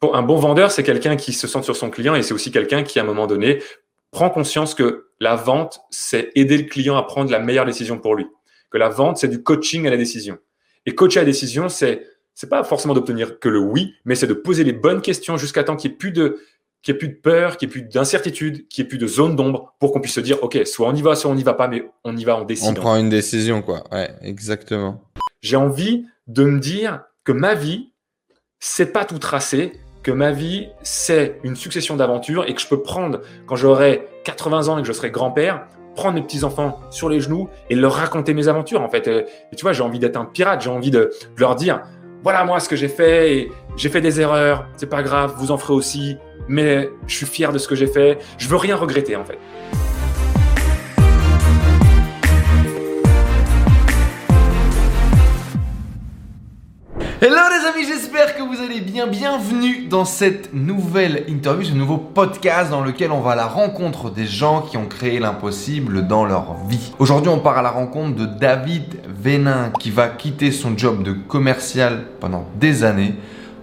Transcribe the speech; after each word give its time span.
pour 0.00 0.16
un 0.16 0.22
bon 0.22 0.36
vendeur, 0.36 0.70
c'est 0.70 0.82
quelqu'un 0.82 1.16
qui 1.16 1.32
se 1.32 1.46
sent 1.46 1.62
sur 1.62 1.76
son 1.76 1.90
client 1.90 2.14
et 2.14 2.22
c'est 2.22 2.34
aussi 2.34 2.50
quelqu'un 2.50 2.82
qui, 2.82 2.98
à 2.98 3.02
un 3.02 3.06
moment 3.06 3.26
donné, 3.26 3.62
prend 4.10 4.30
conscience 4.30 4.74
que 4.74 5.08
la 5.20 5.36
vente, 5.36 5.80
c'est 5.90 6.30
aider 6.34 6.58
le 6.58 6.64
client 6.64 6.96
à 6.96 7.02
prendre 7.02 7.30
la 7.30 7.38
meilleure 7.38 7.64
décision 7.64 7.98
pour 7.98 8.14
lui. 8.14 8.26
Que 8.70 8.78
la 8.78 8.88
vente, 8.88 9.18
c'est 9.18 9.28
du 9.28 9.42
coaching 9.42 9.86
à 9.86 9.90
la 9.90 9.96
décision. 9.96 10.38
Et 10.86 10.94
coacher 10.94 11.20
à 11.20 11.22
la 11.22 11.26
décision, 11.26 11.68
c'est 11.68 12.06
c'est 12.34 12.48
pas 12.48 12.62
forcément 12.62 12.94
d'obtenir 12.94 13.40
que 13.40 13.48
le 13.48 13.58
oui, 13.58 13.94
mais 14.04 14.14
c'est 14.14 14.28
de 14.28 14.34
poser 14.34 14.62
les 14.62 14.72
bonnes 14.72 15.02
questions 15.02 15.36
jusqu'à 15.36 15.64
temps 15.64 15.74
qu'il 15.74 15.90
n'y 15.90 15.94
ait 15.94 15.98
plus 15.98 16.12
de 16.12 16.40
qu'il 16.82 16.94
n'y 16.94 16.96
ait 16.96 16.98
plus 16.98 17.08
de 17.08 17.14
peur, 17.14 17.56
qu'il 17.56 17.68
n'y 17.68 17.72
ait 17.72 17.80
plus 17.80 17.82
d'incertitude, 17.82 18.68
qu'il 18.68 18.84
n'y 18.84 18.86
ait 18.86 18.88
plus 18.88 18.98
de 18.98 19.08
zone 19.08 19.34
d'ombre 19.34 19.74
pour 19.80 19.90
qu'on 19.90 20.00
puisse 20.00 20.14
se 20.14 20.20
dire, 20.20 20.40
OK, 20.44 20.56
soit 20.64 20.86
on 20.88 20.94
y 20.94 21.02
va, 21.02 21.16
soit 21.16 21.28
on 21.28 21.34
n'y 21.34 21.42
va 21.42 21.54
pas, 21.54 21.66
mais 21.66 21.90
on 22.04 22.16
y 22.16 22.24
va, 22.24 22.36
on 22.36 22.44
décide. 22.44 22.68
On 22.68 22.74
prend 22.74 22.96
une 22.96 23.08
décision, 23.08 23.60
quoi. 23.60 23.82
Ouais, 23.90 24.14
exactement. 24.22 25.02
J'ai 25.42 25.56
envie 25.56 26.06
de 26.28 26.44
me 26.44 26.60
dire 26.60 27.02
que 27.24 27.32
ma 27.32 27.54
vie, 27.54 27.92
c'est 28.60 28.92
pas 28.92 29.04
tout 29.04 29.18
tracé, 29.18 29.72
que 30.02 30.10
ma 30.10 30.30
vie, 30.30 30.68
c'est 30.82 31.40
une 31.42 31.56
succession 31.56 31.96
d'aventures 31.96 32.44
et 32.48 32.54
que 32.54 32.60
je 32.60 32.68
peux 32.68 32.82
prendre, 32.82 33.20
quand 33.46 33.56
j'aurai 33.56 34.08
80 34.24 34.68
ans 34.68 34.78
et 34.78 34.82
que 34.82 34.88
je 34.88 34.92
serai 34.92 35.10
grand-père, 35.10 35.66
prendre 35.94 36.14
mes 36.14 36.22
petits-enfants 36.22 36.80
sur 36.90 37.08
les 37.08 37.20
genoux 37.20 37.48
et 37.70 37.74
leur 37.74 37.94
raconter 37.94 38.32
mes 38.32 38.48
aventures, 38.48 38.82
en 38.82 38.88
fait. 38.88 39.08
Et 39.08 39.56
tu 39.56 39.62
vois, 39.62 39.72
j'ai 39.72 39.82
envie 39.82 39.98
d'être 39.98 40.16
un 40.16 40.24
pirate, 40.24 40.60
j'ai 40.60 40.70
envie 40.70 40.92
de 40.92 41.10
leur 41.36 41.56
dire, 41.56 41.82
voilà 42.22 42.44
moi 42.44 42.60
ce 42.60 42.68
que 42.68 42.76
j'ai 42.76 42.88
fait 42.88 43.34
et 43.34 43.52
j'ai 43.76 43.88
fait 43.88 44.00
des 44.00 44.20
erreurs, 44.20 44.66
c'est 44.76 44.88
pas 44.88 45.02
grave, 45.02 45.34
vous 45.36 45.50
en 45.50 45.58
ferez 45.58 45.74
aussi, 45.74 46.16
mais 46.48 46.88
je 47.06 47.14
suis 47.14 47.26
fier 47.26 47.52
de 47.52 47.58
ce 47.58 47.68
que 47.68 47.74
j'ai 47.74 47.86
fait, 47.86 48.18
je 48.38 48.48
veux 48.48 48.56
rien 48.56 48.76
regretter 48.76 49.16
en 49.16 49.24
fait. 49.24 49.38
Hello 57.20 57.34
les 57.34 57.66
amis, 57.66 57.84
j'espère 57.84 58.36
que 58.36 58.42
vous 58.42 58.62
allez 58.62 58.80
bien. 58.80 59.08
Bienvenue 59.08 59.88
dans 59.88 60.04
cette 60.04 60.54
nouvelle 60.54 61.24
interview, 61.26 61.64
ce 61.64 61.74
nouveau 61.74 61.96
podcast 61.96 62.70
dans 62.70 62.80
lequel 62.80 63.10
on 63.10 63.18
va 63.18 63.32
à 63.32 63.34
la 63.34 63.48
rencontre 63.48 64.08
des 64.08 64.24
gens 64.24 64.62
qui 64.62 64.76
ont 64.76 64.86
créé 64.86 65.18
l'impossible 65.18 66.06
dans 66.06 66.24
leur 66.24 66.54
vie. 66.68 66.92
Aujourd'hui, 67.00 67.28
on 67.28 67.40
part 67.40 67.58
à 67.58 67.62
la 67.62 67.72
rencontre 67.72 68.14
de 68.14 68.24
David 68.24 69.00
Vénin 69.08 69.72
qui 69.80 69.90
va 69.90 70.06
quitter 70.06 70.52
son 70.52 70.78
job 70.78 71.02
de 71.02 71.10
commercial 71.10 72.04
pendant 72.20 72.46
des 72.54 72.84
années 72.84 73.16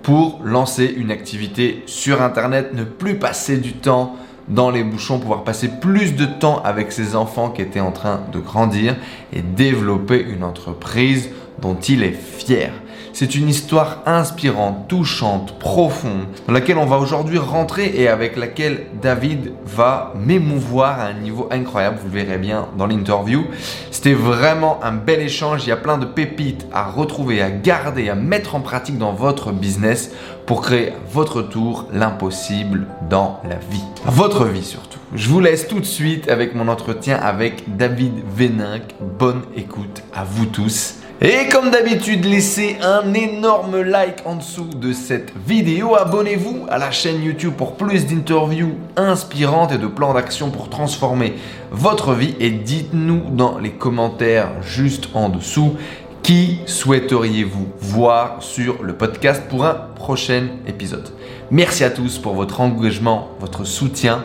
pour 0.03 0.41
lancer 0.43 0.93
une 0.93 1.09
activité 1.09 1.81
sur 1.85 2.21
Internet, 2.21 2.73
ne 2.73 2.83
plus 2.83 3.15
passer 3.15 3.55
du 3.55 3.71
temps 3.71 4.17
dans 4.49 4.69
les 4.69 4.83
bouchons, 4.83 5.17
pouvoir 5.17 5.45
passer 5.45 5.69
plus 5.69 6.17
de 6.17 6.25
temps 6.25 6.61
avec 6.63 6.91
ses 6.91 7.15
enfants 7.15 7.51
qui 7.51 7.61
étaient 7.61 7.79
en 7.79 7.93
train 7.93 8.19
de 8.33 8.39
grandir 8.39 8.97
et 9.31 9.41
développer 9.41 10.21
une 10.21 10.43
entreprise 10.43 11.29
dont 11.61 11.75
il 11.75 12.03
est 12.03 12.11
fier. 12.11 12.73
C'est 13.17 13.33
une 13.35 13.47
histoire 13.47 13.99
inspirante, 14.05 14.89
touchante, 14.89 15.57
profonde, 15.57 16.25
dans 16.47 16.53
laquelle 16.53 16.77
on 16.77 16.85
va 16.85 16.97
aujourd'hui 16.97 17.37
rentrer 17.37 17.93
et 17.95 18.09
avec 18.09 18.35
laquelle 18.35 18.87
David 19.01 19.53
va 19.65 20.11
m'émouvoir 20.17 20.99
à 20.99 21.05
un 21.05 21.13
niveau 21.13 21.47
incroyable. 21.49 21.97
Vous 22.01 22.09
le 22.09 22.21
verrez 22.21 22.37
bien 22.37 22.67
dans 22.77 22.87
l'interview. 22.87 23.45
C'était 23.89 24.11
vraiment 24.11 24.83
un 24.83 24.91
bel 24.91 25.21
échange. 25.21 25.63
Il 25.63 25.69
y 25.69 25.71
a 25.71 25.77
plein 25.77 25.97
de 25.97 26.05
pépites 26.05 26.67
à 26.73 26.89
retrouver, 26.89 27.41
à 27.41 27.51
garder, 27.51 28.09
à 28.09 28.15
mettre 28.15 28.53
en 28.53 28.59
pratique 28.59 28.97
dans 28.97 29.13
votre 29.13 29.53
business 29.53 30.11
pour 30.45 30.59
créer 30.59 30.89
à 30.89 30.95
votre 31.09 31.41
tour 31.41 31.87
l'impossible 31.93 32.85
dans 33.09 33.39
la 33.47 33.55
vie. 33.55 33.85
Votre 34.07 34.43
vie 34.43 34.61
surtout. 34.61 34.99
Je 35.13 35.29
vous 35.29 35.39
laisse 35.39 35.69
tout 35.69 35.79
de 35.79 35.85
suite 35.85 36.27
avec 36.27 36.53
mon 36.53 36.67
entretien 36.67 37.15
avec 37.15 37.77
David 37.77 38.11
Véninck. 38.35 38.93
Bonne 39.17 39.43
écoute 39.55 40.03
à 40.13 40.25
vous 40.25 40.47
tous. 40.47 40.95
Et 41.21 41.47
comme 41.49 41.71
d'habitude, 41.71 42.25
laissez 42.25 42.75
un 42.81 43.13
énorme 43.13 43.79
like 43.81 44.23
en 44.25 44.35
dessous 44.35 44.65
de 44.65 44.91
cette 44.91 45.31
vidéo. 45.47 45.95
Abonnez-vous 45.95 46.65
à 46.69 46.77
la 46.77 46.91
chaîne 46.91 47.23
YouTube 47.23 47.53
pour 47.57 47.77
plus 47.77 48.05
d'interviews 48.05 48.75
inspirantes 48.97 49.71
et 49.71 49.77
de 49.77 49.87
plans 49.87 50.13
d'action 50.13 50.51
pour 50.51 50.69
transformer 50.69 51.35
votre 51.71 52.13
vie. 52.13 52.35
Et 52.41 52.49
dites-nous 52.49 53.29
dans 53.31 53.59
les 53.59 53.71
commentaires 53.71 54.61
juste 54.61 55.07
en 55.13 55.29
dessous 55.29 55.77
qui 56.21 56.59
souhaiteriez-vous 56.65 57.67
voir 57.79 58.43
sur 58.43 58.83
le 58.83 58.93
podcast 58.93 59.43
pour 59.49 59.63
un 59.63 59.75
prochain 59.95 60.47
épisode. 60.67 61.07
Merci 61.49 61.85
à 61.85 61.91
tous 61.91 62.17
pour 62.17 62.33
votre 62.33 62.59
engagement, 62.59 63.29
votre 63.39 63.63
soutien. 63.63 64.23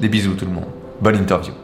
Des 0.00 0.08
bisous 0.08 0.34
tout 0.34 0.44
le 0.44 0.52
monde. 0.52 0.68
Bonne 1.00 1.16
interview 1.16 1.63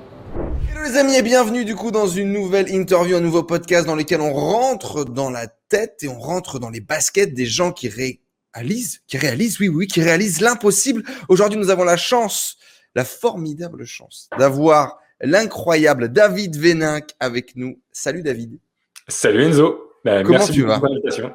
les 0.82 0.96
amis 0.96 1.16
et 1.16 1.22
bienvenue 1.22 1.64
du 1.64 1.74
coup 1.74 1.90
dans 1.90 2.06
une 2.06 2.32
nouvelle 2.32 2.70
interview, 2.70 3.16
un 3.16 3.20
nouveau 3.20 3.42
podcast 3.42 3.86
dans 3.86 3.96
lequel 3.96 4.20
on 4.20 4.32
rentre 4.32 5.04
dans 5.04 5.30
la 5.30 5.46
tête 5.46 6.02
et 6.02 6.08
on 6.08 6.18
rentre 6.18 6.58
dans 6.58 6.70
les 6.70 6.80
baskets 6.80 7.34
des 7.34 7.44
gens 7.44 7.72
qui 7.72 7.88
réalisent, 7.88 9.00
qui 9.06 9.18
réalisent, 9.18 9.60
oui, 9.60 9.68
oui, 9.68 9.86
qui 9.86 10.02
réalisent 10.02 10.40
l'impossible. 10.40 11.02
Aujourd'hui, 11.28 11.58
nous 11.58 11.70
avons 11.70 11.84
la 11.84 11.96
chance, 11.96 12.56
la 12.94 13.04
formidable 13.04 13.84
chance 13.84 14.30
d'avoir 14.38 14.98
l'incroyable 15.20 16.08
David 16.08 16.56
Véninck 16.56 17.10
avec 17.20 17.56
nous. 17.56 17.78
Salut 17.92 18.22
David. 18.22 18.58
Salut 19.06 19.44
Enzo. 19.44 19.92
Ben, 20.04 20.22
Comment 20.22 20.38
merci 20.38 20.52
tu 20.52 20.62
vas 20.62 20.80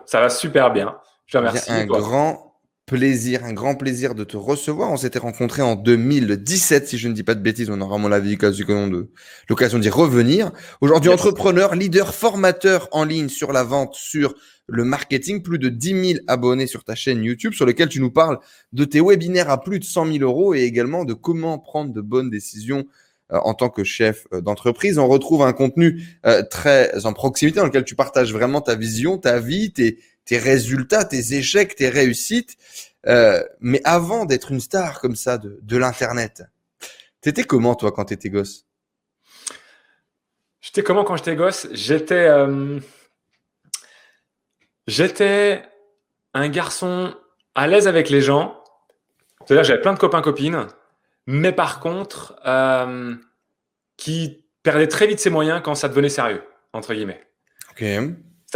Ça 0.06 0.22
va 0.22 0.30
super 0.30 0.74
bien. 0.74 0.98
Je 1.28 1.34
te 1.34 1.38
remercie. 1.38 1.72
Un 1.72 1.86
grand 1.86 2.55
plaisir, 2.86 3.44
un 3.44 3.54
grand 3.54 3.76
plaisir 3.76 4.14
de 4.14 4.24
te 4.24 4.38
recevoir. 4.38 4.92
On 4.92 4.98
s'était 4.98 5.20
rencontrés 5.20 5.62
en 5.62 5.76
2017, 5.76 6.88
si 6.88 6.98
je 6.98 7.08
ne 7.08 7.14
dis 7.14 7.24
pas 7.24 7.36
de 7.36 7.42
bêtises. 7.42 7.70
On 7.70 7.82
aura, 7.82 7.98
mon 7.98 8.12
avis, 8.12 8.38
l'occasion 9.50 9.80
d'y 9.80 9.90
revenir. 9.90 10.52
Aujourd'hui, 10.82 11.12
entrepreneur, 11.12 11.76
leader, 11.76 12.14
formateur 12.14 12.88
en 12.92 13.04
ligne 13.04 13.30
sur 13.30 13.52
la 13.52 13.64
vente, 13.64 13.96
sur 13.96 14.36
le 14.68 14.84
marketing, 14.84 15.42
plus 15.42 15.60
de 15.60 15.70
10 15.70 16.08
000 16.14 16.20
abonnés 16.28 16.68
sur 16.68 16.84
ta 16.84 16.96
chaîne 16.96 17.24
YouTube, 17.24 17.54
sur 17.54 17.66
lequel 17.66 17.90
tu 17.90 18.00
nous 18.00 18.12
parles 18.12 18.40
de 18.74 18.86
tes 18.86 19.02
webinaires 19.02 19.50
à 19.50 19.62
plus 19.62 19.80
de 19.80 19.86
100 19.86 20.14
000 20.14 20.18
euros 20.20 20.54
et 20.54 20.62
également 20.62 21.06
de 21.06 21.14
comment 21.14 21.60
prendre 21.60 21.92
de 21.94 22.02
bonnes 22.02 22.30
décisions 22.30 22.86
euh, 23.32 23.40
en 23.44 23.56
tant 23.56 23.70
que 23.70 23.84
chef 23.84 24.28
euh, 24.34 24.42
d'entreprise. 24.42 25.00
On 25.00 25.08
retrouve 25.08 25.42
un 25.42 25.54
contenu 25.54 26.04
euh, 26.28 26.44
très 26.44 27.08
en 27.08 27.14
proximité 27.14 27.58
dans 27.58 27.66
lequel 27.66 27.84
tu 27.84 27.96
partages 27.96 28.32
vraiment 28.32 28.62
ta 28.62 28.76
vision, 28.76 29.18
ta 29.18 29.40
vie, 29.40 29.74
tes, 29.74 29.98
tes 30.26 30.38
résultats, 30.38 31.06
tes 31.06 31.34
échecs, 31.34 31.76
tes 31.76 31.90
réussites. 31.90 32.58
Euh, 33.08 33.44
mais 33.60 33.82
avant 33.84 34.26
d'être 34.26 34.52
une 34.52 34.60
star 34.60 35.00
comme 35.00 35.16
ça 35.16 35.38
de, 35.38 35.60
de 35.62 35.78
l'Internet, 35.78 36.44
t'étais 37.22 37.44
comment 37.44 37.76
toi 37.76 37.92
quand 37.92 38.06
t'étais 38.06 38.30
gosse? 38.30 38.66
J'étais 40.62 40.82
comment 40.82 41.04
quand 41.04 41.16
j'étais 41.16 41.36
gosse? 41.36 41.68
J'étais 41.72 42.28
euh, 42.28 42.80
j'étais 44.88 45.64
un 46.34 46.50
garçon 46.50 47.16
à 47.54 47.68
l'aise 47.68 47.88
avec 47.88 48.10
les 48.10 48.22
gens. 48.22 48.62
C'est-à-dire 49.46 49.64
j'avais 49.64 49.82
plein 49.82 49.94
de 49.94 50.00
copains 50.00 50.24
copines, 50.24 50.66
mais 51.28 51.52
par 51.52 51.80
contre 51.80 52.36
euh, 52.48 53.16
qui 53.96 54.44
perdait 54.64 54.88
très 54.88 55.06
vite 55.06 55.20
ses 55.20 55.30
moyens 55.30 55.62
quand 55.64 55.76
ça 55.76 55.88
devenait 55.88 56.10
sérieux 56.10 56.44
entre 56.74 56.96
guillemets. 56.96 57.22
Ok. 57.70 57.84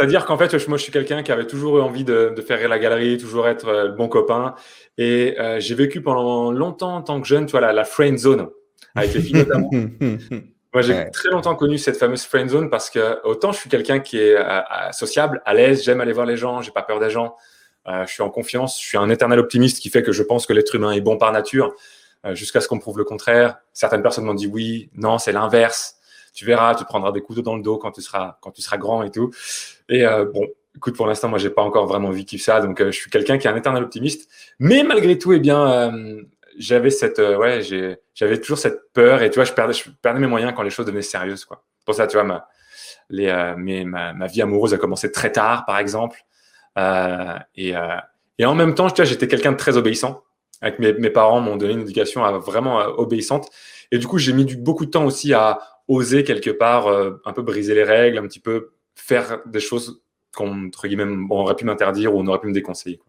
C'est-à-dire 0.00 0.24
qu'en 0.24 0.38
fait, 0.38 0.66
moi, 0.66 0.78
je 0.78 0.82
suis 0.84 0.92
quelqu'un 0.92 1.22
qui 1.22 1.30
avait 1.30 1.46
toujours 1.46 1.76
eu 1.76 1.82
envie 1.82 2.04
de, 2.04 2.34
faire 2.40 2.58
rire 2.58 2.70
la 2.70 2.78
galerie, 2.78 3.18
toujours 3.18 3.46
être 3.46 3.68
euh, 3.68 3.84
le 3.88 3.92
bon 3.92 4.08
copain. 4.08 4.54
Et 4.96 5.38
euh, 5.38 5.60
j'ai 5.60 5.74
vécu 5.74 6.00
pendant 6.00 6.50
longtemps, 6.52 6.96
en 6.96 7.02
tant 7.02 7.20
que 7.20 7.26
jeune, 7.26 7.44
tu 7.44 7.50
vois, 7.50 7.60
la, 7.60 7.74
la 7.74 7.84
friend 7.84 8.16
zone 8.16 8.48
avec 8.94 9.12
les 9.12 9.20
filles 9.20 9.34
notamment. 9.34 9.68
moi, 10.72 10.80
j'ai 10.80 11.10
très 11.10 11.28
longtemps 11.28 11.54
connu 11.54 11.76
cette 11.76 11.98
fameuse 11.98 12.24
friend 12.24 12.48
zone 12.48 12.70
parce 12.70 12.88
que 12.88 13.20
autant 13.24 13.52
je 13.52 13.58
suis 13.58 13.68
quelqu'un 13.68 14.00
qui 14.00 14.18
est 14.18 14.36
euh, 14.36 14.62
sociable, 14.92 15.42
à 15.44 15.52
l'aise, 15.52 15.84
j'aime 15.84 16.00
aller 16.00 16.14
voir 16.14 16.24
les 16.24 16.38
gens, 16.38 16.62
j'ai 16.62 16.70
pas 16.70 16.82
peur 16.82 16.98
des 16.98 17.10
gens, 17.10 17.36
je 17.86 18.10
suis 18.10 18.22
en 18.22 18.30
confiance, 18.30 18.80
je 18.80 18.86
suis 18.86 18.96
un 18.96 19.10
éternel 19.10 19.38
optimiste 19.38 19.80
qui 19.80 19.90
fait 19.90 20.02
que 20.02 20.12
je 20.12 20.22
pense 20.22 20.46
que 20.46 20.54
l'être 20.54 20.74
humain 20.74 20.92
est 20.92 21.02
bon 21.02 21.18
par 21.18 21.30
nature, 21.30 21.74
jusqu'à 22.30 22.62
ce 22.62 22.68
qu'on 22.68 22.78
prouve 22.78 22.96
le 22.96 23.04
contraire. 23.04 23.58
Certaines 23.74 24.02
personnes 24.02 24.24
m'ont 24.24 24.34
dit 24.34 24.46
oui, 24.46 24.88
non, 24.94 25.18
c'est 25.18 25.32
l'inverse 25.32 26.00
tu 26.32 26.44
verras, 26.44 26.74
tu 26.74 26.84
prendras 26.84 27.12
des 27.12 27.20
couteaux 27.20 27.42
dans 27.42 27.56
le 27.56 27.62
dos 27.62 27.78
quand 27.78 27.92
tu 27.92 28.02
seras, 28.02 28.38
quand 28.40 28.50
tu 28.50 28.62
seras 28.62 28.76
grand 28.76 29.02
et 29.02 29.10
tout. 29.10 29.30
Et 29.90 30.06
euh, 30.06 30.24
bon, 30.24 30.46
écoute, 30.76 30.96
pour 30.96 31.06
l'instant, 31.06 31.28
moi, 31.28 31.38
j'ai 31.38 31.50
pas 31.50 31.62
encore 31.62 31.86
vraiment 31.86 32.10
vécu 32.10 32.38
ça, 32.38 32.60
donc 32.60 32.80
euh, 32.80 32.92
je 32.92 32.98
suis 32.98 33.10
quelqu'un 33.10 33.36
qui 33.36 33.48
est 33.48 33.50
un 33.50 33.56
éternel 33.56 33.82
optimiste. 33.82 34.30
Mais 34.60 34.84
malgré 34.84 35.18
tout, 35.18 35.32
eh 35.32 35.40
bien, 35.40 35.70
euh, 35.70 36.22
j'avais 36.56 36.90
cette, 36.90 37.18
ouais, 37.18 37.60
j'avais 38.14 38.40
toujours 38.40 38.58
cette 38.58 38.92
peur 38.92 39.22
et 39.22 39.30
tu 39.30 39.34
vois, 39.34 39.44
je 39.44 39.52
perdais, 39.52 39.74
je 39.74 39.90
perdais 40.00 40.20
mes 40.20 40.28
moyens 40.28 40.52
quand 40.56 40.62
les 40.62 40.70
choses 40.70 40.86
devenaient 40.86 41.02
sérieuses, 41.02 41.44
quoi. 41.44 41.64
Pour 41.84 41.94
ça, 41.94 42.06
tu 42.06 42.16
vois, 42.16 42.24
ma, 42.24 42.46
les, 43.08 43.32
ma, 43.84 44.12
ma, 44.12 44.26
vie 44.26 44.42
amoureuse 44.42 44.72
a 44.72 44.78
commencé 44.78 45.10
très 45.10 45.32
tard, 45.32 45.64
par 45.66 45.78
exemple. 45.78 46.22
et, 47.56 47.72
et 48.38 48.44
en 48.44 48.54
même 48.54 48.74
temps, 48.74 48.88
tu 48.90 48.96
vois, 48.96 49.04
j'étais 49.04 49.26
quelqu'un 49.26 49.52
de 49.52 49.56
très 49.56 49.76
obéissant. 49.76 50.22
Avec 50.60 50.78
mes, 50.78 50.92
mes 50.92 51.10
parents 51.10 51.40
m'ont 51.40 51.56
donné 51.56 51.72
une 51.72 51.80
éducation 51.80 52.20
vraiment 52.38 52.78
obéissante. 52.98 53.48
Et 53.90 53.98
du 53.98 54.06
coup, 54.06 54.18
j'ai 54.18 54.34
mis 54.34 54.44
beaucoup 54.56 54.84
de 54.84 54.90
temps 54.90 55.06
aussi 55.06 55.32
à 55.32 55.58
oser 55.88 56.22
quelque 56.22 56.50
part 56.50 56.86
un 57.24 57.32
peu 57.32 57.42
briser 57.42 57.74
les 57.74 57.82
règles, 57.82 58.18
un 58.18 58.26
petit 58.26 58.40
peu 58.40 58.70
faire 59.00 59.40
des 59.46 59.60
choses 59.60 60.02
qu'on 60.34 60.66
entre 60.66 60.86
guillemets 60.86 61.04
on 61.30 61.40
aurait 61.40 61.56
pu 61.56 61.64
m'interdire 61.64 62.14
ou 62.14 62.20
on 62.20 62.26
aurait 62.26 62.40
pu 62.40 62.46
me 62.46 62.52
déconseiller. 62.52 63.00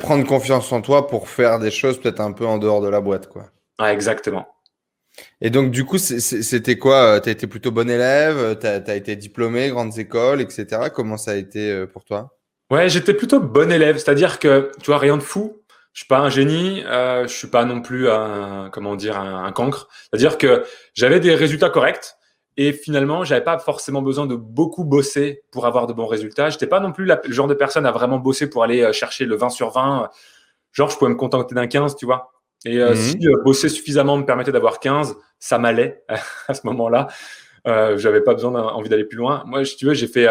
prendre 0.00 0.26
confiance 0.26 0.70
en 0.72 0.82
toi 0.82 1.06
pour 1.06 1.28
faire 1.28 1.58
des 1.58 1.70
choses 1.70 2.00
peut-être 2.00 2.20
un 2.20 2.32
peu 2.32 2.46
en 2.46 2.58
dehors 2.58 2.80
de 2.80 2.88
la 2.88 3.00
boîte, 3.00 3.28
quoi. 3.28 3.46
exactement. 3.88 4.46
Et 5.40 5.50
donc, 5.50 5.70
du 5.70 5.84
coup, 5.84 5.98
c'était 5.98 6.78
quoi 6.78 7.16
euh, 7.16 7.20
Tu 7.20 7.28
as 7.28 7.32
été 7.32 7.46
plutôt 7.46 7.70
bon 7.70 7.88
élève 7.90 8.58
Tu 8.60 8.66
as, 8.66 8.94
été 8.94 9.16
diplômé, 9.16 9.68
grandes 9.68 9.98
écoles, 9.98 10.40
etc. 10.40 10.90
Comment 10.94 11.16
ça 11.16 11.32
a 11.32 11.34
été 11.34 11.70
euh, 11.70 11.86
pour 11.86 12.04
toi? 12.04 12.36
Ouais, 12.70 12.88
j'étais 12.88 13.14
plutôt 13.14 13.40
bon 13.40 13.72
élève. 13.72 13.96
C'est-à-dire 13.96 14.38
que, 14.38 14.70
tu 14.82 14.86
vois, 14.86 14.98
rien 14.98 15.16
de 15.16 15.22
fou. 15.22 15.62
Je 15.92 16.02
suis 16.02 16.08
pas 16.08 16.20
un 16.20 16.30
génie, 16.30 16.84
euh, 16.84 17.26
je 17.26 17.32
suis 17.32 17.48
pas 17.48 17.64
non 17.64 17.80
plus 17.80 18.08
un 18.08 18.70
comment 18.72 18.94
dire 18.94 19.18
un, 19.18 19.50
cancre. 19.50 19.88
C'est-à-dire 20.02 20.38
que 20.38 20.62
j'avais 20.94 21.18
des 21.18 21.34
résultats 21.34 21.70
corrects 21.70 22.14
et 22.58 22.72
finalement 22.72 23.24
j'avais 23.24 23.44
pas 23.44 23.58
forcément 23.58 24.02
besoin 24.02 24.26
de 24.26 24.34
beaucoup 24.34 24.84
bosser 24.84 25.42
pour 25.52 25.64
avoir 25.64 25.86
de 25.86 25.92
bons 25.94 26.08
résultats. 26.08 26.50
J'étais 26.50 26.66
pas 26.66 26.80
non 26.80 26.92
plus 26.92 27.06
le 27.06 27.16
genre 27.32 27.46
de 27.46 27.54
personne 27.54 27.86
à 27.86 27.92
vraiment 27.92 28.18
bosser 28.18 28.50
pour 28.50 28.64
aller 28.64 28.82
euh, 28.82 28.92
chercher 28.92 29.24
le 29.24 29.36
20 29.36 29.48
sur 29.48 29.70
20. 29.70 30.10
Genre 30.72 30.90
je 30.90 30.98
pouvais 30.98 31.10
me 31.10 31.16
contenter 31.16 31.54
d'un 31.54 31.68
15, 31.68 31.96
tu 31.96 32.04
vois. 32.04 32.32
Et 32.64 32.78
euh, 32.78 32.90
mhm. 32.90 32.96
si 32.96 33.28
euh, 33.28 33.42
bosser 33.44 33.68
suffisamment 33.68 34.16
me 34.16 34.26
permettait 34.26 34.50
d'avoir 34.50 34.80
15, 34.80 35.16
ça 35.38 35.58
m'allait 35.58 36.02
à 36.48 36.54
ce 36.54 36.66
moment-là. 36.66 37.06
Euh, 37.68 37.96
j'avais 37.96 38.22
pas 38.22 38.34
besoin 38.34 38.50
d'envie 38.50 38.88
d'aller 38.88 39.04
plus 39.04 39.18
loin. 39.18 39.44
Moi, 39.46 39.64
si 39.64 39.76
tu 39.76 39.86
veux, 39.86 39.94
j'ai 39.94 40.08
fait 40.08 40.26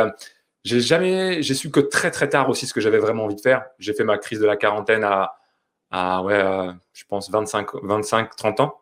j'ai 0.64 0.82
jamais 0.82 1.42
j'ai 1.44 1.54
su 1.54 1.72
que 1.72 1.80
très 1.80 2.12
très 2.12 2.28
tard 2.28 2.50
aussi 2.50 2.68
ce 2.68 2.74
que 2.74 2.82
j'avais 2.82 2.98
vraiment 2.98 3.24
envie 3.24 3.36
de 3.36 3.42
faire. 3.42 3.66
J'ai 3.80 3.94
fait 3.94 4.04
ma 4.04 4.18
crise 4.18 4.42
de 4.42 4.46
la 4.46 4.58
quarantaine 4.58 5.06
à 5.06 5.36
à 5.92 6.22
ouais, 6.24 6.44
je 6.92 7.06
pense 7.08 7.30
25, 7.30 7.70
25, 7.84 8.36
30 8.36 8.60
ans. 8.60 8.78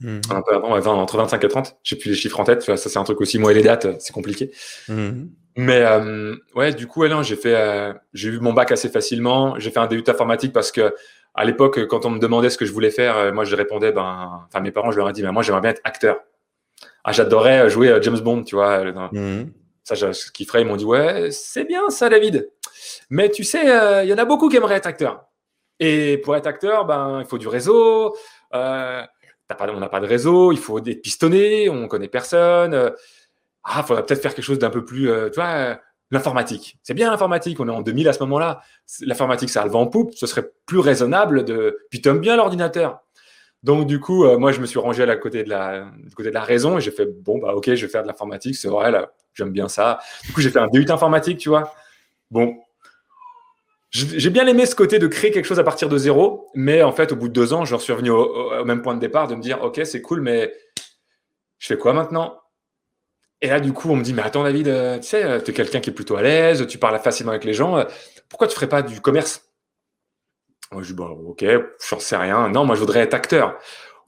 Mmh. 0.00 0.20
Un 0.30 0.42
peu 0.42 0.54
avant, 0.54 1.00
entre 1.00 1.16
25 1.16 1.42
et 1.44 1.48
30. 1.48 1.76
J'ai 1.82 1.96
plus 1.96 2.10
les 2.10 2.16
chiffres 2.16 2.38
en 2.38 2.44
tête. 2.44 2.62
Ça, 2.62 2.76
c'est 2.76 2.98
un 2.98 3.04
truc 3.04 3.20
aussi. 3.20 3.38
Moi 3.38 3.52
et 3.52 3.54
les 3.54 3.62
dates, 3.62 4.00
c'est 4.00 4.12
compliqué. 4.12 4.50
Mmh. 4.88 5.24
Mais 5.56 5.80
euh, 5.82 6.36
ouais, 6.54 6.74
du 6.74 6.86
coup, 6.86 7.04
j'ai 7.22 7.36
fait, 7.36 7.54
euh, 7.54 7.94
j'ai 8.12 8.28
eu 8.28 8.38
mon 8.40 8.52
bac 8.52 8.72
assez 8.72 8.90
facilement. 8.90 9.58
J'ai 9.58 9.70
fait 9.70 9.78
un 9.78 9.86
DUT 9.86 10.04
informatique 10.06 10.52
parce 10.52 10.70
que 10.70 10.94
à 11.34 11.44
l'époque, 11.44 11.86
quand 11.86 12.04
on 12.04 12.10
me 12.10 12.18
demandait 12.18 12.50
ce 12.50 12.58
que 12.58 12.66
je 12.66 12.72
voulais 12.72 12.90
faire, 12.90 13.32
moi, 13.32 13.44
je 13.44 13.56
répondais, 13.56 13.92
ben, 13.92 14.46
enfin, 14.46 14.60
mes 14.60 14.70
parents, 14.70 14.90
je 14.90 14.98
leur 14.98 15.08
ai 15.08 15.12
dit, 15.12 15.22
ben, 15.22 15.32
moi, 15.32 15.42
j'aimerais 15.42 15.62
bien 15.62 15.70
être 15.70 15.82
acteur. 15.84 16.18
Ah, 17.04 17.12
j'adorais 17.12 17.68
jouer 17.70 17.96
James 18.02 18.20
Bond, 18.20 18.42
tu 18.42 18.54
vois. 18.54 18.84
Mmh. 19.12 19.50
Ça, 19.84 20.12
ce 20.12 20.30
qu'ils 20.30 20.46
feraient, 20.46 20.62
ils 20.62 20.66
m'ont 20.66 20.76
dit, 20.76 20.84
ouais, 20.84 21.30
c'est 21.30 21.64
bien 21.64 21.88
ça, 21.88 22.08
David. 22.08 22.50
Mais 23.08 23.30
tu 23.30 23.44
sais, 23.44 23.62
il 24.04 24.08
y 24.08 24.12
en 24.12 24.18
a 24.18 24.24
beaucoup 24.24 24.48
qui 24.48 24.56
aimeraient 24.56 24.76
être 24.76 24.86
acteur. 24.86 25.26
Et 25.78 26.18
pour 26.18 26.36
être 26.36 26.46
acteur, 26.46 26.86
ben, 26.86 27.20
il 27.20 27.26
faut 27.26 27.38
du 27.38 27.48
réseau. 27.48 28.14
Euh, 28.54 29.02
on 29.60 29.80
n'a 29.80 29.88
pas 29.88 30.00
de 30.00 30.06
réseau, 30.06 30.52
il 30.52 30.58
faut 30.58 30.80
des 30.80 30.96
pistonnés, 30.96 31.68
on 31.68 31.88
connaît 31.88 32.08
personne. 32.08 32.74
Euh, 32.74 32.90
ah, 33.64 33.82
faudrait 33.82 34.04
peut-être 34.04 34.22
faire 34.22 34.34
quelque 34.34 34.44
chose 34.44 34.58
d'un 34.58 34.70
peu 34.70 34.84
plus, 34.84 35.10
euh, 35.10 35.28
tu 35.28 35.36
vois, 35.36 35.48
euh, 35.48 35.74
l'informatique. 36.10 36.78
C'est 36.82 36.94
bien 36.94 37.10
l'informatique, 37.10 37.58
on 37.60 37.68
est 37.68 37.72
en 37.72 37.82
2000 37.82 38.08
à 38.08 38.12
ce 38.12 38.20
moment-là. 38.20 38.60
L'informatique, 39.00 39.50
ça 39.50 39.62
a 39.62 39.64
le 39.64 39.70
vent 39.70 39.82
en 39.82 39.86
poupe, 39.86 40.14
ce 40.14 40.26
serait 40.26 40.50
plus 40.66 40.78
raisonnable 40.78 41.44
de. 41.44 41.78
Puis 41.90 42.00
tu 42.00 42.08
aimes 42.08 42.20
bien 42.20 42.36
l'ordinateur. 42.36 43.00
Donc, 43.62 43.86
du 43.86 43.98
coup, 43.98 44.24
moi, 44.38 44.52
je 44.52 44.60
me 44.60 44.66
suis 44.66 44.78
rangé 44.78 45.02
à 45.02 45.06
la 45.06 45.16
côté 45.16 45.42
de 45.42 45.48
la, 45.48 45.90
côté 46.14 46.28
de 46.28 46.34
la 46.34 46.42
raison 46.42 46.78
et 46.78 46.80
j'ai 46.80 46.92
fait, 46.92 47.06
bon, 47.06 47.38
bah, 47.38 47.54
ok, 47.54 47.74
je 47.74 47.86
vais 47.86 47.90
faire 47.90 48.02
de 48.02 48.06
l'informatique, 48.06 48.54
c'est 48.54 48.68
vrai, 48.68 48.92
j'aime 49.34 49.50
bien 49.50 49.68
ça. 49.68 49.98
Du 50.24 50.32
coup, 50.32 50.40
j'ai 50.40 50.50
fait 50.50 50.60
un 50.60 50.68
DUT 50.68 50.86
informatique, 50.88 51.38
tu 51.38 51.48
vois. 51.48 51.74
Bon, 52.30 52.56
j'ai 53.96 54.30
bien 54.30 54.46
aimé 54.46 54.66
ce 54.66 54.74
côté 54.74 54.98
de 54.98 55.06
créer 55.06 55.30
quelque 55.30 55.44
chose 55.44 55.58
à 55.58 55.64
partir 55.64 55.88
de 55.88 55.96
zéro, 55.96 56.50
mais 56.54 56.82
en 56.82 56.92
fait, 56.92 57.12
au 57.12 57.16
bout 57.16 57.28
de 57.28 57.32
deux 57.32 57.52
ans, 57.52 57.64
je 57.64 57.76
suis 57.76 57.92
revenu 57.92 58.10
au, 58.10 58.64
même 58.64 58.82
point 58.82 58.94
de 58.94 59.00
départ 59.00 59.26
de 59.26 59.34
me 59.34 59.40
dire, 59.40 59.62
OK, 59.62 59.80
c'est 59.84 60.02
cool, 60.02 60.20
mais 60.20 60.52
je 61.58 61.68
fais 61.68 61.78
quoi 61.78 61.92
maintenant? 61.92 62.38
Et 63.40 63.48
là, 63.48 63.60
du 63.60 63.72
coup, 63.72 63.90
on 63.90 63.96
me 63.96 64.02
dit, 64.02 64.12
mais 64.12 64.22
attends, 64.22 64.44
David, 64.44 64.68
euh, 64.68 64.98
tu 64.98 65.08
sais, 65.08 65.24
euh, 65.24 65.40
tu 65.40 65.50
es 65.50 65.54
quelqu'un 65.54 65.80
qui 65.80 65.90
est 65.90 65.92
plutôt 65.92 66.16
à 66.16 66.22
l'aise, 66.22 66.66
tu 66.66 66.78
parles 66.78 66.98
facilement 67.00 67.32
avec 67.32 67.44
les 67.44 67.54
gens, 67.54 67.78
euh, 67.78 67.84
pourquoi 68.28 68.46
tu 68.48 68.52
ne 68.52 68.56
ferais 68.56 68.68
pas 68.68 68.82
du 68.82 69.00
commerce? 69.00 69.42
Je 70.76 70.86
dis, 70.86 70.94
bon, 70.94 71.08
OK, 71.28 71.44
j'en 71.88 72.00
sais 72.00 72.16
rien. 72.16 72.48
Non, 72.48 72.64
moi, 72.64 72.74
je 72.74 72.80
voudrais 72.80 73.00
être 73.00 73.14
acteur. 73.14 73.56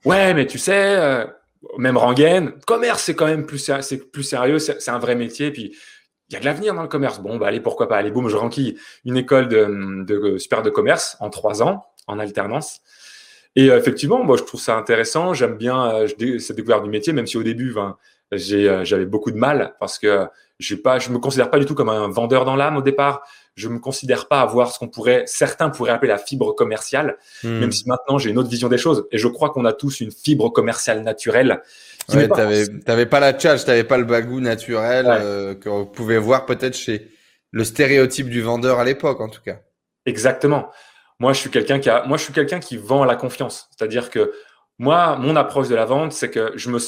Ouais, 0.05 0.35
mais 0.35 0.47
tu 0.47 0.59
sais, 0.59 1.25
même 1.77 1.97
rengaine, 1.97 2.53
commerce, 2.67 3.05
c'est 3.05 3.15
quand 3.15 3.27
même 3.27 3.47
plus, 3.47 3.71
plus 4.13 4.23
sérieux, 4.25 4.59
c'est 4.59 4.91
un 4.91 4.99
vrai 4.99 5.15
métier, 5.15 5.53
puis 5.53 5.77
il 6.29 6.35
y 6.35 6.37
a 6.37 6.41
de 6.41 6.45
l'avenir 6.45 6.75
dans 6.75 6.83
le 6.83 6.89
commerce. 6.89 7.21
Bon, 7.21 7.37
bah 7.37 7.47
allez, 7.47 7.61
pourquoi 7.61 7.89
pas? 7.89 7.97
Allez, 7.97 8.11
boum, 8.11 8.29
je 8.29 8.37
renquille 8.37 8.79
une 9.05 9.17
école 9.17 9.49
de, 9.49 10.05
de, 10.05 10.39
super 10.39 10.63
de 10.63 10.71
commerce 10.71 11.17
en 11.21 11.31
trois 11.31 11.63
ans, 11.63 11.87
en 12.07 12.19
alternance. 12.19 12.81
Et 13.57 13.71
euh, 13.71 13.79
effectivement, 13.79 14.23
moi, 14.25 14.37
je 14.37 14.45
trouve 14.45 14.61
ça 14.61 14.77
intéressant. 14.77 15.33
J'aime 15.33 15.57
bien 15.57 15.91
euh, 15.95 16.39
cette 16.39 16.57
découverte 16.57 16.85
du 16.85 16.91
métier, 16.91 17.13
même 17.13 17.27
si 17.27 17.37
au 17.39 17.43
début, 17.43 17.73
ben, 17.73 17.97
euh, 18.33 18.85
j'avais 18.85 19.07
beaucoup 19.07 19.31
de 19.31 19.39
mal 19.39 19.75
parce 19.81 19.99
que 19.99 20.27
je 20.59 20.75
me 20.75 21.19
considère 21.19 21.51
pas 21.51 21.59
du 21.59 21.65
tout 21.65 21.75
comme 21.75 21.89
un 21.89 22.09
vendeur 22.09 22.45
dans 22.45 22.57
l'âme 22.57 22.77
au 22.77 22.83
départ. 22.83 23.23
Je 23.59 23.69
me 23.69 23.79
considère 23.79 24.29
pas 24.29 24.41
avoir 24.41 24.73
ce 24.73 24.79
qu'on 24.79 24.89
pourrait, 24.89 25.25
certains 25.27 25.71
pourraient 25.71 25.93
appeler 25.93 26.09
la 26.09 26.19
fibre 26.19 26.53
commerciale, 26.53 27.17
hmm. 27.43 27.59
même 27.59 27.73
si 27.73 27.89
maintenant 27.89 28.19
j'ai 28.19 28.31
une 28.31 28.39
autre 28.39 28.49
vision 28.49 28.69
des 28.69 28.79
choses. 28.79 29.07
Et 29.11 29.19
je 29.19 29.29
crois 29.29 29.51
qu'on 29.51 29.65
a 29.65 29.73
tous 29.73 30.01
une 30.01 30.13
fibre 30.13 30.51
commerciale 30.51 31.03
naturelle 31.03 31.63
Ouais, 32.15 32.27
t'avais, 32.87 33.05
pas 33.05 33.21
la 33.21 33.35
tu 33.35 33.49
t'avais 33.49 33.85
pas 33.85 33.99
le 33.99 34.05
bagou 34.05 34.41
naturel 34.41 35.07
euh, 35.07 35.55
qu'on 35.55 35.85
pouvait 35.85 36.17
voir 36.17 36.47
peut-être 36.47 36.75
chez 36.75 37.11
le 37.51 37.65
stéréotype 37.65 38.31
du 38.31 38.41
vendeur 38.41 38.79
à 38.79 38.85
l'époque, 38.85 39.21
en 39.21 39.29
tout 39.29 39.43
cas. 39.43 39.61
Exactement. 40.07 40.71
Moi, 41.19 41.35
je 41.35 41.41
suis 41.41 41.51
quelqu'un 41.51 41.81
qui 41.81 41.91
a, 41.91 42.07
moi, 42.07 42.17
je 42.17 42.25
suis 42.25 42.33
quelqu'un 42.33 42.61
qui 42.61 42.79
vend 42.79 43.03
à 43.03 43.07
la 43.07 43.17
confiance. 43.17 43.69
C'est-à-dire 43.77 44.09
que 44.09 44.33
moi, 44.79 45.17
mon 45.17 45.37
approche 45.37 45.69
de 45.69 45.75
la 45.75 45.85
vente, 45.85 46.13
c'est 46.13 46.31
que 46.31 46.53
je 46.55 46.71
me, 46.71 46.79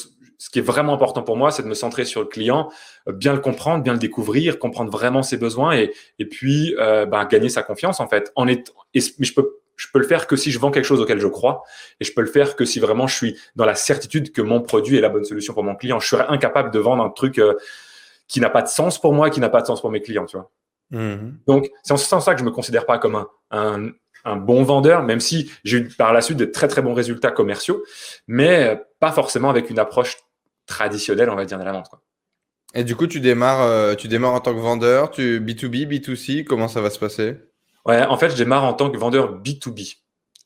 ce 0.41 0.49
qui 0.49 0.59
est 0.59 0.63
vraiment 0.63 0.95
important 0.95 1.23
pour 1.23 1.37
moi, 1.37 1.51
c'est 1.51 1.63
de 1.63 1.69
me 1.69 1.75
centrer 1.75 2.07
sur 2.07 2.23
le 2.23 2.27
client, 2.27 2.71
euh, 3.07 3.13
bien 3.13 3.35
le 3.35 3.41
comprendre, 3.41 3.85
bien 3.85 3.93
le 3.93 3.99
découvrir, 3.99 4.59
comprendre 4.59 4.91
vraiment 4.91 5.23
ses 5.23 5.37
besoins 5.37 5.77
et, 5.77 5.93
et 6.19 6.25
puis 6.25 6.75
euh, 6.79 7.05
ben, 7.05 7.27
gagner 7.27 7.51
sa 7.51 7.63
confiance 7.63 8.01
en 8.01 8.09
fait. 8.09 8.33
En 8.37 8.49
est, 8.49 8.73
mais 8.95 9.27
je 9.27 9.35
peux 9.35 9.59
je 9.77 9.87
peux 9.93 9.99
le 9.99 10.07
faire 10.07 10.27
que 10.27 10.37
si 10.37 10.51
je 10.51 10.59
vends 10.59 10.71
quelque 10.71 10.85
chose 10.85 11.01
auquel 11.01 11.21
je 11.21 11.27
crois 11.27 11.63
et 12.01 12.05
je 12.05 12.13
peux 12.15 12.23
le 12.23 12.27
faire 12.27 12.57
que 12.57 12.65
si 12.65 12.81
vraiment 12.81 13.07
je 13.07 13.17
suis 13.17 13.39
dans 13.55 13.67
la 13.67 13.75
certitude 13.75 14.33
que 14.33 14.41
mon 14.41 14.63
produit 14.63 14.97
est 14.97 15.01
la 15.03 15.11
bonne 15.11 15.25
solution 15.25 15.53
pour 15.53 15.63
mon 15.63 15.75
client. 15.75 16.01
Je 16.01 16.09
serais 16.09 16.27
incapable 16.29 16.71
de 16.71 16.79
vendre 16.79 17.05
un 17.05 17.11
truc 17.11 17.39
euh, 17.39 17.55
qui 18.27 18.41
n'a 18.41 18.49
pas 18.49 18.63
de 18.63 18.69
sens 18.69 18.99
pour 18.99 19.13
moi, 19.13 19.29
qui 19.29 19.41
n'a 19.41 19.51
pas 19.51 19.61
de 19.61 19.67
sens 19.67 19.83
pour 19.83 19.91
mes 19.91 20.01
clients, 20.01 20.25
tu 20.25 20.39
vois. 20.39 20.51
Mmh. 20.91 21.33
Donc, 21.47 21.71
c'est 21.83 21.93
en 21.93 21.97
ce 21.99 22.07
sens-là 22.07 22.35
que 22.35 22.41
je 22.41 22.45
me 22.45 22.51
considère 22.51 22.87
pas 22.87 22.99
comme 22.99 23.27
un, 23.51 23.91
un, 24.25 24.37
bon 24.37 24.63
vendeur, 24.63 25.03
même 25.03 25.21
si 25.21 25.51
j'ai 25.65 25.79
eu 25.79 25.89
par 25.89 26.13
la 26.13 26.21
suite 26.21 26.39
de 26.39 26.45
très 26.47 26.69
très 26.69 26.83
bons 26.83 26.95
résultats 26.95 27.31
commerciaux, 27.31 27.83
mais 28.27 28.81
pas 28.99 29.13
forcément 29.13 29.51
avec 29.51 29.71
une 29.71 29.79
approche 29.79 30.17
traditionnelle, 30.71 31.29
on 31.29 31.37
va 31.37 31.45
dire, 31.45 31.59
de 31.59 31.65
la 31.65 31.73
vente. 31.73 31.89
Quoi. 31.91 32.01
Et 32.75 32.85
du 32.85 32.97
coup, 32.97 33.07
tu 33.07 33.21
démarres, 33.21 33.63
euh, 33.63 33.95
tu 33.95 34.09
démarres 34.09 34.33
en 34.33 34.41
tant 34.41 34.55
que 34.55 34.61
vendeur, 34.61 35.11
tu 35.11 35.41
B2B, 35.41 35.87
B2C, 35.87 36.45
comment 36.45 36.69
ça 36.69 36.81
va 36.81 36.89
se 36.89 36.99
passer? 36.99 37.37
Ouais, 37.85 38.03
en 38.03 38.17
fait, 38.17 38.31
je 38.31 38.37
démarre 38.37 38.65
en 38.65 38.73
tant 38.73 38.91
que 38.91 38.97
vendeur 38.97 39.41
B2B. 39.43 39.97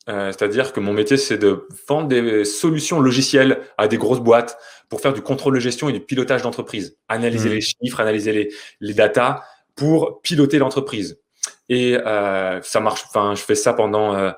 Euh, 0.07 0.31
c'est-à-dire 0.31 0.73
que 0.73 0.79
mon 0.79 0.93
métier, 0.93 1.17
c'est 1.17 1.37
de 1.37 1.67
vendre 1.87 2.07
des 2.07 2.45
solutions 2.45 2.99
logicielles 2.99 3.61
à 3.77 3.87
des 3.87 3.97
grosses 3.97 4.19
boîtes 4.19 4.57
pour 4.89 5.01
faire 5.01 5.13
du 5.13 5.21
contrôle 5.21 5.55
de 5.55 5.59
gestion 5.59 5.89
et 5.89 5.93
du 5.93 5.99
pilotage 5.99 6.41
d'entreprise. 6.41 6.97
Analyser 7.07 7.49
mmh. 7.49 7.53
les 7.53 7.61
chiffres, 7.61 7.99
analyser 7.99 8.31
les, 8.31 8.53
les 8.81 8.93
datas 8.93 9.43
pour 9.75 10.21
piloter 10.21 10.57
l'entreprise. 10.57 11.19
Et 11.69 11.97
euh, 11.97 12.61
ça 12.61 12.79
marche. 12.79 13.03
Enfin, 13.07 13.35
je 13.35 13.41
fais 13.41 13.55
ça 13.55 13.73
pendant 13.73 14.15
euh, 14.15 14.31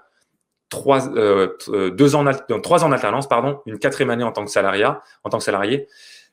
trois, 0.69 1.09
euh, 1.15 1.49
euh 1.69 1.89
deux 1.91 2.15
ans, 2.15 2.25
trois 2.61 2.83
ans 2.83 2.89
d'alternance, 2.89 3.27
pardon, 3.27 3.59
une 3.65 3.79
quatrième 3.79 4.09
année 4.09 4.23
en 4.23 4.31
tant 4.31 4.45
que 4.45 4.51
salariat, 4.51 5.01
en 5.23 5.29
tant 5.29 5.37
que 5.37 5.43
salarié 5.43 5.87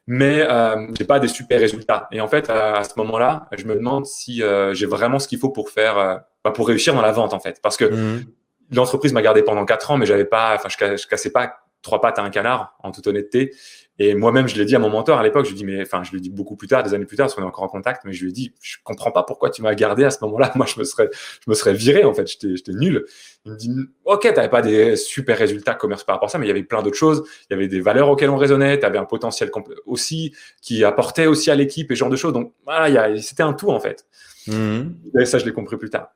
mais 0.06 0.42
euh, 0.42 0.86
j'ai 0.98 1.04
pas 1.04 1.18
des 1.18 1.28
super 1.28 1.58
résultats. 1.58 2.08
Et 2.12 2.20
en 2.20 2.28
fait, 2.28 2.50
à, 2.50 2.84
ce 2.84 2.92
moment-là, 2.96 3.48
je 3.56 3.64
me 3.64 3.74
demande 3.74 4.06
si 4.06 4.42
euh, 4.42 4.74
j'ai 4.74 4.86
vraiment 4.86 5.18
ce 5.18 5.28
qu'il 5.28 5.38
faut 5.38 5.50
pour 5.50 5.70
faire, 5.70 5.98
euh, 5.98 6.16
bah, 6.44 6.50
pour 6.50 6.68
réussir 6.68 6.94
dans 6.94 7.02
la 7.02 7.12
vente 7.12 7.32
en 7.32 7.40
fait, 7.40 7.60
parce 7.62 7.76
que 7.76 7.86
mmh. 7.86 8.24
l'entreprise 8.72 9.12
m'a 9.12 9.22
gardé 9.22 9.42
pendant 9.42 9.64
quatre 9.64 9.90
ans, 9.90 9.96
mais 9.96 10.06
j'avais 10.06 10.26
pas, 10.26 10.54
enfin, 10.54 10.68
je, 10.68 10.96
je 10.96 11.06
cassais 11.06 11.30
pas 11.30 11.60
trois 11.82 12.00
pattes 12.00 12.18
à 12.18 12.22
un 12.22 12.30
canard, 12.30 12.76
en 12.82 12.90
toute 12.90 13.06
honnêteté. 13.06 13.52
Et 14.00 14.14
moi-même, 14.14 14.48
je 14.48 14.56
l'ai 14.56 14.64
dit 14.64 14.74
à 14.74 14.80
mon 14.80 14.90
mentor 14.90 15.18
à 15.18 15.22
l'époque, 15.22 15.44
je 15.44 15.50
lui 15.50 15.56
dis, 15.56 15.64
mais 15.64 15.82
enfin, 15.82 16.02
je 16.02 16.10
lui 16.10 16.20
dit 16.20 16.30
beaucoup 16.30 16.56
plus 16.56 16.66
tard, 16.66 16.82
des 16.82 16.94
années 16.94 17.04
plus 17.04 17.16
tard, 17.16 17.26
parce 17.26 17.36
qu'on 17.36 17.42
est 17.42 17.46
encore 17.46 17.62
en 17.62 17.68
contact, 17.68 18.02
mais 18.04 18.12
je 18.12 18.24
lui 18.24 18.30
ai 18.30 18.32
dit, 18.32 18.52
je 18.60 18.76
comprends 18.82 19.12
pas 19.12 19.22
pourquoi 19.22 19.50
tu 19.50 19.62
m'as 19.62 19.74
gardé 19.74 20.04
à 20.04 20.10
ce 20.10 20.18
moment-là. 20.22 20.50
Moi, 20.56 20.66
je 20.66 20.80
me 20.80 20.84
serais, 20.84 21.08
je 21.12 21.48
me 21.48 21.54
serais 21.54 21.74
viré, 21.74 22.04
en 22.04 22.12
fait, 22.12 22.26
j'étais 22.26 22.72
nul. 22.72 23.04
Il 23.44 23.52
me 23.52 23.56
dit, 23.56 23.70
OK, 24.04 24.22
t'avais 24.34 24.48
pas 24.48 24.62
des 24.62 24.96
super 24.96 25.38
résultats 25.38 25.74
commerce 25.74 26.02
par 26.02 26.16
rapport 26.16 26.28
à 26.28 26.30
ça, 26.30 26.38
mais 26.38 26.46
il 26.46 26.48
y 26.48 26.52
avait 26.52 26.64
plein 26.64 26.82
d'autres 26.82 26.96
choses. 26.96 27.22
Il 27.48 27.52
y 27.52 27.56
avait 27.56 27.68
des 27.68 27.80
valeurs 27.80 28.08
auxquelles 28.08 28.30
on 28.30 28.36
raisonnait, 28.36 28.80
tu 28.80 28.86
avais 28.86 28.98
un 28.98 29.04
potentiel 29.04 29.50
aussi 29.86 30.34
qui 30.60 30.82
apportait 30.82 31.26
aussi 31.26 31.52
à 31.52 31.54
l'équipe 31.54 31.90
et 31.90 31.94
ce 31.94 32.00
genre 32.00 32.10
de 32.10 32.16
choses. 32.16 32.32
Donc, 32.32 32.52
voilà, 32.64 33.16
c'était 33.20 33.44
un 33.44 33.52
tout, 33.52 33.70
en 33.70 33.78
fait. 33.78 34.06
Mmh. 34.48 35.18
Et 35.20 35.24
ça, 35.24 35.38
je 35.38 35.44
l'ai 35.44 35.52
compris 35.52 35.76
plus 35.76 35.90
tard. 35.90 36.08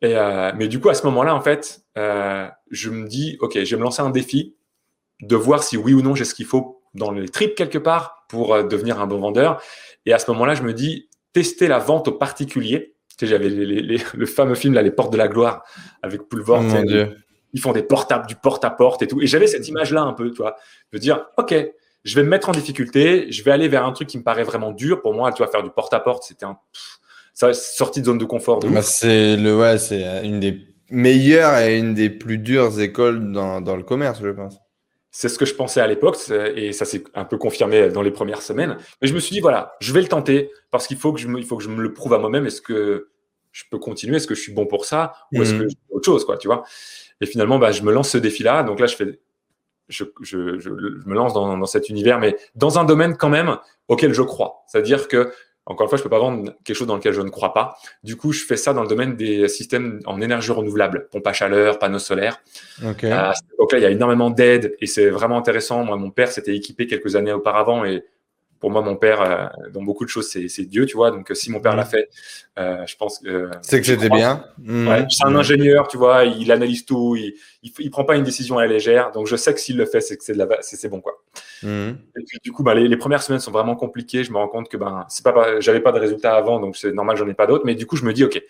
Et, 0.00 0.16
euh, 0.16 0.52
mais 0.56 0.68
du 0.68 0.80
coup, 0.80 0.88
à 0.88 0.94
ce 0.94 1.04
moment-là, 1.06 1.34
en 1.34 1.40
fait, 1.42 1.82
euh, 1.98 2.48
je 2.70 2.88
me 2.88 3.06
dis, 3.06 3.36
OK, 3.40 3.62
je 3.62 3.70
vais 3.70 3.76
me 3.76 3.84
lancer 3.84 4.00
un 4.00 4.10
défi 4.10 4.54
de 5.20 5.36
voir 5.36 5.62
si 5.62 5.76
oui 5.76 5.94
ou 5.94 6.02
non 6.02 6.14
j'ai 6.14 6.24
ce 6.24 6.34
qu'il 6.34 6.46
faut 6.46 6.83
dans 6.94 7.10
les 7.10 7.28
tripes 7.28 7.54
quelque 7.54 7.78
part 7.78 8.24
pour 8.28 8.54
euh, 8.54 8.62
devenir 8.62 9.00
un 9.00 9.06
bon 9.06 9.20
vendeur. 9.20 9.60
Et 10.06 10.12
à 10.12 10.18
ce 10.18 10.30
moment-là, 10.32 10.54
je 10.54 10.62
me 10.62 10.72
dis, 10.72 11.08
tester 11.32 11.68
la 11.68 11.78
vente 11.78 12.08
au 12.08 12.12
particulier. 12.12 12.94
Tu 13.18 13.26
sais, 13.26 13.26
j'avais 13.26 13.48
le 14.14 14.26
fameux 14.26 14.54
film, 14.54 14.74
là, 14.74 14.82
Les 14.82 14.90
Portes 14.90 15.12
de 15.12 15.18
la 15.18 15.28
Gloire, 15.28 15.64
avec 16.02 16.28
Poulvord. 16.28 16.62
Oh 16.70 17.14
ils 17.54 17.60
font 17.60 17.72
des 17.72 17.84
portes 17.84 18.12
du 18.26 18.34
porte-à-porte 18.34 19.02
et 19.02 19.06
tout. 19.06 19.22
Et 19.22 19.28
j'avais 19.28 19.46
cette 19.46 19.68
image-là 19.68 20.02
un 20.02 20.12
peu, 20.12 20.30
tu 20.30 20.38
vois, 20.38 20.56
de 20.92 20.98
dire, 20.98 21.26
OK, 21.36 21.54
je 22.04 22.14
vais 22.16 22.24
me 22.24 22.28
mettre 22.28 22.48
en 22.48 22.52
difficulté, 22.52 23.30
je 23.30 23.44
vais 23.44 23.52
aller 23.52 23.68
vers 23.68 23.86
un 23.86 23.92
truc 23.92 24.08
qui 24.08 24.18
me 24.18 24.24
paraît 24.24 24.42
vraiment 24.42 24.72
dur. 24.72 25.00
Pour 25.00 25.14
moi, 25.14 25.32
tu 25.32 25.38
vois, 25.38 25.46
faire 25.46 25.62
du 25.62 25.70
porte-à-porte, 25.70 26.24
c'était 26.24 26.46
un... 26.46 26.58
Ça, 27.32 27.52
sortie 27.52 28.00
de 28.00 28.06
zone 28.06 28.18
de 28.18 28.24
confort. 28.24 28.60
Bah, 28.60 28.82
c'est 28.82 29.36
le, 29.36 29.56
ouais, 29.56 29.78
c'est 29.78 30.24
une 30.24 30.40
des 30.40 30.66
meilleures 30.90 31.58
et 31.58 31.78
une 31.78 31.94
des 31.94 32.10
plus 32.10 32.38
dures 32.38 32.80
écoles 32.80 33.32
dans, 33.32 33.60
dans 33.60 33.76
le 33.76 33.82
commerce, 33.82 34.20
je 34.22 34.28
pense. 34.28 34.58
C'est 35.16 35.28
ce 35.28 35.38
que 35.38 35.44
je 35.44 35.54
pensais 35.54 35.80
à 35.80 35.86
l'époque 35.86 36.16
et 36.56 36.72
ça 36.72 36.84
s'est 36.84 37.04
un 37.14 37.24
peu 37.24 37.38
confirmé 37.38 37.88
dans 37.88 38.02
les 38.02 38.10
premières 38.10 38.42
semaines. 38.42 38.76
Mais 39.00 39.06
je 39.06 39.14
me 39.14 39.20
suis 39.20 39.32
dit, 39.32 39.38
voilà, 39.38 39.76
je 39.78 39.92
vais 39.92 40.00
le 40.00 40.08
tenter 40.08 40.50
parce 40.72 40.88
qu'il 40.88 40.96
faut, 40.96 41.12
que 41.12 41.20
je 41.20 41.28
me, 41.28 41.38
il 41.38 41.46
faut 41.46 41.56
que 41.56 41.62
je 41.62 41.68
me 41.68 41.80
le 41.80 41.92
prouve 41.92 42.14
à 42.14 42.18
moi-même. 42.18 42.46
Est-ce 42.46 42.60
que 42.60 43.10
je 43.52 43.62
peux 43.70 43.78
continuer 43.78 44.16
Est-ce 44.16 44.26
que 44.26 44.34
je 44.34 44.40
suis 44.40 44.52
bon 44.52 44.66
pour 44.66 44.86
ça 44.86 45.14
Ou 45.32 45.42
est-ce 45.42 45.52
que 45.52 45.62
mhm. 45.62 45.70
je 45.70 45.76
fais 45.76 45.94
autre 45.94 46.04
chose 46.04 46.24
quoi, 46.24 46.36
tu 46.36 46.48
vois 46.48 46.64
Et 47.20 47.26
finalement, 47.26 47.60
bah, 47.60 47.70
je 47.70 47.82
me 47.82 47.92
lance 47.92 48.10
ce 48.10 48.18
défi-là. 48.18 48.64
Donc 48.64 48.80
là, 48.80 48.86
je 48.86 48.96
fais, 48.96 49.20
je, 49.86 50.02
je, 50.20 50.58
je, 50.58 50.68
me 50.70 51.14
lance 51.14 51.32
dans, 51.32 51.56
dans, 51.56 51.66
cet 51.66 51.88
univers, 51.88 52.18
mais 52.18 52.36
dans 52.56 52.80
un 52.80 52.84
domaine 52.84 53.16
quand 53.16 53.30
même 53.30 53.56
auquel 53.86 54.14
je 54.14 54.22
crois. 54.22 54.64
C'est-à-dire 54.66 55.06
que 55.06 55.30
encore 55.66 55.86
une 55.86 55.88
fois, 55.88 55.98
je 55.98 56.02
peux 56.02 56.10
pas 56.10 56.18
vendre 56.18 56.52
quelque 56.62 56.76
chose 56.76 56.86
dans 56.86 56.96
lequel 56.96 57.14
je 57.14 57.22
ne 57.22 57.30
crois 57.30 57.54
pas. 57.54 57.76
Du 58.02 58.16
coup, 58.16 58.32
je 58.32 58.44
fais 58.44 58.56
ça 58.56 58.74
dans 58.74 58.82
le 58.82 58.88
domaine 58.88 59.16
des 59.16 59.48
systèmes 59.48 60.00
en 60.04 60.20
énergie 60.20 60.52
renouvelable, 60.52 61.08
pompe 61.10 61.26
à 61.26 61.32
chaleur, 61.32 61.78
panneaux 61.78 61.98
solaires. 61.98 62.42
Okay. 62.84 63.08
Donc 63.58 63.72
là, 63.72 63.78
il 63.78 63.82
y 63.82 63.86
a 63.86 63.90
énormément 63.90 64.30
d'aides 64.30 64.74
et 64.80 64.86
c'est 64.86 65.08
vraiment 65.08 65.38
intéressant. 65.38 65.84
Moi, 65.84 65.96
mon 65.96 66.10
père 66.10 66.28
s'était 66.28 66.54
équipé 66.54 66.86
quelques 66.86 67.16
années 67.16 67.32
auparavant 67.32 67.84
et 67.84 68.04
pour 68.64 68.70
moi, 68.70 68.80
mon 68.80 68.96
père, 68.96 69.20
euh, 69.20 69.68
dans 69.74 69.82
beaucoup 69.82 70.06
de 70.06 70.08
choses, 70.08 70.26
c'est 70.26 70.64
Dieu, 70.64 70.86
tu 70.86 70.96
vois. 70.96 71.10
Donc, 71.10 71.30
si 71.34 71.50
mon 71.50 71.60
père 71.60 71.76
l'a 71.76 71.84
mmh. 71.84 71.88
fait, 71.88 72.08
euh, 72.58 72.86
je 72.86 72.96
pense 72.96 73.18
que. 73.18 73.50
c'est 73.60 73.78
que 73.78 73.86
j'étais 73.86 74.08
bien. 74.08 74.46
Mmh. 74.56 74.88
Ouais, 74.88 75.04
c'est 75.10 75.26
un 75.26 75.36
ingénieur, 75.36 75.86
tu 75.86 75.98
vois. 75.98 76.24
Il 76.24 76.50
analyse 76.50 76.86
tout. 76.86 77.14
Il, 77.14 77.34
il, 77.62 77.90
prend 77.90 78.04
pas 78.04 78.16
une 78.16 78.22
décision 78.22 78.56
à 78.56 78.62
la 78.62 78.72
légère. 78.72 79.12
Donc, 79.12 79.26
je 79.26 79.36
sais 79.36 79.52
que 79.52 79.60
s'il 79.60 79.76
le 79.76 79.84
fait, 79.84 80.00
c'est 80.00 80.16
que 80.16 80.24
c'est 80.24 80.34
c'est 80.62 80.88
bon, 80.88 81.02
quoi. 81.02 81.22
Mmh. 81.62 81.90
Et 82.18 82.24
puis, 82.26 82.38
du 82.42 82.52
coup, 82.52 82.62
bah, 82.62 82.72
les, 82.72 82.88
les, 82.88 82.96
premières 82.96 83.22
semaines 83.22 83.38
sont 83.38 83.50
vraiment 83.50 83.76
compliquées. 83.76 84.24
Je 84.24 84.32
me 84.32 84.38
rends 84.38 84.48
compte 84.48 84.70
que 84.70 84.78
ben, 84.78 85.04
c'est 85.10 85.22
pas, 85.22 85.60
j'avais 85.60 85.80
pas 85.80 85.92
de 85.92 85.98
résultats 85.98 86.34
avant, 86.34 86.58
donc 86.58 86.78
c'est 86.78 86.92
normal, 86.94 87.18
j'en 87.18 87.28
ai 87.28 87.34
pas 87.34 87.46
d'autres. 87.46 87.66
Mais 87.66 87.74
du 87.74 87.84
coup, 87.84 87.96
je 87.96 88.06
me 88.06 88.14
dis, 88.14 88.24
ok, 88.24 88.42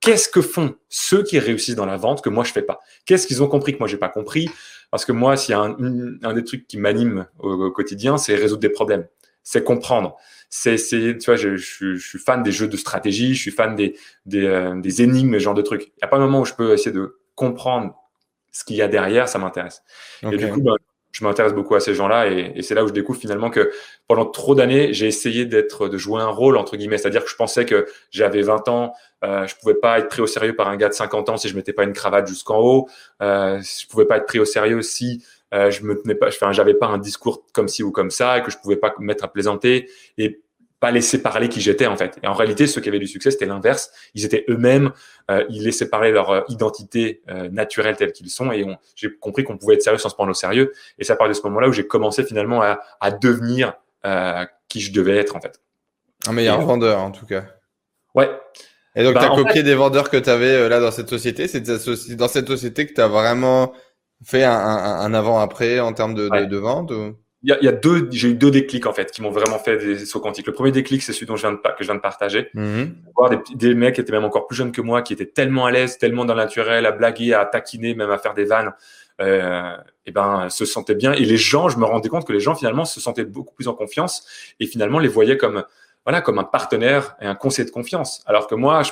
qu'est-ce 0.00 0.28
que 0.28 0.42
font 0.42 0.74
ceux 0.90 1.22
qui 1.22 1.38
réussissent 1.38 1.76
dans 1.76 1.86
la 1.86 1.96
vente 1.96 2.20
que 2.20 2.28
moi 2.28 2.44
je 2.44 2.52
fais 2.52 2.60
pas? 2.60 2.80
Qu'est-ce 3.06 3.26
qu'ils 3.26 3.42
ont 3.42 3.48
compris 3.48 3.72
que 3.72 3.78
moi 3.78 3.88
j'ai 3.88 3.96
pas 3.96 4.10
compris? 4.10 4.50
Parce 4.90 5.06
que 5.06 5.12
moi, 5.12 5.38
s'il 5.38 5.52
y 5.52 5.54
a 5.54 5.60
un, 5.60 5.76
un, 6.22 6.34
des 6.34 6.44
trucs 6.44 6.66
qui 6.66 6.76
m'anime 6.76 7.26
au, 7.38 7.52
au 7.52 7.70
quotidien, 7.70 8.18
c'est 8.18 8.34
résoudre 8.34 8.60
des 8.60 8.68
problèmes 8.68 9.06
c'est 9.42 9.64
comprendre. 9.64 10.16
C'est, 10.48 10.76
tu 10.76 11.24
vois, 11.24 11.36
je, 11.36 11.56
je, 11.56 11.94
je, 11.94 12.08
suis 12.08 12.18
fan 12.18 12.42
des 12.42 12.52
jeux 12.52 12.68
de 12.68 12.76
stratégie, 12.76 13.34
je 13.34 13.40
suis 13.40 13.50
fan 13.50 13.74
des, 13.74 13.96
des, 14.26 14.46
euh, 14.46 14.78
des 14.80 15.02
énigmes, 15.02 15.34
ce 15.34 15.38
genre 15.38 15.54
de 15.54 15.62
trucs. 15.62 15.84
Il 15.84 16.02
n'y 16.02 16.04
a 16.04 16.08
pas 16.08 16.18
un 16.18 16.20
moment 16.20 16.40
où 16.40 16.44
je 16.44 16.52
peux 16.52 16.74
essayer 16.74 16.92
de 16.92 17.18
comprendre 17.34 17.94
ce 18.50 18.64
qu'il 18.64 18.76
y 18.76 18.82
a 18.82 18.88
derrière, 18.88 19.28
ça 19.28 19.38
m'intéresse. 19.38 19.82
Et 20.30 20.36
du 20.36 20.48
coup, 20.48 20.60
ben, 20.60 20.76
je 21.12 21.24
m'intéresse 21.24 21.52
beaucoup 21.52 21.74
à 21.74 21.80
ces 21.80 21.94
gens-là 21.94 22.30
et, 22.30 22.52
et 22.54 22.62
c'est 22.62 22.74
là 22.74 22.84
où 22.84 22.88
je 22.88 22.92
découvre 22.92 23.18
finalement 23.18 23.50
que 23.50 23.70
pendant 24.08 24.24
trop 24.26 24.54
d'années, 24.54 24.92
j'ai 24.94 25.06
essayé 25.06 25.44
d'être, 25.44 25.88
de 25.88 25.98
jouer 25.98 26.22
un 26.22 26.28
rôle 26.28 26.56
entre 26.56 26.76
guillemets, 26.76 26.98
c'est-à-dire 26.98 27.22
que 27.22 27.30
je 27.30 27.36
pensais 27.36 27.66
que 27.66 27.86
j'avais 28.10 28.40
20 28.42 28.68
ans, 28.68 28.94
euh, 29.22 29.46
je 29.46 29.54
pouvais 29.56 29.74
pas 29.74 29.98
être 29.98 30.08
pris 30.08 30.22
au 30.22 30.26
sérieux 30.26 30.56
par 30.56 30.68
un 30.68 30.76
gars 30.76 30.88
de 30.88 30.94
50 30.94 31.28
ans 31.28 31.36
si 31.36 31.48
je 31.48 31.54
mettais 31.54 31.74
pas 31.74 31.84
une 31.84 31.92
cravate 31.92 32.26
jusqu'en 32.26 32.58
haut, 32.58 32.88
euh, 33.20 33.60
je 33.60 33.86
pouvais 33.88 34.06
pas 34.06 34.16
être 34.16 34.26
pris 34.26 34.38
au 34.38 34.46
sérieux 34.46 34.80
si 34.82 35.24
euh, 35.52 35.70
je 35.70 35.82
me 35.82 36.00
tenais 36.00 36.14
pas, 36.14 36.28
enfin, 36.28 36.52
j'avais 36.52 36.74
pas 36.74 36.86
un 36.86 36.98
discours 36.98 37.44
comme 37.52 37.68
ci 37.68 37.82
ou 37.82 37.90
comme 37.90 38.10
ça 38.10 38.38
et 38.38 38.42
que 38.42 38.50
je 38.50 38.58
pouvais 38.58 38.76
pas 38.76 38.94
me 38.98 39.04
mettre 39.04 39.24
à 39.24 39.32
plaisanter 39.32 39.88
et 40.18 40.42
pas 40.82 40.90
laisser 40.90 41.22
parler 41.22 41.48
qui 41.48 41.60
j'étais 41.60 41.86
en 41.86 41.96
fait. 41.96 42.18
Et 42.24 42.26
en 42.26 42.32
réalité, 42.32 42.66
ceux 42.66 42.80
qui 42.80 42.88
avaient 42.88 42.98
du 42.98 43.06
succès, 43.06 43.30
c'était 43.30 43.46
l'inverse. 43.46 43.92
Ils 44.16 44.24
étaient 44.24 44.44
eux-mêmes, 44.48 44.90
euh, 45.30 45.44
ils 45.48 45.62
laissaient 45.62 45.88
parler 45.88 46.10
leur 46.10 46.30
euh, 46.30 46.40
identité 46.48 47.22
euh, 47.30 47.48
naturelle 47.50 47.96
telle 47.96 48.10
qu'ils 48.10 48.30
sont. 48.30 48.50
Et 48.50 48.66
j'ai 48.96 49.14
compris 49.16 49.44
qu'on 49.44 49.56
pouvait 49.56 49.76
être 49.76 49.82
sérieux 49.82 49.98
sans 49.98 50.08
se 50.08 50.16
prendre 50.16 50.32
au 50.32 50.34
sérieux. 50.34 50.72
Et 50.98 51.08
à 51.08 51.14
partir 51.14 51.28
de 51.28 51.34
ce 51.34 51.42
moment-là 51.44 51.68
où 51.68 51.72
j'ai 51.72 51.86
commencé 51.86 52.24
finalement 52.24 52.62
à, 52.62 52.80
à 53.00 53.12
devenir 53.12 53.74
qui 54.68 54.80
je 54.80 54.92
devais 54.92 55.16
être 55.16 55.36
en 55.36 55.40
fait. 55.40 55.60
Un 56.26 56.32
meilleur 56.32 56.60
vendeur 56.60 56.98
en 56.98 57.12
tout 57.12 57.26
cas. 57.26 57.44
Ouais. 58.16 58.28
Et 58.96 59.04
donc, 59.04 59.14
bah, 59.14 59.20
tu 59.20 59.26
as 59.26 59.36
copié 59.36 59.62
des 59.62 59.76
vendeurs 59.76 60.10
que 60.10 60.16
tu 60.16 60.28
avais 60.28 60.68
là 60.68 60.80
dans 60.80 60.90
cette 60.90 61.08
société. 61.08 61.46
C'est 61.46 61.60
dans 62.16 62.26
cette 62.26 62.48
société 62.48 62.88
que 62.88 62.92
tu 62.92 63.00
as 63.00 63.06
vraiment 63.06 63.72
fait 64.24 64.44
un, 64.44 64.52
un, 64.52 65.00
un 65.00 65.14
avant-après 65.14 65.80
en 65.80 65.92
termes 65.92 66.14
de, 66.14 66.28
de, 66.28 66.44
de 66.44 66.56
vente 66.56 66.90
ou... 66.90 67.16
il 67.42 67.50
y, 67.50 67.52
a, 67.52 67.58
il 67.60 67.64
y 67.64 67.68
a 67.68 67.72
deux, 67.72 68.08
j'ai 68.12 68.28
eu 68.28 68.34
deux 68.34 68.50
déclics 68.50 68.86
en 68.86 68.92
fait 68.92 69.10
qui 69.10 69.20
m'ont 69.22 69.30
vraiment 69.30 69.58
fait 69.58 69.76
des 69.78 70.04
sauts 70.06 70.20
quantiques. 70.20 70.46
Le 70.46 70.52
premier 70.52 70.70
déclic, 70.70 71.02
c'est 71.02 71.12
celui 71.12 71.26
dont 71.26 71.36
je 71.36 71.42
viens 71.42 71.52
de, 71.52 71.58
que 71.58 71.80
je 71.80 71.84
viens 71.84 71.94
de 71.96 72.00
partager. 72.00 72.50
Mm-hmm. 72.54 72.88
Voir 73.16 73.30
des, 73.30 73.38
des 73.54 73.74
mecs 73.74 73.96
qui 73.96 74.00
étaient 74.00 74.12
même 74.12 74.24
encore 74.24 74.46
plus 74.46 74.56
jeunes 74.56 74.72
que 74.72 74.80
moi, 74.80 75.02
qui 75.02 75.12
étaient 75.12 75.26
tellement 75.26 75.66
à 75.66 75.70
l'aise, 75.70 75.98
tellement 75.98 76.24
dans 76.24 76.34
le 76.34 76.42
naturel, 76.42 76.86
à 76.86 76.92
blaguer, 76.92 77.34
à 77.34 77.44
taquiner, 77.44 77.94
même 77.94 78.10
à 78.10 78.18
faire 78.18 78.34
des 78.34 78.44
vannes, 78.44 78.72
euh, 79.20 79.76
et 80.06 80.12
ben 80.12 80.48
se 80.50 80.64
sentaient 80.64 80.94
bien. 80.94 81.12
Et 81.12 81.24
les 81.24 81.36
gens, 81.36 81.68
je 81.68 81.78
me 81.78 81.84
rendais 81.84 82.08
compte 82.08 82.26
que 82.26 82.32
les 82.32 82.40
gens 82.40 82.54
finalement 82.54 82.84
se 82.84 83.00
sentaient 83.00 83.24
beaucoup 83.24 83.54
plus 83.54 83.68
en 83.68 83.74
confiance 83.74 84.26
et 84.58 84.66
finalement 84.66 84.98
les 84.98 85.08
voyaient 85.08 85.36
comme 85.36 85.64
voilà 86.04 86.20
comme 86.20 86.40
un 86.40 86.44
partenaire 86.44 87.14
et 87.20 87.26
un 87.26 87.36
conseiller 87.36 87.66
de 87.66 87.72
confiance. 87.72 88.22
Alors 88.26 88.46
que 88.48 88.56
moi, 88.56 88.82
je, 88.82 88.90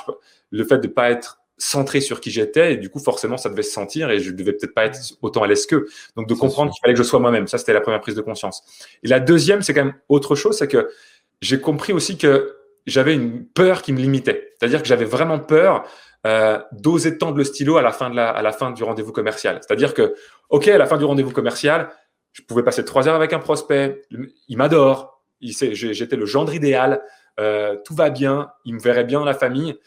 le 0.51 0.63
fait 0.63 0.77
de 0.77 0.87
pas 0.87 1.09
être 1.09 1.40
centré 1.61 2.01
sur 2.01 2.21
qui 2.21 2.31
j'étais 2.31 2.73
et 2.73 2.77
du 2.77 2.89
coup 2.89 2.99
forcément 2.99 3.37
ça 3.37 3.49
devait 3.49 3.61
se 3.61 3.71
sentir 3.71 4.09
et 4.09 4.19
je 4.19 4.31
devais 4.31 4.53
peut-être 4.53 4.73
pas 4.73 4.85
être 4.85 4.99
autant 5.21 5.43
à 5.43 5.47
l'aise 5.47 5.65
qu'eux. 5.65 5.87
Donc 6.15 6.27
de 6.27 6.33
comprendre 6.33 6.71
qu'il 6.71 6.79
fallait 6.81 6.93
que 6.93 6.97
je 6.97 7.03
sois 7.03 7.19
moi-même, 7.19 7.47
ça 7.47 7.57
c'était 7.57 7.73
la 7.73 7.81
première 7.81 8.01
prise 8.01 8.15
de 8.15 8.21
conscience. 8.21 8.63
Et 9.03 9.07
la 9.07 9.19
deuxième, 9.19 9.61
c'est 9.61 9.73
quand 9.73 9.85
même 9.85 9.95
autre 10.09 10.35
chose, 10.35 10.57
c'est 10.57 10.67
que 10.67 10.89
j'ai 11.41 11.59
compris 11.59 11.93
aussi 11.93 12.17
que 12.17 12.57
j'avais 12.87 13.13
une 13.13 13.45
peur 13.45 13.83
qui 13.83 13.93
me 13.93 13.99
limitait. 13.99 14.53
C'est-à-dire 14.57 14.81
que 14.81 14.87
j'avais 14.87 15.05
vraiment 15.05 15.39
peur 15.39 15.83
euh, 16.25 16.59
d'oser 16.71 17.17
tendre 17.17 17.37
le 17.37 17.43
stylo 17.43 17.77
à 17.77 17.81
la 17.81 17.91
fin 17.91 18.09
de 18.09 18.15
la, 18.15 18.29
à 18.29 18.41
la 18.41 18.51
fin 18.51 18.71
du 18.71 18.83
rendez-vous 18.83 19.11
commercial. 19.11 19.59
C'est-à-dire 19.61 19.93
que, 19.93 20.15
ok, 20.49 20.67
à 20.67 20.77
la 20.77 20.87
fin 20.87 20.97
du 20.97 21.05
rendez-vous 21.05 21.31
commercial, 21.31 21.89
je 22.31 22.41
pouvais 22.41 22.63
passer 22.63 22.83
trois 22.85 23.07
heures 23.07 23.15
avec 23.15 23.33
un 23.33 23.39
prospect, 23.39 24.01
il 24.47 24.57
m'adore, 24.57 25.21
j'étais 25.41 26.15
le 26.15 26.25
gendre 26.25 26.53
idéal, 26.53 27.01
euh, 27.39 27.75
tout 27.85 27.93
va 27.95 28.09
bien, 28.09 28.49
il 28.65 28.75
me 28.75 28.79
verrait 28.79 29.03
bien 29.03 29.19
dans 29.19 29.25
la 29.25 29.33
famille 29.33 29.77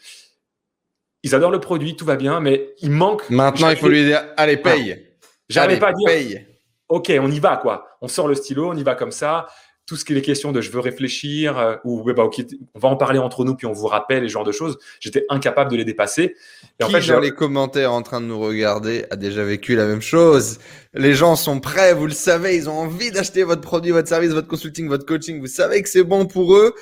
ils 1.25 1.33
adorent 1.33 1.51
le 1.51 1.59
produit, 1.59 1.95
tout 1.95 2.05
va 2.05 2.17
bien, 2.17 2.39
mais 2.39 2.75
il 2.81 2.91
manque. 2.91 3.27
Maintenant, 3.31 3.71
il 3.71 3.77
faut 3.77 3.89
lui 3.89 4.05
dire 4.05 4.23
allez, 4.37 4.57
paye. 4.57 5.07
J'arrivais 5.49 5.79
pas 5.79 5.91
dire 5.91 6.05
paye. 6.07 6.45
Ok, 6.87 7.11
on 7.19 7.31
y 7.31 7.39
va, 7.39 7.57
quoi. 7.57 7.97
On 7.99 8.07
sort 8.07 8.27
le 8.27 8.35
stylo, 8.35 8.69
on 8.69 8.75
y 8.75 8.83
va 8.83 8.93
comme 8.93 9.11
ça. 9.11 9.47
Tout 9.87 9.95
ce 9.95 10.05
qui 10.05 10.13
est 10.13 10.15
les 10.15 10.21
questions 10.21 10.51
de 10.51 10.61
je 10.61 10.69
veux 10.69 10.79
réfléchir, 10.79 11.57
euh, 11.57 11.77
ou 11.83 12.03
bah, 12.13 12.23
okay, 12.23 12.45
on 12.75 12.79
va 12.79 12.89
en 12.89 12.95
parler 12.95 13.17
entre 13.17 13.43
nous, 13.43 13.55
puis 13.55 13.65
on 13.65 13.73
vous 13.73 13.87
rappelle, 13.87 14.21
les 14.21 14.29
genres 14.29 14.43
de 14.43 14.51
choses, 14.51 14.77
j'étais 14.99 15.25
incapable 15.29 15.71
de 15.71 15.77
les 15.77 15.83
dépasser. 15.83 16.35
Et 16.79 16.83
en 16.83 16.89
fait, 16.89 17.01
dans 17.07 17.19
les 17.19 17.31
commentaires 17.31 17.91
en 17.91 18.03
train 18.03 18.21
de 18.21 18.27
nous 18.27 18.39
regarder 18.39 19.05
a 19.09 19.15
déjà 19.15 19.43
vécu 19.43 19.75
la 19.75 19.87
même 19.87 20.01
chose? 20.01 20.59
Les 20.93 21.15
gens 21.15 21.35
sont 21.35 21.59
prêts, 21.59 21.95
vous 21.95 22.05
le 22.05 22.13
savez, 22.13 22.55
ils 22.55 22.69
ont 22.69 22.77
envie 22.77 23.09
d'acheter 23.09 23.43
votre 23.43 23.61
produit, 23.61 23.91
votre 23.91 24.09
service, 24.09 24.29
votre 24.29 24.47
consulting, 24.47 24.87
votre 24.87 25.07
coaching. 25.07 25.39
Vous 25.39 25.47
savez 25.47 25.81
que 25.81 25.89
c'est 25.89 26.03
bon 26.03 26.27
pour 26.27 26.55
eux 26.55 26.75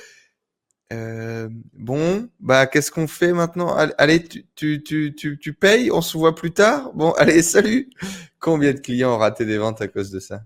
euh, 0.92 1.48
bon, 1.72 2.28
bah 2.40 2.66
qu'est-ce 2.66 2.90
qu'on 2.90 3.06
fait 3.06 3.32
maintenant? 3.32 3.74
Allez, 3.98 4.22
tu, 4.22 4.44
tu, 4.54 4.82
tu, 4.82 5.14
tu, 5.14 5.38
tu 5.38 5.52
payes, 5.54 5.90
on 5.90 6.02
se 6.02 6.16
voit 6.16 6.34
plus 6.34 6.52
tard? 6.52 6.92
Bon, 6.94 7.12
allez, 7.18 7.42
salut. 7.42 7.90
Combien 8.38 8.72
de 8.72 8.80
clients 8.80 9.14
ont 9.14 9.18
raté 9.18 9.44
des 9.44 9.58
ventes 9.58 9.80
à 9.80 9.88
cause 9.88 10.10
de 10.10 10.20
ça? 10.20 10.42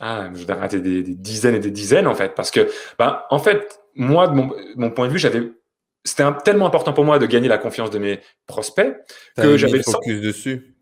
Ah, 0.00 0.30
je 0.32 0.44
vais 0.44 0.52
rater 0.52 0.80
des, 0.80 1.02
des, 1.02 1.14
dizaines 1.14 1.56
et 1.56 1.60
des 1.60 1.70
dizaines 1.70 2.06
en 2.06 2.14
fait, 2.14 2.34
parce 2.34 2.50
que, 2.50 2.68
bah, 2.98 3.26
en 3.30 3.38
fait, 3.38 3.80
moi, 3.94 4.28
de 4.28 4.34
mon, 4.34 4.50
mon 4.76 4.90
point 4.90 5.08
de 5.08 5.12
vue, 5.12 5.18
j'avais, 5.18 5.50
c'était 6.04 6.24
tellement 6.44 6.66
important 6.66 6.92
pour 6.92 7.04
moi 7.04 7.18
de 7.18 7.26
gagner 7.26 7.48
la 7.48 7.58
confiance 7.58 7.90
de 7.90 7.98
mes 7.98 8.20
prospects 8.46 8.96
que 9.36 9.56
j'avais 9.56 9.78
le 9.78 9.82
focus 9.82 10.20
dessus. 10.20 10.74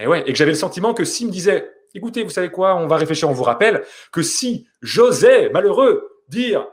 Et 0.00 0.08
ouais, 0.08 0.22
et 0.26 0.32
que 0.32 0.38
j'avais 0.38 0.50
le 0.50 0.56
sentiment 0.58 0.92
que 0.92 1.04
s'ils 1.04 1.28
me 1.28 1.32
disaient, 1.32 1.70
écoutez, 1.94 2.24
vous 2.24 2.30
savez 2.30 2.50
quoi, 2.50 2.74
on 2.74 2.88
va 2.88 2.96
réfléchir, 2.96 3.28
on 3.30 3.32
vous 3.32 3.44
rappelle, 3.44 3.84
que 4.10 4.22
si 4.22 4.66
j'osais, 4.82 5.50
malheureux, 5.50 6.08
dire 6.28 6.66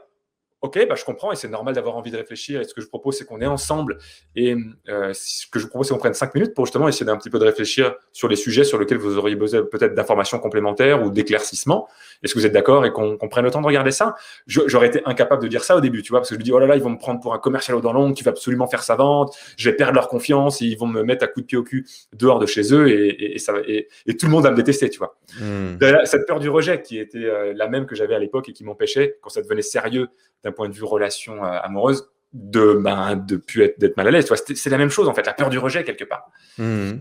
Ok, 0.62 0.78
bah, 0.88 0.94
je 0.94 1.04
comprends 1.04 1.32
et 1.32 1.36
c'est 1.36 1.48
normal 1.48 1.74
d'avoir 1.74 1.96
envie 1.96 2.12
de 2.12 2.16
réfléchir. 2.16 2.60
Et 2.60 2.64
ce 2.64 2.72
que 2.72 2.80
je 2.80 2.86
propose, 2.86 3.18
c'est 3.18 3.24
qu'on 3.24 3.40
est 3.40 3.46
ensemble. 3.46 3.98
Et 4.36 4.54
euh, 4.88 5.12
ce 5.12 5.46
que 5.48 5.58
je 5.58 5.66
propose, 5.66 5.88
c'est 5.88 5.94
qu'on 5.94 5.98
prenne 5.98 6.14
cinq 6.14 6.34
minutes 6.36 6.54
pour 6.54 6.66
justement 6.66 6.88
essayer 6.88 7.04
d'un 7.04 7.16
petit 7.16 7.30
peu 7.30 7.40
de 7.40 7.44
réfléchir 7.44 7.96
sur 8.12 8.28
les 8.28 8.36
sujets 8.36 8.62
sur 8.62 8.78
lesquels 8.78 8.98
vous 8.98 9.18
auriez 9.18 9.34
besoin 9.34 9.62
peut-être 9.62 9.94
d'informations 9.94 10.38
complémentaires 10.38 11.02
ou 11.02 11.10
d'éclaircissements. 11.10 11.88
Est-ce 12.22 12.32
que 12.32 12.38
vous 12.38 12.46
êtes 12.46 12.52
d'accord 12.52 12.86
et 12.86 12.92
qu'on 12.92 13.16
prenne 13.28 13.44
le 13.44 13.50
temps 13.50 13.60
de 13.60 13.66
regarder 13.66 13.90
ça? 13.90 14.14
J'aurais 14.46 14.86
été 14.86 15.02
incapable 15.04 15.42
de 15.42 15.48
dire 15.48 15.64
ça 15.64 15.76
au 15.76 15.80
début, 15.80 16.02
tu 16.02 16.10
vois, 16.10 16.20
parce 16.20 16.28
que 16.28 16.36
je 16.36 16.38
me 16.38 16.44
dis, 16.44 16.52
oh 16.52 16.60
là 16.60 16.66
là, 16.66 16.76
ils 16.76 16.82
vont 16.82 16.90
me 16.90 16.98
prendre 16.98 17.18
pour 17.20 17.34
un 17.34 17.38
commercial 17.38 17.76
au 17.76 17.80
dents 17.80 17.92
longues 17.92 18.14
qui 18.14 18.22
va 18.22 18.30
absolument 18.30 18.68
faire 18.68 18.84
sa 18.84 18.94
vente. 18.94 19.36
Je 19.56 19.68
vais 19.68 19.74
perdre 19.74 19.94
leur 19.94 20.06
confiance 20.06 20.62
et 20.62 20.66
ils 20.66 20.78
vont 20.78 20.86
me 20.86 21.02
mettre 21.02 21.24
à 21.24 21.26
coup 21.26 21.40
de 21.40 21.46
pied 21.46 21.58
au 21.58 21.64
cul 21.64 21.86
dehors 22.12 22.38
de 22.38 22.46
chez 22.46 22.72
eux 22.72 22.88
et, 22.88 23.34
et, 23.34 23.38
ça, 23.40 23.54
et, 23.66 23.88
et 24.06 24.16
tout 24.16 24.26
le 24.26 24.32
monde 24.32 24.44
va 24.44 24.52
me 24.52 24.56
détester, 24.56 24.88
tu 24.90 24.98
vois. 24.98 25.16
Hmm. 25.40 25.76
Cette 26.04 26.26
peur 26.26 26.38
du 26.38 26.48
rejet 26.48 26.82
qui 26.82 26.98
était 26.98 27.18
euh, 27.18 27.52
la 27.56 27.66
même 27.66 27.86
que 27.86 27.96
j'avais 27.96 28.14
à 28.14 28.20
l'époque 28.20 28.48
et 28.48 28.52
qui 28.52 28.62
m'empêchait, 28.62 29.18
quand 29.20 29.30
ça 29.30 29.42
devenait 29.42 29.62
sérieux 29.62 30.08
d'un 30.44 30.52
point 30.52 30.68
de 30.68 30.74
vue 30.74 30.84
relation 30.84 31.44
euh, 31.44 31.58
amoureuse, 31.62 32.08
de 32.32 32.74
ben 32.74 33.16
de 33.16 33.36
plus 33.36 33.62
être 33.62 33.78
d'être 33.78 33.96
mal 33.96 34.08
à 34.08 34.10
l'aise. 34.10 34.32
C'est 34.54 34.70
la 34.70 34.78
même 34.78 34.90
chose 34.90 35.08
en 35.08 35.14
fait, 35.14 35.26
la 35.26 35.34
peur 35.34 35.50
du 35.50 35.58
rejet 35.58 35.84
quelque 35.84 36.04
part. 36.04 36.30
Mmh. 36.58 36.92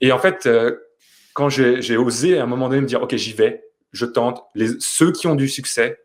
Et 0.00 0.12
en 0.12 0.18
fait, 0.18 0.46
euh, 0.46 0.76
quand 1.34 1.48
j'ai 1.48 1.96
osé 1.96 2.38
à 2.38 2.42
un 2.42 2.46
moment 2.46 2.68
donné 2.68 2.80
me 2.80 2.86
dire 2.86 3.02
ok 3.02 3.14
j'y 3.14 3.32
vais, 3.32 3.64
je 3.92 4.06
tente. 4.06 4.44
Les, 4.54 4.68
ceux 4.80 5.12
qui 5.12 5.26
ont 5.26 5.36
du 5.36 5.48
succès 5.48 6.00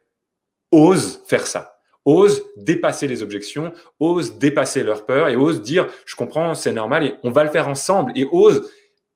osent 0.71 1.21
faire 1.27 1.47
ça, 1.47 1.79
osent 2.03 2.43
dépasser 2.57 3.07
les 3.07 3.23
objections, 3.23 3.73
osent 3.99 4.37
dépasser 4.37 4.83
leur 4.83 5.05
peur 5.05 5.29
et 5.29 5.35
osent 5.35 5.61
dire 5.61 5.87
je 6.05 6.15
comprends, 6.15 6.53
c'est 6.53 6.73
normal 6.73 7.03
et 7.05 7.15
on 7.23 7.31
va 7.31 7.43
le 7.43 7.49
faire 7.49 7.67
ensemble 7.67 8.11
et 8.15 8.27
osent 8.31 8.69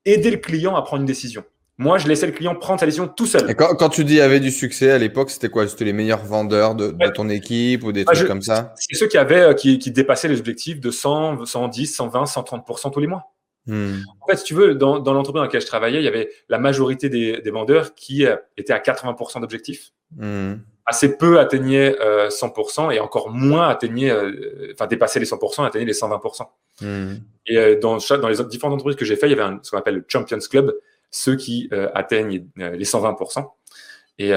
aider 0.04 0.30
le 0.30 0.38
client 0.38 0.74
à 0.74 0.82
prendre 0.82 1.02
une 1.02 1.06
décision. 1.06 1.44
Moi, 1.80 1.96
je 1.96 2.06
laissais 2.08 2.26
le 2.26 2.32
client 2.32 2.54
prendre 2.54 2.78
sa 2.78 2.84
décision 2.84 3.08
tout 3.08 3.24
seul. 3.24 3.50
Et 3.50 3.54
quand, 3.54 3.74
quand 3.74 3.88
tu 3.88 4.04
dis 4.04 4.20
avait 4.20 4.38
du 4.38 4.50
succès 4.50 4.90
à 4.90 4.98
l'époque, 4.98 5.30
c'était 5.30 5.48
quoi? 5.48 5.66
C'était 5.66 5.86
les 5.86 5.94
meilleurs 5.94 6.22
vendeurs 6.22 6.74
de, 6.74 6.90
de, 6.90 7.08
ton 7.08 7.30
équipe 7.30 7.84
ou 7.84 7.90
des 7.90 8.04
ah, 8.06 8.12
trucs 8.12 8.28
comme 8.28 8.42
ça? 8.42 8.74
C'est 8.76 8.96
ceux 8.96 9.06
qui 9.06 9.16
avaient, 9.16 9.40
euh, 9.40 9.54
qui, 9.54 9.78
qui, 9.78 9.90
dépassaient 9.90 10.28
les 10.28 10.38
objectifs 10.38 10.78
de 10.78 10.90
100, 10.90 11.46
110, 11.46 11.86
120, 11.86 12.24
130% 12.24 12.92
tous 12.92 13.00
les 13.00 13.06
mois. 13.06 13.32
Hmm. 13.64 13.94
En 14.20 14.26
fait, 14.26 14.36
si 14.36 14.44
tu 14.44 14.52
veux, 14.52 14.74
dans, 14.74 14.98
dans 14.98 15.14
l'entreprise 15.14 15.40
dans 15.40 15.44
laquelle 15.44 15.62
je 15.62 15.66
travaillais, 15.66 16.00
il 16.00 16.04
y 16.04 16.08
avait 16.08 16.28
la 16.50 16.58
majorité 16.58 17.08
des, 17.08 17.40
des 17.40 17.50
vendeurs 17.50 17.94
qui 17.94 18.26
euh, 18.26 18.36
étaient 18.58 18.74
à 18.74 18.78
80% 18.78 19.40
d'objectifs. 19.40 19.92
Hmm. 20.14 20.56
Assez 20.84 21.16
peu 21.16 21.38
atteignaient 21.38 21.96
euh, 22.00 22.28
100% 22.28 22.92
et 22.92 23.00
encore 23.00 23.30
moins 23.30 23.68
atteignaient, 23.68 24.10
euh, 24.10 24.72
enfin 24.74 24.86
dépassaient 24.86 25.20
les 25.20 25.26
100%, 25.26 25.64
atteignaient 25.64 25.86
les 25.86 25.94
120%. 25.94 26.46
Hmm. 26.82 27.14
Et 27.46 27.56
euh, 27.56 27.78
dans, 27.80 27.96
dans 27.96 28.28
les 28.28 28.44
différentes 28.44 28.74
entreprises 28.74 28.96
que 28.96 29.04
j'ai 29.04 29.16
fait, 29.16 29.28
il 29.28 29.30
y 29.30 29.32
avait 29.32 29.42
un, 29.42 29.60
ce 29.62 29.70
qu'on 29.70 29.78
appelle 29.78 29.96
le 29.96 30.04
Champions 30.08 30.38
Club 30.50 30.74
ceux 31.10 31.36
qui 31.36 31.68
atteignent 31.94 32.46
les 32.56 32.84
120%. 32.84 33.46
Et 34.18 34.32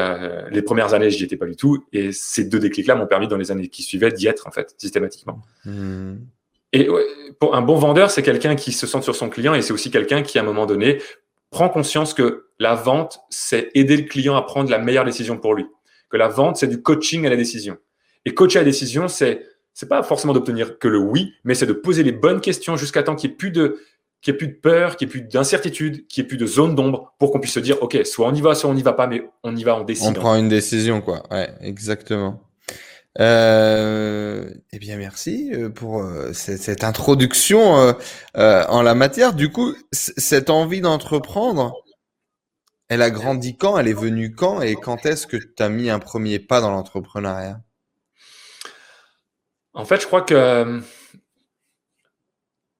les 0.51 0.61
premières 0.61 0.93
années, 0.93 1.09
j'y 1.09 1.25
étais 1.25 1.37
pas 1.37 1.45
du 1.45 1.55
tout. 1.55 1.83
Et 1.91 2.11
ces 2.11 2.45
deux 2.45 2.59
déclics-là 2.59 2.95
m'ont 2.95 3.07
permis, 3.07 3.27
dans 3.27 3.37
les 3.37 3.51
années 3.51 3.67
qui 3.67 3.83
suivaient, 3.83 4.11
d'y 4.11 4.27
être, 4.27 4.47
en 4.47 4.51
fait, 4.51 4.73
systématiquement. 4.77 5.41
Hmm. 5.65 6.15
Et 6.71 6.87
pour 7.39 7.55
un 7.55 7.61
bon 7.61 7.75
vendeur, 7.75 8.09
c'est 8.09 8.23
quelqu'un 8.23 8.55
qui 8.55 8.71
se 8.71 8.87
sent 8.87 9.01
sur 9.01 9.15
son 9.15 9.29
client 9.29 9.53
et 9.53 9.61
c'est 9.61 9.73
aussi 9.73 9.91
quelqu'un 9.91 10.23
qui, 10.23 10.39
à 10.39 10.41
un 10.41 10.45
moment 10.45 10.65
donné, 10.65 10.99
prend 11.51 11.69
conscience 11.69 12.13
que 12.15 12.47
la 12.59 12.73
vente, 12.73 13.19
c'est 13.29 13.69
aider 13.75 13.95
le 13.95 14.03
client 14.03 14.35
à 14.35 14.41
prendre 14.41 14.71
la 14.71 14.79
meilleure 14.79 15.05
décision 15.05 15.37
pour 15.37 15.53
lui. 15.53 15.67
Que 16.09 16.17
la 16.17 16.27
vente, 16.27 16.57
c'est 16.57 16.67
du 16.67 16.81
coaching 16.81 17.27
à 17.27 17.29
la 17.29 17.35
décision. 17.35 17.77
Et 18.25 18.33
coacher 18.33 18.59
à 18.59 18.61
la 18.61 18.65
décision, 18.65 19.07
c'est 19.07 19.45
c'est 19.75 19.89
pas 19.89 20.03
forcément 20.03 20.33
d'obtenir 20.33 20.77
que 20.77 20.87
le 20.87 20.99
oui, 20.99 21.33
mais 21.43 21.55
c'est 21.55 21.65
de 21.65 21.73
poser 21.73 22.03
les 22.03 22.11
bonnes 22.11 22.41
questions 22.41 22.77
jusqu'à 22.77 23.01
temps 23.01 23.15
qu'il 23.15 23.31
n'y 23.31 23.33
ait 23.33 23.37
plus 23.37 23.49
de 23.49 23.79
qu'il 24.23 24.33
ait 24.33 24.37
plus 24.37 24.47
de 24.47 24.53
peur, 24.53 24.95
qu'il 24.95 25.07
n'y 25.07 25.11
ait 25.11 25.19
plus 25.19 25.21
d'incertitude, 25.21 26.07
qu'il 26.07 26.23
n'y 26.23 26.25
ait 26.25 26.27
plus 26.29 26.37
de 26.37 26.47
zone 26.47 26.75
d'ombre 26.75 27.13
pour 27.19 27.31
qu'on 27.31 27.39
puisse 27.39 27.53
se 27.53 27.59
dire, 27.59 27.83
OK, 27.83 27.97
soit 28.05 28.27
on 28.27 28.33
y 28.33 28.41
va, 28.41 28.55
soit 28.55 28.69
on 28.69 28.73
n'y 28.73 28.81
va 28.81 28.93
pas, 28.93 29.05
mais 29.05 29.29
on 29.43 29.55
y 29.55 29.63
va, 29.63 29.75
on 29.75 29.83
décide. 29.83 30.07
On 30.07 30.13
prend 30.13 30.35
une 30.35 30.47
décision, 30.47 31.01
quoi. 31.01 31.23
Ouais, 31.29 31.53
exactement. 31.59 32.41
Euh, 33.19 34.49
eh 34.71 34.79
bien, 34.79 34.97
merci 34.97 35.51
euh, 35.53 35.69
pour 35.69 36.01
euh, 36.01 36.31
cette, 36.33 36.83
introduction 36.83 37.93
euh, 38.37 38.63
en 38.69 38.81
la 38.81 38.95
matière. 38.95 39.33
Du 39.33 39.51
coup, 39.51 39.75
cette 39.91 40.49
envie 40.49 40.81
d'entreprendre, 40.81 41.75
elle 42.87 43.01
a 43.01 43.11
grandi 43.11 43.57
quand? 43.57 43.77
Elle 43.77 43.89
est 43.89 43.93
venue 43.93 44.33
quand? 44.33 44.61
Et 44.61 44.75
quand 44.75 45.05
est-ce 45.05 45.27
que 45.27 45.37
tu 45.37 45.61
as 45.61 45.69
mis 45.69 45.89
un 45.89 45.99
premier 45.99 46.39
pas 46.39 46.61
dans 46.61 46.71
l'entrepreneuriat? 46.71 47.59
En 49.73 49.85
fait, 49.85 50.01
je 50.01 50.07
crois 50.07 50.21
que 50.21 50.81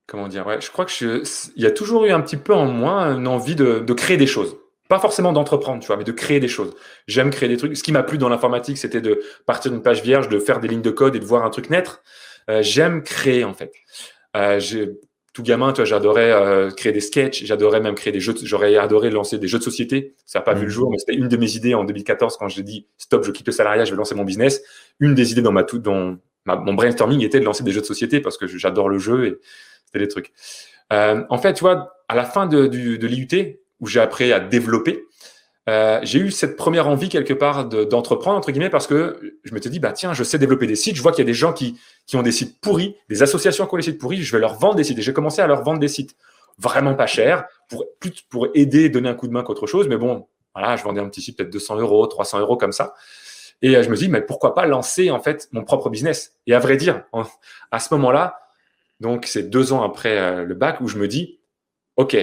comment 0.07 0.27
dire 0.27 0.45
ouais, 0.47 0.61
je 0.61 0.71
crois 0.71 0.85
que 0.85 0.91
je, 0.91 1.23
il 1.55 1.63
y 1.63 1.65
a 1.65 1.71
toujours 1.71 2.05
eu 2.05 2.11
un 2.11 2.21
petit 2.21 2.37
peu 2.37 2.53
en 2.53 2.65
moi 2.65 3.03
une 3.07 3.27
envie 3.27 3.55
de, 3.55 3.79
de 3.79 3.93
créer 3.93 4.17
des 4.17 4.27
choses 4.27 4.57
pas 4.93 4.99
forcément 4.99 5.33
d'entreprendre, 5.33 5.81
tu 5.81 5.87
vois, 5.87 5.97
mais 5.97 6.03
de 6.03 6.11
créer 6.11 6.39
des 6.39 6.47
choses. 6.47 6.75
J'aime 7.07 7.31
créer 7.31 7.49
des 7.49 7.57
trucs. 7.57 7.75
Ce 7.75 7.81
qui 7.81 7.91
m'a 7.91 8.03
plu 8.03 8.19
dans 8.19 8.29
l'informatique, 8.29 8.77
c'était 8.77 9.01
de 9.01 9.21
partir 9.47 9.71
d'une 9.71 9.81
page 9.81 10.03
vierge, 10.03 10.29
de 10.29 10.37
faire 10.37 10.59
des 10.59 10.67
lignes 10.67 10.83
de 10.83 10.91
code 10.91 11.15
et 11.15 11.19
de 11.19 11.25
voir 11.25 11.43
un 11.43 11.49
truc 11.49 11.71
naître. 11.71 12.03
Euh, 12.49 12.61
j'aime 12.61 13.01
créer, 13.01 13.43
en 13.43 13.55
fait. 13.55 13.71
Euh, 14.37 14.59
tout 15.33 15.41
gamin, 15.41 15.73
tu 15.73 15.77
vois, 15.77 15.85
j'adorais 15.85 16.31
euh, 16.31 16.69
créer 16.69 16.91
des 16.91 16.99
sketchs, 16.99 17.43
j'adorais 17.43 17.79
même 17.79 17.95
créer 17.95 18.13
des 18.13 18.19
jeux. 18.19 18.35
J'aurais 18.43 18.75
adoré 18.75 19.09
lancer 19.09 19.39
des 19.39 19.47
jeux 19.47 19.57
de 19.57 19.63
société. 19.63 20.13
Ça 20.27 20.39
n'a 20.39 20.43
pas 20.43 20.53
vu 20.53 20.61
le 20.61 20.67
mmh. 20.67 20.69
jour, 20.69 20.91
mais 20.91 20.99
c'était 20.99 21.15
une 21.15 21.27
de 21.27 21.37
mes 21.37 21.55
idées 21.55 21.73
en 21.73 21.85
2014 21.85 22.37
quand 22.37 22.49
j'ai 22.49 22.61
dit 22.61 22.85
stop, 22.99 23.23
je 23.23 23.31
quitte 23.31 23.47
le 23.47 23.53
salariat, 23.53 23.85
je 23.85 23.91
vais 23.91 23.97
lancer 23.97 24.13
mon 24.13 24.25
business. 24.25 24.61
Une 24.99 25.15
des 25.15 25.31
idées 25.31 25.41
dans 25.41 25.51
ma 25.51 25.63
tout, 25.63 25.79
dans 25.79 26.17
mon 26.45 26.73
brainstorming 26.73 27.23
était 27.23 27.39
de 27.39 27.45
lancer 27.45 27.63
des 27.63 27.71
jeux 27.71 27.81
de 27.81 27.85
société 27.85 28.19
parce 28.19 28.37
que 28.37 28.45
j'adore 28.45 28.89
le 28.89 28.99
jeu 28.99 29.25
et 29.25 29.39
c'était 29.93 30.05
des 30.05 30.09
trucs. 30.09 30.31
en 30.91 31.37
fait, 31.37 31.53
tu 31.53 31.61
vois, 31.61 31.95
à 32.07 32.15
la 32.15 32.25
fin 32.25 32.47
de, 32.47 32.67
de 32.67 33.07
l'IUT, 33.07 33.59
où 33.79 33.87
j'ai 33.87 33.99
appris 33.99 34.31
à 34.31 34.39
développer, 34.39 35.05
euh, 35.69 35.99
j'ai 36.03 36.19
eu 36.19 36.31
cette 36.31 36.57
première 36.57 36.87
envie 36.87 37.09
quelque 37.09 37.33
part 37.33 37.65
d'entreprendre, 37.65 38.37
entre 38.37 38.51
guillemets, 38.51 38.69
parce 38.69 38.87
que 38.87 39.37
je 39.43 39.53
me 39.53 39.61
suis 39.61 39.69
dit, 39.69 39.79
bah, 39.79 39.93
tiens, 39.93 40.13
je 40.13 40.23
sais 40.23 40.37
développer 40.37 40.67
des 40.67 40.75
sites. 40.75 40.95
Je 40.95 41.01
vois 41.01 41.11
qu'il 41.11 41.21
y 41.21 41.27
a 41.27 41.31
des 41.31 41.33
gens 41.33 41.53
qui, 41.53 41.79
qui 42.05 42.17
ont 42.17 42.23
des 42.23 42.31
sites 42.31 42.59
pourris, 42.59 42.95
des 43.09 43.23
associations 43.23 43.65
qui 43.65 43.73
ont 43.73 43.77
des 43.77 43.83
sites 43.83 43.99
pourris. 43.99 44.21
Je 44.21 44.31
vais 44.33 44.39
leur 44.39 44.55
vendre 44.55 44.75
des 44.75 44.83
sites. 44.83 44.99
Et 44.99 45.01
j'ai 45.01 45.13
commencé 45.13 45.41
à 45.41 45.47
leur 45.47 45.63
vendre 45.63 45.79
des 45.79 45.87
sites 45.87 46.15
vraiment 46.57 46.95
pas 46.95 47.07
chers 47.07 47.45
pour, 47.69 47.85
plus 47.99 48.11
pour 48.29 48.47
aider, 48.53 48.89
donner 48.89 49.09
un 49.09 49.15
coup 49.15 49.27
de 49.27 49.33
main 49.33 49.43
qu'autre 49.43 49.65
chose. 49.65 49.87
Mais 49.87 49.97
bon, 49.97 50.27
voilà, 50.53 50.75
je 50.75 50.83
vendais 50.83 50.99
un 50.99 51.07
petit 51.07 51.21
site 51.21 51.37
peut-être 51.37 51.51
200 51.51 51.77
euros, 51.77 52.05
300 52.07 52.39
euros 52.39 52.57
comme 52.57 52.73
ça. 52.73 52.93
Et 53.61 53.77
euh, 53.77 53.83
je 53.83 53.89
me 53.89 53.95
dis, 53.95 54.09
mais 54.09 54.21
pourquoi 54.21 54.53
pas 54.53 54.65
lancer 54.65 55.11
en 55.11 55.21
fait 55.21 55.47
mon 55.53 55.63
propre 55.63 55.89
business? 55.89 56.33
Et 56.45 56.53
à 56.53 56.59
vrai 56.59 56.75
dire, 56.75 57.03
à 57.71 57.79
ce 57.79 57.93
moment-là, 57.93 58.42
donc 59.03 59.25
c'est 59.27 59.43
deux 59.43 59.73
ans 59.73 59.83
après 59.83 60.17
euh, 60.17 60.43
le 60.43 60.55
bac 60.55 60.81
où 60.81 60.87
je 60.87 60.97
me 60.97 61.07
dis, 61.07 61.39
OK, 61.97 62.17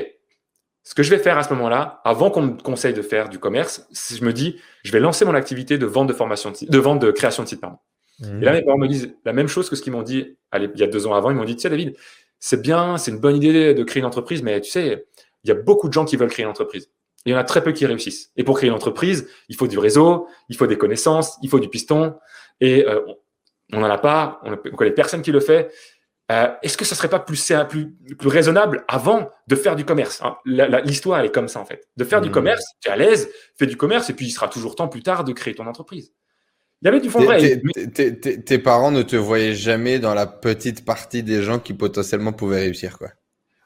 ce 0.82 0.94
que 0.94 1.02
je 1.02 1.10
vais 1.10 1.18
faire 1.18 1.36
à 1.38 1.44
ce 1.44 1.52
moment-là, 1.54 2.00
avant 2.04 2.30
qu'on 2.30 2.42
me 2.42 2.52
conseille 2.52 2.94
de 2.94 3.02
faire 3.02 3.28
du 3.28 3.38
commerce, 3.38 3.86
je 3.92 4.24
me 4.24 4.32
dis, 4.32 4.56
je 4.82 4.90
vais 4.90 4.98
lancer 4.98 5.24
mon 5.26 5.34
activité 5.34 5.76
de 5.76 5.86
vente 5.86 6.08
de 6.08 6.14
formation 6.14 6.50
de, 6.50 6.56
de 6.66 6.78
vente 6.78 7.00
de 7.00 7.10
création 7.10 7.42
de 7.42 7.48
site. 7.48 7.60
Pardon. 7.60 7.76
Et 8.22 8.44
là, 8.44 8.52
mes 8.52 8.62
parents 8.62 8.78
me 8.78 8.88
disent 8.88 9.14
la 9.24 9.32
même 9.32 9.48
chose 9.48 9.70
que 9.70 9.76
ce 9.76 9.82
qu'ils 9.82 9.92
m'ont 9.92 10.02
dit 10.02 10.36
il 10.54 10.70
y 10.74 10.82
a 10.82 10.86
deux 10.86 11.06
ans 11.06 11.14
avant. 11.14 11.30
Ils 11.30 11.36
m'ont 11.36 11.44
dit, 11.44 11.56
tu 11.56 11.62
sais, 11.62 11.70
David, 11.70 11.96
c'est 12.38 12.60
bien, 12.60 12.98
c'est 12.98 13.10
une 13.10 13.18
bonne 13.18 13.36
idée 13.36 13.74
de 13.74 13.84
créer 13.84 14.00
une 14.00 14.06
entreprise, 14.06 14.42
mais 14.42 14.60
tu 14.60 14.70
sais, 14.70 15.06
il 15.44 15.48
y 15.48 15.50
a 15.50 15.54
beaucoup 15.54 15.88
de 15.88 15.92
gens 15.92 16.04
qui 16.04 16.16
veulent 16.16 16.30
créer 16.30 16.44
une 16.44 16.50
entreprise. 16.50 16.90
il 17.24 17.32
y 17.32 17.34
en 17.34 17.38
a 17.38 17.44
très 17.44 17.62
peu 17.62 17.72
qui 17.72 17.86
réussissent. 17.86 18.30
Et 18.36 18.44
pour 18.44 18.56
créer 18.56 18.68
une 18.68 18.74
entreprise, 18.74 19.28
il 19.48 19.56
faut 19.56 19.66
du 19.66 19.78
réseau, 19.78 20.26
il 20.48 20.56
faut 20.56 20.66
des 20.66 20.78
connaissances, 20.78 21.38
il 21.42 21.48
faut 21.48 21.60
du 21.60 21.68
piston. 21.68 22.16
Et 22.60 22.86
euh, 22.86 23.00
on 23.72 23.80
n'en 23.80 23.90
a 23.90 23.98
pas, 23.98 24.40
on 24.44 24.56
connaît 24.56 24.90
personne 24.90 25.22
qui 25.22 25.32
le 25.32 25.40
fait. 25.40 25.70
Euh, 26.30 26.48
est-ce 26.62 26.76
que 26.76 26.84
ça 26.84 26.94
serait 26.94 27.08
pas 27.08 27.18
plus, 27.18 27.52
plus, 27.68 27.90
plus 27.90 28.28
raisonnable 28.28 28.84
avant 28.86 29.30
de 29.48 29.56
faire 29.56 29.74
du 29.74 29.84
commerce 29.84 30.20
hein? 30.22 30.36
L'histoire, 30.84 31.18
elle 31.18 31.26
est 31.26 31.34
comme 31.34 31.48
ça, 31.48 31.60
en 31.60 31.64
fait. 31.64 31.88
De 31.96 32.04
faire 32.04 32.20
du 32.20 32.28
mmh. 32.28 32.32
commerce, 32.32 32.64
tu 32.80 32.88
es 32.88 32.92
à 32.92 32.96
l'aise, 32.96 33.28
fais 33.58 33.66
du 33.66 33.76
commerce, 33.76 34.10
et 34.10 34.12
puis 34.12 34.26
il 34.26 34.30
sera 34.30 34.48
toujours 34.48 34.76
temps 34.76 34.86
plus 34.86 35.02
tard 35.02 35.24
de 35.24 35.32
créer 35.32 35.54
ton 35.54 35.66
entreprise. 35.66 36.12
Il 36.82 36.86
y 36.86 36.88
avait 36.88 37.00
du 37.00 37.10
fond 37.10 37.20
vrai. 37.20 37.60
Tes 37.92 38.58
parents 38.58 38.92
ne 38.92 39.02
te 39.02 39.16
voyaient 39.16 39.54
jamais 39.54 39.98
dans 39.98 40.14
la 40.14 40.26
petite 40.26 40.84
partie 40.84 41.22
des 41.22 41.42
gens 41.42 41.58
qui 41.58 41.74
potentiellement 41.74 42.32
pouvaient 42.32 42.60
réussir, 42.60 42.96
quoi. 42.96 43.08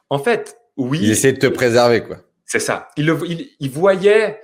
En 0.08 0.18
fait, 0.18 0.56
oui. 0.76 1.00
Ils 1.02 1.10
essaient 1.10 1.32
de 1.32 1.38
te 1.38 1.46
préserver, 1.46 2.02
quoi. 2.02 2.18
C'est 2.46 2.60
ça. 2.60 2.88
Ils, 2.96 3.14
ils 3.60 3.70
voyaient 3.70 4.40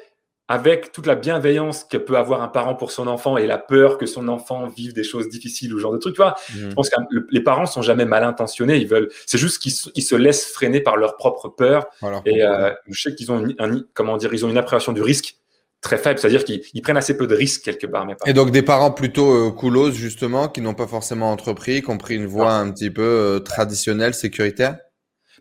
avec 0.50 0.90
toute 0.90 1.06
la 1.06 1.14
bienveillance 1.14 1.84
que 1.84 1.96
peut 1.96 2.16
avoir 2.16 2.42
un 2.42 2.48
parent 2.48 2.74
pour 2.74 2.90
son 2.90 3.06
enfant 3.06 3.36
et 3.36 3.46
la 3.46 3.56
peur 3.56 3.98
que 3.98 4.06
son 4.06 4.26
enfant 4.26 4.66
vive 4.66 4.92
des 4.92 5.04
choses 5.04 5.28
difficiles 5.28 5.72
ou 5.72 5.76
ce 5.76 5.82
genre 5.82 5.92
de 5.92 5.98
trucs, 5.98 6.14
tu 6.14 6.20
vois. 6.20 6.34
Mmh. 6.52 6.70
Je 6.70 6.74
pense 6.74 6.90
que 6.90 6.96
les 7.30 7.40
parents 7.40 7.66
sont 7.66 7.82
jamais 7.82 8.04
mal 8.04 8.24
intentionnés, 8.24 8.76
ils 8.76 8.88
veulent, 8.88 9.08
c'est 9.26 9.38
juste 9.38 9.62
qu'ils 9.62 10.02
se 10.02 10.16
laissent 10.16 10.46
freiner 10.46 10.80
par 10.80 10.96
leur 10.96 11.16
propre 11.16 11.48
peur. 11.48 11.86
et 12.26 12.42
euh, 12.42 12.72
je 12.88 13.00
sais 13.00 13.14
qu'ils 13.14 13.30
ont 13.30 13.46
un, 13.60 13.82
comment 13.94 14.16
dire, 14.16 14.34
ils 14.34 14.44
ont 14.44 14.50
une 14.50 14.58
appréhension 14.58 14.92
du 14.92 15.02
risque 15.02 15.36
très 15.80 15.98
faible, 15.98 16.18
c'est-à-dire 16.18 16.44
qu'ils 16.44 16.82
prennent 16.82 16.96
assez 16.96 17.16
peu 17.16 17.28
de 17.28 17.36
risques 17.36 17.62
quelque 17.62 17.86
part. 17.86 18.04
Mais 18.04 18.16
et 18.26 18.32
donc 18.32 18.50
des 18.50 18.62
parents 18.62 18.90
plutôt 18.90 19.32
euh, 19.32 19.50
coolos 19.52 19.92
justement, 19.92 20.48
qui 20.48 20.62
n'ont 20.62 20.74
pas 20.74 20.88
forcément 20.88 21.30
entrepris, 21.30 21.80
qui 21.80 21.90
ont 21.90 21.98
pris 21.98 22.16
une 22.16 22.26
voie 22.26 22.54
un 22.54 22.72
petit 22.72 22.90
peu 22.90 23.02
euh, 23.02 23.38
traditionnelle, 23.38 24.14
sécuritaire? 24.14 24.78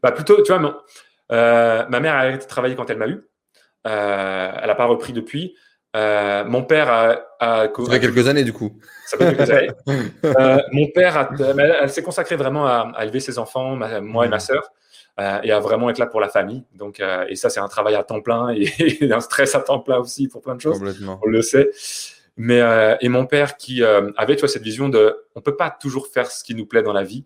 Bah 0.04 0.12
plutôt, 0.12 0.40
tu 0.44 0.54
vois, 0.54 0.84
euh, 1.32 1.84
ma 1.90 2.00
mère 2.00 2.14
a 2.14 2.20
arrêté 2.20 2.44
de 2.44 2.50
travailler 2.50 2.76
quand 2.76 2.90
elle 2.92 2.98
m'a 2.98 3.08
eu. 3.08 3.24
Euh, 3.88 4.52
elle 4.62 4.68
n'a 4.68 4.76
pas 4.76 4.86
repris 4.86 5.14
depuis. 5.14 5.56
Euh, 5.96 6.46
mon 6.46 6.64
père 6.64 6.90
a, 6.90 7.16
a, 7.40 7.68
Ça 7.76 7.92
fait 7.92 8.00
quelques 8.00 8.28
années 8.28 8.44
du 8.44 8.54
coup. 8.54 8.72
Ça 9.06 9.18
fait 9.18 9.36
quelques 9.36 9.50
années. 9.50 9.72
euh, 10.26 10.62
mon 10.72 10.88
père, 10.88 11.18
a, 11.18 11.30
elle, 11.82 11.90
s'est 11.90 12.04
consacrée 12.04 12.36
vraiment 12.36 12.68
à, 12.68 12.92
à, 12.96 13.04
élever 13.04 13.20
ses 13.20 13.40
enfants, 13.40 13.78
moi 14.02 14.26
et 14.26 14.30
ma 14.30 14.40
sœur, 14.40 14.72
euh, 15.20 15.40
et 15.44 15.52
à 15.52 15.60
vraiment 15.60 15.90
être 15.90 15.98
là 15.98 16.06
pour 16.06 16.22
la 16.22 16.30
famille. 16.30 16.64
Donc, 16.76 17.00
euh, 17.00 17.26
et 17.28 17.36
ça, 17.36 17.50
c'est 17.50 17.60
un 17.60 17.68
travail 17.68 17.96
à 17.96 18.04
temps 18.04 18.22
plein 18.22 18.50
et, 18.52 18.72
et, 19.04 19.12
un 19.12 19.20
stress 19.20 19.54
à 19.56 19.60
temps 19.60 19.80
plein 19.80 19.98
aussi 19.98 20.28
pour 20.28 20.42
plein 20.42 20.56
de 20.56 20.62
choses. 20.62 20.80
On 21.22 21.28
le 21.28 21.42
sait. 21.42 21.72
Mais 22.38 22.62
euh, 22.62 22.96
et 23.02 23.10
mon 23.10 23.26
père 23.26 23.58
qui 23.58 23.84
avait, 23.84 24.36
tu 24.36 24.42
vois, 24.42 24.50
cette 24.50 24.64
vision 24.64 24.88
de, 24.88 25.26
on 25.36 25.42
peut 25.42 25.58
pas 25.58 25.70
toujours 25.72 26.08
faire 26.08 26.32
ce 26.32 26.44
qui 26.44 26.56
nous 26.56 26.66
plaît 26.66 26.84
dans 26.84 26.94
la 26.94 27.04
vie. 27.04 27.26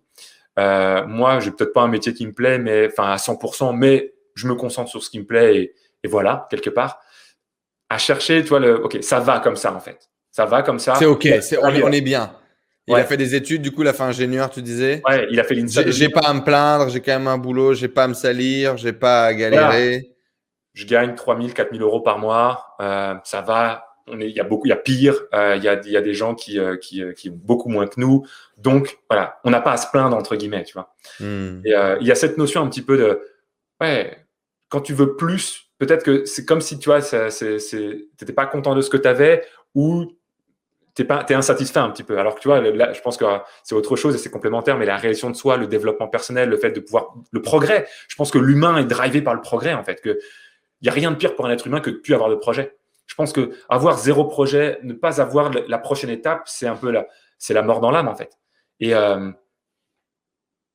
moi, 0.58 1.40
j'ai 1.40 1.52
peut-être 1.52 1.74
pas 1.74 1.82
un 1.82 1.88
métier 1.88 2.14
qui 2.14 2.26
me 2.26 2.34
plaît, 2.34 2.58
mais 2.58 2.88
enfin 2.88 3.12
à 3.12 3.18
100%, 3.18 3.78
mais 3.78 4.14
je 4.34 4.48
me 4.48 4.56
concentre 4.56 4.90
sur 4.90 5.04
ce 5.04 5.12
qui 5.12 5.20
me 5.20 5.26
plaît 5.26 5.58
et 5.58 5.74
et 6.04 6.08
voilà, 6.08 6.48
quelque 6.50 6.70
part, 6.70 7.00
à 7.90 7.98
chercher, 7.98 8.42
tu 8.44 8.50
vois, 8.50 8.60
le, 8.60 8.84
ok, 8.84 8.98
ça 9.02 9.20
va 9.20 9.40
comme 9.40 9.56
ça 9.56 9.74
en 9.74 9.80
fait. 9.80 10.10
Ça 10.32 10.46
va 10.46 10.64
comme 10.64 10.80
ça. 10.80 10.96
C'est 10.96 11.06
ok, 11.06 11.28
on, 11.62 11.92
est 11.92 12.02
bien. 12.02 12.36
Il 12.88 12.96
a 12.96 13.04
fait 13.04 13.18
des 13.18 13.36
études, 13.36 13.62
du 13.62 13.72
coup, 13.72 13.84
il 13.84 13.88
a 13.88 13.94
fait 13.94 14.04
ingénieur, 14.04 14.50
tu 14.50 14.62
disais 14.62 15.02
Ouais, 15.08 15.28
il 15.30 15.40
a 15.40 15.44
fait 15.44 15.54
l'INSA. 15.54 15.90
J'ai 15.92 16.10
pas 16.10 16.22
à 16.22 16.34
me 16.34 16.42
plaindre, 16.42 16.90
j'ai 16.90 17.02
quand 17.02 17.14
même 17.14 17.28
un 17.28 17.38
boulot, 17.38 17.74
j'ai 17.74 17.88
pas 17.88 18.06
à 18.06 18.08
me 18.08 18.14
salir, 18.14 18.78
j'ai 18.78 18.94
pas 18.94 19.26
à 19.26 19.34
galérer. 19.34 20.10
Je 20.74 20.88
gagne 20.88 21.14
3000, 21.14 21.54
4000 21.54 21.82
euros 21.84 22.02
par 22.02 22.18
mois. 22.18 22.76
Euh, 22.82 23.14
ça 23.24 23.42
va. 23.42 23.86
On 24.08 24.20
est, 24.20 24.28
il 24.28 24.36
y 24.36 24.40
a 24.40 24.44
beaucoup, 24.44 24.66
il 24.66 24.70
y 24.70 24.74
a 24.74 24.78
pire. 24.78 25.16
Euh, 25.34 25.56
il, 25.56 25.64
y 25.64 25.70
a, 25.70 25.80
il 25.86 25.92
y 25.92 25.98
a 25.98 26.02
des 26.02 26.16
gens 26.16 26.34
qui, 26.34 26.60
euh, 26.60 26.78
qui, 26.78 27.04
qui 27.16 27.30
ont 27.30 27.40
beaucoup 27.42 27.70
moins 27.70 27.86
que 27.86 28.02
nous. 28.02 28.26
Donc, 28.58 28.98
voilà, 29.10 29.40
on 29.44 29.52
n'a 29.52 29.62
pas 29.62 29.74
à 29.74 29.78
se 29.78 29.88
plaindre, 29.92 30.18
entre 30.18 30.36
guillemets, 30.36 30.64
tu 30.64 30.74
vois. 30.74 30.94
Hmm. 31.20 31.62
Et 31.64 31.76
euh, 31.76 31.98
il 32.02 32.08
y 32.08 32.12
a 32.12 32.16
cette 32.16 32.38
notion 32.38 32.62
un 32.62 32.68
petit 32.68 32.82
peu 32.82 32.98
de, 32.98 33.22
ouais, 33.82 34.18
quand 34.70 34.82
tu 34.82 34.94
veux 34.94 35.16
plus, 35.16 35.70
peut-être 35.86 36.04
que 36.04 36.26
c'est 36.26 36.46
comme 36.46 36.62
si 36.62 36.80
tu 36.80 36.90
vois, 36.90 37.00
n'étais 37.00 38.34
pas 38.34 38.46
content 38.46 38.76
de 38.76 38.82
ce 38.82 38.90
que 38.90 38.98
tu 38.98 39.08
avais 39.08 39.46
ou 39.76 40.18
tu 40.96 41.04
es 41.04 41.34
insatisfait 41.34 41.80
un 41.80 41.90
petit 41.90 42.04
peu. 42.04 42.20
Alors 42.20 42.36
que 42.36 42.40
tu 42.40 42.48
vois, 42.48 42.64
je 42.64 43.02
pense 43.02 43.18
que 43.18 43.26
c'est 43.64 43.76
autre 43.76 43.96
chose 43.96 44.16
et 44.16 44.18
c'est 44.18 44.30
complémentaire, 44.30 44.78
mais 44.78 44.86
la 44.86 44.98
réalisation 44.98 45.30
de 45.30 45.36
soi, 45.36 45.58
le 45.58 45.68
développement 45.68 46.08
personnel, 46.08 46.50
le 46.50 46.58
fait 46.58 46.72
de 46.72 46.80
pouvoir, 46.80 47.14
le 47.32 47.42
progrès. 47.42 47.88
Je 48.08 48.16
pense 48.16 48.32
que 48.32 48.38
l'humain 48.38 48.78
est 48.78 48.86
drivé 48.86 49.22
par 49.22 49.34
le 49.34 49.42
progrès 49.42 49.74
en 49.74 49.84
fait. 49.84 50.02
Il 50.06 50.86
y 50.86 50.90
a 50.90 50.94
rien 50.94 51.12
de 51.12 51.16
pire 51.16 51.36
pour 51.36 51.46
un 51.46 51.52
être 51.52 51.68
humain 51.68 51.80
que 51.80 51.90
de 51.90 51.98
plus 51.98 52.14
avoir 52.14 52.30
de 52.30 52.36
projet. 52.36 52.78
Je 53.08 53.16
pense 53.16 53.34
que 53.34 53.52
avoir 53.70 53.98
zéro 53.98 54.26
projet, 54.26 54.80
ne 54.84 54.94
pas 54.94 55.20
avoir 55.20 55.52
la 55.52 55.78
prochaine 55.78 56.10
étape, 56.10 56.44
c'est 56.46 56.68
un 56.68 56.76
peu 56.76 56.92
la, 56.92 57.08
la 57.50 57.62
mort 57.62 57.80
dans 57.82 57.92
l'âme 57.92 58.08
en 58.08 58.16
fait. 58.16 58.38
Et 58.80 58.96
euh, 58.96 59.32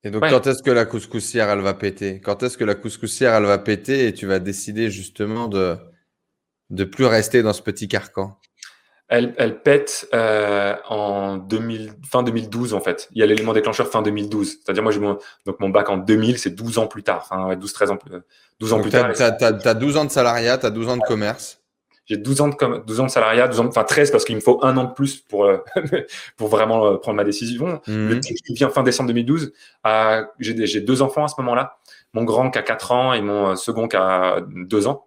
et 0.09 0.11
donc, 0.11 0.27
quand 0.27 0.47
est-ce 0.47 0.63
que 0.63 0.71
la 0.71 0.87
couscoussière, 0.87 1.51
elle 1.51 1.61
va 1.61 1.75
péter? 1.75 2.19
Quand 2.21 2.43
est-ce 2.43 2.57
que 2.57 2.65
la 2.65 2.75
couscoussière, 2.75 3.35
elle 3.35 3.45
va 3.45 3.59
péter 3.59 4.07
et 4.07 4.15
tu 4.15 4.27
vas 4.27 4.39
décider 4.39 4.91
justement 4.91 5.49
de 5.49 5.77
de 6.71 6.85
plus 6.85 7.05
rester 7.05 7.43
dans 7.43 7.53
ce 7.53 7.61
petit 7.61 7.89
carcan? 7.89 8.39
Elle, 9.09 9.35
elle 9.37 9.61
pète 9.61 10.09
euh, 10.15 10.75
en 10.89 11.37
2000, 11.37 11.93
fin 12.11 12.23
2012 12.23 12.73
en 12.73 12.81
fait. 12.81 13.09
Il 13.13 13.21
y 13.21 13.23
a 13.23 13.27
l'élément 13.27 13.53
déclencheur 13.53 13.89
fin 13.89 14.01
2012. 14.01 14.61
C'est-à-dire 14.65 14.83
moi 14.83 14.93
j'ai 14.93 15.01
mon 15.01 15.19
donc 15.45 15.61
mon 15.61 15.69
bac 15.69 15.91
en 15.91 15.99
2000, 15.99 16.39
c'est 16.39 16.55
12 16.55 16.79
ans 16.79 16.87
plus 16.87 17.03
tard. 17.03 17.29
Enfin 17.31 17.55
12 17.55 17.73
13 17.75 17.91
ans 17.91 17.99
12 18.61 18.73
ans 18.73 18.81
plus 18.81 18.91
tard. 18.91 19.13
Tu 19.13 19.23
as, 19.23 19.75
12 19.75 19.97
ans 19.99 20.07
de 20.07 20.11
salariat, 20.11 20.57
tu 20.57 20.65
as 20.65 20.71
12 20.71 20.89
ans 20.89 20.97
de 20.97 21.03
commerce. 21.03 21.61
J'ai 22.09 22.17
12 22.17 22.41
ans 22.41 22.49
de 22.49 22.85
12 22.87 23.01
ans 23.01 23.07
de 23.07 23.11
salariat, 23.11 23.49
12 23.49 23.61
ans, 23.61 23.67
enfin 23.67 23.85
13 23.85 24.11
parce 24.11 24.25
qu'il 24.25 24.35
me 24.35 24.41
faut 24.41 24.59
un 24.63 24.77
an 24.77 24.85
de 24.85 24.93
plus 24.95 25.17
pour 25.17 25.45
euh, 25.45 25.59
pour 26.37 26.49
vraiment 26.49 26.87
euh, 26.87 26.97
prendre 26.97 27.17
ma 27.17 27.25
décision. 27.25 27.81
Le 27.87 28.15
mhm. 28.15 28.21
titre 28.21 28.43
vient 28.55 28.71
fin 28.71 28.83
décembre 28.83 29.09
2012, 29.09 29.53
j'ai 30.39 30.81
deux 30.81 31.03
enfants 31.03 31.25
à 31.25 31.29
ce 31.29 31.35
moment-là. 31.39 31.77
Mon 32.15 32.25
grand 32.25 32.51
qui 32.51 32.59
a 32.59 32.63
4 32.63 32.93
ans 32.93 33.13
et 33.13 33.21
mon 33.21 33.55
second 33.57 33.89
qui 33.89 33.97
a 33.97 34.41
2 34.41 34.87
ans 34.87 35.05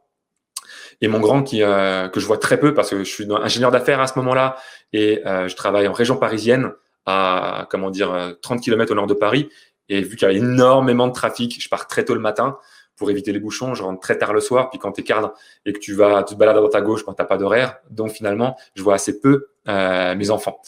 et 1.02 1.08
mon 1.08 1.20
grand 1.20 1.42
qui 1.44 1.64
euh, 1.64 2.08
que 2.08 2.20
je 2.20 2.28
vois 2.28 2.38
très 2.38 2.60
peu 2.60 2.74
parce 2.74 2.92
que 2.92 3.00
je 3.00 3.04
suis 3.04 3.28
ingénieur 3.32 3.72
d'affaires 3.72 4.00
à 4.00 4.08
ce 4.08 4.18
moment-là 4.20 4.58
et 4.94 5.26
euh, 5.26 5.48
je 5.48 5.56
travaille 5.56 5.88
en 5.88 5.94
région 5.94 6.18
parisienne 6.18 6.72
à 7.08 7.68
comment 7.72 7.90
dire 7.90 8.36
30 8.44 8.62
km 8.62 8.92
au 8.92 8.96
nord 8.96 9.08
de 9.08 9.16
Paris 9.16 9.50
et 9.90 10.02
vu 10.02 10.16
qu'il 10.16 10.28
y 10.28 10.32
a 10.32 10.34
énormément 10.34 11.08
de 11.08 11.14
trafic, 11.14 11.62
je 11.62 11.68
pars 11.68 11.88
très 11.88 12.06
tôt 12.06 12.14
le 12.14 12.20
matin 12.20 12.58
pour 13.02 13.10
éviter 13.10 13.34
les 13.34 13.40
bouchons, 13.40 13.74
je 13.74 13.82
rentre 13.82 14.00
très 14.00 14.16
tard 14.16 14.32
le 14.32 14.42
soir 14.42 14.70
puis 14.70 14.78
quand 14.78 14.92
tu 14.92 15.02
es 15.02 15.04
cadre 15.04 15.34
et 15.66 15.74
que 15.74 15.80
tu 15.80 15.96
vas 15.96 16.22
tu 16.22 16.36
te 16.36 16.40
balades 16.40 16.56
à 16.56 16.60
droite 16.60 16.76
à 16.76 16.82
gauche 16.82 17.02
quand 17.04 17.16
tu 17.16 17.26
pas 17.26 17.36
d'horaire, 17.36 17.80
donc 17.90 18.12
finalement, 18.12 18.56
je 18.76 18.84
vois 18.84 18.94
assez 18.94 19.20
peu 19.20 19.48
euh, 19.68 20.14
mes 20.14 20.30
enfants. 20.30 20.62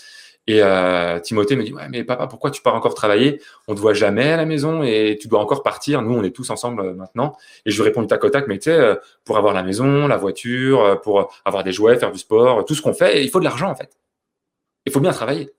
Et 0.47 0.63
euh, 0.63 1.19
Timothée 1.19 1.55
me 1.55 1.63
dit 1.63 1.71
ouais 1.71 1.87
mais 1.89 2.03
papa 2.03 2.25
pourquoi 2.25 2.49
tu 2.49 2.63
pars 2.63 2.73
encore 2.73 2.95
travailler? 2.95 3.39
On 3.67 3.75
te 3.75 3.79
voit 3.79 3.93
jamais 3.93 4.31
à 4.31 4.37
la 4.37 4.47
maison 4.47 4.81
et 4.81 5.15
tu 5.21 5.27
dois 5.27 5.41
encore 5.41 5.61
partir. 5.61 6.01
Nous 6.01 6.11
on 6.11 6.23
est 6.23 6.35
tous 6.35 6.49
ensemble 6.49 6.81
euh, 6.81 6.93
maintenant. 6.95 7.37
Et 7.67 7.69
je 7.69 7.75
lui 7.75 7.83
réponds 7.83 8.01
du 8.01 8.07
tac 8.07 8.23
au 8.23 8.31
tac 8.31 8.47
mais 8.47 8.57
tu 8.57 8.71
sais 8.71 8.97
pour 9.25 9.37
avoir 9.37 9.53
la 9.53 9.61
maison, 9.61 10.07
la 10.07 10.17
voiture, 10.17 10.99
pour 11.03 11.31
avoir 11.45 11.63
des 11.63 11.71
jouets, 11.71 11.99
faire 11.99 12.11
du 12.11 12.17
sport, 12.17 12.65
tout 12.65 12.73
ce 12.73 12.81
qu'on 12.81 12.93
fait, 12.95 13.23
il 13.23 13.29
faut 13.29 13.39
de 13.39 13.45
l'argent 13.45 13.69
en 13.69 13.75
fait. 13.75 13.95
Il 14.87 14.91
faut 14.91 15.01
bien 15.01 15.11
travailler. 15.11 15.51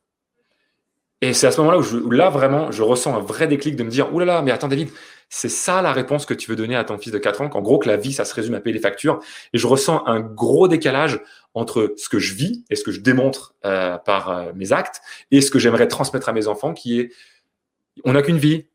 Et 1.20 1.32
c'est 1.34 1.46
à 1.46 1.52
ce 1.52 1.60
moment-là 1.60 1.78
où, 1.78 2.10
là 2.10 2.30
vraiment 2.30 2.72
je 2.72 2.82
ressens 2.82 3.16
un 3.16 3.20
vrai 3.20 3.46
déclic 3.46 3.76
de 3.76 3.84
me 3.84 3.90
dire 3.90 4.12
oulala 4.12 4.42
mais 4.42 4.50
attends 4.50 4.68
David 4.68 4.90
c'est 5.34 5.48
ça 5.48 5.82
la 5.82 5.92
réponse 5.92 6.26
que 6.26 6.34
tu 6.34 6.48
veux 6.48 6.54
donner 6.54 6.76
à 6.76 6.84
ton 6.84 6.96
fils 6.96 7.12
de 7.12 7.18
4 7.18 7.40
ans, 7.40 7.48
qu'en 7.48 7.60
gros 7.60 7.78
que 7.78 7.88
la 7.88 7.96
vie, 7.96 8.12
ça 8.12 8.24
se 8.24 8.32
résume 8.32 8.54
à 8.54 8.60
payer 8.60 8.72
les 8.72 8.80
factures. 8.80 9.18
Et 9.52 9.58
je 9.58 9.66
ressens 9.66 10.06
un 10.06 10.20
gros 10.20 10.68
décalage 10.68 11.20
entre 11.54 11.92
ce 11.96 12.08
que 12.08 12.20
je 12.20 12.34
vis 12.34 12.64
et 12.70 12.76
ce 12.76 12.84
que 12.84 12.92
je 12.92 13.00
démontre 13.00 13.56
euh, 13.64 13.98
par 13.98 14.30
euh, 14.30 14.52
mes 14.54 14.70
actes 14.70 15.00
et 15.32 15.40
ce 15.40 15.50
que 15.50 15.58
j'aimerais 15.58 15.88
transmettre 15.88 16.28
à 16.28 16.32
mes 16.32 16.46
enfants, 16.46 16.72
qui 16.72 17.00
est, 17.00 17.12
on 18.04 18.12
n'a 18.12 18.22
qu'une 18.22 18.38
vie, 18.38 18.66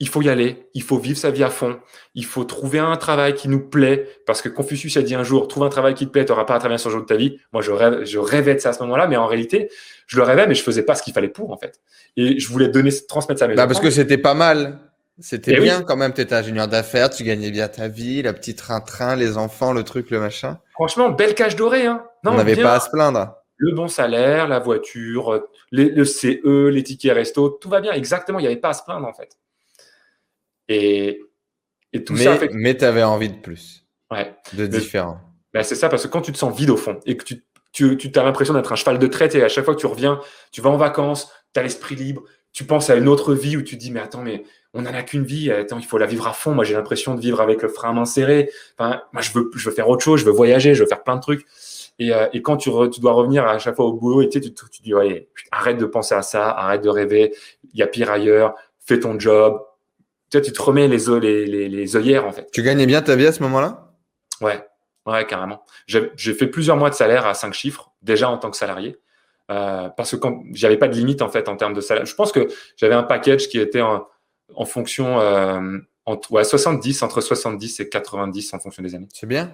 il 0.00 0.08
faut 0.08 0.20
y 0.20 0.28
aller, 0.28 0.68
il 0.74 0.82
faut 0.82 0.98
vivre 0.98 1.16
sa 1.16 1.30
vie 1.30 1.44
à 1.44 1.50
fond, 1.50 1.78
il 2.16 2.24
faut 2.24 2.42
trouver 2.42 2.80
un 2.80 2.96
travail 2.96 3.34
qui 3.34 3.48
nous 3.48 3.60
plaît, 3.60 4.08
parce 4.26 4.42
que 4.42 4.48
Confucius 4.48 4.96
a 4.96 5.02
dit 5.02 5.14
un 5.14 5.22
jour, 5.22 5.46
trouve 5.46 5.62
un 5.62 5.68
travail 5.68 5.94
qui 5.94 6.06
te 6.06 6.10
plaît, 6.10 6.24
tu 6.24 6.32
n'auras 6.32 6.44
pas 6.44 6.56
à 6.56 6.58
travailler 6.58 6.78
sur 6.78 6.90
le 6.90 6.94
jour 6.94 7.02
de 7.02 7.06
ta 7.06 7.16
vie. 7.16 7.38
Moi, 7.52 7.62
je, 7.62 7.70
rêve, 7.70 8.04
je 8.04 8.18
rêvais 8.18 8.56
de 8.56 8.60
ça 8.60 8.70
à 8.70 8.72
ce 8.72 8.82
moment-là, 8.82 9.06
mais 9.06 9.16
en 9.16 9.26
réalité, 9.26 9.70
je 10.08 10.16
le 10.16 10.24
rêvais, 10.24 10.48
mais 10.48 10.56
je 10.56 10.62
faisais 10.64 10.82
pas 10.82 10.96
ce 10.96 11.04
qu'il 11.04 11.12
fallait 11.12 11.28
pour, 11.28 11.52
en 11.52 11.56
fait. 11.56 11.80
Et 12.16 12.40
je 12.40 12.48
voulais 12.48 12.68
donner, 12.68 12.90
transmettre 13.08 13.38
ça 13.38 13.44
à 13.44 13.48
mes 13.48 13.54
bah, 13.54 13.68
Parce 13.68 13.80
que 13.80 13.90
c'était 13.90 14.18
pas 14.18 14.34
mal. 14.34 14.87
C'était 15.20 15.54
eh 15.56 15.60
bien 15.60 15.82
quand 15.82 15.96
même, 15.96 16.12
tu 16.12 16.20
étais 16.20 16.34
ingénieur 16.34 16.68
d'affaires, 16.68 17.10
tu 17.10 17.24
gagnais 17.24 17.50
bien 17.50 17.66
ta 17.68 17.88
vie, 17.88 18.22
la 18.22 18.32
petite 18.32 18.58
train-train, 18.58 19.16
les 19.16 19.36
enfants, 19.36 19.72
le 19.72 19.82
truc, 19.82 20.10
le 20.10 20.20
machin. 20.20 20.60
Franchement, 20.72 21.10
belle 21.10 21.34
cage 21.34 21.56
dorée. 21.56 21.86
Hein. 21.86 22.04
On 22.24 22.34
n'avait 22.34 22.56
pas 22.56 22.74
à 22.74 22.80
se 22.80 22.90
plaindre. 22.90 23.34
Le 23.56 23.74
bon 23.74 23.88
salaire, 23.88 24.46
la 24.46 24.60
voiture, 24.60 25.48
le 25.72 26.04
CE, 26.04 26.68
les 26.68 26.82
tickets 26.84 27.12
resto, 27.12 27.48
tout 27.48 27.68
va 27.68 27.80
bien. 27.80 27.92
Exactement, 27.92 28.38
il 28.38 28.42
n'y 28.42 28.46
avait 28.46 28.56
pas 28.56 28.68
à 28.70 28.74
se 28.74 28.84
plaindre 28.84 29.06
en 29.06 29.12
fait. 29.12 29.36
Et, 30.68 31.20
et 31.92 32.04
tout 32.04 32.12
mais, 32.12 32.24
ça 32.24 32.38
Mais 32.52 32.76
tu 32.76 32.84
avais 32.84 33.02
envie 33.02 33.30
de 33.30 33.38
plus. 33.38 33.84
Ouais. 34.12 34.34
De 34.52 34.66
différent. 34.66 35.20
Ben 35.52 35.62
c'est 35.62 35.74
ça, 35.74 35.88
parce 35.88 36.04
que 36.04 36.08
quand 36.08 36.20
tu 36.20 36.32
te 36.32 36.38
sens 36.38 36.56
vide 36.56 36.70
au 36.70 36.76
fond 36.76 37.00
et 37.06 37.16
que 37.16 37.24
tu, 37.24 37.44
tu, 37.72 37.96
tu 37.96 38.18
as 38.18 38.22
l'impression 38.22 38.54
d'être 38.54 38.72
un 38.72 38.76
cheval 38.76 38.98
de 38.98 39.06
traite 39.06 39.34
et 39.34 39.42
à 39.42 39.48
chaque 39.48 39.64
fois 39.64 39.74
que 39.74 39.80
tu 39.80 39.86
reviens, 39.86 40.20
tu 40.52 40.60
vas 40.60 40.70
en 40.70 40.76
vacances, 40.76 41.32
tu 41.52 41.60
as 41.60 41.62
l'esprit 41.62 41.96
libre, 41.96 42.22
tu 42.52 42.64
penses 42.64 42.90
à 42.90 42.96
une 42.96 43.08
autre 43.08 43.34
vie 43.34 43.56
où 43.56 43.62
tu 43.62 43.76
te 43.76 43.80
dis, 43.80 43.90
mais 43.90 44.00
attends, 44.00 44.22
mais 44.22 44.44
on 44.74 44.82
n'en 44.82 44.94
a 44.94 45.02
qu'une 45.02 45.24
vie, 45.24 45.50
attends, 45.50 45.78
il 45.78 45.84
faut 45.84 45.98
la 45.98 46.06
vivre 46.06 46.26
à 46.26 46.32
fond. 46.32 46.52
Moi, 46.52 46.64
j'ai 46.64 46.74
l'impression 46.74 47.14
de 47.14 47.20
vivre 47.20 47.40
avec 47.40 47.62
le 47.62 47.68
frein 47.68 47.90
à 47.90 47.92
main 47.92 48.04
serré. 48.04 48.50
Enfin, 48.78 49.02
moi, 49.12 49.22
je 49.22 49.32
veux, 49.32 49.50
je 49.54 49.68
veux 49.68 49.74
faire 49.74 49.88
autre 49.88 50.04
chose, 50.04 50.20
je 50.20 50.26
veux 50.26 50.32
voyager, 50.32 50.74
je 50.74 50.82
veux 50.82 50.88
faire 50.88 51.02
plein 51.02 51.16
de 51.16 51.20
trucs. 51.20 51.46
Et, 51.98 52.14
euh, 52.14 52.28
et 52.32 52.42
quand 52.42 52.56
tu, 52.56 52.70
tu, 52.92 53.00
dois 53.00 53.12
revenir 53.12 53.46
à 53.46 53.58
chaque 53.58 53.76
fois 53.76 53.86
au 53.86 53.94
boulot, 53.94 54.22
et 54.22 54.28
tu, 54.28 54.40
tu, 54.40 54.52
tu 54.52 54.82
dis, 54.82 54.94
ouais, 54.94 55.28
arrête 55.50 55.78
de 55.78 55.86
penser 55.86 56.14
à 56.14 56.22
ça, 56.22 56.50
arrête 56.50 56.82
de 56.82 56.88
rêver, 56.88 57.34
il 57.72 57.78
y 57.78 57.82
a 57.82 57.86
pire 57.86 58.10
ailleurs, 58.10 58.54
fais 58.78 59.00
ton 59.00 59.18
job. 59.18 59.60
Tu, 60.30 60.40
tu 60.42 60.52
te 60.52 60.62
remets 60.62 60.86
les, 60.86 60.98
les, 61.20 61.46
les, 61.46 61.68
les 61.68 61.96
œillères, 61.96 62.26
en 62.26 62.32
fait. 62.32 62.50
Tu 62.52 62.62
gagnais 62.62 62.86
bien 62.86 63.00
ta 63.00 63.16
vie 63.16 63.26
à 63.26 63.32
ce 63.32 63.42
moment-là? 63.44 63.94
Ouais, 64.42 64.62
ouais, 65.06 65.26
carrément. 65.26 65.64
J'ai 65.86 66.34
fait 66.34 66.46
plusieurs 66.46 66.76
mois 66.76 66.90
de 66.90 66.94
salaire 66.94 67.26
à 67.26 67.34
cinq 67.34 67.54
chiffres, 67.54 67.90
déjà 68.02 68.28
en 68.28 68.36
tant 68.36 68.50
que 68.50 68.56
salarié. 68.56 68.98
Euh, 69.50 69.88
parce 69.88 70.10
que 70.10 70.16
quand 70.16 70.42
j'avais 70.52 70.76
pas 70.76 70.88
de 70.88 70.94
limite 70.94 71.22
en 71.22 71.30
fait 71.30 71.48
en 71.48 71.56
termes 71.56 71.72
de 71.72 71.80
salaire. 71.80 72.04
Je 72.04 72.14
pense 72.14 72.32
que 72.32 72.48
j'avais 72.76 72.94
un 72.94 73.02
package 73.02 73.48
qui 73.48 73.58
était 73.58 73.80
en, 73.80 74.06
en 74.54 74.64
fonction 74.64 75.20
euh, 75.20 75.78
entre 76.06 76.32
ouais, 76.32 76.44
70 76.44 77.02
entre 77.02 77.20
70 77.20 77.80
et 77.80 77.88
90 77.88 78.54
en 78.54 78.58
fonction 78.58 78.82
des 78.82 78.94
années. 78.94 79.08
C'est 79.12 79.26
bien. 79.26 79.52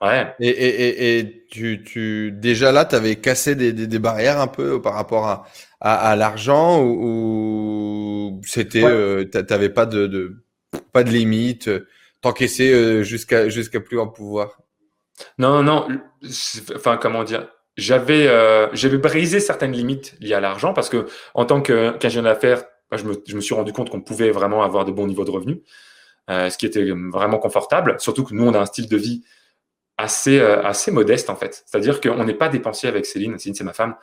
Ouais. 0.00 0.34
Et, 0.40 0.48
et, 0.48 1.18
et, 1.18 1.46
tu, 1.50 1.82
tu 1.82 2.32
déjà 2.32 2.72
là, 2.72 2.84
tu 2.84 2.94
avais 2.94 3.16
cassé 3.16 3.54
des, 3.54 3.72
des, 3.72 3.86
des, 3.86 3.98
barrières 3.98 4.40
un 4.40 4.48
peu 4.48 4.82
par 4.82 4.94
rapport 4.94 5.26
à, 5.26 5.46
à, 5.80 6.10
à 6.10 6.16
l'argent 6.16 6.82
ou, 6.82 8.40
c'était 8.44 8.82
ouais. 8.82 8.90
euh, 8.90 9.24
t'avais 9.24 9.70
pas 9.70 9.86
de, 9.86 10.06
de, 10.06 10.44
pas 10.92 11.04
de 11.04 11.10
limite, 11.10 11.70
t'encaissais 12.20 12.72
euh, 12.72 13.02
jusqu'à 13.02 13.48
jusqu'à 13.48 13.80
plus 13.80 13.98
en 13.98 14.08
pouvoir? 14.08 14.58
Non 15.38 15.62
non, 15.62 15.86
enfin 16.74 16.98
comment 17.00 17.22
dire, 17.24 17.48
j'avais 17.76 18.26
euh, 18.26 18.68
j'avais 18.74 18.98
brisé 18.98 19.40
certaines 19.40 19.72
limites 19.72 20.16
liées 20.20 20.34
à 20.34 20.40
l'argent 20.40 20.74
parce 20.74 20.88
que 20.88 21.06
en 21.34 21.44
tant 21.44 21.60
qu'ingénieur 21.60 22.34
d'affaires, 22.34 22.64
je, 22.92 23.34
me, 23.34 23.40
suis 23.40 23.54
rendu 23.54 23.72
compte 23.72 23.90
qu'on 23.90 24.00
pouvait 24.00 24.30
vraiment 24.30 24.62
avoir 24.62 24.84
de 24.84 24.92
bons 24.92 25.06
niveaux 25.06 25.24
de 25.24 25.30
revenus, 25.30 25.58
euh, 26.30 26.50
ce 26.50 26.58
qui 26.58 26.66
était 26.66 26.90
vraiment 27.12 27.38
confortable. 27.38 27.96
Surtout 27.98 28.24
que 28.24 28.34
nous, 28.34 28.46
on 28.46 28.54
a 28.54 28.60
un 28.60 28.66
style 28.66 28.88
de 28.88 28.96
vie 28.96 29.24
assez 29.96 30.40
euh, 30.40 30.62
assez 30.62 30.90
modeste 30.90 31.30
en 31.30 31.36
fait. 31.36 31.64
C'est-à-dire 31.66 32.00
qu'on 32.00 32.24
n'est 32.24 32.34
pas 32.34 32.48
dépensier 32.48 32.88
avec 32.88 33.06
Céline. 33.06 33.38
Céline, 33.38 33.54
c'est 33.54 33.64
ma 33.64 33.72
femme. 33.72 33.96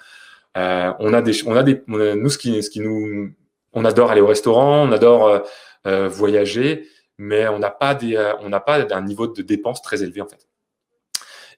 Euh, 0.58 0.94
on 1.00 1.14
a 1.14 1.22
des 1.22 1.48
on 1.48 1.56
a 1.56 1.64
des 1.64 1.82
nous 1.88 2.30
ce 2.30 2.38
qui 2.38 2.62
ce 2.62 2.70
qui 2.70 2.82
nous 2.82 3.32
on 3.74 3.86
adore 3.86 4.12
aller 4.12 4.22
au 4.22 4.28
restaurant, 4.28 4.88
on 4.88 4.92
adore 4.92 5.28
euh, 5.28 5.40
euh, 5.88 6.08
voyager, 6.10 6.90
mais 7.18 7.48
on 7.48 7.60
n'a 7.60 7.72
pas 7.72 7.96
des 7.96 8.18
on 8.42 8.50
n'a 8.50 8.60
pas 8.60 8.86
un 8.94 9.02
niveau 9.02 9.28
de 9.28 9.42
dépenses 9.42 9.82
très 9.82 10.04
élevé 10.04 10.22
en 10.22 10.28
fait. 10.28 10.48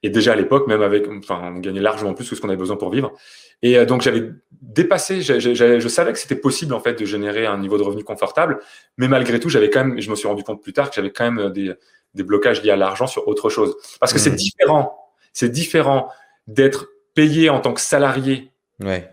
Et 0.03 0.09
déjà 0.09 0.33
à 0.33 0.35
l'époque, 0.35 0.67
même 0.67 0.81
avec, 0.81 1.07
enfin, 1.07 1.53
on 1.55 1.59
gagnait 1.59 1.81
largement 1.81 2.13
plus 2.13 2.29
que 2.29 2.35
ce 2.35 2.41
qu'on 2.41 2.49
avait 2.49 2.57
besoin 2.57 2.75
pour 2.75 2.91
vivre. 2.91 3.13
Et 3.61 3.77
euh, 3.77 3.85
donc 3.85 4.01
j'avais 4.01 4.29
dépassé, 4.61 5.21
je 5.21 5.87
savais 5.87 6.11
que 6.11 6.19
c'était 6.19 6.35
possible 6.35 6.73
en 6.73 6.81
fait 6.81 6.99
de 6.99 7.05
générer 7.05 7.45
un 7.45 7.57
niveau 7.57 7.77
de 7.77 7.83
revenu 7.83 8.03
confortable, 8.03 8.59
mais 8.97 9.07
malgré 9.07 9.39
tout, 9.39 9.49
j'avais 9.49 9.69
quand 9.69 9.85
même, 9.85 9.99
je 9.99 10.09
me 10.09 10.15
suis 10.15 10.27
rendu 10.27 10.43
compte 10.43 10.61
plus 10.61 10.73
tard 10.73 10.89
que 10.89 10.95
j'avais 10.95 11.11
quand 11.11 11.23
même 11.23 11.39
euh, 11.39 11.49
des, 11.49 11.73
des 12.13 12.23
blocages 12.23 12.61
liés 12.61 12.71
à 12.71 12.75
l'argent 12.75 13.07
sur 13.07 13.27
autre 13.27 13.49
chose. 13.49 13.75
Parce 13.99 14.11
que 14.11 14.17
mmh. 14.17 14.21
c'est 14.21 14.35
différent, 14.35 14.97
c'est 15.31 15.49
différent 15.49 16.09
d'être 16.47 16.89
payé 17.15 17.49
en 17.49 17.61
tant 17.61 17.73
que 17.73 17.81
salarié 17.81 18.51
ouais. 18.81 19.09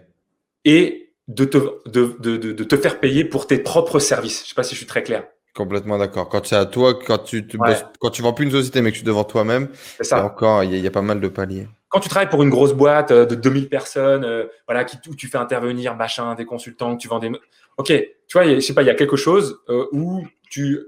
et 0.64 1.12
de 1.28 1.44
te, 1.44 1.58
de, 1.88 2.16
de, 2.18 2.36
de, 2.36 2.52
de, 2.52 2.64
te 2.64 2.76
faire 2.76 2.98
payer 2.98 3.24
pour 3.24 3.46
tes 3.46 3.58
propres 3.58 4.00
services. 4.00 4.42
Je 4.42 4.48
sais 4.48 4.54
pas 4.54 4.64
si 4.64 4.74
je 4.74 4.78
suis 4.78 4.86
très 4.86 5.04
clair. 5.04 5.24
Complètement 5.54 5.98
d'accord. 5.98 6.28
Quand 6.28 6.46
c'est 6.46 6.56
à 6.56 6.64
toi, 6.64 6.94
quand 6.94 7.18
tu, 7.18 7.44
ouais. 7.58 7.76
quand 7.98 8.10
tu 8.10 8.22
vends 8.22 8.32
plus 8.32 8.44
une 8.44 8.52
société, 8.52 8.82
mais 8.82 8.92
que 8.92 8.96
tu 8.96 9.02
es 9.02 9.06
devant 9.06 9.24
toi-même, 9.24 9.68
encore, 10.12 10.62
il 10.62 10.74
y, 10.74 10.80
y, 10.80 10.86
a 10.86 10.90
pas 10.90 11.02
mal 11.02 11.20
de 11.20 11.28
paliers. 11.28 11.66
Quand 11.88 11.98
tu 11.98 12.08
travailles 12.08 12.28
pour 12.28 12.44
une 12.44 12.50
grosse 12.50 12.72
boîte 12.72 13.10
euh, 13.10 13.26
de 13.26 13.34
2000 13.34 13.68
personnes, 13.68 14.24
euh, 14.24 14.46
voilà, 14.68 14.84
qui, 14.84 14.96
où 15.08 15.16
tu 15.16 15.26
fais 15.26 15.38
intervenir 15.38 15.96
machin, 15.96 16.36
des 16.36 16.44
consultants, 16.44 16.96
tu 16.96 17.08
vends 17.08 17.18
des. 17.18 17.32
Ok, 17.78 17.86
tu 17.88 18.32
vois, 18.32 18.44
je 18.46 18.60
sais 18.60 18.74
pas, 18.74 18.82
il 18.82 18.86
y 18.86 18.90
a 18.90 18.94
quelque 18.94 19.16
chose 19.16 19.60
euh, 19.68 19.86
où 19.90 20.24
tu. 20.48 20.78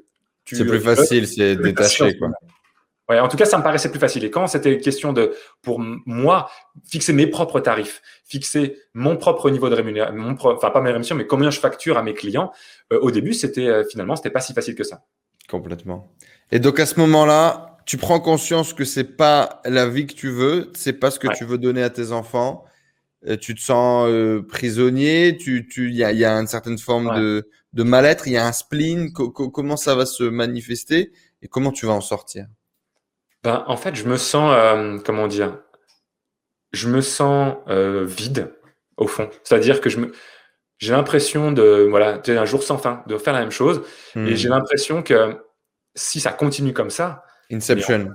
tu 0.44 0.54
c'est 0.54 0.64
plus 0.64 0.80
facile, 0.80 1.26
c'est 1.26 1.56
détaché, 1.56 2.16
quoi. 2.16 2.28
Ouais, 3.08 3.18
en 3.18 3.28
tout 3.28 3.36
cas, 3.36 3.44
ça 3.44 3.58
me 3.58 3.62
paraissait 3.62 3.90
plus 3.90 3.98
facile. 3.98 4.24
Et 4.24 4.30
quand 4.30 4.46
c'était 4.46 4.78
question 4.78 5.12
de, 5.12 5.34
pour 5.60 5.80
moi, 5.80 6.50
fixer 6.88 7.12
mes 7.12 7.26
propres 7.26 7.60
tarifs, 7.60 8.00
fixer 8.24 8.78
mon 8.94 9.16
propre 9.16 9.50
niveau 9.50 9.68
de 9.68 9.74
rémunération, 9.74 10.16
mon 10.16 10.34
pro... 10.34 10.52
enfin 10.52 10.70
pas 10.70 10.80
mes 10.80 10.86
rémunérations, 10.86 11.16
mais 11.16 11.26
combien 11.26 11.50
je 11.50 11.58
facture 11.58 11.98
à 11.98 12.02
mes 12.02 12.14
clients, 12.14 12.52
euh, 12.92 13.00
au 13.00 13.10
début, 13.10 13.32
c'était 13.32 13.66
euh, 13.66 13.84
finalement, 13.84 14.14
c'était 14.14 14.30
pas 14.30 14.40
si 14.40 14.54
facile 14.54 14.76
que 14.76 14.84
ça. 14.84 15.04
Complètement. 15.48 16.14
Et 16.52 16.60
donc 16.60 16.78
à 16.78 16.86
ce 16.86 16.98
moment-là, 17.00 17.78
tu 17.86 17.98
prends 17.98 18.20
conscience 18.20 18.72
que 18.72 18.84
c'est 18.84 19.16
pas 19.16 19.60
la 19.64 19.88
vie 19.88 20.06
que 20.06 20.14
tu 20.14 20.30
veux, 20.30 20.70
c'est 20.74 20.92
pas 20.92 21.10
ce 21.10 21.18
que 21.18 21.26
ouais. 21.26 21.34
tu 21.36 21.44
veux 21.44 21.58
donner 21.58 21.82
à 21.82 21.90
tes 21.90 22.12
enfants. 22.12 22.64
Euh, 23.26 23.36
tu 23.36 23.54
te 23.54 23.60
sens 23.60 24.08
euh, 24.08 24.42
prisonnier, 24.42 25.36
tu, 25.36 25.66
tu, 25.68 25.88
il 25.88 25.96
y 25.96 26.04
a, 26.04 26.12
y 26.12 26.24
a, 26.24 26.32
une 26.32 26.46
certaine 26.46 26.78
forme 26.78 27.08
ouais. 27.08 27.20
de, 27.20 27.48
de 27.72 27.82
mal-être, 27.82 28.26
il 28.28 28.34
y 28.34 28.36
a 28.36 28.46
un 28.46 28.52
spleen. 28.52 29.12
Co 29.12 29.30
co 29.30 29.50
comment 29.50 29.76
ça 29.76 29.94
va 29.94 30.06
se 30.06 30.22
manifester 30.22 31.12
et 31.40 31.48
comment 31.48 31.72
tu 31.72 31.86
vas 31.86 31.92
en 31.92 32.00
sortir? 32.00 32.46
Ben, 33.44 33.64
en 33.66 33.76
fait, 33.76 33.94
je 33.94 34.04
me 34.04 34.16
sens, 34.16 34.52
euh, 34.54 34.98
comment 35.04 35.26
dire, 35.26 35.58
je 36.72 36.88
me 36.88 37.00
sens 37.00 37.56
euh, 37.68 38.04
vide 38.04 38.52
au 38.96 39.06
fond. 39.06 39.28
C'est-à-dire 39.42 39.80
que 39.80 39.90
je 39.90 39.98
me, 39.98 40.12
j'ai 40.78 40.92
l'impression 40.92 41.52
de, 41.52 41.86
voilà, 41.88 42.20
un 42.26 42.44
jour 42.44 42.62
sans 42.62 42.78
fin, 42.78 43.02
de 43.06 43.18
faire 43.18 43.32
la 43.32 43.40
même 43.40 43.50
chose, 43.50 43.82
mmh. 44.14 44.26
et 44.26 44.36
j'ai 44.36 44.48
l'impression 44.48 45.02
que 45.02 45.36
si 45.94 46.20
ça 46.20 46.32
continue 46.32 46.72
comme 46.72 46.90
ça, 46.90 47.24
Inception. 47.50 48.08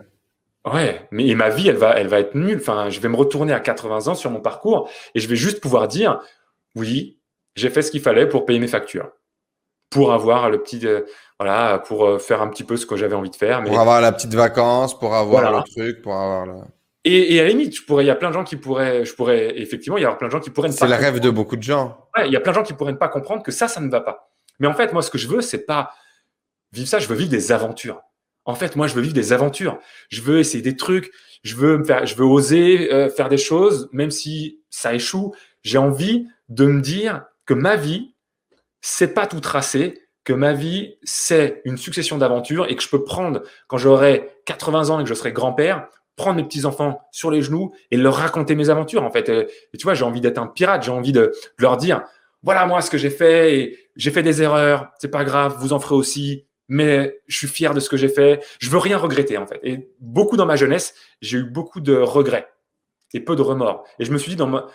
Ouais, 0.66 1.08
mais 1.12 1.34
ma 1.36 1.50
vie, 1.50 1.70
elle 1.70 1.78
va, 1.78 1.98
elle 1.98 2.08
va 2.08 2.20
être 2.20 2.36
nulle. 2.36 2.58
Enfin, 2.58 2.90
je 2.90 3.00
vais 3.00 3.08
me 3.08 3.16
retourner 3.16 3.54
à 3.54 3.60
80 3.60 4.08
ans 4.08 4.16
sur 4.16 4.32
mon 4.32 4.42
parcours 4.42 4.90
et 5.16 5.20
je 5.20 5.28
vais 5.28 5.36
juste 5.36 5.62
pouvoir 5.62 5.88
dire, 5.88 6.20
oui, 6.76 7.20
j'ai 7.56 7.70
fait 7.70 7.82
ce 7.82 7.92
qu'il 7.92 8.02
fallait 8.02 8.28
pour 8.28 8.46
payer 8.46 8.60
mes 8.60 8.68
factures, 8.68 9.12
pour 9.90 10.12
avoir 10.12 10.50
le 10.50 10.62
petit, 10.62 10.86
euh, 10.86 11.04
voilà, 11.40 11.80
pour 11.80 12.06
euh, 12.06 12.20
faire 12.20 12.42
un 12.42 12.48
petit 12.48 12.64
peu 12.64 12.78
ce 12.78 12.86
que 12.86 12.96
j'avais 12.96 13.16
envie 13.16 13.30
de 13.30 13.36
faire. 13.36 13.62
Mais... 13.62 13.70
Pour 13.70 13.80
avoir 13.80 14.02
la 14.02 14.12
petite 14.12 14.34
vacance, 14.34 14.98
pour 14.98 15.16
avoir 15.16 15.52
le 15.52 15.64
truc, 15.70 16.02
pour 16.02 16.14
avoir 16.14 16.46
le... 16.46 16.54
Et, 17.04 17.40
à 17.40 17.44
la 17.44 17.50
limite, 17.50 17.74
je 17.74 17.84
pourrais, 17.84 18.04
il 18.04 18.08
y 18.08 18.12
a 18.12 18.16
plein 18.16 18.30
de 18.30 18.34
gens 18.34 18.44
qui 18.44 18.58
pourraient, 18.58 19.06
je 19.06 19.14
pourrais, 19.14 19.58
effectivement, 19.58 19.98
il 19.98 20.02
y 20.02 20.06
a 20.06 20.12
plein 20.14 20.28
de 20.28 20.32
gens 20.32 20.42
qui 20.42 20.50
pourraient 20.50 20.68
ne 20.68 20.74
pas. 20.74 20.80
C'est 20.80 20.88
le 20.88 20.96
rêve 20.96 21.22
de 21.22 21.30
beaucoup 21.30 21.56
de 21.56 21.64
gens. 21.64 22.10
Ouais, 22.18 22.28
il 22.28 22.34
y 22.34 22.36
a 22.36 22.42
plein 22.42 22.52
de 22.52 22.58
gens 22.58 22.64
qui 22.64 22.74
pourraient 22.74 22.92
ne 22.92 22.98
pas 22.98 23.08
comprendre 23.08 23.44
que 23.44 23.52
ça, 23.52 23.70
ça 23.70 23.80
ne 23.80 23.90
va 23.90 24.02
pas. 24.02 24.30
Mais 24.60 24.68
en 24.68 24.74
fait, 24.74 24.92
moi, 24.92 25.02
ce 25.02 25.10
que 25.10 25.18
je 25.18 25.30
veux, 25.30 25.40
c'est 25.40 25.66
pas 25.66 25.94
vivre 26.74 26.88
ça, 26.88 27.00
je 27.00 27.08
veux 27.08 27.16
vivre 27.16 27.30
des 27.30 27.54
aventures. 27.54 28.02
En 28.44 28.56
fait, 28.56 28.76
moi, 28.76 28.88
je 28.88 28.96
veux 28.96 29.02
vivre 29.02 29.14
des 29.14 29.32
aventures. 29.32 29.80
Je 30.10 30.22
veux 30.22 30.40
essayer 30.40 30.62
des 30.62 30.76
trucs. 30.76 31.12
Je 31.44 31.56
veux 31.56 31.78
me 31.78 31.86
faire, 31.86 32.06
je 32.06 32.16
veux 32.16 32.26
oser 32.26 32.92
euh, 32.92 33.10
faire 33.10 33.30
des 33.30 33.38
choses, 33.38 33.88
même 33.94 34.12
si 34.12 34.60
ça 34.70 34.94
échoue. 34.94 35.34
J'ai 35.64 35.78
envie 35.78 36.28
de 36.50 36.66
me 36.66 36.82
dire 36.82 37.26
que 37.46 37.54
ma 37.54 37.78
vie, 37.78 38.16
c'est 38.82 39.14
pas 39.14 39.28
tout 39.28 39.40
tracé, 39.40 40.02
que 40.28 40.34
ma 40.34 40.52
vie, 40.52 40.98
c'est 41.04 41.62
une 41.64 41.78
succession 41.78 42.18
d'aventures 42.18 42.70
et 42.70 42.76
que 42.76 42.84
je 42.84 42.90
peux 42.90 43.06
prendre, 43.06 43.44
quand 43.68 43.78
j'aurai 43.78 44.42
80 44.44 44.90
ans 44.90 45.00
et 45.00 45.04
que 45.04 45.10
je 45.10 45.14
serai 45.14 45.32
grand-père, 45.32 45.88
prendre 46.18 46.36
mes 46.36 46.44
petits-enfants 46.44 47.00
sur 47.14 47.32
les 47.32 47.42
genoux 47.42 47.74
et 47.92 47.98
leur 47.98 48.16
raconter 48.16 48.54
mes 48.54 48.70
aventures, 48.70 49.04
en 49.04 49.10
fait. 49.10 49.30
Et, 49.30 49.48
tu 49.78 49.84
vois, 49.84 49.94
j'ai 49.94 50.04
envie 50.04 50.20
d'être 50.20 50.38
un 50.38 50.48
pirate, 50.48 50.84
j'ai 50.84 50.92
envie 50.92 51.14
de, 51.14 51.32
leur 51.58 51.78
dire, 51.78 52.04
voilà 52.44 52.66
moi 52.66 52.82
ce 52.82 52.90
que 52.90 52.98
j'ai 52.98 53.10
fait 53.10 53.58
et 53.58 53.80
j'ai 53.96 54.12
fait 54.12 54.22
des 54.22 54.42
erreurs, 54.42 54.92
c'est 55.00 55.08
pas 55.08 55.24
grave, 55.24 55.56
vous 55.60 55.72
en 55.72 55.80
ferez 55.80 55.96
aussi, 55.96 56.46
mais 56.68 57.22
je 57.28 57.38
suis 57.38 57.48
fier 57.48 57.74
de 57.74 57.80
ce 57.80 57.90
que 57.90 57.96
j'ai 57.96 58.10
fait. 58.10 58.44
Je 58.60 58.70
veux 58.70 58.80
rien 58.80 58.98
regretter, 58.98 59.38
en 59.38 59.48
fait. 59.48 59.62
Et 59.64 59.88
beaucoup 60.02 60.36
dans 60.36 60.46
ma 60.46 60.58
jeunesse, 60.58 60.94
j'ai 61.22 61.38
eu 61.38 61.46
beaucoup 61.46 61.80
de 61.80 61.96
regrets 61.96 62.50
et 63.14 63.22
peu 63.22 63.38
de 63.38 63.42
remords. 63.42 63.86
Et 63.98 64.04
je 64.04 64.12
me 64.12 64.18
suis 64.18 64.32
dit, 64.32 64.36
dans 64.36 64.68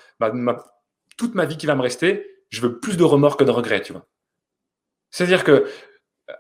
toute 1.19 1.35
ma 1.35 1.45
vie 1.45 1.59
qui 1.59 1.67
va 1.67 1.75
me 1.75 1.83
rester, 1.83 2.27
je 2.49 2.63
veux 2.63 2.81
plus 2.81 2.97
de 2.97 3.05
remords 3.05 3.37
que 3.37 3.45
de 3.45 3.51
regrets, 3.51 3.83
tu 3.83 3.93
vois. 3.93 4.07
C'est-à-dire 5.13 5.45
que 5.45 5.67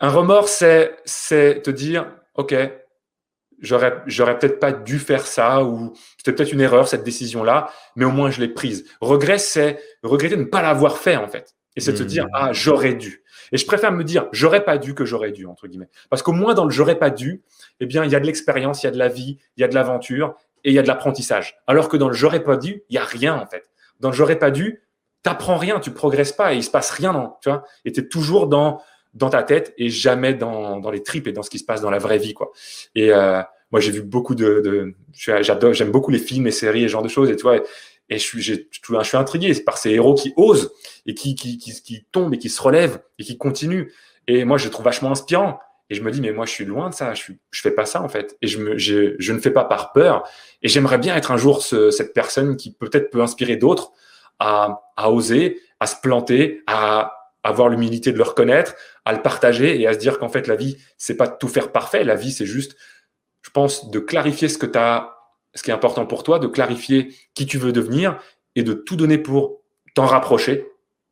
un 0.00 0.08
remords, 0.08 0.48
c'est, 0.48 0.96
c'est 1.04 1.62
te 1.62 1.70
dire, 1.70 2.10
OK, 2.34 2.54
j'aurais, 3.60 4.02
j'aurais 4.06 4.38
peut-être 4.38 4.58
pas 4.58 4.72
dû 4.72 4.98
faire 4.98 5.26
ça 5.26 5.62
ou 5.62 5.92
c'était 6.16 6.32
peut-être 6.32 6.52
une 6.52 6.60
erreur, 6.60 6.88
cette 6.88 7.04
décision-là, 7.04 7.70
mais 7.94 8.04
au 8.04 8.10
moins 8.10 8.30
je 8.30 8.40
l'ai 8.40 8.48
prise. 8.48 8.84
Regret, 9.00 9.38
c'est 9.38 9.78
regretter 10.02 10.36
de 10.36 10.42
ne 10.42 10.46
pas 10.46 10.62
l'avoir 10.62 10.98
fait, 10.98 11.16
en 11.16 11.28
fait. 11.28 11.54
Et 11.76 11.80
c'est 11.80 11.92
de 11.92 11.98
te 11.98 12.02
dire, 12.02 12.26
mmh. 12.26 12.30
ah, 12.34 12.52
j'aurais 12.52 12.94
dû. 12.94 13.22
Et 13.50 13.56
je 13.56 13.66
préfère 13.66 13.92
me 13.92 14.04
dire, 14.04 14.28
j'aurais 14.32 14.64
pas 14.64 14.78
dû 14.78 14.94
que 14.94 15.04
j'aurais 15.04 15.32
dû, 15.32 15.46
entre 15.46 15.68
guillemets. 15.68 15.88
Parce 16.10 16.22
qu'au 16.22 16.32
moins, 16.32 16.54
dans 16.54 16.64
le 16.64 16.70
j'aurais 16.70 16.98
pas 16.98 17.10
dû, 17.10 17.42
eh 17.80 17.86
bien, 17.86 18.04
il 18.04 18.10
y 18.10 18.14
a 18.14 18.20
de 18.20 18.26
l'expérience, 18.26 18.82
il 18.82 18.86
y 18.86 18.88
a 18.88 18.92
de 18.92 18.98
la 18.98 19.08
vie, 19.08 19.38
il 19.56 19.60
y 19.60 19.64
a 19.64 19.68
de 19.68 19.74
l'aventure 19.74 20.34
et 20.64 20.70
il 20.70 20.74
y 20.74 20.78
a 20.78 20.82
de 20.82 20.88
l'apprentissage. 20.88 21.56
Alors 21.66 21.88
que 21.88 21.96
dans 21.96 22.08
le 22.08 22.14
j'aurais 22.14 22.42
pas 22.42 22.56
dû, 22.56 22.82
il 22.88 22.94
y 22.94 22.98
a 22.98 23.04
rien, 23.04 23.34
en 23.34 23.46
fait. 23.46 23.70
Dans 24.00 24.10
le 24.10 24.14
j'aurais 24.14 24.38
pas 24.38 24.50
dû, 24.50 24.82
t'apprends 25.22 25.56
rien, 25.56 25.80
tu 25.80 25.90
progresses 25.92 26.32
pas 26.32 26.52
et 26.52 26.56
il 26.56 26.64
se 26.64 26.70
passe 26.70 26.90
rien, 26.90 27.12
non, 27.12 27.34
tu 27.42 27.48
vois. 27.48 27.64
Et 27.84 27.90
es 27.96 28.08
toujours 28.08 28.46
dans, 28.46 28.82
dans 29.14 29.30
ta 29.30 29.42
tête 29.42 29.74
et 29.78 29.88
jamais 29.88 30.34
dans, 30.34 30.78
dans 30.80 30.90
les 30.90 31.02
tripes 31.02 31.26
et 31.26 31.32
dans 31.32 31.42
ce 31.42 31.50
qui 31.50 31.58
se 31.58 31.64
passe 31.64 31.80
dans 31.80 31.90
la 31.90 31.98
vraie 31.98 32.18
vie, 32.18 32.34
quoi. 32.34 32.50
Et 32.94 33.12
euh, 33.12 33.40
moi, 33.70 33.80
j'ai 33.80 33.90
vu 33.90 34.02
beaucoup 34.02 34.34
de, 34.34 34.60
de 34.64 34.94
j'adore, 35.14 35.72
j'aime 35.72 35.90
beaucoup 35.90 36.10
les 36.10 36.18
films 36.18 36.46
et 36.46 36.50
séries 36.50 36.84
et 36.84 36.88
genre 36.88 37.02
de 37.02 37.08
choses 37.08 37.30
et 37.30 37.36
tu 37.36 37.42
vois. 37.42 37.56
Et 38.08 38.18
je 38.18 38.22
suis, 38.22 38.42
je 38.42 39.02
suis 39.02 39.16
intrigué 39.16 39.54
par 39.62 39.78
ces 39.78 39.90
héros 39.90 40.14
qui 40.14 40.34
osent 40.36 40.72
et 41.06 41.14
qui, 41.14 41.34
qui, 41.34 41.56
qui, 41.56 41.72
qui 41.82 42.04
tombent 42.12 42.34
et 42.34 42.38
qui 42.38 42.50
se 42.50 42.60
relèvent 42.60 43.00
et 43.18 43.24
qui 43.24 43.38
continuent. 43.38 43.88
Et 44.26 44.44
moi, 44.44 44.58
je 44.58 44.64
les 44.64 44.70
trouve 44.70 44.84
vachement 44.84 45.10
inspirant. 45.10 45.58
Et 45.88 45.94
je 45.94 46.02
me 46.02 46.10
dis, 46.10 46.20
mais 46.20 46.32
moi, 46.32 46.44
je 46.44 46.50
suis 46.50 46.64
loin 46.64 46.90
de 46.90 46.94
ça. 46.94 47.14
Je 47.14 47.32
je 47.50 47.60
fais 47.60 47.70
pas 47.70 47.86
ça, 47.86 48.02
en 48.02 48.08
fait. 48.08 48.36
Et 48.42 48.48
je 48.48 48.58
me, 48.58 48.76
je, 48.76 49.14
je 49.18 49.32
ne 49.32 49.38
fais 49.38 49.50
pas 49.50 49.64
par 49.64 49.92
peur. 49.92 50.28
Et 50.62 50.68
j'aimerais 50.68 50.98
bien 50.98 51.16
être 51.16 51.30
un 51.30 51.36
jour 51.36 51.62
ce, 51.62 51.90
cette 51.90 52.12
personne 52.12 52.56
qui 52.56 52.72
peut-être 52.72 53.10
peut 53.10 53.22
inspirer 53.22 53.56
d'autres 53.56 53.92
à, 54.42 55.10
oser, 55.10 55.60
à 55.80 55.86
se 55.86 55.96
planter, 56.00 56.62
à 56.66 57.16
avoir 57.44 57.68
l'humilité 57.68 58.12
de 58.12 58.18
le 58.18 58.24
reconnaître, 58.24 58.74
à 59.04 59.12
le 59.12 59.22
partager 59.22 59.80
et 59.80 59.86
à 59.86 59.94
se 59.94 59.98
dire 59.98 60.18
qu'en 60.18 60.28
fait, 60.28 60.46
la 60.46 60.56
vie, 60.56 60.78
c'est 60.98 61.16
pas 61.16 61.26
de 61.26 61.36
tout 61.38 61.48
faire 61.48 61.72
parfait. 61.72 62.04
La 62.04 62.14
vie, 62.14 62.32
c'est 62.32 62.46
juste, 62.46 62.76
je 63.42 63.50
pense, 63.50 63.90
de 63.90 63.98
clarifier 63.98 64.48
ce 64.48 64.58
que 64.58 64.66
ce 65.54 65.62
qui 65.62 65.70
est 65.70 65.74
important 65.74 66.06
pour 66.06 66.22
toi, 66.22 66.38
de 66.38 66.46
clarifier 66.46 67.14
qui 67.34 67.46
tu 67.46 67.58
veux 67.58 67.72
devenir 67.72 68.18
et 68.54 68.62
de 68.62 68.72
tout 68.72 68.96
donner 68.96 69.18
pour 69.18 69.62
t'en 69.94 70.06
rapprocher. 70.06 70.66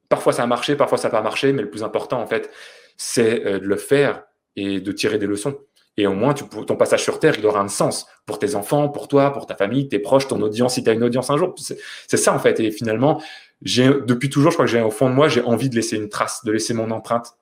Parfois, 0.09 0.33
ça 0.33 0.43
a 0.43 0.47
marché, 0.47 0.77
parfois, 0.77 0.99
ça 0.99 1.09
n'a 1.09 1.13
pas 1.13 1.23
marché, 1.23 1.53
mais 1.53 1.63
le 1.63 1.71
plus 1.71 1.85
important, 1.85 2.21
en 2.21 2.27
fait, 2.27 2.51
c'est 2.97 3.47
euh, 3.47 3.59
de 3.61 3.67
le 3.67 3.77
faire 3.77 4.25
et 4.57 4.81
de 4.81 4.93
tirer 4.93 5.19
des 5.19 5.27
leçons. 5.27 5.59
Et 6.01 6.07
au 6.07 6.15
moins, 6.15 6.33
tu, 6.33 6.45
ton 6.49 6.77
passage 6.77 7.03
sur 7.03 7.21
Terre, 7.21 7.35
il 7.39 7.45
aura 7.45 7.61
un 7.61 7.69
sens 7.69 8.07
pour 8.25 8.39
tes 8.39 8.55
enfants, 8.55 8.89
pour 8.89 9.07
toi, 9.07 9.35
pour 9.35 9.45
ta 9.45 9.55
famille, 9.55 9.87
tes 9.87 9.99
proches, 9.99 10.27
ton 10.27 10.41
audience, 10.41 10.75
si 10.75 10.83
tu 10.83 10.89
as 10.89 10.95
une 10.95 11.05
audience 11.05 11.29
un 11.29 11.37
jour. 11.37 11.55
C'est 11.59 12.17
ça, 12.17 12.33
en 12.33 12.39
fait. 12.39 12.59
Et 12.59 12.71
finalement, 12.71 13.23
depuis 13.61 14.31
toujours, 14.31 14.51
je 14.51 14.57
crois 14.57 14.65
que 14.65 14.71
j'ai 14.71 14.81
au 14.81 14.91
fond 14.91 15.11
de 15.11 15.15
moi, 15.15 15.29
j'ai 15.29 15.43
envie 15.43 15.69
de 15.69 15.77
laisser 15.77 15.97
une 15.97 16.09
trace, 16.09 16.43
de 16.43 16.53
laisser 16.53 16.73
mon 16.73 16.91
empreinte. 16.91 17.37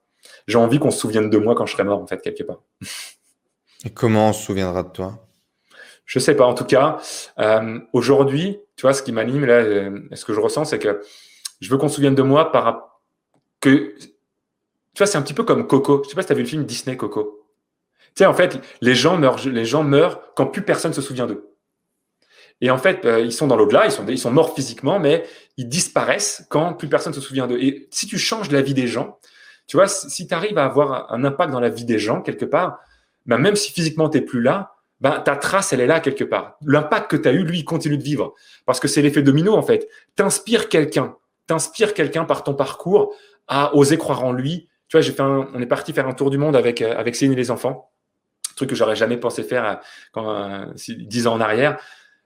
J'ai 0.49 0.59
envie 0.59 0.81
qu'on 0.81 0.91
se 0.91 0.99
souvienne 0.99 1.31
de 1.31 1.39
moi 1.39 1.55
quand 1.55 1.67
je 1.67 1.73
serai 1.73 1.85
mort, 1.85 2.01
en 2.03 2.07
fait, 2.09 2.21
quelque 2.21 2.43
part. 2.43 2.63
Et 3.85 3.91
comment 3.91 4.31
on 4.31 4.33
se 4.33 4.43
souviendra 4.45 4.83
de 4.83 4.89
toi? 4.89 5.25
Je 6.05 6.19
sais 6.19 6.35
pas. 6.35 6.47
En 6.47 6.55
tout 6.55 6.65
cas, 6.65 6.99
euh, 7.39 7.79
aujourd'hui, 7.93 8.59
tu 8.75 8.83
vois, 8.83 8.93
ce 8.93 9.05
qui 9.05 9.13
m'anime, 9.13 9.45
là, 9.45 9.55
euh, 9.55 10.01
ce 10.15 10.25
que 10.25 10.35
je 10.35 10.41
ressens, 10.41 10.65
c'est 10.65 10.81
que 10.81 11.01
je 11.61 11.71
veux 11.71 11.77
qu'on 11.77 11.89
se 11.89 11.95
souvienne 11.95 12.17
de 12.17 12.23
moi 12.23 12.51
par 12.51 13.01
que 13.61 13.95
tu 14.99 14.99
vois, 14.99 15.07
c'est 15.07 15.19
un 15.19 15.23
petit 15.23 15.35
peu 15.35 15.45
comme 15.45 15.69
Coco. 15.69 16.03
Je 16.03 16.09
sais 16.09 16.17
pas 16.17 16.23
si 16.23 16.27
tu 16.27 16.33
as 16.33 16.37
vu 16.37 16.43
le 16.43 16.49
film 16.49 16.65
Disney 16.65 16.97
Coco. 16.97 17.38
Tu 18.15 18.25
sais, 18.25 18.27
en 18.27 18.35
fait, 18.35 18.61
les 18.81 18.95
gens 18.95 19.19
meurent, 19.85 20.21
quand 20.35 20.47
plus 20.47 20.63
personne 20.63 20.93
se 20.93 21.03
souvient 21.03 21.27
d'eux. 21.27 21.49
Et 22.61 22.71
en 22.71 22.79
fait, 22.79 23.05
euh, 23.05 23.21
ils 23.21 23.33
sont 23.33 23.47
dans 23.47 23.57
l'au-delà, 23.57 23.87
ils 23.87 23.93
sont, 23.93 24.05
ils 24.09 24.19
sont 24.19 24.33
morts 24.33 24.55
physiquement, 24.55 24.99
mais 24.99 25.25
ils 25.57 25.69
disparaissent 25.69 26.45
quand 26.51 26.75
plus 26.75 26.89
personne 26.89 27.13
se 27.13 27.21
souvient 27.21 27.47
d'eux. 27.47 27.59
Et 27.61 27.89
si 27.91 28.07
tu 28.07 28.19
changes 28.19 28.51
la 28.51 28.63
vie 28.63 28.75
des 28.75 28.89
gens, 28.89 29.19
tu 29.67 29.77
vois, 29.77 29.87
si 29.87 30.27
tu 30.27 30.35
arrives 30.35 30.59
à 30.59 30.65
avoir 30.65 31.13
un 31.13 31.25
impact 31.25 31.53
dans 31.53 31.61
la 31.61 31.69
vie 31.69 31.85
des 31.85 31.99
gens 31.99 32.21
quelque 32.23 32.45
part, 32.45 32.79
ben 33.27 33.39
même 33.39 33.55
si 33.55 33.71
physiquement 33.71 34.09
tu 34.09 34.19
n'es 34.19 34.25
plus 34.25 34.43
là, 34.43 34.73
ben, 35.01 35.21
ta 35.21 35.37
trace, 35.37 35.73
elle 35.73 35.81
est 35.81 35.87
là 35.87 36.01
quelque 36.01 36.25
part. 36.25 36.57
L'impact 36.67 37.11
que 37.11 37.17
tu 37.17 37.29
as 37.29 37.33
eu, 37.33 37.45
lui, 37.45 37.65
continue 37.65 37.99
de 37.99 38.03
vivre. 38.03 38.35
Parce 38.67 38.81
que 38.81 38.89
c'est 38.89 39.03
l'effet 39.03 39.23
domino, 39.23 39.55
en 39.55 39.63
fait. 39.63 39.89
T'inspires 40.17 40.69
quelqu'un, 40.69 41.15
t'inspires 41.47 41.95
quelqu'un 41.95 42.25
par 42.25 42.43
ton 42.43 42.55
parcours 42.55 43.15
à 43.47 43.77
oser 43.77 43.97
croire 43.97 44.25
en 44.25 44.33
lui. 44.33 44.69
Tu 44.89 44.99
vois, 44.99 45.03
fait 45.03 45.21
on 45.21 45.61
est 45.61 45.67
parti 45.67 45.93
faire 45.93 46.09
un 46.09 46.15
tour 46.15 46.31
du 46.31 46.39
monde 46.39 46.57
avec, 46.57 46.83
euh, 46.83 46.97
avec 46.97 47.15
Céline 47.15 47.35
et 47.35 47.37
les 47.37 47.51
enfants 47.53 47.91
truc 48.59 48.71
que 48.71 48.77
j'aurais 48.77 48.97
jamais 48.97 49.17
pensé 49.17 49.43
faire 49.43 49.65
euh, 49.65 49.75
quand, 50.13 50.31
euh, 50.31 50.67
dix 50.89 51.27
ans 51.27 51.35
en 51.35 51.41
arrière. 51.41 51.79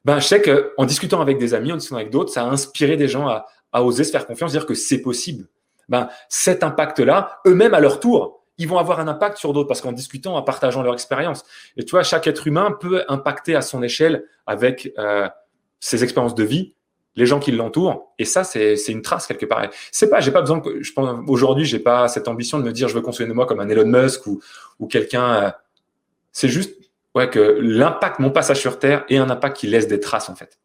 Ben, 0.05 0.19
je 0.19 0.27
sais 0.27 0.43
qu'en 0.43 0.85
discutant 0.85 1.21
avec 1.21 1.39
des 1.39 1.55
amis, 1.55 1.73
en 1.73 1.77
discutant 1.77 1.97
avec 1.97 2.11
d'autres, 2.11 2.33
ça 2.33 2.43
a 2.43 2.47
inspiré 2.47 2.97
des 2.97 3.09
gens 3.09 3.29
à, 3.29 3.47
oser 3.83 4.05
se 4.05 4.11
faire 4.11 4.27
confiance, 4.27 4.53
dire 4.53 4.67
que 4.67 4.75
c'est 4.75 5.01
possible. 5.01 5.47
Ben, 5.89 6.09
cet 6.29 6.63
impact-là, 6.63 7.41
eux-mêmes 7.47 7.75
à 7.75 7.81
leur 7.81 8.01
tour, 8.01 8.45
ils 8.59 8.69
vont 8.69 8.79
avoir 8.79 9.01
un 9.01 9.09
impact 9.09 9.39
sur 9.39 9.53
d'autres 9.53 9.69
parce 9.69 9.81
qu'en 9.81 9.93
discutant, 9.93 10.37
en 10.37 10.43
partageant 10.43 10.83
leur 10.83 10.95
expérience. 10.95 11.45
Et 11.77 11.85
tu 11.85 11.93
vois, 11.93 12.03
chaque 12.03 12.27
être 12.27 12.47
humain 12.47 12.77
peut 12.79 13.05
impacter 13.09 13.55
à 13.55 13.63
son 13.63 13.83
échelle 13.83 14.25
avec 14.47 14.93
euh, 14.99 15.29
ses 15.81 16.05
expériences 16.05 16.35
de 16.35 16.45
vie, 16.45 16.75
les 17.17 17.27
gens 17.27 17.39
qui 17.39 17.53
l'entourent. 17.53 18.13
Et 18.19 18.25
ça, 18.25 18.45
c'est 18.45 18.77
une 18.89 19.03
trace 19.03 19.27
quelque 19.27 19.47
part. 19.47 19.69
C'est 19.91 20.11
pas, 20.11 20.21
j'ai 20.21 20.33
pas 20.33 20.41
besoin 20.41 20.61
que, 20.61 20.83
je 20.83 20.93
pense, 20.93 21.21
aujourd'hui, 21.29 21.65
j'ai 21.65 21.79
pas 21.79 22.09
cette 22.09 22.29
ambition 22.29 22.59
de 22.59 22.65
me 22.65 22.73
dire, 22.73 22.89
je 22.89 22.95
veux 22.95 23.01
construire 23.01 23.29
de 23.29 23.35
moi 23.35 23.47
comme 23.47 23.61
un 23.61 23.69
Elon 23.69 23.87
Musk 23.87 24.27
ou, 24.27 24.41
ou 24.79 24.87
quelqu'un 24.87 25.55
c'est 26.33 26.49
juste 26.49 26.75
ouais, 27.15 27.29
que 27.31 27.59
l'impact, 27.61 28.19
mon 28.19 28.31
passage 28.31 28.59
sur 28.59 28.79
Terre, 28.79 29.05
est 29.09 29.19
un 29.19 29.31
impact 29.31 29.57
qui 29.57 29.67
laisse 29.67 29.87
des 29.87 30.01
traces 30.01 30.29
en 30.29 30.35
fait. 30.35 30.59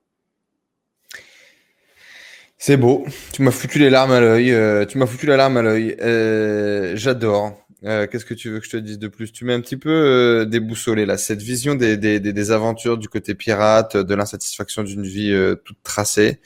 C'est 2.58 2.78
beau. 2.78 3.06
Tu 3.34 3.44
m'as 3.44 3.52
foutu 3.52 3.78
les 3.78 3.90
larmes 3.90 4.12
à 4.12 4.20
l'œil. 4.20 4.52
Euh, 4.52 4.86
tu 4.86 4.98
m'as 4.98 5.06
foutu 5.06 5.28
la 5.28 5.38
larme 5.38 5.58
à 5.58 5.62
l'œil. 5.62 5.96
Euh, 6.02 6.94
j'adore. 6.96 7.56
Euh, 7.84 8.08
qu'est-ce 8.08 8.26
que 8.26 8.34
tu 8.34 8.50
veux 8.50 8.60
que 8.60 8.66
je 8.66 8.72
te 8.72 8.78
dise 8.78 8.98
de 8.98 9.08
plus? 9.08 9.32
Tu 9.32 9.46
m'es 9.46 9.54
un 9.54 9.62
petit 9.62 9.78
peu 9.78 10.46
déboussolé 10.50 11.06
là. 11.06 11.18
Cette 11.18 11.44
vision 11.44 11.76
des, 11.76 11.98
des, 11.98 12.20
des, 12.20 12.52
aventures 12.52 12.98
du 12.98 13.08
côté 13.08 13.36
pirate, 13.36 13.96
de 13.96 14.16
l'insatisfaction 14.16 14.84
d'une 14.84 15.04
vie 15.04 15.32
toute 15.64 15.78
tracée, 15.84 16.40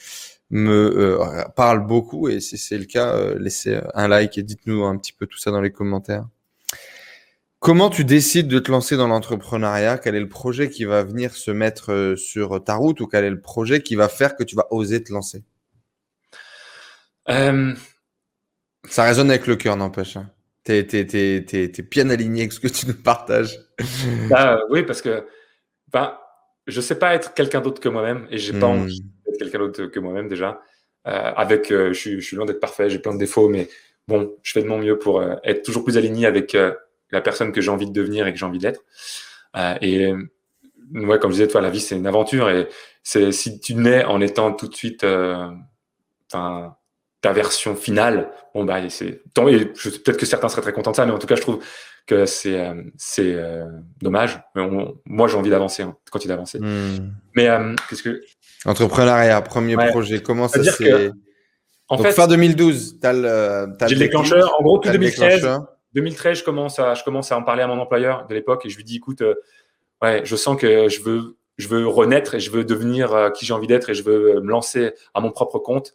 me 0.49 1.17
parle 1.55 1.87
beaucoup. 1.87 2.27
Et 2.27 2.41
si 2.41 2.57
c'est 2.57 2.77
le 2.77 2.85
cas, 2.85 3.33
laissez 3.39 3.79
un 3.93 4.09
like 4.09 4.37
et 4.37 4.43
dites-nous 4.43 4.83
un 4.83 4.97
petit 4.97 5.13
peu 5.13 5.25
tout 5.25 5.37
ça 5.37 5.51
dans 5.51 5.61
les 5.61 5.71
commentaires. 5.71 6.25
Comment 7.61 7.91
tu 7.91 8.03
décides 8.03 8.47
de 8.47 8.57
te 8.57 8.71
lancer 8.71 8.97
dans 8.97 9.07
l'entrepreneuriat? 9.07 9.99
Quel 9.99 10.15
est 10.15 10.19
le 10.19 10.27
projet 10.27 10.67
qui 10.71 10.83
va 10.83 11.03
venir 11.03 11.35
se 11.35 11.51
mettre 11.51 11.91
euh, 11.91 12.15
sur 12.15 12.63
ta 12.63 12.73
route 12.73 12.99
ou 13.01 13.05
quel 13.05 13.23
est 13.23 13.29
le 13.29 13.39
projet 13.39 13.83
qui 13.83 13.93
va 13.93 14.09
faire 14.09 14.35
que 14.35 14.43
tu 14.43 14.55
vas 14.55 14.65
oser 14.71 15.03
te 15.03 15.13
lancer? 15.13 15.43
Euh, 17.29 17.75
Ça 18.89 19.03
résonne 19.03 19.29
avec 19.29 19.45
le 19.45 19.57
cœur, 19.57 19.77
n'empêche. 19.77 20.17
Hein. 20.17 20.31
Tu 20.65 20.73
es, 20.73 21.81
bien 21.83 22.09
aligné 22.09 22.41
avec 22.41 22.51
ce 22.51 22.59
que 22.59 22.67
tu 22.67 22.87
nous 22.87 22.95
partages. 22.95 23.59
Bah, 24.27 24.61
oui, 24.71 24.81
parce 24.81 25.03
que 25.03 25.27
ben, 25.93 26.17
je 26.65 26.77
ne 26.77 26.81
sais 26.81 26.97
pas 26.97 27.13
être 27.13 27.35
quelqu'un 27.35 27.61
d'autre 27.61 27.79
que 27.79 27.89
moi-même 27.89 28.27
et 28.31 28.39
j'ai 28.39 28.53
n'ai 28.53 28.59
pas 28.59 28.69
hmm. 28.69 28.81
envie 28.81 29.01
d'être 29.27 29.37
quelqu'un 29.37 29.59
d'autre 29.59 29.85
que 29.85 29.99
moi-même 29.99 30.29
déjà. 30.29 30.61
Euh, 31.05 31.11
avec, 31.11 31.69
je, 31.69 31.93
suis, 31.93 32.21
je, 32.21 32.25
suis 32.25 32.35
loin 32.35 32.47
d'être 32.47 32.59
parfait, 32.59 32.89
j'ai 32.89 32.97
plein 32.97 33.13
de 33.13 33.19
défauts, 33.19 33.49
mais 33.49 33.69
bon, 34.07 34.35
je 34.41 34.51
fais 34.51 34.63
de 34.63 34.67
mon 34.67 34.79
mieux 34.79 34.97
pour 34.97 35.23
être 35.43 35.61
toujours 35.61 35.83
plus 35.83 35.99
aligné 35.99 36.25
avec 36.25 36.57
la 37.11 37.21
personne 37.21 37.51
que 37.51 37.61
j'ai 37.61 37.71
envie 37.71 37.87
de 37.87 37.93
devenir 37.93 38.27
et 38.27 38.33
que 38.33 38.39
j'ai 38.39 38.45
envie 38.45 38.59
d'être. 38.59 38.81
Euh, 39.57 39.75
et 39.81 40.13
ouais, 40.93 41.19
comme 41.19 41.31
je 41.31 41.35
disais, 41.35 41.47
toi, 41.47 41.61
la 41.61 41.69
vie, 41.69 41.79
c'est 41.79 41.95
une 41.95 42.07
aventure 42.07 42.49
et 42.49 42.67
c'est 43.03 43.31
si 43.31 43.59
tu 43.59 43.75
nais 43.75 44.05
en 44.05 44.21
étant 44.21 44.53
tout 44.53 44.67
de 44.67 44.75
suite, 44.75 45.03
euh, 45.03 45.47
ta 46.29 47.33
version 47.33 47.75
finale, 47.75 48.31
bon 48.53 48.65
bah 48.65 48.77
c'est 48.89 49.21
peut-être 49.33 50.17
que 50.17 50.25
certains 50.25 50.49
seraient 50.49 50.61
très 50.63 50.73
contents 50.73 50.91
de 50.91 50.95
ça, 50.95 51.05
mais 51.05 51.11
en 51.11 51.19
tout 51.19 51.27
cas, 51.27 51.35
je 51.35 51.41
trouve 51.41 51.63
que 52.07 52.25
c'est 52.25 52.59
euh, 52.59 52.81
c'est 52.97 53.33
euh, 53.33 53.65
dommage. 54.01 54.41
Mais 54.55 54.63
moi, 55.05 55.27
j'ai 55.27 55.37
envie 55.37 55.51
d'avancer, 55.51 55.83
hein, 55.83 55.95
continuer 56.11 56.33
d'avancer. 56.33 56.59
Hmm. 56.59 57.13
Mais 57.35 57.47
euh, 57.47 57.75
qu'est-ce 57.89 58.03
que 58.03 58.21
entrepreneuriat, 58.65 59.41
premier 59.41 59.75
projet, 59.75 60.21
comment 60.21 60.47
ça 60.47 60.63
s'est 60.63 61.11
en 61.87 61.97
fait, 61.97 62.13
fin 62.13 62.25
2012, 62.25 62.99
tu 63.01 63.07
as 63.07 63.11
le, 63.11 63.75
j'ai 63.85 63.95
le 63.95 63.99
déclencheur. 63.99 64.55
En 64.57 64.63
gros, 64.63 64.79
tout 64.79 64.89
2013. 64.89 65.45
2013, 65.93 66.39
je 66.39 66.43
commence 66.43 66.79
à, 66.79 66.93
je 66.93 67.03
commence 67.03 67.31
à 67.31 67.37
en 67.37 67.43
parler 67.43 67.63
à 67.63 67.67
mon 67.67 67.79
employeur 67.79 68.25
de 68.27 68.33
l'époque 68.33 68.65
et 68.65 68.69
je 68.69 68.77
lui 68.77 68.83
dis, 68.83 68.97
écoute, 68.97 69.23
ouais, 70.01 70.21
je 70.23 70.35
sens 70.35 70.57
que 70.59 70.89
je 70.89 71.01
veux, 71.01 71.37
je 71.57 71.67
veux 71.67 71.87
renaître 71.87 72.35
et 72.35 72.39
je 72.39 72.51
veux 72.51 72.63
devenir 72.63 73.31
qui 73.35 73.45
j'ai 73.45 73.53
envie 73.53 73.67
d'être 73.67 73.89
et 73.89 73.93
je 73.93 74.03
veux 74.03 74.41
me 74.41 74.49
lancer 74.49 74.93
à 75.13 75.21
mon 75.21 75.31
propre 75.31 75.59
compte. 75.59 75.93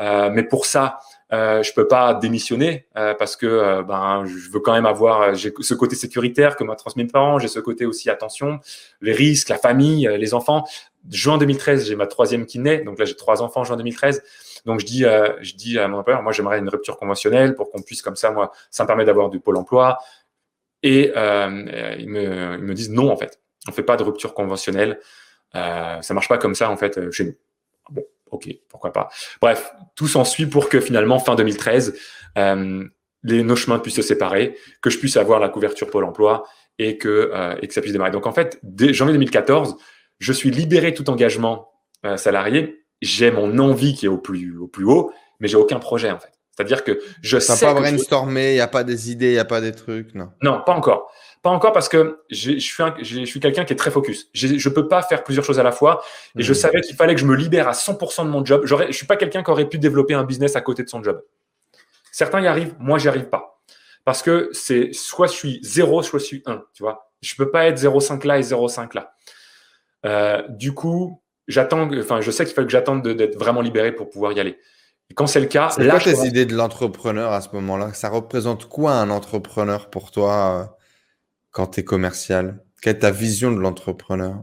Euh, 0.00 0.30
mais 0.32 0.42
pour 0.42 0.66
ça, 0.66 0.98
euh, 1.32 1.62
je 1.62 1.72
peux 1.72 1.88
pas 1.88 2.12
démissionner 2.12 2.86
euh, 2.96 3.14
parce 3.14 3.36
que 3.36 3.46
euh, 3.46 3.82
ben 3.82 4.24
je 4.26 4.50
veux 4.50 4.60
quand 4.60 4.74
même 4.74 4.84
avoir 4.84 5.34
j'ai 5.34 5.52
ce 5.60 5.72
côté 5.72 5.96
sécuritaire 5.96 6.56
que 6.56 6.64
m'a 6.64 6.76
transmis 6.76 7.04
mes 7.04 7.10
parents, 7.10 7.38
j'ai 7.38 7.48
ce 7.48 7.58
côté 7.58 7.86
aussi 7.86 8.10
attention, 8.10 8.60
les 9.00 9.12
risques, 9.12 9.48
la 9.48 9.56
famille, 9.56 10.08
les 10.18 10.34
enfants. 10.34 10.64
Juin 11.10 11.38
2013, 11.38 11.86
j'ai 11.86 11.96
ma 11.96 12.06
troisième 12.06 12.44
qui 12.46 12.58
naît, 12.58 12.84
donc 12.84 12.98
là 12.98 13.06
j'ai 13.06 13.16
trois 13.16 13.42
enfants 13.42 13.64
juin 13.64 13.76
2013. 13.76 14.22
Donc 14.64 14.80
je 14.80 14.86
dis 14.86 15.00
je 15.02 15.54
dis 15.54 15.78
à 15.78 15.88
mon 15.88 15.98
employeur, 15.98 16.22
moi 16.22 16.32
j'aimerais 16.32 16.58
une 16.58 16.68
rupture 16.68 16.96
conventionnelle 16.96 17.54
pour 17.54 17.70
qu'on 17.70 17.82
puisse 17.82 18.02
comme 18.02 18.16
ça, 18.16 18.30
moi 18.30 18.52
ça 18.70 18.84
me 18.84 18.86
permet 18.86 19.04
d'avoir 19.04 19.28
du 19.28 19.40
pôle 19.40 19.56
emploi. 19.56 19.98
Et 20.82 21.12
ils 21.14 22.08
me 22.08 22.56
ils 22.58 22.64
me 22.64 22.74
disent 22.74 22.90
non 22.90 23.10
en 23.10 23.16
fait, 23.16 23.40
on 23.68 23.72
fait 23.72 23.82
pas 23.82 23.96
de 23.96 24.02
rupture 24.02 24.34
conventionnelle, 24.34 25.00
ça 25.52 26.14
marche 26.14 26.28
pas 26.28 26.38
comme 26.38 26.54
ça 26.54 26.70
en 26.70 26.76
fait 26.76 27.10
chez 27.10 27.24
nous. 27.24 27.34
Bon, 27.90 28.04
ok, 28.32 28.48
pourquoi 28.68 28.92
pas. 28.92 29.10
Bref, 29.40 29.72
tout 29.94 30.08
s'ensuit 30.08 30.46
pour 30.46 30.68
que 30.68 30.80
finalement, 30.80 31.18
fin 31.18 31.36
2013, 31.36 31.96
euh, 32.38 32.84
les, 33.22 33.42
nos 33.44 33.56
chemins 33.56 33.78
puissent 33.78 33.96
se 33.96 34.02
séparer, 34.02 34.56
que 34.80 34.90
je 34.90 34.98
puisse 34.98 35.16
avoir 35.16 35.38
la 35.38 35.48
couverture 35.48 35.88
Pôle 35.88 36.04
emploi 36.04 36.44
et 36.78 36.98
que, 36.98 37.30
euh, 37.32 37.54
et 37.62 37.68
que 37.68 37.74
ça 37.74 37.80
puisse 37.80 37.92
démarrer. 37.92 38.10
Donc 38.10 38.26
en 38.26 38.32
fait, 38.32 38.58
dès 38.62 38.92
janvier 38.92 39.12
2014, 39.12 39.76
je 40.18 40.32
suis 40.32 40.50
libéré 40.50 40.94
tout 40.94 41.08
engagement 41.10 41.70
euh, 42.04 42.16
salarié. 42.16 42.81
J'ai 43.02 43.30
mon 43.30 43.58
envie 43.58 43.94
qui 43.94 44.06
est 44.06 44.08
au 44.08 44.18
plus, 44.18 44.56
au 44.58 44.68
plus 44.68 44.84
haut, 44.84 45.12
mais 45.40 45.48
j'ai 45.48 45.56
aucun 45.56 45.78
projet 45.78 46.10
en 46.10 46.18
fait. 46.18 46.32
C'est-à-dire 46.56 46.84
que 46.84 47.00
je 47.22 47.38
sais. 47.38 47.64
pas 47.64 47.74
brainstormé, 47.74 48.52
il 48.52 48.54
n'y 48.54 48.60
a 48.60 48.68
pas 48.68 48.84
des 48.84 49.10
idées, 49.10 49.30
il 49.30 49.34
n'y 49.34 49.38
a 49.38 49.44
pas 49.44 49.60
des 49.60 49.72
trucs, 49.72 50.14
non. 50.14 50.30
Non, 50.42 50.62
pas 50.64 50.72
encore. 50.72 51.10
Pas 51.42 51.50
encore 51.50 51.72
parce 51.72 51.88
que 51.88 52.20
je 52.30 52.58
suis, 52.58 52.84
je 53.00 53.24
suis 53.24 53.40
quelqu'un 53.40 53.64
qui 53.64 53.72
est 53.72 53.76
très 53.76 53.90
focus. 53.90 54.28
Je 54.32 54.46
ne 54.46 54.74
peux 54.74 54.86
pas 54.86 55.02
faire 55.02 55.24
plusieurs 55.24 55.44
choses 55.44 55.58
à 55.58 55.64
la 55.64 55.72
fois. 55.72 56.02
Et 56.38 56.42
je 56.42 56.52
hmm. 56.52 56.54
savais 56.54 56.80
qu'il 56.82 56.94
fallait 56.94 57.14
que 57.14 57.20
je 57.20 57.26
me 57.26 57.34
libère 57.34 57.68
à 57.68 57.72
100% 57.72 58.24
de 58.24 58.30
mon 58.30 58.44
job. 58.44 58.62
Je 58.64 58.74
ne 58.74 58.92
suis 58.92 59.06
pas 59.06 59.16
quelqu'un 59.16 59.42
qui 59.42 59.50
aurait 59.50 59.68
pu 59.68 59.78
développer 59.78 60.14
un 60.14 60.24
business 60.24 60.54
à 60.54 60.60
côté 60.60 60.84
de 60.84 60.88
son 60.88 61.02
job. 61.02 61.20
Certains 62.12 62.40
y 62.40 62.46
arrivent, 62.46 62.74
moi, 62.78 62.98
j'y 62.98 63.08
arrive 63.08 63.28
pas. 63.28 63.60
Parce 64.04 64.22
que 64.22 64.50
c'est 64.52 64.92
soit 64.92 65.26
je 65.26 65.32
suis 65.32 65.60
0, 65.62 66.02
soit 66.02 66.18
je 66.20 66.24
suis 66.24 66.42
1. 66.46 66.62
Tu 66.74 66.82
vois 66.82 67.12
je 67.22 67.34
ne 67.34 67.44
peux 67.44 67.50
pas 67.50 67.66
être 67.66 67.78
0,5 67.78 68.26
là 68.26 68.38
et 68.38 68.42
0,5 68.42 68.94
là. 68.94 69.14
Euh, 70.04 70.42
du 70.48 70.74
coup, 70.74 71.21
j'attends, 71.48 71.88
enfin, 71.98 72.20
je 72.20 72.30
sais 72.30 72.44
qu'il 72.44 72.54
faut 72.54 72.62
que 72.62 72.70
j'attende 72.70 73.06
d'être 73.06 73.38
vraiment 73.38 73.60
libéré 73.60 73.92
pour 73.92 74.10
pouvoir 74.10 74.32
y 74.32 74.40
aller. 74.40 74.58
Et 75.10 75.14
quand 75.14 75.26
c'est 75.26 75.40
le 75.40 75.46
cas, 75.46 75.70
c'est 75.70 75.86
quoi 75.88 76.00
tes 76.00 76.26
idées 76.26 76.46
de 76.46 76.54
l'entrepreneur 76.54 77.32
à 77.32 77.40
ce 77.40 77.50
moment-là? 77.52 77.92
Ça 77.92 78.08
représente 78.08 78.68
quoi 78.68 78.92
un 78.92 79.10
entrepreneur 79.10 79.90
pour 79.90 80.10
toi 80.10 80.60
euh, 80.60 80.64
quand 81.50 81.66
tu 81.68 81.80
es 81.80 81.84
commercial? 81.84 82.62
Quelle 82.80 82.96
est 82.96 83.00
ta 83.00 83.10
vision 83.10 83.52
de 83.52 83.60
l'entrepreneur? 83.60 84.36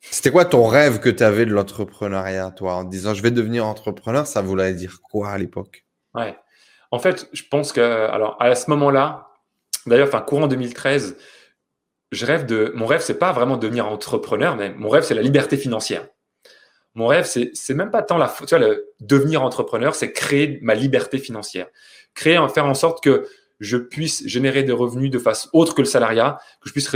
C'était 0.00 0.32
quoi 0.32 0.44
ton 0.44 0.66
rêve 0.66 0.98
que 0.98 1.08
tu 1.08 1.22
avais 1.22 1.46
de 1.46 1.52
l'entrepreneuriat, 1.52 2.50
toi, 2.50 2.74
en 2.74 2.84
disant 2.84 3.14
je 3.14 3.22
vais 3.22 3.30
devenir 3.30 3.66
entrepreneur 3.66 4.26
Ça 4.26 4.42
voulait 4.42 4.74
dire 4.74 5.00
quoi 5.02 5.30
à 5.30 5.38
l'époque? 5.38 5.84
Ouais. 6.14 6.36
En 6.90 6.98
fait, 6.98 7.28
je 7.32 7.44
pense 7.48 7.72
que, 7.72 7.80
alors, 7.80 8.36
à 8.40 8.54
ce 8.56 8.68
moment-là, 8.70 9.28
d'ailleurs, 9.86 10.08
enfin, 10.08 10.20
courant 10.22 10.48
2013, 10.48 11.16
je 12.12 12.26
rêve 12.26 12.46
de. 12.46 12.72
Mon 12.74 12.86
rêve, 12.86 13.00
c'est 13.00 13.18
pas 13.18 13.32
vraiment 13.32 13.56
devenir 13.56 13.86
entrepreneur, 13.86 14.56
mais 14.56 14.70
mon 14.70 14.88
rêve, 14.88 15.04
c'est 15.04 15.14
la 15.14 15.22
liberté 15.22 15.56
financière. 15.56 16.06
Mon 16.94 17.06
rêve, 17.06 17.24
c'est, 17.24 17.50
c'est 17.54 17.74
même 17.74 17.90
pas 17.90 18.02
tant 18.02 18.18
la, 18.18 18.28
tu 18.28 18.46
vois, 18.46 18.58
le 18.58 18.92
devenir 19.00 19.42
entrepreneur, 19.42 19.94
c'est 19.94 20.12
créer 20.12 20.58
ma 20.62 20.74
liberté 20.74 21.18
financière. 21.18 21.68
Créer, 22.14 22.44
faire 22.52 22.66
en 22.66 22.74
sorte 22.74 23.02
que 23.02 23.28
je 23.60 23.76
puisse 23.76 24.26
générer 24.26 24.64
des 24.64 24.72
revenus 24.72 25.10
de 25.10 25.18
face 25.18 25.48
autre 25.52 25.74
que 25.74 25.82
le 25.82 25.86
salariat, 25.86 26.38
que 26.60 26.68
je 26.68 26.72
puisse 26.72 26.90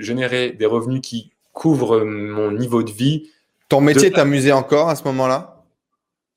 générer 0.00 0.50
des 0.50 0.66
revenus 0.66 1.00
qui 1.02 1.30
couvrent 1.52 2.00
mon 2.00 2.50
niveau 2.50 2.82
de 2.82 2.90
vie. 2.90 3.30
Ton 3.68 3.80
métier 3.80 4.10
t'amusait 4.10 4.52
encore 4.52 4.88
à 4.88 4.96
ce 4.96 5.04
moment-là? 5.04 5.64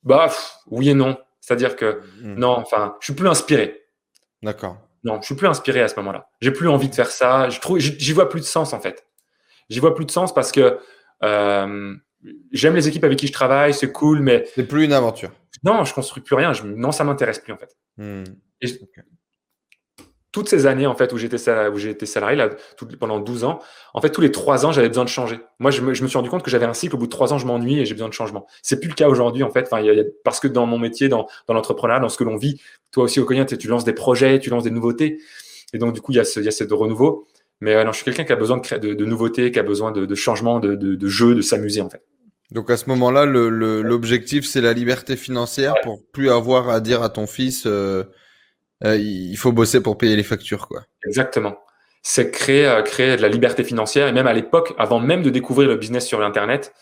Bah 0.04 0.32
oui 0.68 0.90
et 0.90 0.94
non. 0.94 1.18
C'est-à-dire 1.42 1.76
que 1.76 2.02
hmm. 2.22 2.36
non, 2.36 2.52
enfin, 2.52 2.96
je 3.00 3.06
suis 3.06 3.14
plus 3.14 3.28
inspiré. 3.28 3.86
D'accord. 4.44 4.78
Non, 5.04 5.20
je 5.22 5.26
suis 5.28 5.36
plus 5.36 5.48
inspiré 5.48 5.82
à 5.82 5.88
ce 5.88 5.96
moment-là. 5.98 6.30
J'ai 6.42 6.52
plus 6.52 6.68
envie 6.68 6.90
de 6.90 6.96
faire 6.96 7.10
ça. 7.10 7.50
Je 7.50 7.60
trouve, 7.60 7.80
j'y 7.80 8.14
vois 8.14 8.30
plus 8.30 8.42
de 8.42 8.46
sens 8.46 8.74
en 8.74 8.80
fait. 8.80 9.06
J'y 9.70 9.80
vois 9.80 9.96
plus 9.96 10.06
de 10.06 10.12
sens 10.12 10.34
parce 10.34 10.52
que 10.52 10.80
euh, 11.24 11.96
j'aime 12.52 12.76
les 12.76 12.88
équipes 12.88 13.04
avec 13.04 13.20
qui 13.20 13.28
je 13.28 13.34
travaille, 13.34 13.74
c'est 13.74 13.92
cool, 13.92 14.20
mais 14.20 14.46
c'est 14.56 14.68
plus 14.68 14.84
une 14.84 14.94
aventure. 14.94 15.32
Non, 15.64 15.84
je 15.84 15.94
construis 15.94 16.24
plus 16.24 16.36
rien. 16.36 16.54
Je, 16.54 16.64
non, 16.64 16.92
ça 16.92 17.04
m'intéresse 17.04 17.40
plus 17.40 17.54
en 17.54 17.58
fait. 17.58 17.76
Hmm 17.98 18.24
toutes 20.32 20.48
ces 20.48 20.68
années 20.68 20.86
en 20.86 20.96
fait 20.96 21.12
où 21.12 21.18
j'étais 21.18 21.38
été 21.38 22.06
salarié 22.06 22.38
là 22.38 22.50
pendant 23.00 23.20
12 23.20 23.44
ans, 23.46 23.60
en 23.94 24.02
fait 24.02 24.12
tous 24.12 24.22
les 24.22 24.32
3 24.32 24.66
ans 24.66 24.72
j'avais 24.72 24.88
besoin 24.88 25.04
de 25.04 25.10
changer. 25.10 25.40
Moi 25.60 25.72
je 25.72 25.82
me, 25.82 25.94
suis 25.94 26.18
rendu 26.18 26.30
compte 26.30 26.44
que 26.44 26.52
j'avais 26.52 26.66
un 26.66 26.74
cycle 26.74 26.96
au 26.96 27.00
bout 27.00 27.08
de 27.08 27.12
3 27.12 27.34
ans 27.34 27.38
je 27.38 27.48
m'ennuie 27.48 27.80
et 27.80 27.86
j'ai 27.86 27.94
besoin 27.94 28.10
de 28.10 28.14
changement. 28.14 28.46
C'est 28.62 28.80
plus 28.80 28.90
le 28.90 28.96
cas 28.96 29.08
aujourd'hui 29.08 29.44
en 29.44 29.50
fait. 29.50 29.68
Enfin, 29.72 29.84
parce 30.24 30.40
que 30.40 30.48
dans 30.48 30.66
mon 30.66 30.78
métier, 30.78 31.10
dans, 31.10 31.28
l'entrepreneuriat, 31.48 32.00
dans 32.00 32.10
ce 32.10 32.18
que 32.18 32.24
l'on 32.24 32.38
vit, 32.38 32.62
toi 32.92 33.06
aussi 33.06 33.20
au 33.20 33.26
quotidien 33.26 33.46
tu 33.46 33.68
lances 33.68 33.86
des 33.86 33.94
projets, 33.94 34.40
tu 34.40 34.50
lances 34.50 34.64
des 34.64 34.72
nouveautés 34.72 35.20
et 35.74 35.78
donc 35.78 35.94
du 35.94 36.02
coup 36.02 36.12
il 36.12 36.16
y 36.16 36.20
a 36.20 36.26
ce, 36.26 36.40
y 36.40 36.48
a 36.48 36.52
ce 36.52 36.64
renouveau. 36.72 37.28
Mais 37.62 37.76
euh, 37.76 37.84
non, 37.84 37.92
je 37.92 37.98
suis 37.98 38.06
quelqu'un 38.06 38.24
qui 38.24 38.32
a 38.32 38.38
besoin 38.38 38.58
de, 38.58 38.78
de, 38.78 38.94
de 38.94 39.06
nouveautés, 39.06 39.52
qui 39.52 39.60
a 39.60 39.64
besoin 39.64 39.92
de, 39.92 40.06
de 40.06 40.16
changement, 40.16 40.60
de, 40.60 40.76
de, 40.76 40.96
de 40.96 41.08
jeu, 41.08 41.36
de 41.36 41.42
s'amuser 41.42 41.82
en 41.82 41.90
fait. 41.90 42.04
Donc 42.52 42.70
à 42.70 42.78
ce 42.78 42.88
moment-là, 42.90 43.26
l'objectif 43.26 44.46
c'est 44.46 44.62
la 44.62 44.74
liberté 44.74 45.16
financière 45.16 45.74
pour 45.84 46.02
plus 46.12 46.30
avoir 46.30 46.70
à 46.70 46.80
dire 46.80 47.02
à 47.02 47.10
ton 47.10 47.26
fils. 47.26 47.64
Euh 47.66 48.04
euh, 48.86 48.96
il 48.98 49.36
faut 49.38 49.52
bosser 49.52 49.82
pour 49.82 49.98
payer 49.98 50.16
les 50.16 50.24
factures, 50.24 50.68
quoi. 50.68 50.84
Exactement. 51.06 51.58
C'est 52.02 52.32
créer, 52.32 52.66
euh, 52.66 52.82
créer 52.82 53.18
de 53.18 53.22
la 53.22 53.28
liberté 53.28 53.64
financière. 53.64 54.08
Et 54.08 54.12
même 54.12 54.28
à 54.28 54.34
l'époque, 54.34 54.74
avant 54.78 55.00
même 55.00 55.22
de 55.22 55.30
découvrir 55.30 55.68
le 55.68 55.76
business 55.76 56.08
sur 56.08 56.20
l'Internet, 56.20 56.74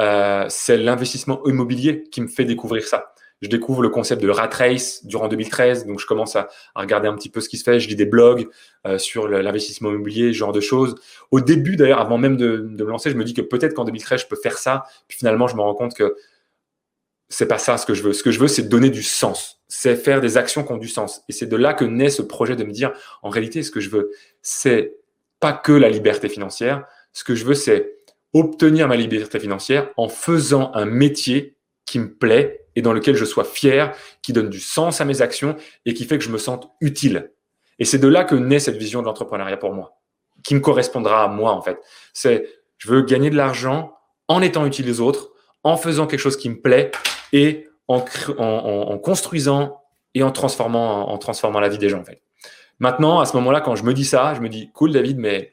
euh, 0.00 0.44
c'est 0.48 0.76
l'investissement 0.76 1.42
immobilier 1.46 2.04
qui 2.10 2.20
me 2.20 2.28
fait 2.28 2.44
découvrir 2.44 2.86
ça. 2.86 3.12
Je 3.40 3.48
découvre 3.48 3.82
le 3.82 3.88
concept 3.88 4.20
de 4.20 4.28
rat 4.28 4.50
race 4.52 5.04
durant 5.06 5.28
2013, 5.28 5.86
donc 5.86 6.00
je 6.00 6.06
commence 6.06 6.34
à, 6.34 6.48
regarder 6.74 7.06
un 7.06 7.14
petit 7.14 7.28
peu 7.28 7.40
ce 7.40 7.48
qui 7.48 7.56
se 7.56 7.62
fait. 7.62 7.78
Je 7.78 7.88
lis 7.88 7.94
des 7.94 8.04
blogs 8.04 8.48
sur 8.96 9.28
l'investissement 9.28 9.90
immobilier, 9.90 10.32
ce 10.32 10.38
genre 10.38 10.50
de 10.50 10.60
choses. 10.60 10.96
Au 11.30 11.40
début, 11.40 11.76
d'ailleurs, 11.76 12.00
avant 12.00 12.18
même 12.18 12.36
de, 12.36 12.56
de, 12.68 12.84
me 12.84 12.90
lancer, 12.90 13.10
je 13.10 13.14
me 13.14 13.22
dis 13.22 13.34
que 13.34 13.40
peut-être 13.40 13.74
qu'en 13.74 13.84
2013, 13.84 14.22
je 14.22 14.26
peux 14.26 14.34
faire 14.42 14.58
ça. 14.58 14.82
Puis 15.06 15.18
finalement, 15.18 15.46
je 15.46 15.54
me 15.54 15.60
rends 15.60 15.76
compte 15.76 15.94
que 15.94 16.16
c'est 17.28 17.46
pas 17.46 17.58
ça 17.58 17.78
ce 17.78 17.86
que 17.86 17.94
je 17.94 18.02
veux. 18.02 18.12
Ce 18.12 18.24
que 18.24 18.32
je 18.32 18.40
veux, 18.40 18.48
c'est 18.48 18.68
donner 18.68 18.90
du 18.90 19.04
sens. 19.04 19.57
C'est 19.68 19.96
faire 19.96 20.20
des 20.20 20.36
actions 20.36 20.64
qui 20.64 20.72
ont 20.72 20.78
du 20.78 20.88
sens. 20.88 21.22
Et 21.28 21.32
c'est 21.32 21.46
de 21.46 21.56
là 21.56 21.74
que 21.74 21.84
naît 21.84 22.10
ce 22.10 22.22
projet 22.22 22.56
de 22.56 22.64
me 22.64 22.72
dire, 22.72 22.92
en 23.22 23.28
réalité, 23.28 23.62
ce 23.62 23.70
que 23.70 23.80
je 23.80 23.90
veux, 23.90 24.10
c'est 24.42 24.96
pas 25.40 25.52
que 25.52 25.72
la 25.72 25.88
liberté 25.88 26.28
financière. 26.28 26.84
Ce 27.12 27.22
que 27.22 27.34
je 27.34 27.44
veux, 27.44 27.54
c'est 27.54 27.98
obtenir 28.32 28.88
ma 28.88 28.96
liberté 28.96 29.38
financière 29.38 29.90
en 29.96 30.08
faisant 30.08 30.72
un 30.74 30.84
métier 30.84 31.56
qui 31.86 31.98
me 31.98 32.12
plaît 32.12 32.66
et 32.76 32.82
dans 32.82 32.92
lequel 32.92 33.16
je 33.16 33.24
sois 33.24 33.44
fier, 33.44 33.94
qui 34.22 34.32
donne 34.32 34.50
du 34.50 34.60
sens 34.60 35.00
à 35.00 35.04
mes 35.04 35.22
actions 35.22 35.56
et 35.84 35.94
qui 35.94 36.04
fait 36.04 36.18
que 36.18 36.24
je 36.24 36.30
me 36.30 36.38
sente 36.38 36.70
utile. 36.80 37.32
Et 37.78 37.84
c'est 37.84 37.98
de 37.98 38.08
là 38.08 38.24
que 38.24 38.34
naît 38.34 38.58
cette 38.58 38.76
vision 38.76 39.00
de 39.00 39.06
l'entrepreneuriat 39.06 39.56
pour 39.56 39.72
moi, 39.72 39.98
qui 40.44 40.54
me 40.54 40.60
correspondra 40.60 41.24
à 41.24 41.28
moi, 41.28 41.52
en 41.52 41.62
fait. 41.62 41.78
C'est, 42.12 42.48
je 42.76 42.90
veux 42.90 43.02
gagner 43.02 43.30
de 43.30 43.36
l'argent 43.36 43.96
en 44.28 44.42
étant 44.42 44.66
utile 44.66 44.90
aux 44.90 45.00
autres, 45.00 45.32
en 45.64 45.76
faisant 45.76 46.06
quelque 46.06 46.20
chose 46.20 46.36
qui 46.36 46.50
me 46.50 46.60
plaît 46.60 46.90
et 47.32 47.67
en, 47.88 48.04
en, 48.38 48.98
construisant 48.98 49.82
et 50.14 50.22
en 50.22 50.30
transformant, 50.30 51.08
en 51.10 51.18
transformant 51.18 51.60
la 51.60 51.68
vie 51.68 51.78
des 51.78 51.88
gens. 51.88 52.00
En 52.00 52.04
fait. 52.04 52.22
Maintenant, 52.78 53.20
à 53.20 53.26
ce 53.26 53.36
moment-là, 53.36 53.60
quand 53.60 53.74
je 53.74 53.84
me 53.84 53.92
dis 53.92 54.04
ça, 54.04 54.34
je 54.34 54.40
me 54.40 54.48
dis, 54.48 54.70
cool 54.72 54.92
David, 54.92 55.18
mais 55.18 55.52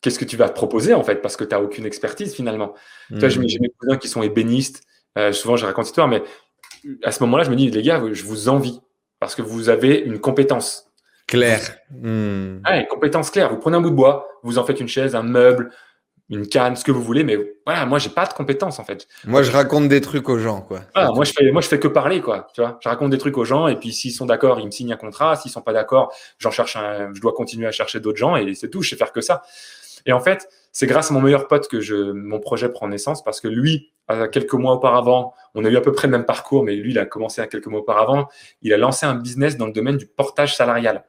qu'est-ce 0.00 0.18
que 0.18 0.24
tu 0.24 0.36
vas 0.36 0.48
te 0.48 0.54
proposer 0.54 0.94
en 0.94 1.02
fait? 1.02 1.16
Parce 1.16 1.36
que 1.36 1.44
tu 1.44 1.54
n'as 1.54 1.60
aucune 1.60 1.86
expertise 1.86 2.34
finalement. 2.34 2.74
Vois, 3.10 3.28
j'ai 3.28 3.40
mes 3.40 3.46
mmh. 3.46 3.68
cousins 3.78 3.96
qui 3.96 4.08
sont 4.08 4.22
ébénistes. 4.22 4.84
Euh, 5.18 5.32
souvent, 5.32 5.56
je 5.56 5.66
raconte 5.66 5.86
histoire, 5.86 6.08
mais 6.08 6.22
à 7.02 7.10
ce 7.10 7.22
moment-là, 7.24 7.44
je 7.44 7.50
me 7.50 7.56
dis, 7.56 7.70
les 7.70 7.82
gars, 7.82 8.00
je 8.12 8.24
vous 8.24 8.48
envie 8.48 8.80
parce 9.18 9.34
que 9.34 9.42
vous 9.42 9.68
avez 9.68 9.98
une 9.98 10.20
compétence. 10.20 10.84
Claire. 11.26 11.78
Mmh. 11.90 12.60
une 12.64 12.86
compétence 12.88 13.30
claire. 13.30 13.50
Vous 13.50 13.58
prenez 13.58 13.76
un 13.76 13.80
bout 13.80 13.90
de 13.90 13.96
bois, 13.96 14.28
vous 14.44 14.58
en 14.58 14.64
faites 14.64 14.78
une 14.78 14.86
chaise, 14.86 15.16
un 15.16 15.24
meuble, 15.24 15.72
une 16.28 16.48
canne, 16.48 16.74
ce 16.74 16.84
que 16.84 16.90
vous 16.90 17.02
voulez, 17.02 17.22
mais 17.22 17.38
voilà, 17.64 17.86
moi 17.86 17.98
j'ai 17.98 18.08
pas 18.08 18.26
de 18.26 18.32
compétences 18.32 18.78
en 18.78 18.84
fait. 18.84 19.06
Moi 19.24 19.42
je 19.42 19.52
raconte 19.52 19.88
des 19.88 20.00
trucs 20.00 20.28
aux 20.28 20.38
gens 20.38 20.60
quoi. 20.60 20.80
moi 21.14 21.24
je 21.24 21.32
fais, 21.32 21.52
moi 21.52 21.62
je 21.62 21.68
fais 21.68 21.78
que 21.78 21.88
parler 21.88 22.20
quoi, 22.20 22.48
tu 22.52 22.60
vois. 22.60 22.78
Je 22.82 22.88
raconte 22.88 23.10
des 23.10 23.18
trucs 23.18 23.38
aux 23.38 23.44
gens 23.44 23.68
et 23.68 23.76
puis 23.76 23.92
s'ils 23.92 24.12
sont 24.12 24.26
d'accord, 24.26 24.58
ils 24.58 24.66
me 24.66 24.70
signent 24.70 24.92
un 24.92 24.96
contrat. 24.96 25.36
S'ils 25.36 25.52
sont 25.52 25.62
pas 25.62 25.72
d'accord, 25.72 26.12
j'en 26.38 26.50
cherche 26.50 26.76
un, 26.76 27.14
je 27.14 27.20
dois 27.20 27.32
continuer 27.32 27.66
à 27.66 27.72
chercher 27.72 28.00
d'autres 28.00 28.18
gens 28.18 28.36
et 28.36 28.54
c'est 28.54 28.70
tout. 28.70 28.82
Je 28.82 28.90
sais 28.90 28.96
faire 28.96 29.12
que 29.12 29.20
ça. 29.20 29.42
Et 30.06 30.12
en 30.12 30.20
fait, 30.20 30.48
c'est 30.72 30.86
grâce 30.86 31.10
à 31.10 31.14
mon 31.14 31.20
meilleur 31.20 31.48
pote 31.48 31.68
que 31.68 31.80
je, 31.80 31.94
mon 32.12 32.38
projet 32.38 32.68
prend 32.68 32.88
naissance 32.88 33.24
parce 33.24 33.40
que 33.40 33.48
lui, 33.48 33.92
quelques 34.30 34.54
mois 34.54 34.74
auparavant, 34.74 35.34
on 35.54 35.64
a 35.64 35.68
eu 35.68 35.76
à 35.76 35.80
peu 35.80 35.92
près 35.92 36.06
le 36.06 36.12
même 36.12 36.24
parcours, 36.24 36.62
mais 36.62 36.76
lui, 36.76 36.92
il 36.92 36.98
a 36.98 37.06
commencé 37.06 37.40
à 37.40 37.46
quelques 37.48 37.66
mois 37.66 37.80
auparavant. 37.80 38.28
Il 38.62 38.72
a 38.72 38.76
lancé 38.76 39.04
un 39.04 39.16
business 39.16 39.56
dans 39.56 39.66
le 39.66 39.72
domaine 39.72 39.96
du 39.96 40.06
portage 40.06 40.54
salarial. 40.56 41.04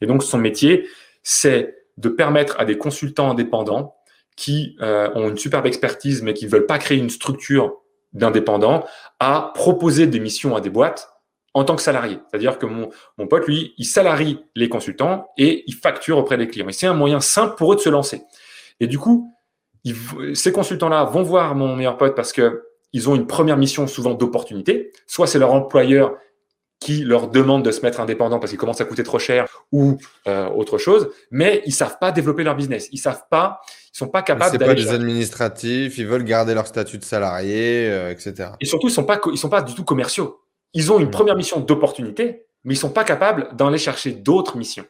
Et 0.00 0.06
donc, 0.06 0.22
son 0.22 0.38
métier, 0.38 0.86
c'est 1.24 1.76
de 1.96 2.08
permettre 2.08 2.54
à 2.60 2.64
des 2.64 2.78
consultants 2.78 3.30
indépendants 3.30 3.96
qui 4.36 4.76
euh, 4.80 5.10
ont 5.14 5.28
une 5.28 5.38
superbe 5.38 5.66
expertise, 5.66 6.22
mais 6.22 6.34
qui 6.34 6.44
ne 6.44 6.50
veulent 6.50 6.66
pas 6.66 6.78
créer 6.78 6.98
une 6.98 7.10
structure 7.10 7.76
d'indépendants, 8.12 8.84
à 9.18 9.52
proposer 9.54 10.06
des 10.06 10.20
missions 10.20 10.54
à 10.54 10.60
des 10.60 10.70
boîtes 10.70 11.10
en 11.54 11.64
tant 11.64 11.74
que 11.74 11.82
salarié. 11.82 12.18
C'est-à-dire 12.30 12.58
que 12.58 12.66
mon, 12.66 12.90
mon 13.18 13.26
pote, 13.26 13.46
lui, 13.46 13.74
il 13.78 13.86
salarie 13.86 14.38
les 14.54 14.68
consultants 14.68 15.28
et 15.38 15.64
il 15.66 15.74
facture 15.74 16.18
auprès 16.18 16.36
des 16.36 16.48
clients. 16.48 16.68
Et 16.68 16.72
c'est 16.72 16.86
un 16.86 16.94
moyen 16.94 17.20
simple 17.20 17.56
pour 17.56 17.72
eux 17.72 17.76
de 17.76 17.80
se 17.80 17.88
lancer. 17.88 18.22
Et 18.78 18.86
du 18.86 18.98
coup, 18.98 19.34
ces 20.34 20.52
consultants-là 20.52 21.04
vont 21.04 21.22
voir 21.22 21.54
mon 21.54 21.74
meilleur 21.76 21.96
pote 21.96 22.14
parce 22.14 22.32
que 22.32 22.64
ils 22.92 23.08
ont 23.08 23.14
une 23.14 23.26
première 23.26 23.56
mission 23.56 23.86
souvent 23.86 24.14
d'opportunité. 24.14 24.92
Soit 25.06 25.26
c'est 25.26 25.38
leur 25.38 25.52
employeur 25.52 26.16
qui 26.78 27.02
leur 27.04 27.28
demande 27.28 27.64
de 27.64 27.70
se 27.70 27.80
mettre 27.80 28.00
indépendant 28.00 28.38
parce 28.38 28.50
qu'ils 28.50 28.58
commencent 28.58 28.80
à 28.80 28.84
coûter 28.84 29.02
trop 29.02 29.18
cher 29.18 29.64
ou 29.72 29.98
euh, 30.26 30.48
autre 30.50 30.78
chose, 30.78 31.10
mais 31.30 31.62
ils 31.66 31.72
savent 31.72 31.98
pas 31.98 32.12
développer 32.12 32.44
leur 32.44 32.54
business. 32.54 32.88
Ils 32.92 32.98
savent 32.98 33.24
pas, 33.30 33.60
ils 33.96 34.00
sont 34.00 34.08
pas 34.08 34.20
capables. 34.20 34.50
C'est 34.52 34.58
pas 34.58 34.74
des 34.74 34.90
administratifs, 34.90 35.96
ils 35.96 36.06
veulent 36.06 36.24
garder 36.24 36.52
leur 36.52 36.66
statut 36.66 36.98
de 36.98 37.04
salarié, 37.04 37.88
euh, 37.88 38.10
etc. 38.10 38.50
Et 38.60 38.66
surtout, 38.66 38.88
ils 38.88 38.92
sont 38.92 39.04
pas, 39.04 39.18
ils 39.32 39.38
sont 39.38 39.48
pas 39.48 39.62
du 39.62 39.74
tout 39.74 39.84
commerciaux. 39.84 40.42
Ils 40.74 40.92
ont 40.92 40.98
une 40.98 41.06
mmh. 41.06 41.12
première 41.12 41.34
mission 41.34 41.60
d'opportunité, 41.60 42.44
mais 42.64 42.74
ils 42.74 42.76
sont 42.76 42.90
pas 42.90 43.04
capables 43.04 43.48
d'aller 43.56 43.78
chercher 43.78 44.12
d'autres 44.12 44.58
missions, 44.58 44.84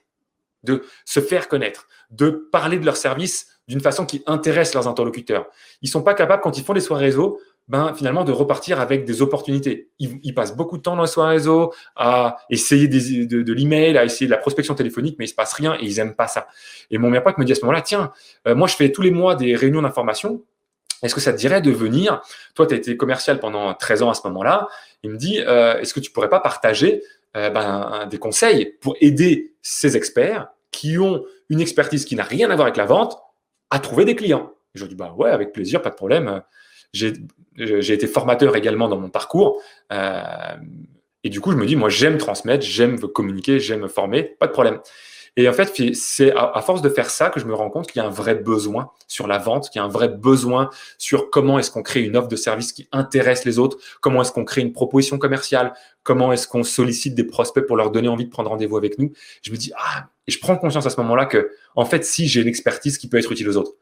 de 0.64 0.82
se 1.04 1.20
faire 1.20 1.46
connaître, 1.46 1.86
de 2.10 2.48
parler 2.50 2.80
de 2.80 2.84
leur 2.84 2.96
service 2.96 3.46
d'une 3.68 3.80
façon 3.80 4.06
qui 4.06 4.24
intéresse 4.26 4.74
leurs 4.74 4.88
interlocuteurs. 4.88 5.46
Ils 5.82 5.88
sont 5.88 6.02
pas 6.02 6.14
capables, 6.14 6.42
quand 6.42 6.58
ils 6.58 6.64
font 6.64 6.74
des 6.74 6.80
soirées 6.80 7.04
réseau, 7.04 7.40
ben, 7.68 7.94
finalement, 7.94 8.22
de 8.22 8.30
repartir 8.30 8.80
avec 8.80 9.04
des 9.04 9.22
opportunités. 9.22 9.90
Ils, 9.98 10.34
passent 10.34 10.56
beaucoup 10.56 10.76
de 10.76 10.82
temps 10.82 10.94
dans 10.94 11.06
soirées 11.06 11.34
réseau 11.34 11.72
à 11.96 12.36
essayer 12.48 12.86
des, 12.86 13.26
de, 13.26 13.42
de 13.42 13.52
l'email, 13.52 13.98
à 13.98 14.04
essayer 14.04 14.26
de 14.26 14.30
la 14.30 14.36
prospection 14.36 14.74
téléphonique, 14.74 15.16
mais 15.18 15.24
il 15.24 15.28
se 15.28 15.34
passe 15.34 15.52
rien 15.52 15.74
et 15.74 15.84
ils 15.84 15.98
aiment 15.98 16.14
pas 16.14 16.28
ça. 16.28 16.46
Et 16.90 16.98
mon 16.98 17.10
pote 17.20 17.38
me 17.38 17.44
dit 17.44 17.52
à 17.52 17.54
ce 17.56 17.62
moment-là, 17.62 17.80
tiens, 17.80 18.12
euh, 18.46 18.54
moi, 18.54 18.68
je 18.68 18.76
fais 18.76 18.92
tous 18.92 19.02
les 19.02 19.10
mois 19.10 19.34
des 19.34 19.56
réunions 19.56 19.82
d'information. 19.82 20.44
Est-ce 21.02 21.14
que 21.14 21.20
ça 21.20 21.32
te 21.32 21.38
dirait 21.38 21.60
de 21.60 21.72
venir? 21.72 22.22
Toi, 22.54 22.68
tu 22.68 22.74
as 22.74 22.76
été 22.76 22.96
commercial 22.96 23.40
pendant 23.40 23.74
13 23.74 24.02
ans 24.02 24.10
à 24.10 24.14
ce 24.14 24.22
moment-là. 24.28 24.68
Il 25.02 25.10
me 25.10 25.16
dit, 25.16 25.40
euh, 25.40 25.78
est-ce 25.80 25.92
que 25.92 26.00
tu 26.00 26.12
pourrais 26.12 26.28
pas 26.28 26.40
partager 26.40 27.02
euh, 27.36 27.50
ben, 27.50 28.06
des 28.08 28.18
conseils 28.18 28.76
pour 28.80 28.96
aider 29.00 29.54
ces 29.60 29.96
experts 29.96 30.48
qui 30.70 30.98
ont 30.98 31.24
une 31.48 31.60
expertise 31.60 32.04
qui 32.04 32.14
n'a 32.14 32.22
rien 32.22 32.48
à 32.50 32.54
voir 32.54 32.66
avec 32.66 32.76
la 32.76 32.86
vente 32.86 33.18
à 33.70 33.80
trouver 33.80 34.04
des 34.04 34.14
clients? 34.14 34.52
Je 34.74 34.84
dis 34.86 34.94
bah 34.94 35.14
ouais, 35.16 35.30
avec 35.30 35.52
plaisir, 35.52 35.82
pas 35.82 35.90
de 35.90 35.94
problème. 35.94 36.42
J'ai 36.92 37.92
été 37.92 38.06
formateur 38.06 38.56
également 38.56 38.88
dans 38.88 38.98
mon 38.98 39.08
parcours. 39.08 39.60
Euh, 39.92 40.22
et 41.24 41.28
du 41.28 41.40
coup, 41.40 41.50
je 41.50 41.56
me 41.56 41.66
dis, 41.66 41.76
moi, 41.76 41.88
j'aime 41.88 42.18
transmettre, 42.18 42.64
j'aime 42.64 43.00
communiquer, 43.00 43.58
j'aime 43.58 43.88
former, 43.88 44.22
pas 44.22 44.46
de 44.46 44.52
problème. 44.52 44.78
Et 45.38 45.48
en 45.48 45.52
fait, 45.52 45.70
c'est 45.94 46.32
à, 46.34 46.62
force 46.62 46.80
de 46.80 46.88
faire 46.88 47.10
ça 47.10 47.28
que 47.28 47.38
je 47.38 47.44
me 47.44 47.52
rends 47.52 47.68
compte 47.68 47.88
qu'il 47.88 48.00
y 48.00 48.04
a 48.04 48.08
un 48.08 48.12
vrai 48.12 48.34
besoin 48.34 48.90
sur 49.06 49.26
la 49.26 49.36
vente, 49.36 49.68
qu'il 49.68 49.78
y 49.80 49.82
a 49.82 49.84
un 49.84 49.88
vrai 49.88 50.08
besoin 50.08 50.70
sur 50.96 51.28
comment 51.28 51.58
est-ce 51.58 51.70
qu'on 51.70 51.82
crée 51.82 52.00
une 52.00 52.16
offre 52.16 52.28
de 52.28 52.36
service 52.36 52.72
qui 52.72 52.88
intéresse 52.90 53.44
les 53.44 53.58
autres, 53.58 53.76
comment 54.00 54.22
est-ce 54.22 54.32
qu'on 54.32 54.46
crée 54.46 54.62
une 54.62 54.72
proposition 54.72 55.18
commerciale, 55.18 55.74
comment 56.04 56.32
est-ce 56.32 56.48
qu'on 56.48 56.62
sollicite 56.62 57.14
des 57.14 57.24
prospects 57.24 57.66
pour 57.66 57.76
leur 57.76 57.90
donner 57.90 58.08
envie 58.08 58.24
de 58.24 58.30
prendre 58.30 58.48
rendez-vous 58.48 58.78
avec 58.78 58.98
nous. 58.98 59.12
Je 59.42 59.50
me 59.50 59.56
dis, 59.56 59.72
ah, 59.76 60.08
et 60.26 60.32
je 60.32 60.40
prends 60.40 60.56
conscience 60.56 60.86
à 60.86 60.90
ce 60.90 60.98
moment-là 61.02 61.26
que, 61.26 61.50
en 61.74 61.84
fait, 61.84 62.04
si 62.04 62.28
j'ai 62.28 62.40
une 62.40 62.48
expertise 62.48 62.96
qui 62.96 63.06
peut 63.06 63.18
être 63.18 63.30
utile 63.30 63.48
aux 63.50 63.58
autres, 63.58 63.72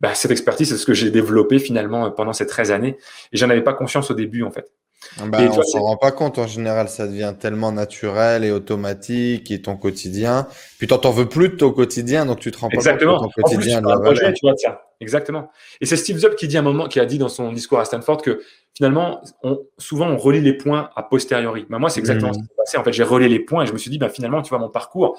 bah, 0.00 0.14
cette 0.14 0.30
expertise, 0.30 0.68
c'est 0.68 0.76
ce 0.76 0.86
que 0.86 0.94
j'ai 0.94 1.10
développé 1.10 1.58
finalement 1.58 2.10
pendant 2.10 2.32
ces 2.32 2.46
13 2.46 2.70
années. 2.70 2.96
Et 3.32 3.36
j'en 3.36 3.50
avais 3.50 3.62
pas 3.62 3.74
conscience 3.74 4.10
au 4.10 4.14
début, 4.14 4.42
en 4.42 4.50
fait. 4.50 4.70
Bah, 5.18 5.38
on 5.40 5.56
ne 5.56 5.62
s'en 5.62 5.80
rend 5.80 5.96
pas 5.96 6.12
compte. 6.12 6.38
En 6.38 6.46
général, 6.46 6.88
ça 6.88 7.06
devient 7.06 7.34
tellement 7.38 7.72
naturel 7.72 8.44
et 8.44 8.50
automatique 8.50 9.50
et 9.50 9.62
ton 9.62 9.76
quotidien. 9.76 10.46
Puis 10.78 10.86
tu 10.86 10.94
n'en 10.94 11.10
veux 11.10 11.28
plus 11.28 11.50
de 11.50 11.54
ton 11.54 11.72
quotidien, 11.72 12.26
donc 12.26 12.40
tu 12.40 12.50
te 12.50 12.58
rends 12.58 12.68
pas 12.68 12.76
compte 12.76 13.00
de 13.00 13.04
ton 13.04 13.28
quotidien. 13.28 13.84
En 13.84 14.00
plus, 14.00 14.02
projet, 14.02 14.32
tu 14.34 14.46
vois. 14.46 14.54
Exactement. 15.00 15.50
Et 15.80 15.86
c'est 15.86 15.96
Steve 15.96 16.18
Jobs 16.18 16.34
qui 16.34 16.48
dit 16.48 16.58
un 16.58 16.62
moment, 16.62 16.88
qui 16.88 16.98
a 16.98 17.06
dit 17.06 17.18
dans 17.18 17.28
son 17.28 17.52
discours 17.52 17.78
à 17.78 17.84
Stanford 17.84 18.22
que 18.22 18.42
finalement, 18.76 19.22
on, 19.44 19.64
souvent, 19.78 20.08
on 20.08 20.16
relie 20.16 20.40
les 20.40 20.54
points 20.54 20.90
a 20.96 21.02
posteriori. 21.04 21.66
Bah, 21.70 21.78
moi, 21.78 21.90
c'est 21.90 22.00
exactement 22.00 22.32
ce 22.32 22.38
qui 22.38 22.44
s'est 22.44 22.54
passé. 22.56 22.78
En 22.78 22.84
fait, 22.84 22.92
j'ai 22.92 23.04
relié 23.04 23.28
les 23.28 23.40
points 23.40 23.62
et 23.62 23.66
je 23.66 23.72
me 23.72 23.78
suis 23.78 23.90
dit, 23.90 23.98
bah, 23.98 24.08
finalement, 24.08 24.42
tu 24.42 24.50
vois, 24.50 24.58
mon 24.58 24.68
parcours, 24.68 25.18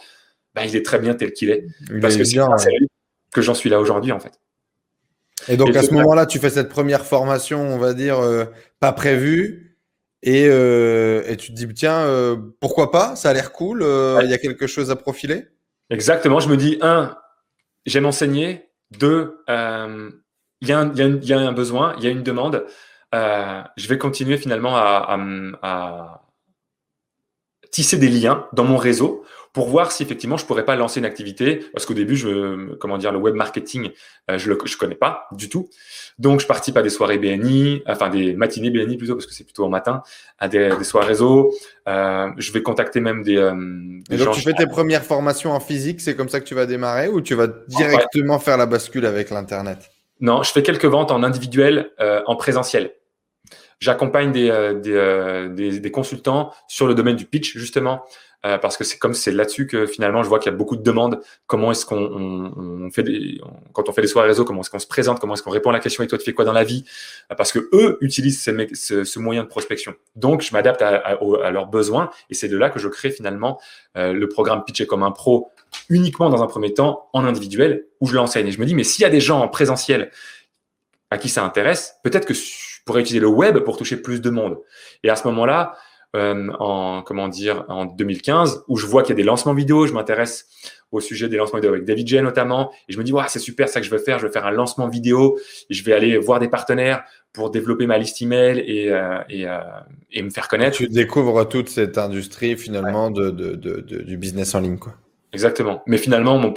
bah, 0.54 0.66
il 0.66 0.76
est 0.76 0.86
très 0.86 1.00
bien 1.00 1.14
tel 1.14 1.32
qu'il 1.32 1.50
est. 1.50 1.66
parce 2.02 2.18
que 2.18 2.26
c'est 2.26 2.40
que 3.32 3.42
j'en 3.42 3.54
suis 3.54 3.70
là 3.70 3.80
aujourd'hui, 3.80 4.12
en 4.12 4.20
fait. 4.20 4.34
Et 5.50 5.58
donc, 5.58 5.76
à 5.76 5.82
ce 5.82 5.92
moment-là, 5.96 6.28
tu 6.28 6.38
fais 6.38 6.52
cette 6.52 6.70
première 6.70 7.06
formation, 7.06 7.62
on 7.74 7.80
va 7.80 7.94
dire, 7.96 8.20
euh, 8.20 8.46
pas 8.80 8.94
prévue. 8.94 9.76
Euh, 10.28 11.24
et, 11.28 11.38
tu 11.38 11.48
te 11.50 11.54
dis, 11.54 11.68
tiens, 11.74 12.02
euh, 12.02 12.38
pourquoi 12.60 12.92
pas? 12.92 13.16
Ça 13.16 13.32
a 13.32 13.34
l'air 13.34 13.52
cool. 13.52 13.82
Il 14.24 14.30
y 14.30 14.34
a 14.34 14.38
quelque 14.38 14.68
chose 14.68 14.92
à 14.92 14.96
profiler? 14.96 15.48
Exactement. 15.90 16.40
Je 16.40 16.50
me 16.50 16.56
dis, 16.56 16.78
un, 16.82 17.18
j'aime 17.88 18.06
enseigner. 18.06 18.70
Deux, 18.92 19.44
il 19.48 20.68
y, 20.68 20.72
a 20.72 20.80
un 20.80 21.52
besoin, 21.52 21.96
il 21.98 22.04
y 22.04 22.08
a 22.08 22.12
une 22.12 22.24
demande. 22.24 22.66
je 23.12 23.88
vais 23.88 23.98
continuer 23.98 24.38
finalement 24.38 24.78
à, 24.78 26.22
tisser 27.72 27.98
des 27.98 28.10
liens 28.10 28.48
dans 28.54 28.64
mon 28.64 28.78
réseau 28.78 29.24
pour 29.54 29.68
voir 29.68 29.92
si 29.92 30.04
effectivement 30.04 30.38
je 30.38 30.46
pourrais 30.46 30.66
pas 30.66 30.76
lancer 30.76 31.00
une 31.00 31.06
activité 31.06 31.66
parce 31.74 31.86
qu'au 31.86 31.94
début 31.94 32.16
je 32.16 32.76
comment 32.76 32.98
dire 32.98 33.12
le 33.12 33.18
web 33.18 33.36
marketing 33.36 33.92
euh, 34.30 34.38
je 34.38 34.50
le 34.50 34.58
je 34.64 34.78
connais 34.78 34.96
pas 34.96 35.28
du 35.32 35.50
tout. 35.50 35.70
Donc 36.20 36.40
je 36.40 36.48
participe 36.48 36.78
à 36.78 36.82
des 36.82 36.90
soirées 36.90 37.18
BNI 37.18 37.82
enfin 37.88 38.10
des 38.10 38.36
matinées 38.36 38.70
BNI 38.70 38.98
plutôt 38.98 39.16
parce 39.16 39.26
que 39.26 39.34
c'est 39.34 39.44
plutôt 39.44 39.66
en 39.66 39.70
matin 39.70 40.04
à 40.38 40.48
des, 40.48 40.76
des 40.78 40.84
soirées 40.84 41.08
réseau. 41.08 41.54
Euh, 41.88 42.30
je 42.38 42.52
vais 42.52 42.62
contacter 42.62 43.00
même 43.00 43.24
des, 43.24 43.38
euh, 43.38 44.00
Et 44.12 44.18
donc 44.18 44.34
tu 44.34 44.42
fais 44.42 44.54
tes 44.54 44.68
premières 44.68 45.04
formations 45.04 45.52
en 45.52 45.60
physique 45.60 46.02
c'est 46.02 46.16
comme 46.16 46.30
ça 46.30 46.40
que 46.40 46.46
tu 46.46 46.56
vas 46.56 46.66
démarrer 46.66 47.08
ou 47.08 47.22
tu 47.22 47.34
vas 47.34 47.48
directement 47.68 48.38
faire 48.40 48.58
la 48.58 48.66
bascule 48.66 49.06
avec 49.06 49.32
l'internet? 49.32 49.90
Non 50.20 50.44
je 50.44 50.52
fais 50.52 50.62
quelques 50.64 50.86
ventes 50.86 51.12
en 51.12 51.24
individuel 51.24 51.92
euh, 52.00 52.22
en 52.28 52.36
présentiel. 52.36 52.92
J'accompagne 53.80 54.34
des, 54.34 54.50
des, 54.84 55.48
des, 55.52 55.80
des, 55.80 55.92
consultants 55.92 56.52
sur 56.68 56.86
le 56.86 56.94
domaine 56.94 57.16
du 57.16 57.24
pitch, 57.24 57.58
justement, 57.58 58.04
euh, 58.46 58.58
parce 58.58 58.78
que 58.78 58.86
c'est 58.86 58.98
comme 58.98 59.14
c'est 59.14 59.34
là-dessus 59.34 59.68
que 59.68 59.86
finalement 59.86 60.24
je 60.24 60.30
vois 60.30 60.40
qu'il 60.40 60.50
y 60.50 60.56
a 60.56 60.58
beaucoup 60.58 60.78
de 60.78 60.82
demandes. 60.82 61.20
Comment 61.46 61.72
est-ce 61.72 61.86
qu'on 61.86 61.98
on, 61.98 62.90
fait 62.90 63.04
des, 63.04 63.42
quand 63.74 63.90
on 63.90 63.92
fait 63.92 64.02
des 64.02 64.08
soirées 64.08 64.30
réseau, 64.30 64.46
comment 64.46 64.62
est-ce 64.62 64.70
qu'on 64.70 64.80
se 64.80 64.88
présente, 64.88 65.20
comment 65.20 65.34
est-ce 65.34 65.44
qu'on 65.44 65.52
répond 65.52 65.72
à 65.72 65.74
la 65.74 65.80
question 65.80 66.04
et 66.04 66.08
toi 66.08 66.18
tu 66.18 66.24
fais 66.24 66.34
quoi 66.34 66.46
dans 66.46 66.54
la 66.54 66.64
vie? 66.64 66.86
Euh, 67.32 67.36
Parce 67.36 67.52
que 67.52 67.68
eux 67.74 67.98
utilisent 68.00 68.42
ce, 68.42 69.04
ce, 69.04 69.20
moyen 69.20 69.44
de 69.44 69.50
prospection. 69.50 69.94
Donc 70.16 70.42
je 70.42 70.54
m'adapte 70.54 70.82
à, 70.82 70.96
à, 70.96 71.52
leurs 71.52 71.68
besoins 71.68 72.12
et 72.30 72.34
c'est 72.34 72.48
de 72.48 72.56
là 72.56 72.70
que 72.70 72.80
je 72.80 72.88
crée 72.88 73.12
finalement 73.12 73.60
euh, 73.98 74.14
le 74.14 74.30
programme 74.30 74.64
Pitcher 74.64 74.88
comme 74.88 75.04
un 75.04 75.12
pro 75.12 75.52
uniquement 75.90 76.30
dans 76.30 76.42
un 76.42 76.48
premier 76.48 76.74
temps 76.74 77.10
en 77.12 77.26
individuel 77.26 77.88
où 78.00 78.08
je 78.08 78.16
l'enseigne. 78.16 78.48
Et 78.48 78.52
je 78.52 78.62
me 78.62 78.66
dis 78.66 78.74
mais 78.74 78.86
s'il 78.86 79.02
y 79.02 79.06
a 79.06 79.10
des 79.10 79.22
gens 79.22 79.42
en 79.42 79.50
présentiel 79.50 80.12
à 81.12 81.18
qui 81.18 81.28
ça 81.28 81.44
intéresse, 81.44 81.96
peut-être 82.04 82.26
que 82.26 82.34
je 82.34 82.84
pourrais 82.86 83.02
utiliser 83.02 83.20
le 83.20 83.28
web 83.28 83.60
pour 83.60 83.76
toucher 83.76 83.98
plus 83.98 84.22
de 84.22 84.30
monde. 84.30 84.60
Et 85.04 85.10
à 85.10 85.18
ce 85.18 85.28
moment-là, 85.28 85.76
euh, 86.16 86.50
en 86.60 87.02
comment 87.04 87.28
dire 87.28 87.66
en 87.70 87.86
2015 87.86 88.64
où 88.68 88.78
je 88.78 88.86
vois 88.86 89.04
qu'il 89.04 89.12
y 89.12 89.14
a 89.14 89.22
des 89.22 89.24
lancements 89.24 89.54
vidéo, 89.54 89.86
je 89.86 89.94
m'intéresse 89.94 90.48
au 90.92 91.00
sujet 91.00 91.30
des 91.30 91.38
lancements 91.38 91.60
vidéo 91.60 91.74
avec 91.74 91.86
David 91.86 92.08
J 92.08 92.22
notamment 92.22 92.72
et 92.88 92.94
je 92.94 92.98
me 92.98 93.04
dis 93.04 93.14
ouais, 93.14 93.24
c'est 93.28 93.40
super 93.40 93.70
ça 93.70 93.80
que 93.80 93.86
je 93.86 93.92
veux 93.92 94.00
faire, 94.00 94.18
je 94.20 94.26
veux 94.26 94.32
faire 94.32 94.46
un 94.46 94.52
lancement 94.52 94.88
vidéo 94.88 95.40
et 95.70 95.74
je 95.74 95.84
vais 95.84 95.94
aller 95.94 96.18
voir 96.18 96.40
des 96.40 96.48
partenaires 96.48 97.04
pour 97.32 97.52
développer 97.52 97.86
ma 97.86 97.98
liste 97.98 98.22
email 98.22 98.60
et, 98.60 98.92
euh, 98.92 99.20
et, 99.30 99.48
euh, 99.48 99.60
et 100.12 100.24
me 100.24 100.32
faire 100.32 100.48
connaître. 100.48 100.78
Tu 100.78 100.88
découvres 100.88 101.48
toute 101.48 101.70
cette 101.70 101.98
industrie 101.98 102.58
finalement 102.58 103.12
de, 103.12 103.30
de, 103.30 103.54
de, 103.56 104.02
du 104.02 104.18
business 104.18 104.56
en 104.56 104.62
ligne 104.62 104.80
quoi. 104.80 104.94
Exactement. 105.32 105.84
Mais 105.86 105.98
finalement 105.98 106.40
mon 106.40 106.56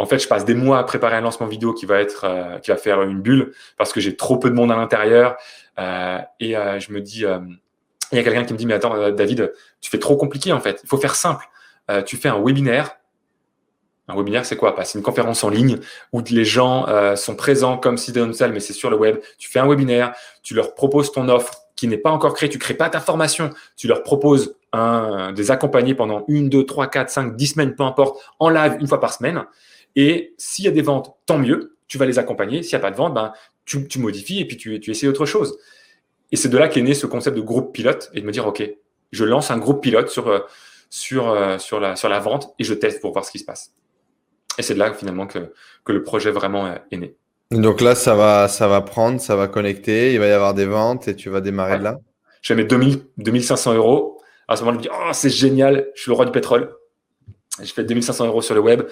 en 0.00 0.06
fait, 0.06 0.18
je 0.18 0.26
passe 0.26 0.46
des 0.46 0.54
mois 0.54 0.78
à 0.78 0.84
préparer 0.84 1.16
un 1.16 1.20
lancement 1.20 1.46
vidéo 1.46 1.74
qui 1.74 1.84
va 1.84 2.00
être, 2.00 2.24
euh, 2.24 2.58
qui 2.60 2.70
va 2.70 2.78
faire 2.78 3.02
une 3.02 3.20
bulle 3.20 3.52
parce 3.76 3.92
que 3.92 4.00
j'ai 4.00 4.16
trop 4.16 4.38
peu 4.38 4.48
de 4.48 4.54
monde 4.54 4.72
à 4.72 4.76
l'intérieur. 4.76 5.36
Euh, 5.78 6.18
et 6.40 6.56
euh, 6.56 6.80
je 6.80 6.90
me 6.92 7.02
dis, 7.02 7.26
il 8.12 8.16
y 8.16 8.18
a 8.18 8.24
quelqu'un 8.24 8.44
qui 8.44 8.52
me 8.52 8.58
dit, 8.58 8.66
mais 8.66 8.74
attends, 8.74 8.94
euh, 8.94 9.12
David, 9.12 9.52
tu 9.80 9.90
fais 9.90 9.98
trop 9.98 10.16
compliqué 10.16 10.52
en 10.52 10.60
fait. 10.60 10.80
Il 10.82 10.88
faut 10.88 10.98
faire 10.98 11.14
simple. 11.14 11.46
Euh, 11.90 12.02
tu 12.02 12.16
fais 12.16 12.28
un 12.28 12.40
webinaire. 12.40 12.96
Un 14.08 14.16
webinaire, 14.16 14.44
c'est 14.44 14.56
quoi? 14.56 14.72
Bah, 14.72 14.84
C'est 14.84 14.98
une 14.98 15.04
conférence 15.04 15.44
en 15.44 15.50
ligne 15.50 15.78
où 16.12 16.20
les 16.30 16.44
gens 16.44 16.88
euh, 16.88 17.14
sont 17.14 17.36
présents 17.36 17.78
comme 17.78 17.96
si 17.96 18.10
dans 18.12 18.24
une 18.24 18.34
salle, 18.34 18.52
mais 18.52 18.60
c'est 18.60 18.72
sur 18.72 18.90
le 18.90 18.96
web. 18.96 19.18
Tu 19.38 19.48
fais 19.48 19.60
un 19.60 19.68
webinaire, 19.68 20.14
tu 20.42 20.54
leur 20.54 20.74
proposes 20.74 21.12
ton 21.12 21.28
offre 21.28 21.54
qui 21.76 21.86
n'est 21.86 21.96
pas 21.96 22.10
encore 22.10 22.34
créée, 22.34 22.48
tu 22.48 22.58
crées 22.58 22.74
pas 22.74 22.90
ta 22.90 23.00
formation, 23.00 23.50
tu 23.76 23.86
leur 23.86 24.02
proposes 24.02 24.54
des 25.34 25.50
accompagnés 25.50 25.94
pendant 25.94 26.24
une, 26.28 26.48
deux, 26.48 26.64
trois, 26.64 26.88
quatre, 26.88 27.10
cinq, 27.10 27.36
dix 27.36 27.48
semaines, 27.48 27.74
peu 27.74 27.84
importe, 27.84 28.22
en 28.38 28.50
live 28.50 28.76
une 28.80 28.86
fois 28.86 29.00
par 29.00 29.12
semaine. 29.12 29.44
Et 29.96 30.34
s'il 30.36 30.66
y 30.66 30.68
a 30.68 30.72
des 30.72 30.82
ventes, 30.82 31.16
tant 31.26 31.38
mieux, 31.38 31.76
tu 31.88 31.96
vas 31.98 32.06
les 32.06 32.18
accompagner. 32.18 32.62
S'il 32.62 32.76
n'y 32.76 32.80
a 32.80 32.86
pas 32.86 32.90
de 32.90 32.96
vente, 32.96 33.14
ben, 33.14 33.32
tu, 33.64 33.88
tu 33.88 33.98
modifies 33.98 34.40
et 34.40 34.44
puis 34.44 34.56
tu, 34.56 34.78
tu 34.80 34.90
essaies 34.90 35.08
autre 35.08 35.26
chose. 35.26 35.58
Et 36.32 36.36
c'est 36.36 36.48
de 36.48 36.58
là 36.58 36.68
qu'est 36.68 36.82
né 36.82 36.94
ce 36.94 37.06
concept 37.06 37.36
de 37.36 37.42
groupe 37.42 37.72
pilote 37.72 38.10
et 38.14 38.20
de 38.20 38.26
me 38.26 38.32
dire, 38.32 38.46
OK, 38.46 38.62
je 39.12 39.24
lance 39.24 39.50
un 39.50 39.58
groupe 39.58 39.82
pilote 39.82 40.08
sur, 40.08 40.28
euh, 40.28 40.40
sur, 40.88 41.30
euh, 41.30 41.58
sur, 41.58 41.80
la, 41.80 41.96
sur 41.96 42.08
la 42.08 42.20
vente 42.20 42.54
et 42.58 42.64
je 42.64 42.74
teste 42.74 43.00
pour 43.00 43.12
voir 43.12 43.24
ce 43.24 43.32
qui 43.32 43.38
se 43.38 43.44
passe. 43.44 43.74
et 44.58 44.62
c'est 44.62 44.74
de 44.74 44.78
là 44.78 44.92
finalement 44.92 45.26
que, 45.26 45.52
que 45.84 45.92
le 45.92 46.02
projet 46.02 46.30
vraiment 46.30 46.74
est 46.90 46.96
né. 46.96 47.16
Donc 47.50 47.80
là, 47.80 47.96
ça 47.96 48.14
va, 48.14 48.46
ça 48.46 48.68
va 48.68 48.80
prendre, 48.80 49.20
ça 49.20 49.34
va 49.34 49.48
connecter, 49.48 50.12
il 50.12 50.20
va 50.20 50.28
y 50.28 50.32
avoir 50.32 50.54
des 50.54 50.66
ventes 50.66 51.08
et 51.08 51.16
tu 51.16 51.30
vas 51.30 51.40
démarrer 51.40 51.78
de 51.78 51.84
là. 51.84 51.98
Je 52.42 52.54
mets 52.54 52.64
2000, 52.64 53.02
2500 53.18 53.74
euros. 53.74 54.22
À 54.46 54.56
ce 54.56 54.62
moment-là, 54.62 54.80
je 54.82 54.88
me 54.88 54.94
dis, 54.94 54.98
oh, 55.08 55.10
c'est 55.12 55.30
génial, 55.30 55.88
je 55.94 56.02
suis 56.02 56.10
le 56.10 56.14
roi 56.14 56.24
du 56.24 56.32
pétrole. 56.32 56.72
Je 57.60 57.72
fais 57.72 57.84
2500 57.84 58.26
euros 58.26 58.40
sur 58.40 58.54
le 58.54 58.60
web. 58.60 58.82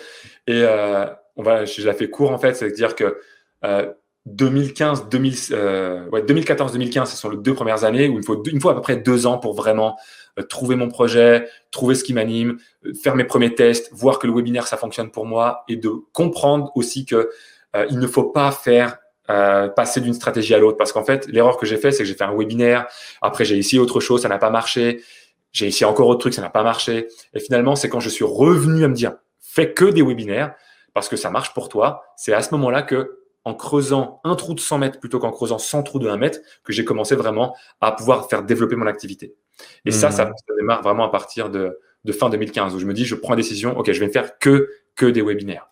Et 0.46 0.62
euh, 0.64 1.06
on 1.36 1.42
va, 1.42 1.64
je 1.64 1.86
la 1.86 1.94
fais 1.94 2.10
court 2.10 2.32
en 2.32 2.38
fait, 2.38 2.54
c'est-à-dire 2.54 2.96
que 2.96 3.20
euh, 3.64 3.92
2015, 4.34 5.08
2000, 5.08 5.34
euh, 5.52 6.08
ouais, 6.10 6.22
2014-2015, 6.22 7.06
ce 7.06 7.16
sont 7.16 7.30
les 7.30 7.36
deux 7.36 7.54
premières 7.54 7.84
années 7.84 8.08
où 8.08 8.18
il 8.18 8.24
faut, 8.24 8.42
il 8.44 8.60
faut 8.60 8.70
à 8.70 8.74
peu 8.74 8.80
près 8.80 8.96
deux 8.96 9.26
ans 9.26 9.38
pour 9.38 9.54
vraiment 9.54 9.96
euh, 10.38 10.42
trouver 10.42 10.76
mon 10.76 10.88
projet, 10.88 11.48
trouver 11.70 11.94
ce 11.94 12.04
qui 12.04 12.12
m'anime, 12.12 12.58
euh, 12.86 12.92
faire 12.94 13.14
mes 13.14 13.24
premiers 13.24 13.54
tests, 13.54 13.90
voir 13.92 14.18
que 14.18 14.26
le 14.26 14.32
webinaire 14.32 14.66
ça 14.66 14.76
fonctionne 14.76 15.10
pour 15.10 15.26
moi 15.26 15.64
et 15.68 15.76
de 15.76 15.90
comprendre 16.12 16.72
aussi 16.74 17.04
que 17.04 17.30
euh, 17.76 17.86
il 17.90 17.98
ne 17.98 18.06
faut 18.06 18.24
pas 18.24 18.52
faire 18.52 18.98
passer 19.76 20.00
d'une 20.00 20.14
stratégie 20.14 20.54
à 20.54 20.58
l'autre. 20.58 20.78
Parce 20.78 20.90
qu'en 20.90 21.04
fait, 21.04 21.26
l'erreur 21.26 21.58
que 21.58 21.66
j'ai 21.66 21.76
fait, 21.76 21.90
c'est 21.90 21.98
que 21.98 22.06
j'ai 22.06 22.14
fait 22.14 22.24
un 22.24 22.34
webinaire. 22.34 22.86
Après, 23.20 23.44
j'ai 23.44 23.58
essayé 23.58 23.78
autre 23.78 24.00
chose, 24.00 24.22
ça 24.22 24.28
n'a 24.30 24.38
pas 24.38 24.48
marché. 24.48 25.02
J'ai 25.52 25.66
essayé 25.66 25.84
encore 25.84 26.08
autre 26.08 26.20
truc, 26.20 26.32
ça 26.32 26.40
n'a 26.40 26.48
pas 26.48 26.62
marché. 26.62 27.08
Et 27.34 27.38
finalement, 27.38 27.76
c'est 27.76 27.90
quand 27.90 28.00
je 28.00 28.08
suis 28.08 28.24
revenu 28.24 28.84
à 28.84 28.88
me 28.88 28.94
dire, 28.94 29.16
fais 29.38 29.74
que 29.74 29.84
des 29.84 30.00
webinaires 30.00 30.54
parce 30.94 31.10
que 31.10 31.16
ça 31.16 31.28
marche 31.28 31.52
pour 31.52 31.68
toi. 31.68 32.04
C'est 32.16 32.32
à 32.32 32.40
ce 32.40 32.54
moment-là 32.54 32.80
que, 32.80 33.18
en 33.44 33.54
creusant 33.54 34.20
un 34.24 34.34
trou 34.34 34.54
de 34.54 34.60
100 34.60 34.78
mètres 34.78 35.00
plutôt 35.00 35.18
qu'en 35.18 35.30
creusant 35.30 35.58
100 35.58 35.82
trous 35.82 35.98
de 35.98 36.08
1 36.08 36.16
mètre, 36.16 36.40
que 36.64 36.72
j'ai 36.72 36.84
commencé 36.84 37.14
vraiment 37.14 37.56
à 37.80 37.92
pouvoir 37.92 38.28
faire 38.28 38.42
développer 38.42 38.76
mon 38.76 38.86
activité. 38.86 39.34
Et 39.84 39.90
ça, 39.90 40.10
ça, 40.10 40.26
ça, 40.26 40.54
démarre 40.56 40.82
vraiment 40.82 41.04
à 41.04 41.08
partir 41.08 41.50
de, 41.50 41.78
de 42.04 42.12
fin 42.12 42.30
2015 42.30 42.74
où 42.74 42.78
je 42.78 42.86
me 42.86 42.94
dis, 42.94 43.04
je 43.04 43.14
prends 43.14 43.34
une 43.34 43.38
décision, 43.38 43.76
ok, 43.76 43.90
je 43.92 44.00
vais 44.00 44.06
ne 44.06 44.12
faire 44.12 44.38
que 44.38 44.68
que 44.94 45.06
des 45.06 45.22
webinaires. 45.22 45.68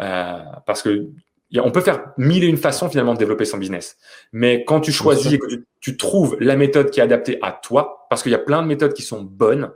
Euh, 0.00 0.42
parce 0.66 0.82
que 0.82 1.08
on 1.56 1.70
peut 1.70 1.82
faire 1.82 2.12
mille 2.16 2.44
et 2.44 2.46
une 2.46 2.56
façons 2.56 2.88
finalement 2.88 3.12
de 3.12 3.18
développer 3.18 3.44
son 3.44 3.58
business. 3.58 3.98
Mais 4.32 4.64
quand 4.64 4.80
tu 4.80 4.90
choisis 4.90 5.32
et 5.32 5.38
que 5.38 5.46
tu, 5.80 5.96
trouves 5.98 6.36
la 6.40 6.56
méthode 6.56 6.90
qui 6.90 7.00
est 7.00 7.02
adaptée 7.02 7.38
à 7.42 7.52
toi, 7.52 8.06
parce 8.08 8.22
qu'il 8.22 8.32
y 8.32 8.34
a 8.34 8.38
plein 8.38 8.62
de 8.62 8.68
méthodes 8.68 8.94
qui 8.94 9.02
sont 9.02 9.22
bonnes, 9.22 9.70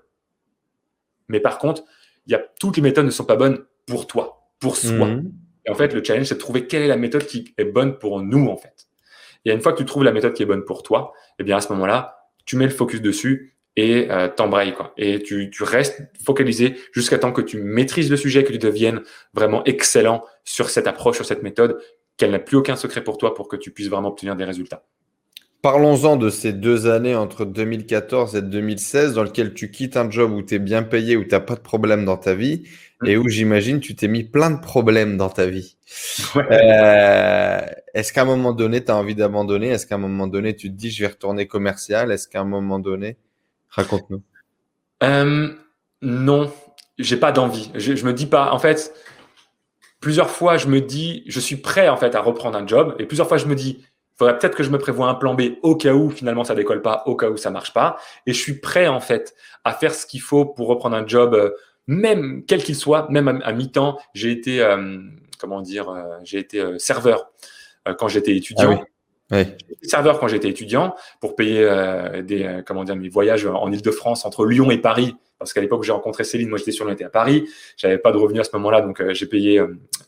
mais 1.28 1.40
par 1.40 1.58
contre, 1.58 1.84
il 2.26 2.32
y 2.32 2.34
a, 2.34 2.42
toutes 2.60 2.76
les 2.76 2.82
méthodes 2.82 3.04
ne 3.04 3.10
sont 3.10 3.24
pas 3.24 3.36
bonnes 3.36 3.62
pour 3.84 4.06
toi, 4.06 4.48
pour 4.58 4.76
soi. 4.76 5.06
Mhm. 5.06 5.32
Et 5.66 5.70
en 5.70 5.74
fait, 5.74 5.92
le 5.92 6.02
challenge, 6.02 6.26
c'est 6.26 6.34
de 6.34 6.40
trouver 6.40 6.66
quelle 6.66 6.82
est 6.82 6.88
la 6.88 6.96
méthode 6.96 7.26
qui 7.26 7.54
est 7.58 7.64
bonne 7.64 7.98
pour 7.98 8.20
nous, 8.22 8.46
en 8.46 8.56
fait. 8.56 8.86
Et 9.44 9.52
une 9.52 9.60
fois 9.60 9.72
que 9.72 9.78
tu 9.78 9.84
trouves 9.84 10.04
la 10.04 10.12
méthode 10.12 10.32
qui 10.32 10.42
est 10.42 10.46
bonne 10.46 10.64
pour 10.64 10.82
toi, 10.82 11.12
eh 11.38 11.44
bien, 11.44 11.56
à 11.56 11.60
ce 11.60 11.72
moment-là, 11.72 12.30
tu 12.44 12.56
mets 12.56 12.64
le 12.64 12.70
focus 12.70 13.00
dessus 13.00 13.56
et 13.76 14.10
euh, 14.10 14.28
t'embrayes 14.28 14.72
quoi. 14.72 14.92
Et 14.96 15.22
tu, 15.22 15.50
tu 15.50 15.62
restes 15.62 16.02
focalisé 16.24 16.76
jusqu'à 16.92 17.18
temps 17.18 17.32
que 17.32 17.42
tu 17.42 17.60
maîtrises 17.60 18.10
le 18.10 18.16
sujet, 18.16 18.42
que 18.42 18.52
tu 18.52 18.58
deviennes 18.58 19.02
vraiment 19.34 19.62
excellent 19.64 20.24
sur 20.44 20.70
cette 20.70 20.86
approche, 20.86 21.16
sur 21.16 21.26
cette 21.26 21.42
méthode, 21.42 21.78
qu'elle 22.16 22.30
n'a 22.30 22.38
plus 22.38 22.56
aucun 22.56 22.76
secret 22.76 23.04
pour 23.04 23.18
toi 23.18 23.34
pour 23.34 23.48
que 23.48 23.56
tu 23.56 23.70
puisses 23.70 23.88
vraiment 23.88 24.08
obtenir 24.08 24.36
des 24.36 24.44
résultats. 24.44 24.84
Parlons-en 25.66 26.14
de 26.14 26.30
ces 26.30 26.52
deux 26.52 26.86
années 26.86 27.16
entre 27.16 27.44
2014 27.44 28.36
et 28.36 28.42
2016 28.42 29.14
dans 29.14 29.24
lesquelles 29.24 29.52
tu 29.52 29.68
quittes 29.72 29.96
un 29.96 30.08
job 30.08 30.30
où 30.30 30.40
tu 30.40 30.54
es 30.54 30.58
bien 30.60 30.84
payé, 30.84 31.16
où 31.16 31.24
tu 31.24 31.30
n'as 31.30 31.40
pas 31.40 31.56
de 31.56 31.60
problème 31.60 32.04
dans 32.04 32.16
ta 32.16 32.34
vie 32.34 32.62
et 33.04 33.16
où 33.16 33.28
j'imagine 33.28 33.80
tu 33.80 33.96
t'es 33.96 34.06
mis 34.06 34.22
plein 34.22 34.52
de 34.52 34.60
problèmes 34.60 35.16
dans 35.16 35.28
ta 35.28 35.46
vie. 35.46 35.76
Euh, 36.36 37.60
est-ce 37.94 38.12
qu'à 38.12 38.22
un 38.22 38.26
moment 38.26 38.52
donné, 38.52 38.84
tu 38.84 38.92
as 38.92 38.96
envie 38.96 39.16
d'abandonner? 39.16 39.70
Est-ce 39.70 39.88
qu'à 39.88 39.96
un 39.96 39.98
moment 39.98 40.28
donné, 40.28 40.54
tu 40.54 40.70
te 40.70 40.76
dis 40.76 40.92
je 40.92 41.02
vais 41.02 41.08
retourner 41.08 41.48
commercial? 41.48 42.12
Est-ce 42.12 42.28
qu'à 42.28 42.42
un 42.42 42.44
moment 42.44 42.78
donné, 42.78 43.16
Raconte-nous. 43.70 44.22
Euh, 45.02 45.48
non, 46.00 46.52
j'ai 46.96 47.16
pas 47.16 47.32
d'envie. 47.32 47.72
Je, 47.74 47.96
je 47.96 48.06
me 48.06 48.12
dis 48.12 48.26
pas. 48.26 48.52
En 48.52 48.60
fait, 48.60 48.94
plusieurs 49.98 50.30
fois, 50.30 50.58
je 50.58 50.68
me 50.68 50.80
dis, 50.80 51.24
je 51.26 51.40
suis 51.40 51.56
prêt 51.56 51.88
en 51.88 51.96
fait 51.96 52.14
à 52.14 52.20
reprendre 52.20 52.56
un 52.56 52.68
job, 52.68 52.94
et 53.00 53.04
plusieurs 53.04 53.26
fois, 53.26 53.38
je 53.38 53.46
me 53.46 53.56
dis, 53.56 53.84
il 54.16 54.18
faudrait 54.18 54.38
peut-être 54.38 54.56
que 54.56 54.62
je 54.62 54.70
me 54.70 54.78
prévoie 54.78 55.08
un 55.08 55.14
plan 55.14 55.34
B 55.34 55.42
au 55.62 55.76
cas 55.76 55.92
où 55.92 56.10
finalement 56.10 56.44
ça 56.44 56.54
décolle 56.54 56.82
pas, 56.82 57.02
au 57.06 57.16
cas 57.16 57.28
où 57.28 57.36
ça 57.36 57.50
marche 57.50 57.72
pas, 57.72 57.98
et 58.26 58.32
je 58.32 58.40
suis 58.40 58.54
prêt 58.54 58.86
en 58.86 59.00
fait 59.00 59.34
à 59.64 59.72
faire 59.72 59.94
ce 59.94 60.06
qu'il 60.06 60.20
faut 60.20 60.46
pour 60.46 60.68
reprendre 60.68 60.96
un 60.96 61.06
job, 61.06 61.34
euh, 61.34 61.50
même 61.86 62.42
quel 62.46 62.62
qu'il 62.62 62.76
soit, 62.76 63.08
même 63.10 63.28
à, 63.44 63.52
mi-temps. 63.52 63.98
J'ai 64.14 64.32
été, 64.32 64.62
euh, 64.62 64.98
comment 65.38 65.60
dire, 65.60 65.90
euh, 65.90 66.02
j'ai 66.24 66.38
été 66.38 66.64
serveur 66.78 67.30
quand 67.98 68.08
j'étais 68.08 68.34
étudiant. 68.36 68.80
Ah 68.82 68.84
Ouais. 69.32 69.56
serveur 69.82 70.20
quand 70.20 70.28
j'étais 70.28 70.48
étudiant 70.48 70.94
pour 71.20 71.34
payer 71.34 71.60
euh, 71.60 72.22
des 72.22 72.44
euh, 72.44 72.62
comment 72.64 72.84
dire 72.84 72.94
mes 72.94 73.08
voyages 73.08 73.44
en 73.44 73.72
Ile-de-France 73.72 74.24
entre 74.24 74.46
Lyon 74.46 74.70
et 74.70 74.78
Paris. 74.78 75.16
Parce 75.38 75.52
qu'à 75.52 75.60
l'époque 75.60 75.80
où 75.80 75.82
j'ai 75.82 75.92
rencontré 75.92 76.22
Céline. 76.22 76.48
Moi 76.48 76.58
j'étais 76.58 76.70
sur 76.70 76.88
à 76.88 76.94
Paris. 77.08 77.48
J'avais 77.76 77.98
pas 77.98 78.12
de 78.12 78.18
revenus 78.18 78.42
à 78.42 78.44
ce 78.44 78.50
moment-là. 78.56 78.82
Donc 78.82 79.00
euh, 79.00 79.14
j'ai 79.14 79.26
payé 79.26 79.60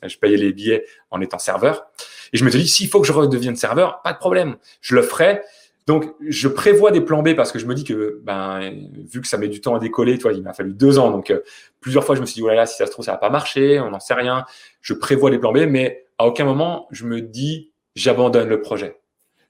je 0.07 0.17
payais 0.19 0.37
les 0.37 0.53
billets 0.53 0.85
en 1.11 1.21
étant 1.21 1.39
serveur 1.39 1.89
et 2.33 2.37
je 2.37 2.45
me 2.45 2.51
suis 2.51 2.61
dit 2.61 2.69
s'il 2.69 2.89
faut 2.89 3.01
que 3.01 3.07
je 3.07 3.13
redevienne 3.13 3.57
serveur 3.57 4.03
pas 4.03 4.13
de 4.13 4.19
problème 4.19 4.57
je 4.81 4.95
le 4.95 5.03
ferai 5.03 5.43
donc 5.87 6.05
je 6.27 6.49
prévois 6.49 6.91
des 6.91 7.01
plans 7.01 7.23
B 7.23 7.35
parce 7.35 7.53
que 7.53 7.59
je 7.59 7.67
me 7.67 7.75
dis 7.75 7.85
que 7.85 8.21
ben 8.23 8.73
vu 9.11 9.21
que 9.21 9.27
ça 9.29 9.39
met 9.39 9.49
du 9.49 9.61
temps 9.61 9.75
à 9.75 9.79
décoller 9.79 10.19
toi 10.19 10.33
il 10.33 10.43
m'a 10.43 10.53
fallu 10.53 10.73
deux 10.73 10.99
ans 10.99 11.11
donc 11.11 11.33
plusieurs 11.81 12.05
fois 12.05 12.15
je 12.15 12.21
me 12.21 12.27
suis 12.27 12.35
dit 12.37 12.43
oh 12.43 12.49
là 12.49 12.55
là 12.55 12.67
si 12.67 12.77
ça 12.77 12.87
se 12.87 12.91
trouve 12.91 13.05
ça 13.05 13.13
va 13.13 13.19
pas 13.19 13.31
marcher 13.31 13.81
on 13.81 13.91
n'en 13.91 14.01
sait 14.01 14.15
rien 14.15 14.45
je 14.81 14.95
prévois 14.95 15.31
des 15.31 15.39
plans 15.39 15.53
B 15.53 15.67
mais 15.69 16.07
à 16.19 16.27
aucun 16.27 16.45
moment 16.45 16.89
je 16.91 17.05
me 17.05 17.21
dis 17.21 17.73
j'abandonne 17.95 18.49
le 18.49 18.61
projet 18.61 18.99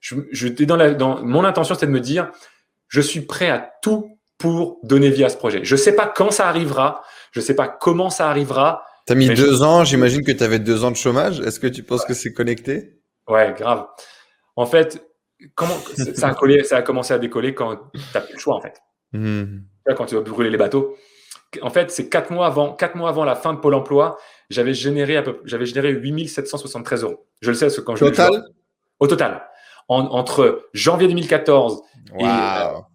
je, 0.01 0.15
je 0.31 0.49
dans, 0.65 0.77
la, 0.77 0.95
dans 0.95 1.23
mon 1.23 1.45
intention, 1.45 1.75
c'était 1.75 1.87
de 1.87 1.93
me 1.93 2.01
dire, 2.01 2.31
je 2.89 3.01
suis 3.01 3.23
prêt 3.23 3.51
à 3.51 3.73
tout 3.83 4.19
pour 4.39 4.79
donner 4.85 5.11
vie 5.11 5.25
à 5.25 5.29
ce 5.29 5.37
projet. 5.37 5.61
Je 5.65 5.77
sais 5.77 5.95
pas 5.95 6.07
quand 6.07 6.31
ça 6.31 6.49
arrivera, 6.49 7.03
je 7.33 7.41
sais 7.41 7.55
pas 7.55 7.69
comment 7.69 8.11
ça 8.11 8.29
arrivera. 8.29 8.85
Tu 9.09 9.13
as 9.13 9.17
mis 9.17 9.31
deux 9.31 9.63
ans, 9.63 9.85
j'imagine 9.85 10.23
que 10.23 10.33
tu 10.33 10.45
avais 10.45 10.59
deux 10.59 10.85
ans 10.85 10.91
de 10.91 10.97
chômage. 10.97 11.41
Est-ce 11.41 11.59
que 11.59 11.67
tu 11.67 11.83
penses 11.83 12.05
que 12.05 12.13
c'est 12.13 12.35
connecté? 12.35 13.01
Ouais, 13.27 13.55
grave. 13.57 13.87
En 14.55 14.67
fait, 14.67 15.03
comment 15.55 15.79
ça 16.15 16.29
a, 16.29 16.35
collé, 16.35 16.63
ça 16.63 16.77
a 16.77 16.83
commencé 16.83 17.15
à 17.15 17.19
décoller 17.19 17.55
quand 17.55 17.77
tu 17.95 18.01
n'as 18.15 18.21
plus 18.21 18.35
le 18.35 18.39
choix, 18.39 18.57
en 18.57 18.61
fait. 18.61 18.75
Hmm. 19.13 19.61
Quand 19.97 20.05
tu 20.05 20.15
vas 20.15 20.21
brûler 20.21 20.51
les 20.51 20.59
bateaux. 20.59 20.95
En 21.63 21.71
fait, 21.71 21.91
c'est 21.91 22.11
quatre 22.11 22.31
mois 22.31 22.47
avant, 22.47 22.75
quatre 22.75 22.97
mois 22.97 23.09
avant 23.09 23.25
la 23.25 23.35
fin 23.35 23.55
de 23.55 23.61
Pôle 23.61 23.73
emploi, 23.73 24.19
j'avais 24.51 24.75
généré, 24.75 25.19
j'avais 25.47 25.65
généré 25.65 25.93
8773 25.93 27.05
euros. 27.05 27.27
Je 27.41 27.49
le 27.49 27.57
sais, 27.57 27.65
parce 27.65 27.77
que 27.77 27.81
quand 27.81 27.97
je. 27.97 28.05
Total? 28.05 28.45
Au 29.01 29.07
total 29.07 29.49
entre 29.89 30.69
janvier 30.75 31.09
2014 31.09 31.81
et, 32.19 32.25
euh, 32.25 32.29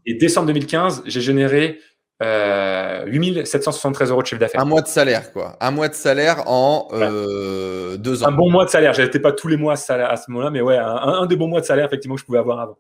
et, 0.06 0.14
décembre 0.14 0.48
2015, 0.48 1.02
j'ai 1.08 1.22
généré 1.22 1.80
euh, 2.24 3.06
8773 3.06 4.10
euros 4.12 4.22
de 4.22 4.28
chiffre 4.28 4.40
d'affaires. 4.40 4.62
Un 4.62 4.66
mois 4.66 4.82
de 4.82 4.88
salaire, 4.88 5.32
quoi. 5.34 5.58
Un 5.60 5.72
mois 5.72 5.90
de 5.90 5.94
salaire 5.94 6.48
en 6.48 6.88
euh, 6.94 7.98
deux 7.98 8.24
ans. 8.24 8.28
Un 8.28 8.32
bon 8.32 8.50
mois 8.50 8.66
de 8.66 8.70
salaire. 8.70 8.94
J'étais 8.94 9.20
pas 9.20 9.32
tous 9.32 9.48
les 9.48 9.58
mois 9.58 9.74
à 9.74 9.76
ce 10.16 10.32
moment-là, 10.32 10.50
mais 10.50 10.62
ouais, 10.62 10.78
un, 10.78 11.26
des 11.26 11.36
bons 11.36 11.48
mois 11.48 11.62
de 11.62 11.66
salaire, 11.66 11.86
effectivement, 11.86 12.16
que 12.16 12.22
je 12.22 12.26
pouvais 12.26 12.40
avoir 12.40 12.60
avant. 12.60 12.78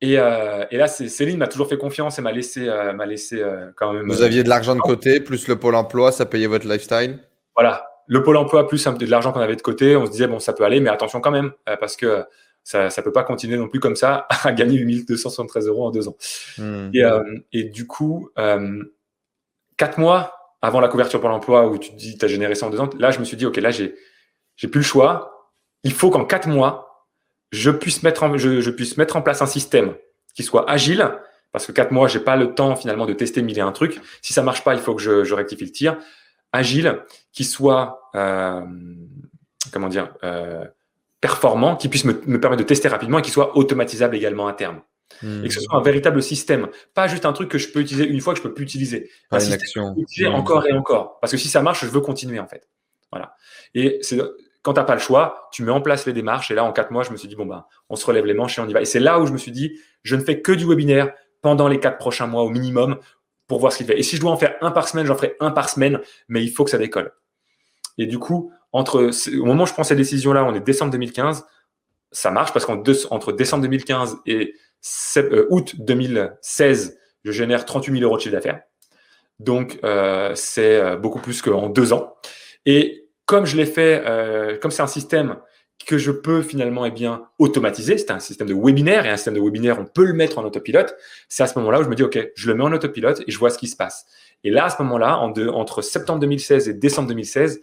Et, 0.00 0.18
euh, 0.18 0.64
et 0.70 0.76
là, 0.76 0.88
Céline 0.88 1.38
m'a 1.38 1.48
toujours 1.48 1.68
fait 1.68 1.78
confiance 1.78 2.18
et 2.18 2.22
m'a 2.22 2.32
laissé, 2.32 2.68
euh, 2.68 2.92
m'a 2.92 3.06
laissé 3.06 3.42
quand 3.76 3.92
même. 3.92 4.06
Vous 4.06 4.22
aviez 4.22 4.42
de 4.42 4.48
l'argent 4.48 4.74
de 4.74 4.80
côté, 4.80 5.20
plus 5.20 5.48
le 5.48 5.56
pôle 5.56 5.74
emploi, 5.74 6.12
ça 6.12 6.26
payait 6.26 6.46
votre 6.46 6.66
lifestyle? 6.66 7.20
Voilà. 7.54 7.86
Le 8.06 8.22
pôle 8.22 8.36
emploi, 8.36 8.66
plus 8.68 8.84
de 8.84 9.10
l'argent 9.10 9.32
qu'on 9.32 9.40
avait 9.40 9.56
de 9.56 9.62
côté, 9.62 9.96
on 9.96 10.04
se 10.04 10.10
disait, 10.10 10.26
bon, 10.26 10.38
ça 10.38 10.52
peut 10.52 10.64
aller, 10.64 10.80
mais 10.80 10.90
attention 10.90 11.20
quand 11.20 11.30
même, 11.30 11.52
parce 11.80 11.96
que 11.96 12.24
ça 12.64 12.88
ne 12.88 13.02
peut 13.02 13.12
pas 13.12 13.22
continuer 13.22 13.58
non 13.58 13.68
plus 13.68 13.78
comme 13.78 13.94
ça 13.94 14.26
à 14.42 14.52
gagner 14.52 14.78
8273 14.78 15.68
euros 15.68 15.86
en 15.86 15.90
deux 15.90 16.08
ans. 16.08 16.16
Hmm. 16.58 16.90
Et, 16.92 17.04
euh, 17.04 17.22
et, 17.52 17.64
du 17.64 17.86
coup, 17.86 18.30
euh, 18.38 18.82
quatre 19.76 19.98
mois 19.98 20.32
avant 20.62 20.80
la 20.80 20.88
couverture 20.88 21.20
pour 21.20 21.28
l'emploi 21.28 21.68
où 21.68 21.78
tu 21.78 21.90
te 21.90 21.96
dis 21.96 22.16
tu 22.16 22.24
as 22.24 22.28
généré 22.28 22.54
ça 22.54 22.66
en 22.66 22.70
deux 22.70 22.80
ans, 22.80 22.88
là 22.98 23.10
je 23.10 23.18
me 23.18 23.24
suis 23.24 23.36
dit 23.36 23.44
ok 23.44 23.58
là 23.58 23.70
j'ai 23.70 23.94
j'ai 24.56 24.68
plus 24.68 24.80
le 24.80 24.84
choix. 24.84 25.52
Il 25.82 25.92
faut 25.92 26.10
qu'en 26.10 26.24
quatre 26.24 26.48
mois 26.48 27.06
je 27.52 27.70
puisse 27.70 28.02
mettre 28.02 28.22
en 28.22 28.36
je, 28.38 28.60
je, 28.60 28.70
puisse 28.70 28.96
mettre 28.96 29.16
en 29.16 29.22
place 29.22 29.42
un 29.42 29.46
système 29.46 29.94
qui 30.34 30.42
soit 30.42 30.68
agile 30.68 31.12
parce 31.52 31.66
que 31.66 31.72
quatre 31.72 31.92
mois 31.92 32.08
j'ai 32.08 32.20
pas 32.20 32.36
le 32.36 32.54
temps 32.54 32.76
finalement 32.76 33.04
de 33.04 33.12
tester 33.12 33.42
mille 33.42 33.58
et 33.58 33.60
un 33.62 33.72
trucs. 33.72 34.00
Si 34.22 34.32
ça 34.32 34.42
marche 34.42 34.64
pas, 34.64 34.74
il 34.74 34.80
faut 34.80 34.94
que 34.94 35.02
je, 35.02 35.22
je 35.22 35.34
rectifie 35.34 35.64
le 35.64 35.70
tir. 35.70 35.98
Agile, 36.52 37.02
qui 37.32 37.44
soit 37.44 38.10
euh, 38.14 38.62
comment 39.72 39.88
dire 39.88 40.14
euh, 40.24 40.64
performant, 41.24 41.74
qui 41.74 41.88
puisse 41.88 42.04
me, 42.04 42.12
permettre 42.38 42.62
de 42.62 42.66
tester 42.66 42.86
rapidement 42.86 43.18
et 43.18 43.22
qui 43.22 43.30
soit 43.30 43.56
automatisable 43.56 44.14
également 44.14 44.46
à 44.46 44.52
terme. 44.52 44.82
Et 45.22 45.48
que 45.48 45.54
ce 45.54 45.60
soit 45.62 45.78
un 45.78 45.80
véritable 45.80 46.22
système, 46.22 46.68
pas 46.92 47.06
juste 47.06 47.24
un 47.24 47.32
truc 47.32 47.48
que 47.48 47.56
je 47.56 47.72
peux 47.72 47.80
utiliser 47.80 48.06
une 48.06 48.20
fois 48.20 48.34
que 48.34 48.38
je 48.40 48.42
peux 48.42 48.52
plus 48.52 48.64
utiliser. 48.64 49.08
un 49.30 49.40
système 49.40 49.58
action. 49.58 49.94
utiliser 49.96 50.26
encore 50.26 50.66
et 50.66 50.74
encore. 50.74 51.18
Parce 51.20 51.30
que 51.30 51.38
si 51.38 51.48
ça 51.48 51.62
marche, 51.62 51.82
je 51.82 51.90
veux 51.90 52.02
continuer 52.02 52.38
en 52.40 52.46
fait. 52.46 52.68
Voilà. 53.10 53.36
Et 53.74 54.00
c'est 54.02 54.20
quand 54.60 54.74
tu 54.74 54.80
n'as 54.80 54.84
pas 54.84 54.92
le 54.92 55.00
choix, 55.00 55.48
tu 55.50 55.62
mets 55.62 55.72
en 55.72 55.80
place 55.80 56.04
les 56.04 56.12
démarches. 56.12 56.50
Et 56.50 56.54
là, 56.54 56.62
en 56.62 56.72
quatre 56.72 56.90
mois, 56.90 57.04
je 57.04 57.10
me 57.10 57.16
suis 57.16 57.28
dit, 57.28 57.36
bon, 57.36 57.46
ben, 57.46 57.64
on 57.88 57.96
se 57.96 58.04
relève 58.04 58.26
les 58.26 58.34
manches 58.34 58.58
et 58.58 58.60
on 58.60 58.68
y 58.68 58.74
va. 58.74 58.82
Et 58.82 58.84
c'est 58.84 59.00
là 59.00 59.18
où 59.18 59.26
je 59.26 59.32
me 59.32 59.38
suis 59.38 59.52
dit, 59.52 59.80
je 60.02 60.16
ne 60.16 60.20
fais 60.20 60.42
que 60.42 60.52
du 60.52 60.66
webinaire 60.66 61.10
pendant 61.40 61.68
les 61.68 61.80
quatre 61.80 61.96
prochains 61.96 62.26
mois 62.26 62.42
au 62.42 62.50
minimum 62.50 62.98
pour 63.46 63.60
voir 63.60 63.72
ce 63.72 63.78
qu'il 63.78 63.86
fait. 63.86 63.98
Et 63.98 64.02
si 64.02 64.16
je 64.16 64.20
dois 64.20 64.32
en 64.32 64.36
faire 64.36 64.56
un 64.60 64.72
par 64.72 64.88
semaine, 64.88 65.06
j'en 65.06 65.16
ferai 65.16 65.36
un 65.40 65.52
par 65.52 65.70
semaine, 65.70 66.00
mais 66.28 66.44
il 66.44 66.50
faut 66.50 66.64
que 66.64 66.70
ça 66.70 66.76
décolle. 66.76 67.12
Et 67.96 68.06
du 68.06 68.18
coup, 68.18 68.52
entre, 68.74 69.10
au 69.38 69.44
moment 69.44 69.62
où 69.62 69.66
je 69.66 69.72
prends 69.72 69.84
ces 69.84 69.94
décisions-là, 69.94 70.44
on 70.44 70.52
est 70.52 70.60
décembre 70.60 70.90
2015, 70.90 71.46
ça 72.10 72.30
marche 72.32 72.52
parce 72.52 72.66
qu'entre 72.66 73.32
décembre 73.32 73.62
2015 73.62 74.16
et 74.26 74.54
euh, 75.16 75.46
août 75.48 75.76
2016, 75.78 76.98
je 77.24 77.30
génère 77.30 77.64
38 77.64 77.92
000 77.92 78.04
euros 78.04 78.16
de 78.16 78.22
chiffre 78.22 78.34
d'affaires. 78.34 78.62
Donc, 79.38 79.78
euh, 79.84 80.32
c'est 80.34 80.80
euh, 80.80 80.96
beaucoup 80.96 81.20
plus 81.20 81.40
qu'en 81.40 81.68
deux 81.68 81.92
ans. 81.92 82.16
Et 82.66 83.08
comme 83.26 83.46
je 83.46 83.56
l'ai 83.56 83.64
fait, 83.64 84.04
comme 84.60 84.70
c'est 84.70 84.82
un 84.82 84.86
système 84.86 85.36
que 85.86 85.96
je 85.96 86.10
peux 86.10 86.42
finalement 86.42 86.84
eh 86.84 86.90
bien, 86.90 87.28
automatiser, 87.38 87.96
c'est 87.96 88.10
un 88.10 88.18
système 88.18 88.48
de 88.48 88.54
webinaire, 88.54 89.06
et 89.06 89.08
un 89.08 89.16
système 89.16 89.34
de 89.34 89.40
webinaire, 89.40 89.78
on 89.78 89.86
peut 89.86 90.04
le 90.04 90.12
mettre 90.12 90.38
en 90.38 90.44
autopilote, 90.44 90.94
c'est 91.28 91.42
à 91.42 91.46
ce 91.46 91.58
moment-là 91.58 91.80
où 91.80 91.84
je 91.84 91.88
me 91.88 91.94
dis, 91.94 92.02
OK, 92.02 92.18
je 92.34 92.48
le 92.48 92.54
mets 92.54 92.64
en 92.64 92.72
autopilote 92.72 93.22
et 93.26 93.30
je 93.30 93.38
vois 93.38 93.50
ce 93.50 93.58
qui 93.58 93.68
se 93.68 93.76
passe. 93.76 94.04
Et 94.42 94.50
là, 94.50 94.66
à 94.66 94.70
ce 94.70 94.82
moment-là, 94.82 95.18
en 95.18 95.32
entre 95.54 95.80
septembre 95.80 96.20
2016 96.20 96.68
et 96.68 96.74
décembre 96.74 97.08
2016, 97.08 97.62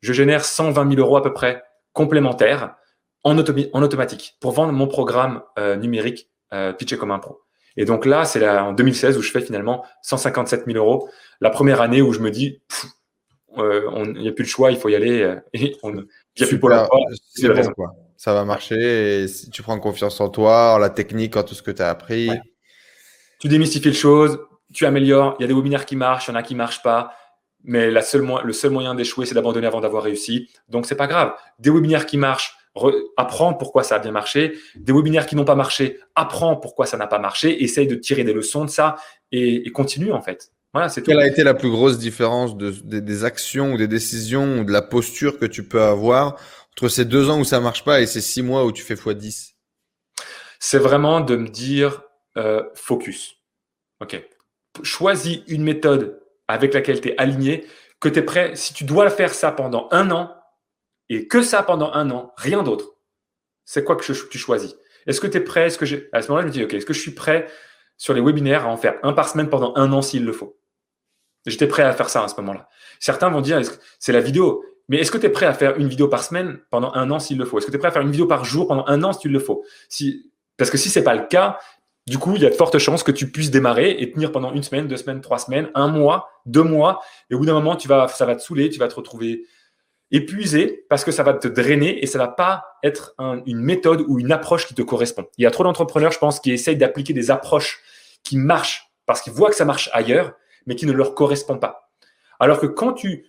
je 0.00 0.12
génère 0.12 0.44
120 0.44 0.94
000 0.94 1.00
euros 1.00 1.16
à 1.16 1.22
peu 1.22 1.32
près 1.32 1.62
complémentaires 1.92 2.76
en, 3.24 3.36
en 3.36 3.82
automatique 3.82 4.36
pour 4.40 4.52
vendre 4.52 4.72
mon 4.72 4.86
programme 4.86 5.42
euh, 5.58 5.76
numérique 5.76 6.28
euh, 6.52 6.72
Pitcher 6.72 6.96
comme 6.96 7.10
un 7.10 7.18
pro. 7.18 7.40
Et 7.76 7.84
donc 7.84 8.04
là, 8.04 8.24
c'est 8.24 8.46
en 8.48 8.72
2016 8.72 9.16
où 9.16 9.22
je 9.22 9.30
fais 9.30 9.40
finalement 9.40 9.84
157 10.02 10.64
000 10.66 10.76
euros. 10.76 11.08
La 11.40 11.50
première 11.50 11.80
année 11.80 12.02
où 12.02 12.12
je 12.12 12.18
me 12.18 12.30
dis, 12.30 12.60
euh, 13.58 13.88
il 14.14 14.22
n'y 14.22 14.28
a 14.28 14.32
plus 14.32 14.44
le 14.44 14.48
choix, 14.48 14.72
il 14.72 14.76
faut 14.76 14.88
y 14.88 14.96
aller. 14.96 15.36
Il 15.54 15.62
n'y 15.62 15.74
a 16.40 16.46
plus 16.46 16.58
pour 16.58 16.70
C'est 17.32 17.48
bon, 17.48 17.72
quoi. 17.72 17.94
Ça 18.16 18.34
va 18.34 18.44
marcher. 18.44 19.22
Et 19.22 19.28
si 19.28 19.48
tu 19.50 19.62
prends 19.62 19.78
confiance 19.78 20.20
en 20.20 20.28
toi, 20.28 20.74
en 20.74 20.78
la 20.78 20.90
technique, 20.90 21.36
en 21.36 21.42
tout 21.42 21.54
ce 21.54 21.62
que 21.62 21.70
tu 21.70 21.80
as 21.80 21.88
appris. 21.88 22.30
Tu 23.38 23.48
démystifies 23.48 23.88
les 23.88 23.94
choses, 23.94 24.38
tu 24.74 24.84
améliores. 24.84 25.36
Il 25.38 25.42
y 25.42 25.44
a 25.44 25.48
des 25.48 25.54
webinaires 25.54 25.86
qui 25.86 25.96
marchent, 25.96 26.28
il 26.28 26.32
y 26.32 26.34
en 26.34 26.36
a 26.36 26.42
qui 26.42 26.54
ne 26.54 26.58
marchent 26.58 26.82
pas. 26.82 27.14
Mais 27.64 27.90
la 27.90 28.02
seule, 28.02 28.26
le 28.44 28.52
seul 28.52 28.70
moyen 28.70 28.94
d'échouer, 28.94 29.26
c'est 29.26 29.34
d'abandonner 29.34 29.66
avant 29.66 29.80
d'avoir 29.80 30.02
réussi. 30.02 30.48
Donc, 30.68 30.86
c'est 30.86 30.96
pas 30.96 31.06
grave. 31.06 31.34
Des 31.58 31.70
webinaires 31.70 32.06
qui 32.06 32.16
marchent, 32.16 32.56
apprends 33.16 33.54
pourquoi 33.54 33.82
ça 33.82 33.96
a 33.96 33.98
bien 33.98 34.12
marché. 34.12 34.54
Des 34.76 34.92
webinaires 34.92 35.26
qui 35.26 35.36
n'ont 35.36 35.44
pas 35.44 35.56
marché, 35.56 35.98
apprends 36.14 36.56
pourquoi 36.56 36.86
ça 36.86 36.96
n'a 36.96 37.06
pas 37.06 37.18
marché. 37.18 37.62
Essaye 37.62 37.86
de 37.86 37.96
tirer 37.96 38.24
des 38.24 38.32
leçons 38.32 38.64
de 38.64 38.70
ça 38.70 38.96
et, 39.32 39.66
et 39.66 39.70
continue, 39.72 40.12
en 40.12 40.22
fait. 40.22 40.52
Voilà, 40.72 40.88
c'est 40.88 41.02
Quelle 41.02 41.18
a 41.18 41.26
été 41.26 41.42
la 41.42 41.54
plus 41.54 41.70
grosse 41.70 41.98
différence 41.98 42.56
de, 42.56 42.70
des 42.70 43.24
actions 43.24 43.72
ou 43.72 43.76
des 43.76 43.88
décisions 43.88 44.60
ou 44.60 44.64
de 44.64 44.70
la 44.70 44.82
posture 44.82 45.38
que 45.38 45.46
tu 45.46 45.64
peux 45.64 45.82
avoir 45.82 46.36
entre 46.72 46.88
ces 46.88 47.04
deux 47.04 47.28
ans 47.28 47.40
où 47.40 47.44
ça 47.44 47.60
marche 47.60 47.84
pas 47.84 48.00
et 48.00 48.06
ces 48.06 48.20
six 48.20 48.42
mois 48.42 48.64
où 48.64 48.72
tu 48.72 48.82
fais 48.82 48.94
x10 48.94 49.54
C'est 50.60 50.78
vraiment 50.78 51.20
de 51.20 51.34
me 51.34 51.48
dire 51.48 52.02
euh, 52.36 52.62
focus. 52.74 53.36
Ok. 54.00 54.22
Choisis 54.84 55.40
une 55.48 55.64
méthode 55.64 56.19
avec 56.52 56.74
laquelle 56.74 57.00
tu 57.00 57.08
es 57.08 57.18
aligné, 57.18 57.66
que 58.00 58.08
tu 58.08 58.18
es 58.18 58.22
prêt. 58.22 58.56
Si 58.56 58.74
tu 58.74 58.84
dois 58.84 59.08
faire 59.10 59.34
ça 59.34 59.52
pendant 59.52 59.88
un 59.90 60.10
an 60.10 60.34
et 61.08 61.28
que 61.28 61.42
ça 61.42 61.62
pendant 61.62 61.92
un 61.92 62.10
an, 62.10 62.32
rien 62.36 62.62
d'autre, 62.62 62.96
c'est 63.64 63.84
quoi 63.84 63.96
que 63.96 64.04
tu 64.04 64.38
choisis 64.38 64.74
Est-ce 65.06 65.20
que 65.20 65.26
tu 65.26 65.36
es 65.36 65.40
prêt 65.40 65.68
que 65.70 66.08
À 66.12 66.22
ce 66.22 66.28
moment-là, 66.28 66.42
je 66.42 66.46
me 66.48 66.52
dis 66.52 66.64
ok, 66.64 66.74
est-ce 66.74 66.86
que 66.86 66.92
je 66.92 67.00
suis 67.00 67.12
prêt 67.12 67.46
sur 67.96 68.14
les 68.14 68.20
webinaires 68.20 68.66
à 68.66 68.68
en 68.68 68.76
faire 68.76 68.98
un 69.02 69.12
par 69.12 69.28
semaine 69.28 69.48
pendant 69.48 69.74
un 69.76 69.92
an 69.92 70.02
s'il 70.02 70.24
le 70.24 70.32
faut? 70.32 70.58
J'étais 71.46 71.66
prêt 71.66 71.82
à 71.82 71.92
faire 71.92 72.08
ça 72.10 72.24
à 72.24 72.28
ce 72.28 72.36
moment-là. 72.40 72.68
Certains 72.98 73.30
vont 73.30 73.40
dire, 73.40 73.60
c'est 73.98 74.12
la 74.12 74.20
vidéo. 74.20 74.64
Mais 74.88 74.98
est-ce 74.98 75.10
que 75.10 75.18
tu 75.18 75.26
es 75.26 75.30
prêt 75.30 75.46
à 75.46 75.54
faire 75.54 75.76
une 75.78 75.88
vidéo 75.88 76.08
par 76.08 76.24
semaine 76.24 76.58
pendant 76.70 76.92
un 76.94 77.10
an 77.10 77.18
s'il 77.18 77.38
le 77.38 77.44
faut? 77.44 77.58
Est-ce 77.58 77.66
que 77.66 77.70
tu 77.70 77.76
es 77.76 77.78
prêt 77.78 77.88
à 77.88 77.92
faire 77.92 78.02
une 78.02 78.10
vidéo 78.10 78.26
par 78.26 78.44
jour 78.44 78.66
pendant 78.66 78.84
un 78.88 79.02
an 79.04 79.12
s'il 79.12 79.32
le 79.32 79.38
faut? 79.38 79.64
Parce 80.56 80.70
que 80.70 80.76
si 80.76 80.90
c'est 80.90 81.04
pas 81.04 81.14
le 81.14 81.26
cas, 81.26 81.58
du 82.10 82.18
coup, 82.18 82.34
il 82.34 82.42
y 82.42 82.46
a 82.46 82.50
de 82.50 82.56
fortes 82.56 82.76
chances 82.78 83.04
que 83.04 83.12
tu 83.12 83.30
puisses 83.30 83.52
démarrer 83.52 83.92
et 84.00 84.10
tenir 84.10 84.32
pendant 84.32 84.52
une 84.52 84.64
semaine, 84.64 84.88
deux 84.88 84.96
semaines, 84.96 85.20
trois 85.20 85.38
semaines, 85.38 85.70
un 85.76 85.86
mois, 85.86 86.28
deux 86.44 86.64
mois. 86.64 87.00
Et 87.30 87.36
au 87.36 87.38
bout 87.38 87.46
d'un 87.46 87.52
moment, 87.52 87.76
tu 87.76 87.86
vas, 87.86 88.08
ça 88.08 88.26
va 88.26 88.34
te 88.34 88.42
saouler, 88.42 88.68
tu 88.68 88.80
vas 88.80 88.88
te 88.88 88.96
retrouver 88.96 89.46
épuisé 90.10 90.86
parce 90.88 91.04
que 91.04 91.12
ça 91.12 91.22
va 91.22 91.34
te 91.34 91.46
drainer 91.46 92.02
et 92.02 92.08
ça 92.08 92.18
va 92.18 92.26
pas 92.26 92.64
être 92.82 93.14
une 93.46 93.60
méthode 93.60 94.04
ou 94.08 94.18
une 94.18 94.32
approche 94.32 94.66
qui 94.66 94.74
te 94.74 94.82
correspond. 94.82 95.24
Il 95.38 95.44
y 95.44 95.46
a 95.46 95.52
trop 95.52 95.62
d'entrepreneurs, 95.62 96.10
je 96.10 96.18
pense, 96.18 96.40
qui 96.40 96.50
essayent 96.50 96.76
d'appliquer 96.76 97.12
des 97.12 97.30
approches 97.30 97.78
qui 98.24 98.36
marchent 98.36 98.90
parce 99.06 99.22
qu'ils 99.22 99.32
voient 99.32 99.50
que 99.50 99.54
ça 99.54 99.64
marche 99.64 99.88
ailleurs 99.92 100.32
mais 100.66 100.74
qui 100.74 100.86
ne 100.86 100.92
leur 100.92 101.14
correspond 101.14 101.58
pas. 101.58 101.92
Alors 102.40 102.58
que 102.58 102.66
quand 102.66 102.92
tu 102.92 103.24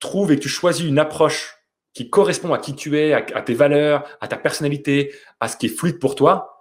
trouves 0.00 0.32
et 0.32 0.36
que 0.38 0.42
tu 0.42 0.48
choisis 0.48 0.84
une 0.84 0.98
approche 0.98 1.56
qui 1.92 2.10
correspond 2.10 2.52
à 2.52 2.58
qui 2.58 2.74
tu 2.74 2.98
es, 2.98 3.12
à, 3.12 3.22
tes 3.42 3.54
valeurs, 3.54 4.02
à 4.20 4.26
ta 4.26 4.36
personnalité, 4.36 5.14
à 5.38 5.46
ce 5.46 5.56
qui 5.56 5.66
est 5.66 5.68
fluide 5.68 6.00
pour 6.00 6.16
toi, 6.16 6.53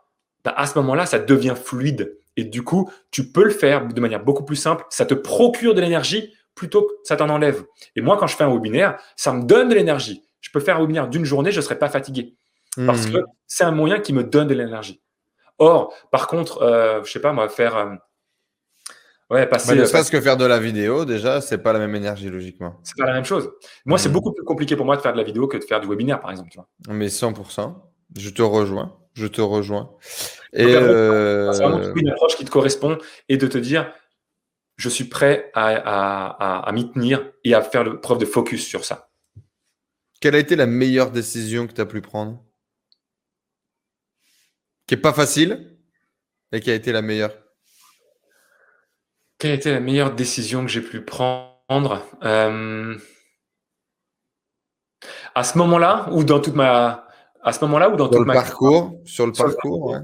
bah, 0.43 0.53
à 0.55 0.67
ce 0.67 0.77
moment-là, 0.79 1.05
ça 1.05 1.19
devient 1.19 1.55
fluide. 1.61 2.17
Et 2.35 2.43
du 2.43 2.63
coup, 2.63 2.91
tu 3.11 3.31
peux 3.31 3.43
le 3.43 3.51
faire 3.51 3.87
de 3.87 4.01
manière 4.01 4.23
beaucoup 4.23 4.43
plus 4.43 4.55
simple. 4.55 4.85
Ça 4.89 5.05
te 5.05 5.13
procure 5.13 5.75
de 5.75 5.81
l'énergie 5.81 6.33
plutôt 6.55 6.83
que 6.83 6.93
ça 7.03 7.15
t'en 7.15 7.29
enlève. 7.29 7.63
Et 7.95 8.01
moi, 8.01 8.17
quand 8.17 8.27
je 8.27 8.35
fais 8.35 8.43
un 8.43 8.53
webinaire, 8.53 8.97
ça 9.15 9.33
me 9.33 9.43
donne 9.43 9.69
de 9.69 9.75
l'énergie. 9.75 10.23
Je 10.41 10.49
peux 10.51 10.59
faire 10.59 10.77
un 10.77 10.81
webinaire 10.81 11.07
d'une 11.07 11.25
journée, 11.25 11.51
je 11.51 11.57
ne 11.57 11.61
serai 11.61 11.77
pas 11.79 11.89
fatigué. 11.89 12.35
Parce 12.85 13.07
mmh. 13.07 13.13
que 13.13 13.17
c'est 13.47 13.63
un 13.63 13.71
moyen 13.71 13.99
qui 13.99 14.13
me 14.13 14.23
donne 14.23 14.47
de 14.47 14.53
l'énergie. 14.53 15.01
Or, 15.59 15.93
par 16.11 16.27
contre, 16.27 16.63
euh, 16.63 17.03
je 17.03 17.11
sais 17.11 17.19
pas, 17.21 17.31
moi, 17.33 17.47
faire 17.49 17.77
euh, 17.77 17.95
Ouais, 19.29 19.47
passer. 19.47 19.75
ne 19.75 19.85
serait-ce 19.85 20.11
que 20.11 20.21
faire 20.21 20.37
de 20.37 20.45
la 20.45 20.59
vidéo, 20.59 21.05
déjà, 21.05 21.41
c'est 21.41 21.57
pas 21.57 21.73
la 21.73 21.79
même 21.79 21.95
énergie, 21.95 22.29
logiquement. 22.29 22.75
C'est 22.83 22.97
pas 22.97 23.05
la 23.05 23.13
même 23.13 23.25
chose. 23.25 23.51
Moi, 23.85 23.97
c'est 23.97 24.09
hmm. 24.09 24.11
beaucoup 24.11 24.31
plus 24.31 24.43
compliqué 24.43 24.75
pour 24.75 24.85
moi 24.85 24.95
de 24.95 25.01
faire 25.01 25.13
de 25.13 25.17
la 25.17 25.23
vidéo 25.23 25.47
que 25.47 25.57
de 25.57 25.63
faire 25.63 25.79
du 25.79 25.87
webinaire, 25.87 26.19
par 26.19 26.29
exemple. 26.29 26.49
Tu 26.51 26.57
vois. 26.57 26.67
Mais 26.93 27.07
100%. 27.07 27.73
Je 28.17 28.29
te 28.29 28.41
rejoins. 28.41 28.95
Je 29.13 29.27
te 29.27 29.41
rejoins. 29.41 29.95
Et 30.53 30.75
euh... 30.75 31.51
C'est 31.53 31.63
vraiment 31.63 31.95
une 31.95 32.09
approche 32.09 32.35
qui 32.35 32.45
te 32.45 32.49
correspond 32.49 32.97
et 33.29 33.37
de 33.37 33.47
te 33.47 33.57
dire, 33.57 33.93
je 34.75 34.89
suis 34.89 35.05
prêt 35.05 35.51
à, 35.53 35.67
à, 35.67 36.59
à, 36.67 36.71
m'y 36.71 36.91
tenir 36.91 37.31
et 37.43 37.53
à 37.53 37.61
faire 37.61 37.83
le, 37.83 37.99
preuve 37.99 38.17
de 38.17 38.25
focus 38.25 38.65
sur 38.65 38.85
ça. 38.85 39.09
Quelle 40.19 40.35
a 40.35 40.39
été 40.39 40.55
la 40.55 40.65
meilleure 40.65 41.11
décision 41.11 41.67
que 41.67 41.73
tu 41.73 41.81
as 41.81 41.85
pu 41.85 42.01
prendre? 42.01 42.43
Qui 44.87 44.95
n'est 44.95 45.01
pas 45.01 45.13
facile 45.13 45.77
et 46.51 46.59
qui 46.59 46.71
a 46.71 46.75
été 46.75 46.91
la 46.91 47.01
meilleure? 47.01 47.33
Quelle 49.37 49.51
a 49.51 49.55
été 49.55 49.71
la 49.71 49.79
meilleure 49.79 50.13
décision 50.15 50.65
que 50.65 50.71
j'ai 50.71 50.81
pu 50.81 51.01
prendre? 51.01 52.03
Euh, 52.23 52.97
À 55.35 55.43
ce 55.43 55.57
moment-là 55.57 56.07
ou 56.11 56.23
dans 56.23 56.39
toute 56.39 56.55
ma 56.55 57.02
à 57.43 57.53
ce 57.53 57.63
moment-là 57.65 57.89
ou 57.89 57.95
dans 57.95 58.09
tout 58.09 58.23
le 58.23 58.31
parcours 58.31 58.99
sur 59.05 59.25
le 59.25 59.33
parcours, 59.33 59.97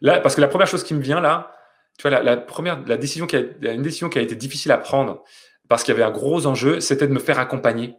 Là, 0.00 0.20
parce 0.20 0.34
que 0.34 0.40
la 0.40 0.48
première 0.48 0.66
chose 0.66 0.84
qui 0.84 0.92
me 0.92 1.00
vient 1.00 1.20
là, 1.20 1.52
tu 1.98 2.06
vois, 2.06 2.20
la, 2.20 2.36
première, 2.36 2.84
la 2.86 2.96
décision 2.96 3.26
qui 3.26 3.36
a, 3.36 3.72
une 3.72 3.82
décision 3.82 4.08
qui 4.08 4.18
a 4.18 4.22
été 4.22 4.34
difficile 4.34 4.72
à 4.72 4.76
prendre 4.76 5.22
parce 5.68 5.82
qu'il 5.82 5.94
y 5.94 5.96
avait 5.96 6.04
un 6.04 6.10
gros 6.10 6.46
enjeu, 6.46 6.80
c'était 6.80 7.06
de 7.06 7.12
me 7.12 7.20
faire 7.20 7.38
accompagner 7.38 7.96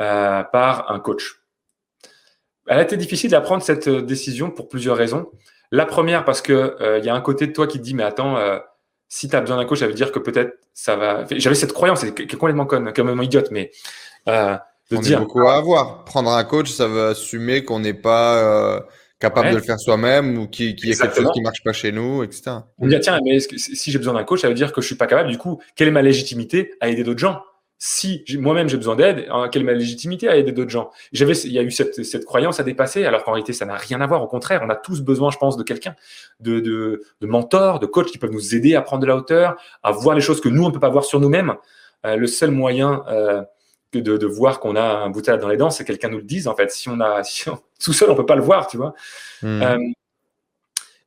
euh, 0.00 0.42
par 0.44 0.90
un 0.90 0.98
coach. 0.98 1.42
Elle 2.68 2.78
a 2.78 2.82
été 2.82 2.96
difficile 2.96 3.34
à 3.34 3.40
prendre 3.40 3.62
cette 3.62 3.88
décision 3.88 4.50
pour 4.50 4.68
plusieurs 4.68 4.96
raisons. 4.96 5.30
La 5.70 5.84
première 5.84 6.24
parce 6.24 6.40
que 6.40 6.76
il 6.98 7.04
y 7.04 7.10
a 7.10 7.14
un 7.14 7.20
côté 7.20 7.46
de 7.48 7.52
toi 7.52 7.66
qui 7.66 7.78
te 7.78 7.82
dit 7.82 7.94
mais 7.94 8.04
attends 8.04 8.38
si 9.08 9.28
tu 9.28 9.36
as 9.36 9.40
besoin 9.40 9.56
d'un 9.56 9.64
coach, 9.64 9.80
ça 9.80 9.86
veut 9.86 9.94
dire 9.94 10.12
que 10.12 10.18
peut-être 10.18 10.58
ça 10.74 10.96
va. 10.96 11.24
J'avais 11.30 11.54
cette 11.54 11.72
croyance, 11.72 12.04
qui 12.04 12.22
est 12.22 12.36
complètement 12.36 12.66
conne, 12.66 12.86
complètement 12.86 13.22
idiote, 13.22 13.50
mais 13.50 13.70
euh, 14.28 14.56
de 14.90 14.96
On 14.96 15.00
dire. 15.00 15.20
beaucoup 15.20 15.46
à 15.46 15.54
avoir. 15.54 16.04
Prendre 16.04 16.30
un 16.30 16.44
coach, 16.44 16.70
ça 16.70 16.86
veut 16.86 17.06
assumer 17.08 17.64
qu'on 17.64 17.80
n'est 17.80 17.94
pas 17.94 18.36
euh, 18.36 18.80
capable 19.18 19.50
de 19.50 19.56
le 19.56 19.62
faire 19.62 19.78
soi-même 19.80 20.38
ou 20.38 20.46
qu'il 20.46 20.78
y 20.84 20.90
ait 20.90 20.94
quelque 20.94 21.16
chose 21.16 21.30
qui 21.32 21.40
marche 21.40 21.62
pas 21.64 21.72
chez 21.72 21.92
nous, 21.92 22.22
etc. 22.22 22.58
On 22.78 22.86
dit 22.86 22.98
tiens, 23.00 23.18
mais 23.24 23.38
si 23.40 23.90
j'ai 23.90 23.98
besoin 23.98 24.14
d'un 24.14 24.24
coach, 24.24 24.42
ça 24.42 24.48
veut 24.48 24.54
dire 24.54 24.72
que 24.72 24.80
je 24.80 24.86
suis 24.86 24.96
pas 24.96 25.06
capable. 25.06 25.30
Du 25.30 25.38
coup, 25.38 25.60
quelle 25.74 25.88
est 25.88 25.92
ma 25.92 26.02
légitimité 26.02 26.74
à 26.80 26.88
aider 26.88 27.04
d'autres 27.04 27.20
gens? 27.20 27.40
Si 27.78 28.24
moi-même 28.38 28.70
j'ai 28.70 28.78
besoin 28.78 28.96
d'aide, 28.96 29.26
hein, 29.30 29.50
quelle 29.52 29.60
est 29.60 29.66
ma 29.66 29.74
légitimité 29.74 30.28
à 30.28 30.36
aider 30.36 30.50
d'autres 30.50 30.70
gens? 30.70 30.90
J'avais, 31.12 31.34
il 31.34 31.52
y 31.52 31.58
a 31.58 31.62
eu 31.62 31.70
cette, 31.70 32.04
cette, 32.04 32.24
croyance 32.24 32.58
à 32.58 32.62
dépasser, 32.62 33.04
alors 33.04 33.22
qu'en 33.22 33.32
réalité 33.32 33.52
ça 33.52 33.66
n'a 33.66 33.76
rien 33.76 34.00
à 34.00 34.06
voir. 34.06 34.22
Au 34.22 34.28
contraire, 34.28 34.62
on 34.64 34.70
a 34.70 34.76
tous 34.76 35.02
besoin, 35.02 35.30
je 35.30 35.36
pense, 35.36 35.58
de 35.58 35.62
quelqu'un, 35.62 35.94
de, 36.40 36.60
de, 36.60 37.02
de 37.20 37.26
mentors, 37.26 37.78
de 37.78 37.84
coachs 37.84 38.06
qui 38.06 38.16
peuvent 38.16 38.32
nous 38.32 38.54
aider 38.54 38.76
à 38.76 38.80
prendre 38.80 39.02
de 39.02 39.06
la 39.06 39.14
hauteur, 39.14 39.56
à 39.82 39.92
voir 39.92 40.14
les 40.14 40.22
choses 40.22 40.40
que 40.40 40.48
nous 40.48 40.62
on 40.64 40.68
ne 40.68 40.72
peut 40.72 40.80
pas 40.80 40.88
voir 40.88 41.04
sur 41.04 41.20
nous-mêmes. 41.20 41.54
Euh, 42.06 42.16
le 42.16 42.26
seul 42.26 42.50
moyen 42.50 43.04
euh, 43.08 43.42
de, 43.92 44.16
de, 44.16 44.26
voir 44.26 44.60
qu'on 44.60 44.76
a 44.76 44.82
un 44.82 45.10
bouteille 45.10 45.38
dans 45.38 45.48
les 45.48 45.56
dents, 45.56 45.70
c'est 45.70 45.84
quelqu'un 45.84 46.08
nous 46.08 46.18
le 46.18 46.24
dise. 46.24 46.48
En 46.48 46.54
fait, 46.54 46.70
si 46.70 46.88
on 46.88 47.00
a, 47.00 47.22
si 47.24 47.44
tout 47.82 47.92
seul, 47.92 48.10
on 48.10 48.14
peut 48.14 48.26
pas 48.26 48.36
le 48.36 48.42
voir, 48.42 48.66
tu 48.66 48.76
vois. 48.76 48.94
Hmm. 49.42 49.62
Euh, 49.62 49.78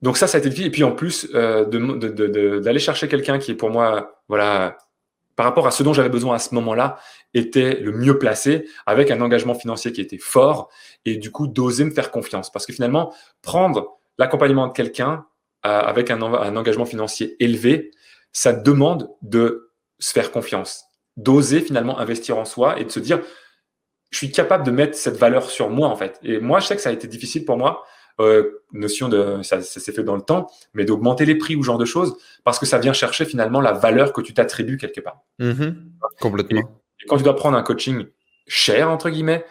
donc 0.02 0.18
ça, 0.18 0.28
ça 0.28 0.38
a 0.38 0.40
été 0.40 0.50
difficile. 0.50 0.68
Et 0.68 0.72
puis 0.72 0.84
en 0.84 0.94
plus, 0.94 1.28
euh, 1.34 1.66
d'aller 2.60 2.80
chercher 2.80 3.08
quelqu'un 3.08 3.38
qui 3.38 3.52
est 3.52 3.56
pour 3.56 3.70
moi, 3.70 4.22
voilà 4.28 4.78
par 5.40 5.46
rapport 5.46 5.68
à 5.68 5.72
ce 5.72 5.84
dont 5.84 5.94
j'avais 5.94 6.10
besoin 6.10 6.36
à 6.36 6.40
ce 6.40 6.54
moment-là, 6.56 7.00
était 7.34 7.76
le 7.76 7.94
mieux 7.94 8.20
placé, 8.20 8.68
avec 8.86 9.10
un 9.10 9.22
engagement 9.22 9.56
financier 9.56 9.94
qui 9.94 10.02
était 10.02 10.18
fort, 10.18 10.70
et 11.06 11.16
du 11.16 11.32
coup 11.32 11.48
d'oser 11.48 11.86
me 11.86 11.92
faire 11.92 12.12
confiance. 12.12 12.52
Parce 12.52 12.66
que 12.66 12.74
finalement, 12.74 13.14
prendre 13.42 14.00
l'accompagnement 14.18 14.68
de 14.68 14.74
quelqu'un 14.74 15.26
euh, 15.66 15.80
avec 15.80 16.12
un, 16.12 16.22
engagement 16.22 16.84
financier 16.84 17.42
élevé, 17.42 17.92
ça 18.34 18.52
demande 18.52 19.12
de 19.22 19.72
se 19.98 20.12
faire 20.12 20.34
confiance, 20.34 20.88
d'oser 21.24 21.62
finalement 21.62 22.00
investir 22.00 22.38
en 22.38 22.46
soi 22.46 22.80
et 22.80 22.86
de 22.86 22.90
se 22.90 23.00
dire, 23.00 23.22
je 24.12 24.18
suis 24.18 24.32
capable 24.32 24.66
de 24.66 24.72
mettre 24.72 24.98
cette 24.98 25.18
valeur 25.18 25.50
sur 25.50 25.70
moi 25.70 25.88
en 25.88 25.96
fait. 25.96 26.20
Et 26.24 26.40
moi, 26.40 26.60
je 26.60 26.68
sais 26.68 26.76
que 26.76 26.82
ça 26.82 26.90
a 26.90 26.94
été 26.94 27.08
difficile 27.08 27.46
pour 27.46 27.58
moi 27.58 27.84
euh, 28.20 28.64
notion 28.74 29.08
de, 29.08 29.42
ça, 29.44 29.62
s'est 29.62 29.92
fait 29.92 30.04
dans 30.04 30.16
le 30.16 30.22
temps, 30.22 30.48
mais 30.74 30.84
d'augmenter 30.84 31.26
les 31.26 31.36
prix 31.36 31.56
ou 31.56 31.64
genre 31.64 31.78
de 31.78 31.86
choses, 31.86 32.18
parce 32.44 32.60
que 32.60 32.66
ça 32.66 32.78
vient 32.78 32.94
chercher 32.94 33.26
finalement 33.26 33.62
la 33.62 33.72
valeur 33.72 34.12
que 34.14 34.22
tu 34.22 34.34
t'attribues 34.34 34.78
quelque 34.78 35.00
part. 35.00 35.22
Mm-hmm. 35.40 35.76
complètement. 36.20 36.60
Et, 36.60 37.08
quand 37.08 37.18
tu 37.18 37.24
dois 37.24 37.36
prendre 37.36 37.58
un 37.58 37.64
coaching 37.64 38.08
cher, 38.46 38.90
entre 38.90 39.10
guillemets, 39.10 39.46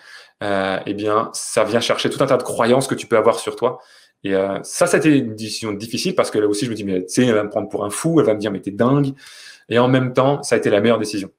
euh, 0.45 0.79
eh 0.85 0.95
bien, 0.95 1.31
ça 1.33 1.65
vient 1.65 1.81
chercher 1.81 2.11
tout 2.11 2.23
un 2.23 2.27
tas 2.27 2.37
de 2.37 2.43
croyances 2.43 2.87
que 2.87 2.95
tu 2.95 3.07
peux 3.07 3.17
avoir 3.17 3.39
sur 3.39 3.57
toi. 3.57 3.81
Et 4.23 4.35
euh, 4.35 4.59
ça, 4.63 4.87
c'était 4.87 5.17
une 5.17 5.35
décision 5.35 5.73
difficile 5.73 6.15
parce 6.15 6.31
que 6.31 6.39
là 6.39 6.47
aussi, 6.47 6.67
je 6.67 6.71
me 6.71 6.77
dis, 6.77 6.85
mais 6.85 7.01
tu 7.07 7.15
sais, 7.15 7.27
elle 7.27 7.35
va 7.35 7.45
me 7.45 7.49
prendre 7.49 7.69
pour 7.69 7.85
un 7.85 7.91
fou, 7.91 8.21
elle 8.21 8.27
va 8.27 8.35
me 8.35 8.39
dire, 8.39 8.53
mais 8.53 8.61
t'es 8.61 8.71
dingue. 8.71 9.15
Et 9.71 9.79
en 9.79 9.89
même 9.89 10.13
temps, 10.13 10.43
ça 10.43 10.57
a 10.57 10.59
été 10.59 10.69
la 10.69 10.81
meilleure 10.81 10.99
décision. 10.99 11.31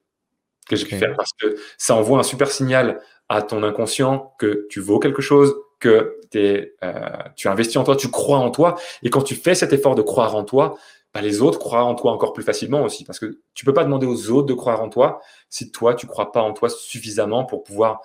Que 0.70 0.76
j'ai 0.76 0.86
pu 0.86 0.96
faire 0.96 1.14
parce 1.16 1.32
que 1.32 1.56
ça 1.76 1.94
envoie 1.94 2.18
un 2.18 2.22
super 2.22 2.50
signal 2.50 3.00
à 3.28 3.42
ton 3.42 3.62
inconscient 3.62 4.34
que 4.38 4.66
tu 4.70 4.80
vaux 4.80 4.98
quelque 4.98 5.20
chose, 5.20 5.54
que 5.80 6.18
es, 6.34 6.74
euh, 6.84 6.92
tu 7.36 7.48
investis 7.48 7.76
en 7.76 7.84
toi, 7.84 7.96
tu 7.96 8.08
crois 8.08 8.38
en 8.38 8.50
toi. 8.50 8.76
Et 9.02 9.10
quand 9.10 9.22
tu 9.22 9.34
fais 9.34 9.54
cet 9.54 9.72
effort 9.72 9.94
de 9.94 10.02
croire 10.02 10.36
en 10.36 10.44
toi, 10.44 10.78
bah, 11.12 11.20
les 11.20 11.42
autres 11.42 11.58
croient 11.58 11.82
en 11.82 11.94
toi 11.94 12.12
encore 12.12 12.32
plus 12.32 12.44
facilement 12.44 12.82
aussi. 12.82 13.04
Parce 13.04 13.18
que 13.18 13.40
tu 13.54 13.64
peux 13.64 13.74
pas 13.74 13.84
demander 13.84 14.06
aux 14.06 14.30
autres 14.30 14.46
de 14.46 14.54
croire 14.54 14.80
en 14.80 14.88
toi 14.88 15.20
si 15.48 15.72
toi, 15.72 15.94
tu 15.94 16.06
crois 16.06 16.30
pas 16.32 16.40
en 16.40 16.52
toi 16.52 16.68
suffisamment 16.68 17.44
pour 17.44 17.64
pouvoir 17.64 18.00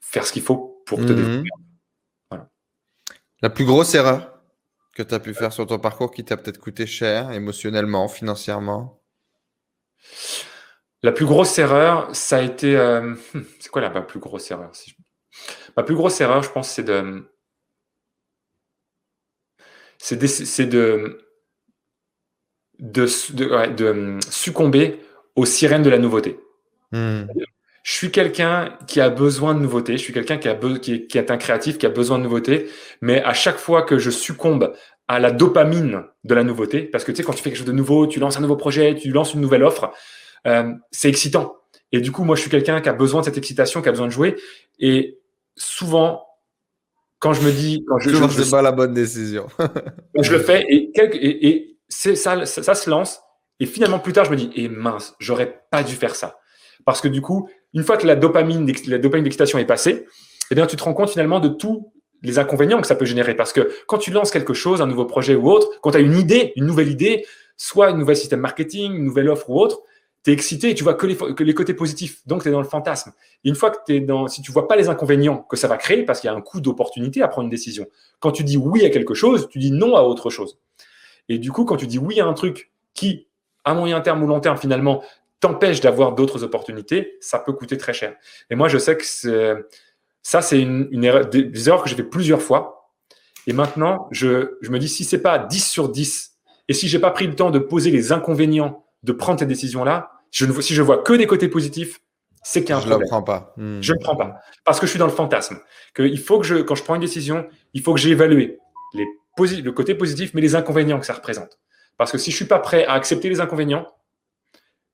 faire 0.00 0.26
ce 0.26 0.32
qu'il 0.32 0.42
faut 0.42 0.82
pour 0.86 0.98
te 0.98 1.04
mhm. 1.04 1.14
développer. 1.14 1.48
La 3.42 3.50
plus 3.50 3.64
grosse 3.64 3.94
erreur 3.94 4.40
que 4.94 5.02
tu 5.02 5.14
as 5.14 5.20
pu 5.20 5.34
faire 5.34 5.52
sur 5.52 5.66
ton 5.66 5.78
parcours 5.78 6.10
qui 6.10 6.24
t'a 6.24 6.36
peut-être 6.36 6.58
coûté 6.58 6.86
cher 6.86 7.30
émotionnellement, 7.32 8.08
financièrement? 8.08 9.00
La 11.04 11.12
plus 11.12 11.26
grosse 11.26 11.58
erreur, 11.58 12.08
ça 12.16 12.38
a 12.38 12.40
été. 12.40 12.78
Euh, 12.78 13.14
c'est 13.60 13.68
quoi 13.68 13.82
la 13.82 13.90
plus 13.90 14.18
grosse 14.18 14.50
erreur 14.50 14.72
Ma 15.76 15.82
plus 15.82 15.94
grosse 15.94 16.18
erreur, 16.22 16.42
je 16.42 16.50
pense, 16.50 16.70
c'est 16.70 16.82
de. 16.82 17.28
C'est 19.98 20.16
de, 20.66 21.20
de, 22.78 23.06
de, 23.66 24.18
succomber 24.30 24.98
aux 25.36 25.44
sirènes 25.44 25.82
de 25.82 25.90
la 25.90 25.98
nouveauté. 25.98 26.40
Hmm. 26.90 27.24
Je 27.82 27.92
suis 27.92 28.10
quelqu'un 28.10 28.78
qui 28.86 29.02
a 29.02 29.10
besoin 29.10 29.54
de 29.54 29.60
nouveauté. 29.60 29.98
Je 29.98 30.02
suis 30.02 30.14
quelqu'un 30.14 30.38
qui, 30.38 30.48
a 30.48 30.54
qui, 30.78 31.06
qui 31.06 31.18
est 31.18 31.30
un 31.30 31.36
créatif, 31.36 31.76
qui 31.76 31.84
a 31.84 31.90
besoin 31.90 32.16
de 32.16 32.22
nouveauté. 32.22 32.70
Mais 33.02 33.22
à 33.24 33.34
chaque 33.34 33.58
fois 33.58 33.82
que 33.82 33.98
je 33.98 34.08
succombe 34.08 34.74
à 35.06 35.18
la 35.20 35.32
dopamine 35.32 36.04
de 36.24 36.34
la 36.34 36.44
nouveauté, 36.44 36.82
parce 36.82 37.04
que 37.04 37.12
tu 37.12 37.18
sais, 37.18 37.22
quand 37.24 37.34
tu 37.34 37.42
fais 37.42 37.50
quelque 37.50 37.58
chose 37.58 37.66
de 37.66 37.72
nouveau, 37.72 38.06
tu 38.06 38.20
lances 38.20 38.38
un 38.38 38.40
nouveau 38.40 38.56
projet, 38.56 38.94
tu 38.94 39.10
lances 39.10 39.34
une 39.34 39.42
nouvelle 39.42 39.64
offre, 39.64 39.92
c'est 40.90 41.08
excitant. 41.08 41.56
Et 41.92 42.00
du 42.00 42.10
coup, 42.10 42.24
moi, 42.24 42.34
je 42.36 42.40
suis 42.40 42.50
quelqu'un 42.50 42.80
qui 42.80 42.88
a 42.88 42.92
besoin 42.92 43.20
de 43.20 43.26
cette 43.26 43.38
excitation, 43.38 43.80
qui 43.80 43.88
a 43.88 43.92
besoin 43.92 44.06
de 44.06 44.12
jouer. 44.12 44.36
Et 44.80 45.20
souvent, 45.56 46.26
quand 47.20 47.32
je 47.32 47.42
me 47.42 47.52
dis, 47.52 47.84
quand 47.86 47.98
je, 47.98 48.10
je, 48.10 48.50
pas 48.50 48.62
la 48.62 48.72
bonne 48.72 48.92
décision. 48.92 49.46
je 50.20 50.32
le 50.32 50.40
fais 50.40 50.64
et, 50.68 50.90
et, 50.94 51.46
et 51.46 51.78
ça, 51.88 52.14
ça, 52.16 52.44
ça, 52.44 52.74
se 52.74 52.90
lance. 52.90 53.20
Et 53.60 53.66
finalement, 53.66 53.98
plus 53.98 54.12
tard, 54.12 54.24
je 54.24 54.30
me 54.30 54.36
dis, 54.36 54.50
et 54.54 54.64
eh 54.64 54.68
mince, 54.68 55.14
j'aurais 55.20 55.62
pas 55.70 55.82
dû 55.82 55.94
faire 55.94 56.16
ça. 56.16 56.36
Parce 56.84 57.00
que 57.00 57.08
du 57.08 57.22
coup, 57.22 57.48
une 57.72 57.82
fois 57.82 57.96
que 57.96 58.06
la 58.06 58.16
dopamine, 58.16 58.70
la 58.86 58.98
dopamine 58.98 59.24
d'excitation 59.24 59.58
est 59.58 59.64
passée, 59.64 60.04
eh 60.50 60.54
bien, 60.54 60.66
tu 60.66 60.76
te 60.76 60.82
rends 60.82 60.94
compte 60.94 61.10
finalement 61.10 61.40
de 61.40 61.48
tous 61.48 61.92
les 62.22 62.38
inconvénients 62.38 62.80
que 62.80 62.86
ça 62.86 62.96
peut 62.96 63.04
générer. 63.04 63.34
Parce 63.34 63.52
que 63.52 63.70
quand 63.86 63.98
tu 63.98 64.10
lances 64.10 64.30
quelque 64.30 64.54
chose, 64.54 64.82
un 64.82 64.86
nouveau 64.86 65.04
projet 65.04 65.34
ou 65.34 65.50
autre, 65.50 65.68
quand 65.80 65.92
tu 65.92 65.96
as 65.96 66.00
une 66.00 66.18
idée, 66.18 66.52
une 66.56 66.66
nouvelle 66.66 66.90
idée, 66.90 67.24
soit 67.56 67.86
un 67.86 67.96
nouvel 67.96 68.16
système 68.16 68.40
marketing, 68.40 68.92
une 68.92 69.04
nouvelle 69.04 69.28
offre 69.28 69.48
ou 69.48 69.60
autre, 69.60 69.82
tu 70.24 70.30
es 70.30 70.32
excité 70.32 70.70
et 70.70 70.74
tu 70.74 70.82
vois 70.82 70.94
que 70.94 71.06
les, 71.06 71.54
côtés 71.54 71.74
positifs. 71.74 72.26
Donc, 72.26 72.42
tu 72.42 72.48
es 72.48 72.50
dans 72.50 72.62
le 72.62 72.66
fantasme. 72.66 73.12
Une 73.44 73.54
fois 73.54 73.70
que 73.70 73.76
tu 73.86 73.94
es 73.94 74.00
dans, 74.00 74.26
si 74.26 74.40
tu 74.40 74.52
vois 74.52 74.66
pas 74.66 74.74
les 74.74 74.88
inconvénients 74.88 75.38
que 75.38 75.56
ça 75.56 75.68
va 75.68 75.76
créer, 75.76 76.02
parce 76.02 76.20
qu'il 76.20 76.28
y 76.28 76.32
a 76.32 76.36
un 76.36 76.40
coût 76.40 76.60
d'opportunité 76.60 77.22
à 77.22 77.28
prendre 77.28 77.44
une 77.44 77.50
décision, 77.50 77.86
quand 78.20 78.32
tu 78.32 78.42
dis 78.42 78.56
oui 78.56 78.86
à 78.86 78.90
quelque 78.90 79.12
chose, 79.12 79.48
tu 79.50 79.58
dis 79.58 79.70
non 79.70 79.96
à 79.96 80.02
autre 80.02 80.30
chose. 80.30 80.58
Et 81.28 81.38
du 81.38 81.52
coup, 81.52 81.66
quand 81.66 81.76
tu 81.76 81.86
dis 81.86 81.98
oui 81.98 82.20
à 82.20 82.26
un 82.26 82.32
truc 82.32 82.72
qui, 82.94 83.28
à 83.64 83.74
moyen 83.74 84.00
terme 84.00 84.22
ou 84.22 84.26
long 84.26 84.40
terme, 84.40 84.56
finalement, 84.56 85.02
t'empêche 85.40 85.82
d'avoir 85.82 86.14
d'autres 86.14 86.42
opportunités, 86.42 87.18
ça 87.20 87.38
peut 87.38 87.52
coûter 87.52 87.76
très 87.76 87.92
cher. 87.92 88.16
Et 88.48 88.54
moi, 88.54 88.68
je 88.68 88.78
sais 88.78 88.96
que 88.96 89.04
ça, 90.22 90.40
c'est 90.40 90.58
une, 90.58 91.04
erreur, 91.04 91.26
des 91.26 91.68
erreurs 91.68 91.82
que 91.82 91.90
j'ai 91.90 91.96
fait 91.96 92.02
plusieurs 92.02 92.40
fois. 92.40 92.90
Et 93.46 93.52
maintenant, 93.52 94.08
je, 94.10 94.56
je 94.62 94.70
me 94.70 94.78
dis, 94.78 94.88
si 94.88 95.04
c'est 95.04 95.20
pas 95.20 95.38
10 95.38 95.68
sur 95.68 95.90
10, 95.90 96.38
et 96.68 96.72
si 96.72 96.88
j'ai 96.88 96.98
pas 96.98 97.10
pris 97.10 97.26
le 97.26 97.36
temps 97.36 97.50
de 97.50 97.58
poser 97.58 97.90
les 97.90 98.10
inconvénients 98.10 98.84
de 99.02 99.12
prendre 99.12 99.38
ces 99.38 99.46
décisions-là, 99.46 100.13
je 100.34 100.46
ne, 100.46 100.60
si 100.60 100.74
je 100.74 100.82
vois 100.82 100.98
que 100.98 101.12
des 101.12 101.28
côtés 101.28 101.48
positifs, 101.48 102.00
c'est 102.42 102.60
qu'il 102.60 102.70
y 102.70 102.72
a 102.72 102.78
un 102.78 102.80
je 102.80 102.88
problème. 102.88 103.06
Je 103.08 103.14
ne 103.14 103.18
le 103.18 103.22
prends 103.22 103.22
pas. 103.22 103.54
Hmm. 103.56 103.80
Je 103.80 103.92
ne 103.92 103.98
le 103.98 104.02
prends 104.02 104.16
pas. 104.16 104.40
Parce 104.64 104.80
que 104.80 104.86
je 104.86 104.90
suis 104.90 104.98
dans 104.98 105.06
le 105.06 105.12
fantasme. 105.12 105.60
Que 105.94 106.02
il 106.02 106.18
faut 106.18 106.40
que 106.40 106.44
je, 106.44 106.56
quand 106.56 106.74
je 106.74 106.82
prends 106.82 106.96
une 106.96 107.00
décision, 107.00 107.46
il 107.72 107.82
faut 107.82 107.94
que 107.94 108.00
j'ai 108.00 108.10
évalué 108.10 108.58
les 108.94 109.06
le 109.36 109.70
côté 109.70 109.94
positif, 109.94 110.32
mais 110.34 110.40
les 110.40 110.54
inconvénients 110.54 111.00
que 111.00 111.06
ça 111.06 111.12
représente. 111.12 111.58
Parce 111.96 112.12
que 112.12 112.18
si 112.18 112.30
je 112.30 112.36
suis 112.36 112.44
pas 112.44 112.58
prêt 112.58 112.84
à 112.84 112.92
accepter 112.92 113.28
les 113.28 113.40
inconvénients, 113.40 113.86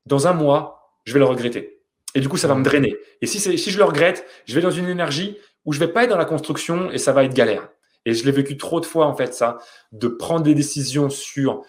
dans 0.06 0.26
un 0.26 0.32
mois, 0.32 0.94
je 1.04 1.12
vais 1.12 1.18
le 1.18 1.26
regretter. 1.26 1.82
Et 2.14 2.20
du 2.20 2.28
coup, 2.28 2.36
ça 2.36 2.48
va 2.48 2.54
me 2.54 2.64
drainer. 2.64 2.96
Et 3.20 3.26
si, 3.26 3.38
si 3.40 3.70
je 3.70 3.78
le 3.78 3.84
regrette, 3.84 4.26
je 4.46 4.54
vais 4.54 4.60
dans 4.60 4.70
une 4.70 4.88
énergie 4.88 5.38
où 5.64 5.72
je 5.72 5.78
vais 5.78 5.88
pas 5.88 6.04
être 6.04 6.10
dans 6.10 6.16
la 6.16 6.24
construction 6.24 6.90
et 6.90 6.98
ça 6.98 7.12
va 7.12 7.24
être 7.24 7.34
galère. 7.34 7.68
Et 8.06 8.14
je 8.14 8.24
l'ai 8.24 8.32
vécu 8.32 8.56
trop 8.56 8.80
de 8.80 8.86
fois, 8.86 9.06
en 9.06 9.14
fait, 9.14 9.34
ça, 9.34 9.58
de 9.92 10.08
prendre 10.08 10.42
des 10.42 10.54
décisions 10.54 11.10
sur 11.10 11.62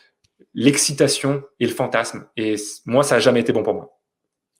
l'excitation 0.54 1.44
et 1.60 1.68
le 1.68 1.74
fantasme. 1.74 2.28
Et 2.38 2.56
moi, 2.86 3.04
ça 3.04 3.16
n'a 3.16 3.22
jamais 3.22 3.42
été 3.42 3.54
bon 3.54 3.64
pour 3.64 3.74
moi. 3.74 3.98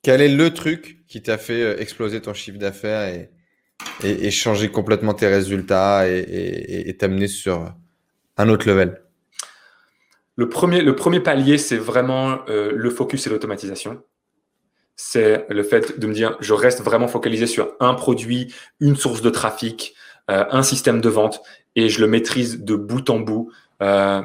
Quel 0.02 0.20
est 0.20 0.28
le 0.28 0.52
truc 0.52 1.04
qui 1.06 1.22
t'a 1.22 1.38
fait 1.38 1.62
euh, 1.62 1.78
exploser 1.78 2.20
ton 2.20 2.34
chiffre 2.34 2.58
d'affaires 2.58 3.08
et, 3.08 3.30
et, 4.02 4.30
changer 4.30 4.68
complètement 4.68 5.14
tes 5.14 5.28
résultats 5.28 6.08
et 6.08 6.96
t'amener 6.98 7.28
sur 7.28 7.72
un 8.36 8.48
autre 8.48 8.68
level? 8.68 9.02
Le 10.36 10.48
premier, 10.48 10.80
le 10.80 10.96
premier 10.96 11.20
palier, 11.20 11.58
c'est 11.58 11.76
vraiment 11.76 12.40
euh, 12.48 12.72
le 12.74 12.90
focus 12.90 13.26
et 13.26 13.30
l'automatisation. 13.30 14.02
C'est 14.96 15.46
le 15.50 15.62
fait 15.62 15.98
de 15.98 16.06
me 16.06 16.14
dire, 16.14 16.36
je 16.40 16.54
reste 16.54 16.80
vraiment 16.80 17.08
focalisé 17.08 17.46
sur 17.46 17.74
un 17.80 17.94
produit, 17.94 18.52
une 18.80 18.96
source 18.96 19.20
de 19.20 19.30
trafic, 19.30 19.94
euh, 20.30 20.44
un 20.50 20.62
système 20.62 21.00
de 21.00 21.08
vente, 21.08 21.42
et 21.76 21.88
je 21.88 22.00
le 22.00 22.06
maîtrise 22.06 22.62
de 22.62 22.76
bout 22.76 23.08
en 23.10 23.20
bout. 23.20 23.50
Euh, 23.82 24.22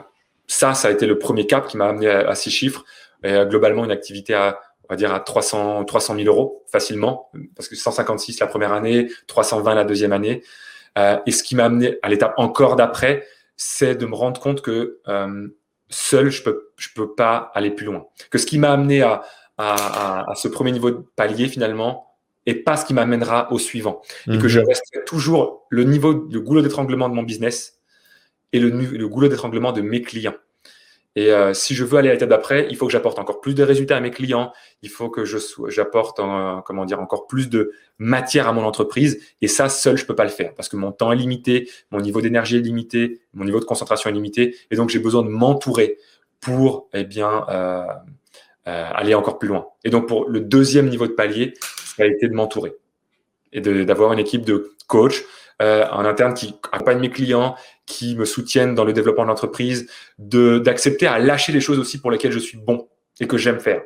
ça, 0.48 0.74
ça 0.74 0.88
a 0.88 0.92
été 0.92 1.06
le 1.06 1.20
premier 1.20 1.46
cap 1.46 1.68
qui 1.68 1.78
m'a 1.78 1.88
amené 1.88 2.10
à, 2.10 2.34
six 2.36 2.50
chiffres. 2.50 2.86
Et, 3.24 3.32
euh, 3.32 3.46
globalement, 3.46 3.84
une 3.86 3.92
activité 3.92 4.34
à, 4.34 4.60
on 4.90 4.94
va 4.94 4.96
dire, 4.96 5.14
à 5.14 5.20
300, 5.20 5.84
300 5.86 6.16
000 6.16 6.28
euros 6.28 6.64
facilement, 6.72 7.30
parce 7.56 7.68
que 7.68 7.76
156 7.76 8.40
la 8.40 8.48
première 8.48 8.74
année, 8.74 9.10
320 9.28 9.76
la 9.76 9.84
deuxième 9.84 10.14
année. 10.14 10.44
Euh, 10.98 11.18
et 11.26 11.32
ce 11.32 11.44
qui 11.44 11.56
m'a 11.56 11.66
amené 11.66 11.98
à 12.02 12.10
l'étape 12.10 12.34
encore 12.38 12.76
d'après, 12.76 13.26
c'est 13.56 13.96
de 13.96 14.06
me 14.06 14.16
rendre 14.16 14.40
compte 14.40 14.62
que 14.62 15.00
euh, 15.08 15.48
seul, 15.90 16.30
je 16.30 16.44
peux, 16.44 16.72
je 16.78 16.90
peux 16.96 17.14
pas 17.14 17.52
aller 17.54 17.72
plus 17.72 17.86
loin. 17.86 18.06
Que 18.32 18.38
ce 18.38 18.46
qui 18.46 18.58
m'a 18.58 18.72
amené 18.72 19.02
à, 19.02 19.24
à, 19.58 20.32
à, 20.32 20.36
ce 20.36 20.48
premier 20.48 20.72
niveau 20.72 20.92
de 20.92 21.04
palier 21.16 21.48
finalement, 21.48 22.08
et 22.46 22.56
pas 22.56 22.78
ce 22.78 22.86
qui 22.86 22.94
m'amènera 22.94 23.52
au 23.52 23.60
suivant. 23.60 24.02
Et 24.32 24.38
que 24.38 24.48
je 24.48 24.62
mhm. 24.62 24.68
reste 24.68 25.06
toujours 25.06 25.68
le 25.70 25.84
niveau, 25.84 26.28
le 26.32 26.40
goulot 26.40 26.62
d'étranglement 26.62 27.10
de 27.10 27.14
mon 27.14 27.24
business 27.24 27.77
et 28.54 28.60
le, 28.60 28.70
le 28.70 29.08
goulot 29.08 29.28
d'étranglement 29.28 29.72
de 29.72 29.82
mes 29.82 30.02
clients. 30.02 30.36
Et 31.18 31.32
euh, 31.32 31.52
si 31.56 31.74
je 31.74 31.84
veux 31.84 31.98
aller 31.98 32.10
à 32.10 32.14
l'étape 32.14 32.30
d'après, 32.30 32.68
il 32.70 32.76
faut 32.76 32.86
que 32.86 32.92
j'apporte 32.92 33.18
encore 33.18 33.42
plus 33.42 33.56
de 33.56 33.64
résultats 33.64 33.98
à 33.98 34.00
mes 34.00 34.12
clients. 34.12 34.54
Il 34.84 34.90
faut 34.90 35.10
que 35.10 35.26
je 35.26 35.40
j'apporte 35.68 36.18
comment 36.64 36.86
dire 36.86 37.02
encore 37.02 37.26
plus 37.26 37.50
de 37.50 37.72
matière 37.98 38.48
à 38.48 38.54
mon 38.54 38.64
entreprise. 38.64 39.20
Et 39.42 39.48
ça, 39.48 39.68
seul, 39.68 39.98
je 39.98 40.06
peux 40.06 40.14
pas 40.14 40.26
le 40.26 40.30
faire 40.30 40.54
parce 40.54 40.70
que 40.70 40.76
mon 40.76 40.92
temps 40.92 41.12
est 41.12 41.16
limité, 41.16 41.72
mon 41.90 42.02
niveau 42.02 42.22
d'énergie 42.22 42.58
est 42.58 42.62
limité, 42.62 43.20
mon 43.34 43.46
niveau 43.46 43.60
de 43.60 43.66
concentration 43.66 44.12
est 44.12 44.14
limité. 44.14 44.56
Et 44.70 44.76
donc, 44.76 44.90
j'ai 44.90 45.00
besoin 45.00 45.24
de 45.24 45.30
m'entourer 45.30 45.98
pour 46.40 46.88
eh 46.94 47.04
bien 47.04 47.48
euh, 47.50 47.88
euh, 48.68 48.90
aller 48.94 49.16
encore 49.16 49.40
plus 49.40 49.48
loin. 49.48 49.70
Et 49.84 49.90
donc, 49.90 50.08
pour 50.08 50.30
le 50.30 50.40
deuxième 50.40 50.88
niveau 50.88 51.08
de 51.08 51.14
palier, 51.14 51.56
ça 51.98 52.04
a 52.04 52.06
été 52.06 52.28
de 52.28 52.36
m'entourer 52.36 52.76
et 53.54 53.62
d'avoir 53.62 54.14
une 54.14 54.20
équipe 54.20 54.46
de 54.46 54.76
coachs 54.86 55.24
euh, 55.62 55.88
en 55.92 56.06
interne 56.06 56.34
qui 56.34 56.56
accompagnent 56.72 57.00
mes 57.00 57.10
clients, 57.10 57.56
qui 57.86 58.16
me 58.16 58.26
soutiennent 58.26 58.76
dans 58.76 58.86
le 58.86 58.94
développement 58.94 59.24
de 59.24 59.30
l'entreprise, 59.30 59.90
d'accepter 60.20 61.08
à 61.08 61.20
lâcher 61.20 61.52
les 61.52 61.62
choses 61.62 61.80
aussi 61.80 62.00
pour 62.00 62.12
lesquelles 62.12 62.32
je 62.32 62.40
suis 62.40 62.58
bon 62.58 62.88
et 63.20 63.28
que 63.28 63.38
j'aime 63.38 63.60
faire. 63.60 63.82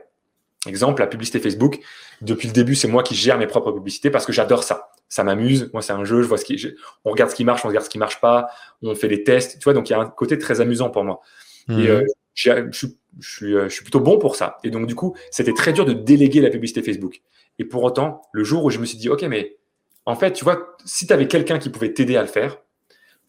Exemple, 0.67 1.01
la 1.01 1.07
publicité 1.07 1.39
Facebook. 1.39 1.80
Depuis 2.22 2.47
le 2.47 2.53
début, 2.53 2.76
c'est 2.76 2.88
moi 2.88 3.01
qui 3.01 3.15
gère 3.15 3.39
mes 3.39 3.47
propres 3.47 3.72
publicités 3.72 4.11
parce 4.11 4.26
que 4.26 4.32
j'adore 4.32 4.63
ça. 4.63 4.91
Ça 5.09 5.24
m'amuse. 5.24 5.69
Moi, 5.74 5.82
c'est 5.82 5.93
un 5.93 6.03
jeu. 6.03 6.22
Je 6.22 6.28
vois 6.28 6.38
ce 6.38 6.45
qui, 6.45 6.63
on 7.03 7.09
regarde 7.09 7.32
ce 7.32 7.36
qui 7.36 7.43
marche, 7.43 7.65
on 7.65 7.67
regarde 7.67 7.86
ce 7.86 7.89
qui 7.89 7.97
marche 7.97 8.22
pas. 8.22 8.47
On 8.84 8.93
fait 8.93 9.07
des 9.07 9.24
tests. 9.24 9.57
Tu 9.57 9.63
vois, 9.63 9.74
donc 9.74 9.89
il 9.89 9.93
y 9.93 9.95
a 9.95 9.99
un 9.99 10.05
côté 10.05 10.38
très 10.38 10.61
amusant 10.61 10.89
pour 10.89 11.03
moi. 11.03 11.22
Et 11.67 11.74
mhm. 11.74 11.88
euh, 11.88 12.03
je, 12.36 12.51
je, 12.72 12.88
suis, 13.22 13.55
euh, 13.55 13.69
je 13.69 13.74
suis 13.74 13.84
plutôt 13.84 13.99
bon 13.99 14.19
pour 14.19 14.36
ça. 14.36 14.57
Et 14.63 14.69
donc, 14.69 14.86
du 14.86 14.93
coup, 14.93 15.15
c'était 15.32 15.53
très 15.53 15.74
dur 15.74 15.84
de 15.84 15.93
déléguer 15.93 16.41
la 16.41 16.49
publicité 16.49 16.84
Facebook. 16.84 17.22
Et 17.57 17.65
pour 17.65 17.84
autant, 17.84 18.22
le 18.32 18.43
jour 18.43 18.63
où 18.63 18.69
je 18.69 18.78
me 18.78 18.86
suis 18.86 18.97
dit, 18.97 19.09
OK, 19.09 19.24
mais 19.24 19.57
en 20.06 20.16
fait, 20.16 20.34
tu 20.34 20.43
vois, 20.43 20.76
si 20.86 21.08
tu 21.08 21.14
avais 21.14 21.28
quelqu'un 21.28 21.60
qui 21.60 21.70
pouvait 21.70 21.93
t'aider 21.93 22.18
à 22.18 22.22
le 22.22 22.28
faire, 22.28 22.58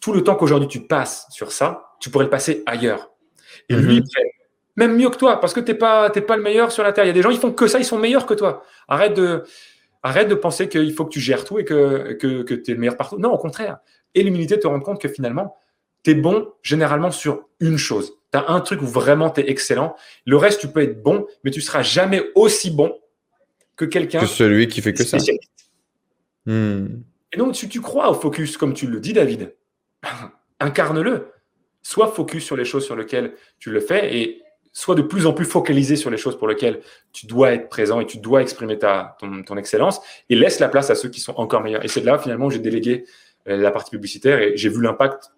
tout 0.00 0.12
le 0.12 0.22
temps 0.22 0.34
qu'aujourd'hui 0.34 0.68
tu 0.68 0.80
passes 0.86 1.26
sur 1.30 1.52
ça, 1.52 1.92
tu 2.00 2.10
pourrais 2.10 2.24
le 2.24 2.30
passer 2.30 2.62
ailleurs. 2.66 3.10
Et 3.68 3.74
lui, 3.74 4.00
mhm. 4.00 4.06
même 4.76 4.96
mieux 4.96 5.10
que 5.10 5.16
toi, 5.16 5.40
parce 5.40 5.52
que 5.52 5.60
tu 5.60 5.72
n'es 5.72 5.78
pas, 5.78 6.10
pas 6.10 6.36
le 6.36 6.42
meilleur 6.42 6.72
sur 6.72 6.82
la 6.82 6.92
Terre. 6.92 7.04
Il 7.04 7.08
y 7.08 7.10
a 7.10 7.14
des 7.14 7.22
gens, 7.22 7.30
ils 7.30 7.38
font 7.38 7.52
que 7.52 7.66
ça, 7.66 7.78
ils 7.78 7.84
sont 7.84 7.98
meilleurs 7.98 8.26
que 8.26 8.34
toi. 8.34 8.64
Arrête 8.88 9.14
de, 9.14 9.44
arrête 10.02 10.28
de 10.28 10.34
penser 10.34 10.68
qu'il 10.68 10.92
faut 10.92 11.04
que 11.04 11.12
tu 11.12 11.20
gères 11.20 11.44
tout 11.44 11.58
et 11.58 11.64
que, 11.64 12.14
que, 12.14 12.42
que 12.42 12.54
tu 12.54 12.70
es 12.70 12.74
le 12.74 12.80
meilleur 12.80 12.96
partout. 12.96 13.18
Non, 13.18 13.30
au 13.30 13.38
contraire. 13.38 13.78
Et 14.14 14.22
l'humilité 14.22 14.58
te 14.58 14.66
rendre 14.66 14.84
compte 14.84 15.00
que 15.00 15.08
finalement, 15.08 15.56
tu 16.02 16.10
es 16.10 16.14
bon 16.14 16.48
généralement 16.62 17.10
sur 17.10 17.48
une 17.60 17.78
chose. 17.78 18.14
Tu 18.32 18.38
as 18.38 18.50
un 18.50 18.60
truc 18.60 18.82
où 18.82 18.86
vraiment 18.86 19.30
tu 19.30 19.42
es 19.42 19.50
excellent. 19.50 19.94
Le 20.26 20.36
reste, 20.36 20.60
tu 20.60 20.68
peux 20.68 20.82
être 20.82 21.02
bon, 21.02 21.26
mais 21.44 21.50
tu 21.50 21.60
seras 21.60 21.82
jamais 21.82 22.22
aussi 22.34 22.70
bon 22.70 22.98
que 23.76 23.84
quelqu'un. 23.84 24.20
Que 24.20 24.26
celui 24.26 24.66
qui 24.66 24.80
fait 24.80 24.92
que 24.92 25.04
ça. 25.04 25.18
Et 27.32 27.38
donc, 27.38 27.56
si 27.56 27.68
tu 27.68 27.80
crois 27.80 28.10
au 28.10 28.14
focus, 28.14 28.56
comme 28.56 28.74
tu 28.74 28.86
le 28.86 29.00
dis, 29.00 29.12
David, 29.12 29.54
incarne-le. 30.60 31.28
Sois 31.82 32.08
focus 32.08 32.44
sur 32.44 32.56
les 32.56 32.64
choses 32.64 32.84
sur 32.84 32.94
lesquelles 32.94 33.34
tu 33.58 33.70
le 33.70 33.80
fais 33.80 34.16
et 34.16 34.42
sois 34.72 34.94
de 34.94 35.02
plus 35.02 35.26
en 35.26 35.32
plus 35.32 35.44
focalisé 35.44 35.96
sur 35.96 36.10
les 36.10 36.16
choses 36.16 36.38
pour 36.38 36.48
lesquelles 36.48 36.80
tu 37.12 37.26
dois 37.26 37.52
être 37.52 37.68
présent 37.68 38.00
et 38.00 38.06
tu 38.06 38.18
dois 38.18 38.40
exprimer 38.40 38.78
ta, 38.78 39.16
ton, 39.18 39.56
excellence 39.56 40.00
et 40.30 40.36
laisse 40.36 40.60
la 40.60 40.68
place 40.68 40.90
à 40.90 40.94
ceux 40.94 41.08
qui 41.08 41.20
sont 41.20 41.34
encore 41.36 41.60
meilleurs. 41.60 41.84
Et 41.84 41.88
c'est 41.88 42.02
là, 42.02 42.18
finalement, 42.18 42.46
où 42.46 42.50
j'ai 42.50 42.58
délégué 42.58 43.04
euh, 43.48 43.56
la 43.56 43.70
partie 43.70 43.90
publicitaire 43.90 44.40
et 44.40 44.56
j'ai 44.56 44.68
vu 44.68 44.80
l'impact 44.80 45.32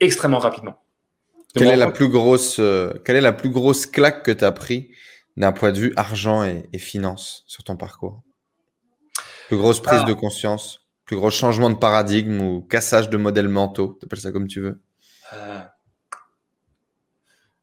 extrêmement 0.00 0.38
rapidement. 0.38 0.80
Quelle 1.54 1.68
est, 1.68 1.76
la 1.76 1.90
plus 1.90 2.08
grosse, 2.08 2.58
euh, 2.58 2.92
quelle 3.04 3.14
est 3.14 3.20
la 3.20 3.32
plus 3.32 3.50
grosse 3.50 3.86
claque 3.86 4.24
que 4.24 4.32
tu 4.32 4.44
as 4.44 4.50
pris 4.50 4.90
d'un 5.36 5.52
point 5.52 5.70
de 5.70 5.78
vue 5.78 5.92
argent 5.94 6.42
et, 6.42 6.68
et 6.72 6.78
finance 6.78 7.44
sur 7.46 7.62
ton 7.62 7.76
parcours? 7.76 8.22
Plus 9.48 9.56
grosse 9.56 9.80
prise 9.80 10.00
ah. 10.02 10.08
de 10.08 10.12
conscience, 10.12 10.86
plus 11.04 11.16
gros 11.16 11.30
changement 11.30 11.70
de 11.70 11.76
paradigme 11.76 12.40
ou 12.40 12.62
cassage 12.62 13.10
de 13.10 13.16
modèles 13.16 13.48
mentaux, 13.48 13.96
tu 14.00 14.06
appelles 14.06 14.20
ça 14.20 14.32
comme 14.32 14.48
tu 14.48 14.60
veux 14.60 14.80
euh, 15.32 15.60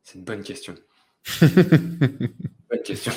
C'est 0.03 0.19
une 0.19 0.23
bonne 0.23 0.43
question. 0.43 0.75
bonne 1.41 2.83
question. 2.83 3.13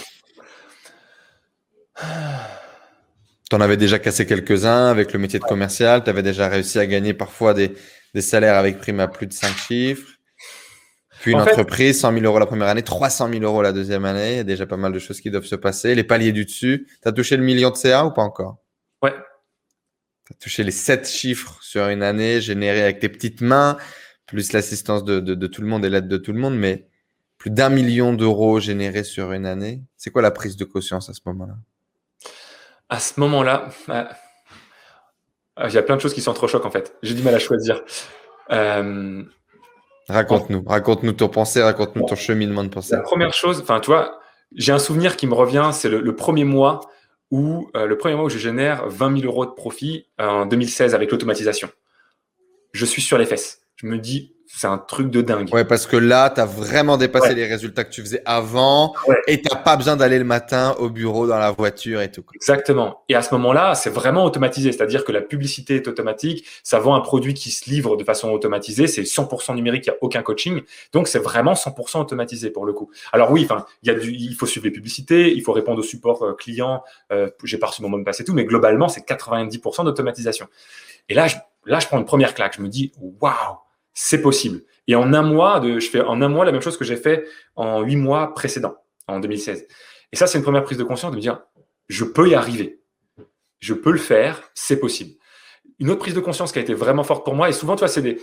Tu 1.96 3.56
en 3.56 3.60
avais 3.60 3.76
déjà 3.76 3.98
cassé 3.98 4.26
quelques-uns 4.26 4.86
avec 4.86 5.12
le 5.12 5.18
métier 5.18 5.38
de 5.38 5.44
commercial, 5.44 6.02
tu 6.02 6.10
avais 6.10 6.22
déjà 6.22 6.48
réussi 6.48 6.78
à 6.78 6.86
gagner 6.86 7.12
parfois 7.12 7.52
des, 7.52 7.74
des 8.14 8.22
salaires 8.22 8.56
avec 8.56 8.78
prime 8.78 9.00
à 9.00 9.08
plus 9.08 9.26
de 9.26 9.32
5 9.32 9.56
chiffres. 9.56 10.13
Puis 11.24 11.32
une 11.32 11.40
entreprise, 11.40 12.00
100 12.00 12.12
000 12.12 12.24
euros 12.26 12.38
la 12.38 12.44
première 12.44 12.68
année, 12.68 12.82
300 12.82 13.30
000 13.30 13.44
euros 13.44 13.62
la 13.62 13.72
deuxième 13.72 14.04
année. 14.04 14.32
Il 14.32 14.36
y 14.36 14.40
a 14.40 14.44
déjà 14.44 14.66
pas 14.66 14.76
mal 14.76 14.92
de 14.92 14.98
choses 14.98 15.22
qui 15.22 15.30
doivent 15.30 15.46
se 15.46 15.56
passer. 15.56 15.94
Les 15.94 16.04
paliers 16.04 16.32
du 16.32 16.44
dessus. 16.44 16.86
Tu 17.02 17.08
as 17.08 17.12
touché 17.12 17.38
le 17.38 17.42
million 17.42 17.70
de 17.70 17.76
CA 17.76 18.04
ou 18.04 18.10
pas 18.10 18.20
encore? 18.20 18.58
Ouais. 19.00 19.14
Tu 20.26 20.34
as 20.34 20.36
touché 20.38 20.62
les 20.64 20.70
7 20.70 21.08
chiffres 21.08 21.56
sur 21.62 21.88
une 21.88 22.02
année 22.02 22.42
générés 22.42 22.82
avec 22.82 22.98
tes 22.98 23.08
petites 23.08 23.40
mains, 23.40 23.78
plus 24.26 24.52
l'assistance 24.52 25.02
de, 25.02 25.18
de, 25.18 25.46
tout 25.46 25.62
le 25.62 25.66
monde 25.66 25.86
et 25.86 25.88
l'aide 25.88 26.08
de 26.08 26.18
tout 26.18 26.34
le 26.34 26.38
monde. 26.38 26.58
Mais 26.58 26.88
plus 27.38 27.50
d'un 27.50 27.70
million 27.70 28.12
d'euros 28.12 28.60
générés 28.60 29.02
sur 29.02 29.32
une 29.32 29.46
année. 29.46 29.80
C'est 29.96 30.10
quoi 30.10 30.20
la 30.20 30.30
prise 30.30 30.58
de 30.58 30.66
conscience 30.66 31.08
à 31.08 31.14
ce 31.14 31.22
moment-là? 31.24 31.54
À 32.90 33.00
ce 33.00 33.18
moment-là, 33.20 33.70
bah, 33.88 34.10
il 35.66 35.72
y 35.72 35.78
a 35.78 35.82
plein 35.82 35.96
de 35.96 36.02
choses 36.02 36.12
qui 36.12 36.20
sont 36.20 36.34
trop 36.34 36.48
chocs 36.48 36.66
en 36.66 36.70
fait. 36.70 36.94
J'ai 37.02 37.14
du 37.14 37.22
mal 37.22 37.34
à 37.34 37.38
choisir. 37.38 37.80
Euh, 38.50 39.24
Raconte-nous, 40.08 40.62
raconte-nous 40.66 41.12
ton 41.12 41.28
pensée, 41.28 41.62
raconte-nous 41.62 42.06
ton 42.06 42.16
cheminement 42.16 42.62
de 42.62 42.68
pensée. 42.68 42.94
La 42.94 43.02
première 43.02 43.32
chose, 43.32 43.60
enfin, 43.60 43.80
tu 43.80 43.86
vois, 43.86 44.18
j'ai 44.54 44.72
un 44.72 44.78
souvenir 44.78 45.16
qui 45.16 45.26
me 45.26 45.34
revient, 45.34 45.70
c'est 45.72 45.88
le, 45.88 46.14
premier 46.14 46.44
mois 46.44 46.80
où 47.30 47.68
euh, 47.74 47.86
le 47.86 47.96
premier 47.96 48.14
mois 48.14 48.24
où 48.24 48.28
je 48.28 48.38
génère 48.38 48.88
20 48.88 49.20
000 49.20 49.32
euros 49.32 49.46
de 49.46 49.52
profit 49.52 50.06
euh, 50.20 50.26
en 50.26 50.46
2016 50.46 50.94
avec 50.94 51.10
l'automatisation. 51.10 51.68
Je 52.72 52.84
suis 52.84 53.02
sur 53.02 53.18
les 53.18 53.26
fesses. 53.26 53.62
Je 53.76 53.86
me 53.86 53.98
dis, 53.98 54.33
c'est 54.56 54.68
un 54.68 54.78
truc 54.78 55.10
de 55.10 55.20
dingue. 55.20 55.52
Ouais, 55.52 55.64
parce 55.64 55.84
que 55.84 55.96
là, 55.96 56.30
tu 56.30 56.40
as 56.40 56.46
vraiment 56.46 56.96
dépassé 56.96 57.34
les 57.34 57.44
résultats 57.44 57.82
que 57.82 57.90
tu 57.90 58.02
faisais 58.02 58.22
avant 58.24 58.94
et 59.26 59.42
tu 59.42 59.48
n'as 59.50 59.56
pas 59.56 59.76
besoin 59.76 59.96
d'aller 59.96 60.18
le 60.18 60.24
matin 60.24 60.76
au 60.78 60.90
bureau, 60.90 61.26
dans 61.26 61.38
la 61.38 61.50
voiture 61.50 62.00
et 62.00 62.10
tout. 62.10 62.22
Exactement. 62.36 63.02
Et 63.08 63.16
à 63.16 63.22
ce 63.22 63.34
moment-là, 63.34 63.74
c'est 63.74 63.90
vraiment 63.90 64.24
automatisé. 64.24 64.70
C'est-à-dire 64.70 65.04
que 65.04 65.10
la 65.10 65.22
publicité 65.22 65.74
est 65.74 65.88
automatique. 65.88 66.46
Ça 66.62 66.78
vend 66.78 66.94
un 66.94 67.00
produit 67.00 67.34
qui 67.34 67.50
se 67.50 67.68
livre 67.68 67.96
de 67.96 68.04
façon 68.04 68.30
automatisée. 68.30 68.86
C'est 68.86 69.02
100% 69.02 69.56
numérique. 69.56 69.86
Il 69.86 69.90
n'y 69.90 69.96
a 69.96 69.98
aucun 70.02 70.22
coaching. 70.22 70.62
Donc, 70.92 71.08
c'est 71.08 71.18
vraiment 71.18 71.54
100% 71.54 72.00
automatisé 72.00 72.50
pour 72.50 72.64
le 72.64 72.72
coup. 72.72 72.90
Alors 73.12 73.32
oui, 73.32 73.48
enfin, 73.50 73.66
il, 73.82 73.88
y 73.88 73.90
a 73.90 73.98
du, 73.98 74.12
il 74.12 74.34
faut 74.36 74.46
suivre 74.46 74.66
les 74.66 74.72
publicités. 74.72 75.34
Il 75.34 75.42
faut 75.42 75.52
répondre 75.52 75.80
au 75.80 75.84
support 75.84 76.22
euh, 76.22 76.32
client. 76.32 76.84
Euh, 77.10 77.28
J'ai 77.42 77.58
pas 77.58 77.66
reçu 77.66 77.82
mon 77.82 77.88
mot 77.88 77.98
de 77.98 78.04
passe 78.04 78.20
et 78.20 78.24
tout. 78.24 78.34
Mais 78.34 78.44
globalement, 78.44 78.88
c'est 78.88 79.04
90% 79.04 79.84
d'automatisation. 79.84 80.46
Et 81.08 81.14
là 81.14 81.26
je, 81.26 81.36
là, 81.66 81.80
je 81.80 81.88
prends 81.88 81.98
une 81.98 82.04
première 82.04 82.34
claque. 82.34 82.54
Je 82.56 82.62
me 82.62 82.68
dis, 82.68 82.92
waouh 83.20 83.58
c'est 83.94 84.20
possible. 84.20 84.62
Et 84.86 84.96
en 84.96 85.12
un 85.14 85.22
mois, 85.22 85.62
je 85.62 85.88
fais 85.88 86.00
en 86.00 86.20
un 86.20 86.28
mois 86.28 86.44
la 86.44 86.52
même 86.52 86.60
chose 86.60 86.76
que 86.76 86.84
j'ai 86.84 86.96
fait 86.96 87.26
en 87.56 87.82
huit 87.82 87.96
mois 87.96 88.34
précédents, 88.34 88.76
en 89.08 89.20
2016. 89.20 89.66
Et 90.12 90.16
ça, 90.16 90.26
c'est 90.26 90.38
une 90.38 90.44
première 90.44 90.64
prise 90.64 90.78
de 90.78 90.84
conscience 90.84 91.12
de 91.12 91.16
me 91.16 91.22
dire, 91.22 91.40
je 91.88 92.04
peux 92.04 92.28
y 92.28 92.34
arriver. 92.34 92.80
Je 93.60 93.72
peux 93.72 93.92
le 93.92 93.98
faire, 93.98 94.42
c'est 94.54 94.78
possible. 94.78 95.12
Une 95.78 95.90
autre 95.90 96.00
prise 96.00 96.14
de 96.14 96.20
conscience 96.20 96.52
qui 96.52 96.58
a 96.58 96.62
été 96.62 96.74
vraiment 96.74 97.04
forte 97.04 97.24
pour 97.24 97.34
moi, 97.34 97.48
et 97.48 97.52
souvent, 97.52 97.76
tu 97.76 97.80
vois, 97.80 97.88
c'est 97.88 98.02
de 98.02 98.18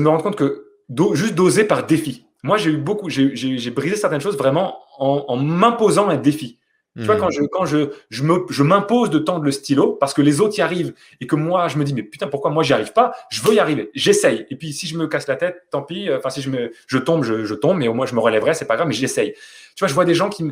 me 0.00 0.08
rendre 0.08 0.22
compte 0.22 0.36
que 0.36 0.66
juste 1.14 1.34
d'oser 1.34 1.64
par 1.64 1.86
défi. 1.86 2.26
Moi, 2.42 2.56
j'ai 2.56 2.70
eu 2.70 2.78
beaucoup, 2.78 3.08
j'ai 3.08 3.70
brisé 3.70 3.96
certaines 3.96 4.20
choses 4.20 4.36
vraiment 4.36 4.80
en, 4.98 5.24
en 5.28 5.36
m'imposant 5.36 6.08
un 6.08 6.16
défi. 6.16 6.58
Tu 6.96 7.04
vois, 7.04 7.16
quand 7.16 7.28
hmm. 7.28 7.32
je, 7.32 7.42
quand 7.44 7.64
je, 7.64 7.90
je, 8.10 8.22
me, 8.22 8.44
je 8.50 8.62
m'impose 8.62 9.08
de 9.08 9.18
tendre 9.18 9.44
le 9.44 9.50
stylo 9.50 9.92
parce 9.92 10.12
que 10.12 10.20
les 10.20 10.42
autres 10.42 10.58
y 10.58 10.60
arrivent 10.60 10.92
et 11.22 11.26
que 11.26 11.36
moi, 11.36 11.68
je 11.68 11.78
me 11.78 11.84
dis, 11.84 11.94
mais 11.94 12.02
putain, 12.02 12.26
pourquoi 12.26 12.50
moi, 12.50 12.62
j'y 12.62 12.74
arrive 12.74 12.92
pas? 12.92 13.14
Je 13.30 13.40
veux 13.42 13.54
y 13.54 13.58
arriver. 13.58 13.90
J'essaye. 13.94 14.46
Et 14.50 14.56
puis, 14.56 14.74
si 14.74 14.86
je 14.86 14.98
me 14.98 15.06
casse 15.06 15.26
la 15.26 15.36
tête, 15.36 15.66
tant 15.70 15.82
pis. 15.82 16.12
Enfin, 16.12 16.28
si 16.28 16.42
je, 16.42 16.50
me, 16.50 16.70
je 16.86 16.98
tombe, 16.98 17.24
je, 17.24 17.44
je 17.44 17.54
tombe, 17.54 17.78
mais 17.78 17.88
au 17.88 17.94
moins, 17.94 18.04
je 18.04 18.14
me 18.14 18.20
relèverai, 18.20 18.52
c'est 18.52 18.66
pas 18.66 18.76
grave, 18.76 18.88
mais 18.88 18.94
j'essaye. 18.94 19.32
Tu 19.32 19.80
vois, 19.80 19.88
je 19.88 19.94
vois 19.94 20.04
des 20.04 20.14
gens 20.14 20.28
qui 20.28 20.44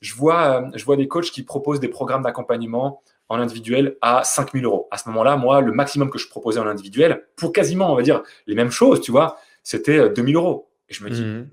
je 0.00 0.14
vois, 0.14 0.64
je 0.74 0.84
vois 0.84 0.96
des 0.96 1.08
coachs 1.08 1.30
qui 1.30 1.42
proposent 1.42 1.80
des 1.80 1.88
programmes 1.88 2.22
d'accompagnement 2.22 3.02
en 3.28 3.38
individuel 3.38 3.96
à 4.00 4.24
5000 4.24 4.64
euros. 4.64 4.88
À 4.90 4.98
ce 4.98 5.08
moment-là, 5.08 5.36
moi, 5.36 5.60
le 5.60 5.72
maximum 5.72 6.10
que 6.10 6.18
je 6.18 6.28
proposais 6.28 6.58
en 6.58 6.66
individuel, 6.66 7.26
pour 7.36 7.52
quasiment, 7.52 7.92
on 7.92 7.96
va 7.96 8.02
dire, 8.02 8.22
les 8.46 8.54
mêmes 8.54 8.70
choses, 8.70 9.00
tu 9.00 9.10
vois, 9.10 9.38
c'était 9.62 10.08
2000 10.10 10.36
euros. 10.36 10.70
Et 10.88 10.94
je 10.94 11.04
me 11.04 11.10
dis, 11.10 11.22
hmm. 11.22 11.48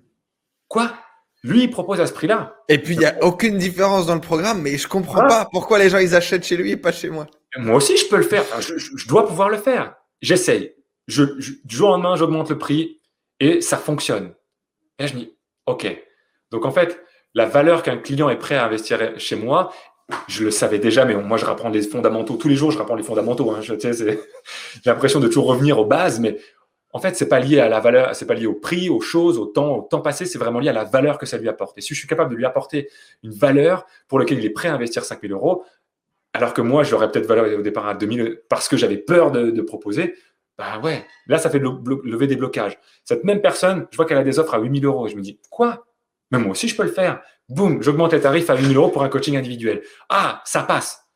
quoi? 0.67 0.93
Lui, 1.43 1.63
il 1.63 1.69
propose 1.69 2.01
à 2.01 2.07
ce 2.07 2.13
prix-là. 2.13 2.55
Et 2.67 2.79
puis, 2.79 2.95
il 2.95 2.99
n'y 2.99 3.05
a 3.05 3.23
aucune 3.23 3.57
différence 3.57 4.05
dans 4.05 4.15
le 4.15 4.21
programme, 4.21 4.61
mais 4.61 4.77
je 4.77 4.87
comprends 4.87 5.27
pas 5.27 5.47
pourquoi 5.51 5.79
les 5.79 5.89
gens, 5.89 5.99
ils 5.99 6.15
achètent 6.15 6.45
chez 6.45 6.57
lui 6.57 6.71
et 6.71 6.77
pas 6.77 6.91
chez 6.91 7.09
moi. 7.09 7.27
Moi 7.57 7.75
aussi, 7.75 7.95
je 7.97 8.07
peux 8.07 8.17
le 8.17 8.23
faire. 8.23 8.43
je, 8.59 9.07
dois 9.07 9.27
pouvoir 9.27 9.49
le 9.49 9.57
faire. 9.57 9.95
J'essaye. 10.21 10.73
Je, 11.07 11.23
du 11.23 11.75
jour 11.75 11.89
au 11.89 11.91
lendemain, 11.93 12.15
j'augmente 12.15 12.49
le 12.49 12.57
prix 12.57 12.99
et 13.39 13.61
ça 13.61 13.77
fonctionne. 13.77 14.33
Et 14.99 15.03
là, 15.03 15.07
je 15.07 15.13
me 15.13 15.19
dis, 15.19 15.33
OK. 15.67 15.87
Donc, 16.51 16.65
en 16.65 16.71
fait, 16.71 17.01
la 17.33 17.45
valeur 17.45 17.83
qu'un 17.83 17.97
client 17.97 18.29
est 18.29 18.37
prêt 18.37 18.55
à 18.55 18.65
investir 18.65 19.13
chez 19.17 19.35
moi, 19.35 19.71
je 20.27 20.43
le 20.43 20.51
savais 20.51 20.79
déjà, 20.79 21.05
mais 21.05 21.15
moi, 21.15 21.37
je 21.37 21.45
rapprends 21.45 21.69
les 21.69 21.81
fondamentaux. 21.81 22.35
Tous 22.35 22.47
les 22.47 22.55
jours, 22.55 22.71
je 22.71 22.77
rapprends 22.77 22.95
les 22.95 23.03
fondamentaux. 23.03 23.51
Hein. 23.51 23.59
J'ai 23.61 24.19
l'impression 24.85 25.19
de 25.19 25.27
toujours 25.27 25.47
revenir 25.47 25.77
aux 25.79 25.85
bases, 25.85 26.19
mais 26.19 26.37
en 26.93 26.99
fait, 26.99 27.15
c'est 27.15 27.27
pas 27.27 27.39
lié 27.39 27.59
à 27.59 27.67
la 27.67 27.79
valeur, 27.79 28.15
c'est 28.15 28.25
pas 28.25 28.33
lié 28.33 28.47
au 28.47 28.53
prix, 28.53 28.89
aux 28.89 29.01
choses, 29.01 29.37
au 29.37 29.45
temps, 29.45 29.77
au 29.77 29.81
temps 29.81 30.01
passé, 30.01 30.25
c'est 30.25 30.39
vraiment 30.39 30.59
lié 30.59 30.69
à 30.69 30.73
la 30.73 30.85
valeur 30.85 31.17
que 31.17 31.25
ça 31.25 31.37
lui 31.37 31.49
apporte. 31.49 31.77
Et 31.77 31.81
si 31.81 31.93
je 31.93 31.99
suis 31.99 32.07
capable 32.07 32.31
de 32.31 32.35
lui 32.35 32.45
apporter 32.45 32.89
une 33.23 33.31
valeur 33.31 33.85
pour 34.07 34.19
laquelle 34.19 34.39
il 34.39 34.45
est 34.45 34.51
prêt 34.51 34.69
à 34.69 34.73
investir 34.73 35.03
5000 35.03 35.31
euros, 35.31 35.63
alors 36.33 36.53
que 36.53 36.61
moi, 36.61 36.83
j'aurais 36.83 37.11
peut-être 37.11 37.25
valeur 37.25 37.59
au 37.59 37.61
départ 37.61 37.87
à 37.87 37.93
2000 37.93 38.41
parce 38.49 38.67
que 38.67 38.77
j'avais 38.77 38.97
peur 38.97 39.31
de, 39.31 39.61
proposer, 39.61 40.15
bah 40.57 40.79
ouais, 40.83 41.05
là, 41.27 41.37
ça 41.37 41.49
fait 41.49 41.59
lever 41.59 42.27
des 42.27 42.35
blocages. 42.35 42.79
Cette 43.03 43.23
même 43.23 43.41
personne, 43.41 43.87
je 43.91 43.97
vois 43.97 44.05
qu'elle 44.05 44.17
a 44.17 44.23
des 44.23 44.39
offres 44.39 44.53
à 44.53 44.59
8000 44.59 44.85
euros 44.85 45.07
je 45.07 45.15
me 45.15 45.21
dis, 45.21 45.39
quoi? 45.49 45.87
Mais 46.31 46.39
moi 46.39 46.51
aussi, 46.51 46.67
je 46.67 46.75
peux 46.75 46.83
le 46.83 46.91
faire. 46.91 47.21
Boum, 47.49 47.81
j'augmente 47.81 48.13
les 48.13 48.21
tarifs 48.21 48.49
à 48.49 48.55
8000 48.55 48.75
euros 48.77 48.89
pour 48.89 49.03
un 49.03 49.09
coaching 49.09 49.37
individuel. 49.37 49.81
Ah, 50.09 50.41
ça 50.45 50.63
passe. 50.63 51.07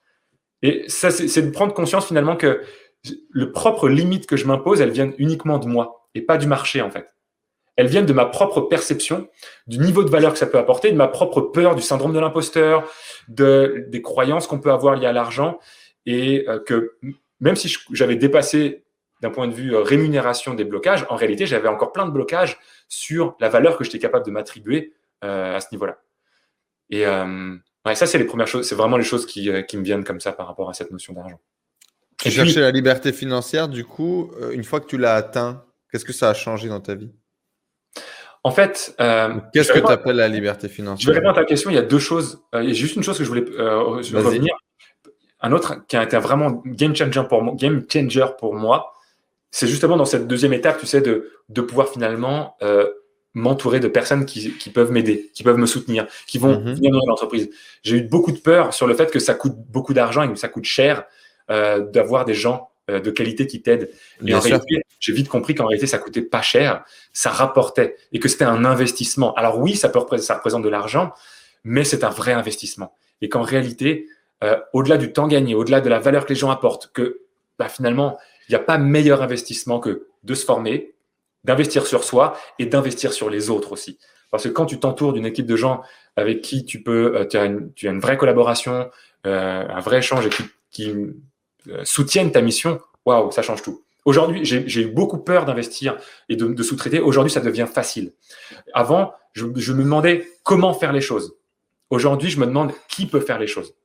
Et 0.61 0.83
ça, 0.87 1.11
c'est 1.11 1.41
de 1.41 1.49
prendre 1.49 1.73
conscience 1.73 2.07
finalement 2.07 2.35
que 2.35 2.61
le 3.31 3.51
propre 3.51 3.89
limite 3.89 4.27
que 4.27 4.37
je 4.37 4.45
m'impose, 4.45 4.81
elles 4.81 4.91
viennent 4.91 5.13
uniquement 5.17 5.57
de 5.57 5.67
moi 5.67 6.07
et 6.13 6.21
pas 6.21 6.37
du 6.37 6.47
marché 6.47 6.81
en 6.81 6.91
fait. 6.91 7.13
Elles 7.77 7.87
viennent 7.87 8.05
de 8.05 8.13
ma 8.13 8.25
propre 8.25 8.61
perception, 8.61 9.27
du 9.65 9.79
niveau 9.79 10.03
de 10.03 10.09
valeur 10.09 10.33
que 10.33 10.39
ça 10.39 10.45
peut 10.45 10.57
apporter, 10.57 10.91
de 10.91 10.97
ma 10.97 11.07
propre 11.07 11.41
peur, 11.41 11.73
du 11.75 11.81
syndrome 11.81 12.13
de 12.13 12.19
l'imposteur, 12.19 12.87
de, 13.27 13.85
des 13.87 14.01
croyances 14.01 14.45
qu'on 14.45 14.59
peut 14.59 14.71
avoir 14.71 14.95
liées 14.95 15.07
à 15.07 15.13
l'argent 15.13 15.59
et 16.05 16.45
euh, 16.47 16.59
que 16.59 16.97
même 17.39 17.55
si 17.55 17.75
j'avais 17.91 18.17
dépassé 18.17 18.83
d'un 19.21 19.29
point 19.29 19.47
de 19.47 19.53
vue 19.53 19.73
euh, 19.73 19.81
rémunération 19.81 20.53
des 20.53 20.65
blocages, 20.65 21.05
en 21.09 21.15
réalité, 21.15 21.45
j'avais 21.45 21.69
encore 21.69 21.91
plein 21.91 22.05
de 22.05 22.11
blocages 22.11 22.59
sur 22.87 23.35
la 23.39 23.49
valeur 23.49 23.77
que 23.77 23.83
j'étais 23.83 23.99
capable 23.99 24.25
de 24.25 24.31
m'attribuer 24.31 24.93
euh, 25.23 25.55
à 25.55 25.61
ce 25.61 25.67
niveau-là. 25.71 26.01
Et 26.89 27.05
ça, 27.95 28.05
c'est 28.05 28.17
les 28.17 28.25
premières 28.25 28.47
choses, 28.47 28.67
c'est 28.67 28.75
vraiment 28.75 28.97
les 28.97 29.05
choses 29.05 29.25
qui, 29.25 29.49
qui 29.65 29.77
me 29.77 29.83
viennent 29.83 30.03
comme 30.03 30.19
ça 30.19 30.33
par 30.33 30.45
rapport 30.45 30.69
à 30.69 30.73
cette 30.73 30.91
notion 30.91 31.13
d'argent. 31.13 31.39
Tu 32.21 32.31
cherchais 32.31 32.59
la 32.59 32.71
liberté 32.71 33.11
financière, 33.11 33.67
du 33.67 33.83
coup, 33.83 34.31
euh, 34.39 34.51
une 34.51 34.63
fois 34.63 34.79
que 34.79 34.85
tu 34.85 34.97
l'as 34.97 35.15
atteint, 35.15 35.63
qu'est-ce 35.91 36.05
que 36.05 36.13
ça 36.13 36.29
a 36.29 36.33
changé 36.33 36.69
dans 36.69 36.79
ta 36.79 36.95
vie? 36.95 37.11
En 38.43 38.51
fait, 38.51 38.95
euh, 38.99 39.35
qu'est-ce 39.53 39.71
que 39.71 39.79
tu 39.79 39.91
appelles 39.91 40.15
la 40.15 40.27
liberté 40.27 40.67
financière? 40.67 41.03
Je 41.03 41.11
vais 41.11 41.19
répondre 41.19 41.37
à 41.37 41.41
ta 41.41 41.45
question. 41.45 41.69
Il 41.69 41.75
y 41.75 41.79
a 41.79 41.83
deux 41.83 41.99
choses. 41.99 42.43
Euh, 42.55 42.63
il 42.63 42.69
y 42.69 42.71
a 42.71 42.75
juste 42.75 42.95
une 42.95 43.03
chose 43.03 43.17
que 43.17 43.23
je 43.23 43.29
voulais 43.29 43.41
revenir. 43.41 44.55
Un 45.41 45.51
autre 45.51 45.85
qui 45.87 45.97
a 45.97 46.03
été 46.03 46.17
vraiment 46.17 46.61
game 46.65 46.95
changer 46.95 47.23
pour 47.27 47.41
moi, 47.41 47.55
game 47.55 47.83
changer 47.91 48.25
pour 48.37 48.53
moi, 48.53 48.93
c'est 49.49 49.67
justement 49.67 49.97
dans 49.97 50.05
cette 50.05 50.27
deuxième 50.27 50.53
étape, 50.53 50.79
tu 50.79 50.85
sais, 50.85 51.01
de, 51.01 51.31
de 51.49 51.61
pouvoir 51.61 51.89
finalement 51.89 52.55
m'entourer 53.33 53.79
de 53.79 53.87
personnes 53.87 54.25
qui, 54.25 54.55
qui 54.57 54.69
peuvent 54.69 54.91
m'aider, 54.91 55.31
qui 55.33 55.43
peuvent 55.43 55.57
me 55.57 55.65
soutenir, 55.65 56.05
qui 56.27 56.37
vont 56.37 56.59
mhm. 56.59 56.73
venir 56.73 56.91
dans 56.91 57.05
l'entreprise. 57.07 57.49
J'ai 57.81 57.97
eu 57.97 58.01
beaucoup 58.01 58.31
de 58.31 58.37
peur 58.37 58.73
sur 58.73 58.87
le 58.87 58.93
fait 58.93 59.09
que 59.09 59.19
ça 59.19 59.33
coûte 59.33 59.53
beaucoup 59.69 59.93
d'argent 59.93 60.23
et 60.23 60.29
que 60.29 60.35
ça 60.35 60.49
coûte 60.49 60.65
cher 60.65 61.05
euh, 61.51 61.81
d'avoir 61.81 62.23
des 62.25 62.33
gens 62.33 62.69
euh, 62.89 62.99
de 62.99 63.11
qualité 63.11 63.45
qui 63.45 63.61
t'aident. 63.61 63.89
Et 64.25 64.33
en 64.33 64.39
réalité, 64.39 64.81
j'ai 64.99 65.11
vite 65.11 65.27
compris 65.27 65.53
qu'en 65.53 65.67
réalité, 65.67 65.85
ça 65.85 65.97
coûtait 65.97 66.21
pas 66.21 66.41
cher, 66.41 66.85
ça 67.13 67.29
rapportait 67.29 67.97
et 68.13 68.19
que 68.19 68.29
c'était 68.29 68.45
un 68.45 68.63
investissement. 68.63 69.33
Alors 69.33 69.59
oui, 69.59 69.75
ça, 69.75 69.89
peut, 69.89 70.17
ça 70.17 70.35
représente 70.35 70.63
de 70.63 70.69
l'argent, 70.69 71.11
mais 71.63 71.83
c'est 71.83 72.03
un 72.03 72.09
vrai 72.09 72.31
investissement. 72.31 72.95
Et 73.21 73.27
qu'en 73.27 73.41
réalité, 73.41 74.07
euh, 74.43 74.57
au-delà 74.71 74.97
du 74.97 75.11
temps 75.11 75.27
gagné, 75.27 75.53
au-delà 75.53 75.81
de 75.81 75.89
la 75.89 75.99
valeur 75.99 76.25
que 76.25 76.29
les 76.29 76.39
gens 76.39 76.51
apportent, 76.51 76.89
que 76.93 77.21
bah, 77.59 77.67
finalement, 77.67 78.17
il 78.47 78.53
n'y 78.53 78.55
a 78.55 78.63
pas 78.63 78.77
meilleur 78.77 79.21
investissement 79.21 79.79
que 79.79 80.07
de 80.23 80.33
se 80.33 80.45
former, 80.45 80.95
d'investir 81.43 81.85
sur 81.85 82.03
soi 82.03 82.37
et 82.59 82.65
d'investir 82.65 83.13
sur 83.13 83.29
les 83.29 83.49
autres 83.49 83.73
aussi. 83.73 83.99
Parce 84.31 84.43
que 84.43 84.49
quand 84.49 84.65
tu 84.65 84.79
t'entoures 84.79 85.11
d'une 85.11 85.25
équipe 85.25 85.45
de 85.45 85.57
gens 85.57 85.81
avec 86.15 86.41
qui 86.41 86.63
tu 86.63 86.81
peux, 86.81 87.27
tu, 87.29 87.37
as 87.37 87.45
une, 87.45 87.73
tu 87.73 87.87
as 87.87 87.91
une 87.91 87.99
vraie 87.99 88.17
collaboration, 88.17 88.89
euh, 89.27 89.65
un 89.67 89.79
vrai 89.81 89.99
échange 89.99 90.25
et 90.25 90.29
qui, 90.29 90.43
qui 90.71 90.95
soutiennent 91.83 92.31
ta 92.31 92.41
mission, 92.41 92.79
waouh, 93.05 93.31
ça 93.31 93.41
change 93.41 93.61
tout. 93.61 93.83
Aujourd'hui, 94.03 94.43
j'ai 94.43 94.81
eu 94.81 94.87
beaucoup 94.87 95.19
peur 95.19 95.45
d'investir 95.45 95.97
et 96.27 96.35
de, 96.35 96.47
de 96.47 96.63
sous-traiter. 96.63 96.99
Aujourd'hui, 96.99 97.31
ça 97.31 97.39
devient 97.39 97.67
facile. 97.71 98.13
Avant, 98.73 99.13
je, 99.33 99.45
je, 99.55 99.73
me 99.73 99.83
demandais 99.83 100.27
comment 100.43 100.73
faire 100.73 100.91
les 100.91 101.01
choses. 101.01 101.35
Aujourd'hui, 101.91 102.29
je 102.29 102.39
me 102.39 102.47
demande 102.47 102.71
qui 102.87 103.05
peut 103.05 103.19
faire 103.19 103.37
les 103.37 103.47
choses. 103.47 103.75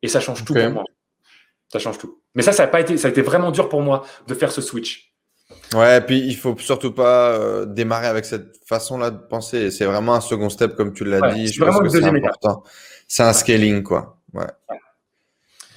Et 0.00 0.08
ça 0.08 0.20
change 0.20 0.44
tout 0.44 0.54
pour 0.54 0.70
moi. 0.70 0.84
Ça 1.70 1.78
change 1.78 1.98
tout. 1.98 2.18
Mais 2.34 2.42
ça, 2.42 2.52
ça 2.52 2.64
a 2.64 2.66
pas 2.66 2.80
été, 2.80 2.96
ça 2.96 3.08
a 3.08 3.10
été 3.10 3.20
vraiment 3.20 3.50
dur 3.50 3.68
pour 3.68 3.82
moi 3.82 4.06
de 4.26 4.34
faire 4.34 4.52
ce 4.52 4.62
switch. 4.62 5.12
Ouais, 5.74 5.98
et 5.98 6.00
puis 6.00 6.18
il 6.18 6.36
faut 6.36 6.56
surtout 6.58 6.92
pas 6.92 7.30
euh, 7.32 7.66
démarrer 7.66 8.06
avec 8.06 8.24
cette 8.24 8.56
façon-là 8.66 9.10
de 9.10 9.18
penser. 9.18 9.70
C'est 9.70 9.84
vraiment 9.84 10.14
un 10.14 10.20
second 10.20 10.48
step, 10.48 10.76
comme 10.76 10.94
tu 10.94 11.04
l'as 11.04 11.32
dit. 11.32 11.48
C'est 11.48 11.60
vraiment 11.60 11.80
le 11.80 11.90
deuxième 11.90 12.16
important. 12.16 12.62
C'est 13.06 13.22
un 13.22 13.34
scaling, 13.34 13.82
quoi. 13.82 14.18
Ouais. 14.32 14.46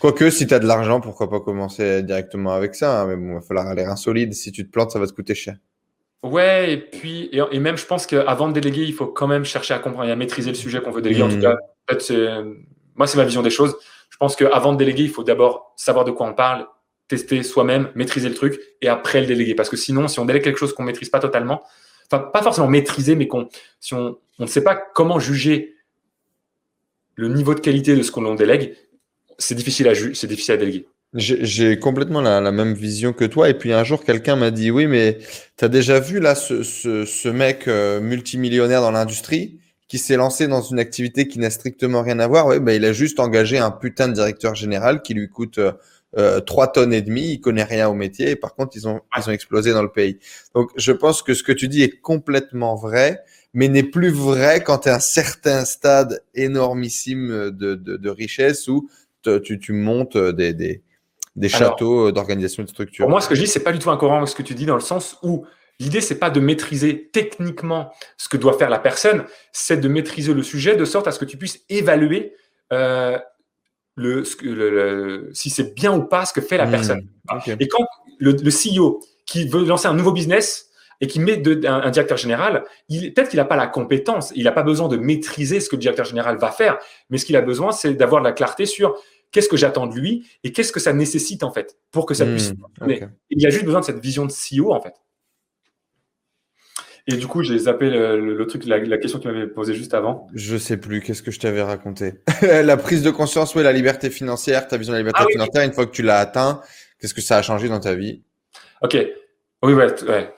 Quoique, 0.01 0.31
si 0.31 0.47
tu 0.47 0.53
as 0.55 0.57
de 0.57 0.65
l'argent, 0.65 0.99
pourquoi 0.99 1.29
pas 1.29 1.39
commencer 1.39 2.01
directement 2.01 2.53
avec 2.53 2.73
ça. 2.73 3.01
Hein, 3.01 3.05
mais 3.05 3.15
bon, 3.15 3.27
il 3.29 3.33
va 3.35 3.41
falloir 3.41 3.67
aller 3.67 3.85
reins 3.85 3.95
solide. 3.95 4.33
Si 4.33 4.51
tu 4.51 4.65
te 4.65 4.71
plantes, 4.71 4.89
ça 4.89 4.97
va 4.97 5.05
te 5.05 5.13
coûter 5.13 5.35
cher. 5.35 5.57
Ouais, 6.23 6.73
et 6.73 6.77
puis, 6.77 7.29
et, 7.31 7.59
même, 7.59 7.77
je 7.77 7.85
pense 7.85 8.07
qu'avant 8.07 8.47
de 8.47 8.53
déléguer, 8.53 8.81
il 8.81 8.93
faut 8.93 9.05
quand 9.05 9.27
même 9.27 9.45
chercher 9.45 9.75
à 9.75 9.79
comprendre 9.79 10.09
et 10.09 10.11
à 10.11 10.15
maîtriser 10.15 10.49
le 10.49 10.55
sujet 10.55 10.81
qu'on 10.81 10.89
veut 10.89 11.03
déléguer. 11.03 11.21
En 11.21 11.29
tout 11.29 11.35
mmh. 11.35 11.41
cas, 11.41 11.55
moi, 12.95 13.05
c'est 13.05 13.17
ma 13.17 13.25
vision 13.25 13.43
des 13.43 13.51
choses. 13.51 13.77
Je 14.09 14.17
pense 14.17 14.35
qu'avant 14.35 14.73
de 14.73 14.79
déléguer, 14.79 15.03
il 15.03 15.11
faut 15.11 15.23
d'abord 15.23 15.71
savoir 15.77 16.03
de 16.03 16.09
quoi 16.09 16.25
on 16.25 16.33
parle, 16.33 16.65
tester 17.07 17.43
soi-même, 17.43 17.91
maîtriser 17.93 18.27
le 18.27 18.35
truc 18.35 18.59
et 18.81 18.87
après 18.87 19.21
le 19.21 19.27
déléguer. 19.27 19.53
Parce 19.53 19.69
que 19.69 19.77
sinon, 19.77 20.07
si 20.07 20.19
on 20.19 20.25
délègue 20.25 20.43
quelque 20.43 20.57
chose 20.57 20.73
qu'on 20.73 20.81
maîtrise 20.83 21.09
pas 21.09 21.19
totalement, 21.19 21.61
enfin, 22.11 22.23
pas 22.23 22.41
forcément 22.41 22.67
maîtriser, 22.67 23.15
mais 23.15 23.27
qu'on, 23.27 23.49
si 23.79 23.93
on, 23.93 24.17
on 24.39 24.43
ne 24.43 24.49
sait 24.49 24.63
pas 24.63 24.75
comment 24.75 25.19
juger 25.19 25.75
le 27.13 27.27
niveau 27.27 27.53
de 27.53 27.59
qualité 27.59 27.95
de 27.95 28.01
ce 28.01 28.11
qu'on 28.11 28.33
délègue, 28.33 28.75
c'est 29.41 29.55
difficile 29.55 29.87
à 29.87 29.93
c'est 29.95 30.27
difficile 30.27 30.53
à 30.53 30.57
déléguer. 30.57 30.87
J'ai 31.13 31.77
complètement 31.77 32.21
la, 32.21 32.39
la, 32.39 32.53
même 32.53 32.73
vision 32.73 33.11
que 33.11 33.25
toi. 33.25 33.49
Et 33.49 33.53
puis 33.53 33.73
un 33.73 33.83
jour, 33.83 34.05
quelqu'un 34.05 34.37
m'a 34.37 34.49
dit, 34.49 34.71
oui, 34.71 34.87
mais 34.87 35.17
tu 35.57 35.65
as 35.65 35.67
déjà 35.67 35.99
vu 35.99 36.21
là 36.21 36.35
ce, 36.35 36.63
ce, 36.63 37.03
ce 37.03 37.27
mec 37.27 37.67
euh, 37.67 37.99
multimillionnaire 37.99 38.79
dans 38.79 38.91
l'industrie 38.91 39.59
qui 39.89 39.97
s'est 39.97 40.15
lancé 40.15 40.47
dans 40.47 40.61
une 40.61 40.79
activité 40.79 41.27
qui 41.27 41.37
n'a 41.37 41.49
strictement 41.49 42.01
rien 42.01 42.19
à 42.19 42.27
voir? 42.27 42.47
Ouais, 42.47 42.61
ben, 42.61 42.71
il 42.71 42.85
a 42.85 42.93
juste 42.93 43.19
engagé 43.19 43.57
un 43.57 43.71
putain 43.71 44.07
de 44.07 44.13
directeur 44.13 44.55
général 44.55 45.01
qui 45.01 45.13
lui 45.13 45.27
coûte 45.27 45.57
euh, 45.57 45.73
euh, 46.17 46.39
trois 46.39 46.71
tonnes 46.71 46.93
et 46.93 47.01
demie, 47.01 47.33
il 47.33 47.41
connaît 47.41 47.65
rien 47.65 47.89
au 47.89 47.93
métier, 47.93 48.31
et 48.31 48.35
par 48.37 48.55
contre, 48.55 48.77
ils 48.77 48.87
ont, 48.87 49.01
ils 49.17 49.29
ont 49.29 49.33
explosé 49.33 49.71
dans 49.71 49.83
le 49.83 49.91
pays. 49.91 50.17
Donc, 50.55 50.69
je 50.77 50.93
pense 50.93 51.21
que 51.23 51.33
ce 51.33 51.43
que 51.43 51.51
tu 51.51 51.67
dis 51.67 51.83
est 51.83 51.99
complètement 52.01 52.75
vrai, 52.75 53.21
mais 53.53 53.67
n'est 53.67 53.83
plus 53.83 54.11
vrai 54.11 54.63
quand 54.63 54.79
tu 54.79 54.89
es 54.89 54.91
à 54.91 54.95
un 54.95 54.99
certain 54.99 55.65
stade 55.65 56.23
énormissime 56.35 57.51
de, 57.51 57.75
de, 57.75 57.97
de 57.97 58.09
richesse 58.09 58.69
où 58.69 58.89
tu, 59.43 59.59
tu 59.59 59.73
montes 59.73 60.17
des, 60.17 60.53
des, 60.53 60.81
des 61.35 61.49
châteaux 61.49 62.11
d'organisation 62.11 62.63
de 62.63 62.69
structure. 62.69 63.05
Pour 63.05 63.09
moi, 63.09 63.21
ce 63.21 63.29
que 63.29 63.35
je 63.35 63.41
dis, 63.41 63.47
c'est 63.47 63.63
pas 63.63 63.71
du 63.71 63.79
tout 63.79 63.89
incohérent 63.89 64.25
ce 64.25 64.35
que 64.35 64.43
tu 64.43 64.53
dis 64.53 64.65
dans 64.65 64.75
le 64.75 64.81
sens 64.81 65.17
où 65.23 65.45
l'idée, 65.79 66.01
c'est 66.01 66.19
pas 66.19 66.29
de 66.29 66.39
maîtriser 66.39 67.09
techniquement 67.11 67.91
ce 68.17 68.29
que 68.29 68.37
doit 68.37 68.57
faire 68.57 68.69
la 68.69 68.79
personne, 68.79 69.25
c'est 69.51 69.77
de 69.77 69.87
maîtriser 69.87 70.33
le 70.33 70.43
sujet 70.43 70.75
de 70.75 70.85
sorte 70.85 71.07
à 71.07 71.11
ce 71.11 71.19
que 71.19 71.25
tu 71.25 71.37
puisses 71.37 71.63
évaluer 71.69 72.35
euh, 72.71 73.17
le, 73.95 74.23
si 75.33 75.49
c'est 75.49 75.73
bien 75.75 75.93
ou 75.95 76.03
pas 76.03 76.25
ce 76.25 76.33
que 76.33 76.41
fait 76.41 76.57
la 76.57 76.65
hmm, 76.65 76.71
personne. 76.71 77.07
Et 77.59 77.67
quand 77.67 77.85
le, 78.19 78.33
CEO 78.33 79.01
qui 79.25 79.47
veut 79.47 79.65
lancer 79.65 79.87
un 79.87 79.93
nouveau 79.93 80.11
business 80.11 80.69
et 81.01 81.07
qui 81.07 81.19
met 81.19 81.41
un, 81.67 81.89
directeur 81.89 82.17
général, 82.17 82.63
peut-être 82.87 83.29
qu'il 83.29 83.37
n'a 83.37 83.45
pas 83.45 83.55
la 83.55 83.67
compétence, 83.67 84.31
il 84.35 84.43
n'a 84.43 84.51
pas 84.51 84.63
besoin 84.63 84.87
de 84.87 84.97
maîtriser 84.97 85.59
ce 85.59 85.67
que 85.67 85.75
le 85.75 85.81
directeur 85.81 86.05
général 86.05 86.37
va 86.37 86.51
faire, 86.51 86.77
mais 87.09 87.17
ce 87.17 87.25
qu'il 87.25 87.35
a 87.35 87.41
besoin, 87.41 87.71
c'est 87.71 87.93
d'avoir 87.95 88.21
de 88.21 88.27
la 88.27 88.33
clarté 88.33 88.65
sur 88.65 88.95
qu'est-ce 89.31 89.49
que 89.49 89.57
j'attends 89.57 89.87
de 89.87 89.99
lui 89.99 90.29
et 90.43 90.51
qu'est-ce 90.51 90.71
que 90.71 90.79
ça 90.79 90.93
nécessite 90.93 91.43
en 91.43 91.51
fait 91.51 91.77
pour 91.91 92.05
que 92.05 92.13
ça 92.13 92.25
hmm, 92.25 92.31
puisse. 92.31 92.53
Il 93.29 93.41
y 93.41 93.47
a 93.47 93.49
juste 93.49 93.65
besoin 93.65 93.79
de 93.79 93.85
cette 93.85 93.99
vision 93.99 94.25
de 94.25 94.31
CEO 94.31 94.71
en 94.71 94.81
fait. 94.81 94.93
Et 97.07 97.15
du 97.15 97.25
coup, 97.25 97.41
j'ai 97.41 97.57
zappé 97.57 97.89
le, 97.89 98.45
truc, 98.45 98.63
la, 98.65 98.79
question 98.99 99.17
que 99.17 99.23
tu 99.23 99.29
m'avais 99.29 99.47
posée 99.47 99.73
juste 99.73 99.95
avant. 99.95 100.27
Je 100.35 100.55
sais 100.55 100.77
plus, 100.77 101.01
qu'est-ce 101.01 101.23
que 101.23 101.31
je 101.31 101.39
t'avais 101.39 101.63
raconté? 101.63 102.13
La 102.41 102.77
prise 102.77 103.01
de 103.01 103.09
conscience, 103.09 103.55
oui, 103.55 103.63
la 103.63 103.71
liberté 103.71 104.11
financière, 104.11 104.67
ta 104.67 104.77
vision 104.77 104.93
de 104.93 104.97
la 104.97 104.99
liberté 104.99 105.23
ah 105.27 105.31
financière, 105.31 105.63
une 105.63 105.73
fois 105.73 105.87
que 105.87 105.91
tu 105.91 106.03
l'as 106.03 106.19
atteint, 106.19 106.61
qu'est-ce 106.99 107.15
que 107.15 107.21
ça 107.21 107.37
a 107.37 107.41
changé 107.41 107.69
dans 107.69 107.79
ta 107.79 107.95
vie? 107.95 108.21
Ok, 108.83 108.95
oui, 109.63 109.73
ouais, 109.73 110.03
ouais. 110.03 110.31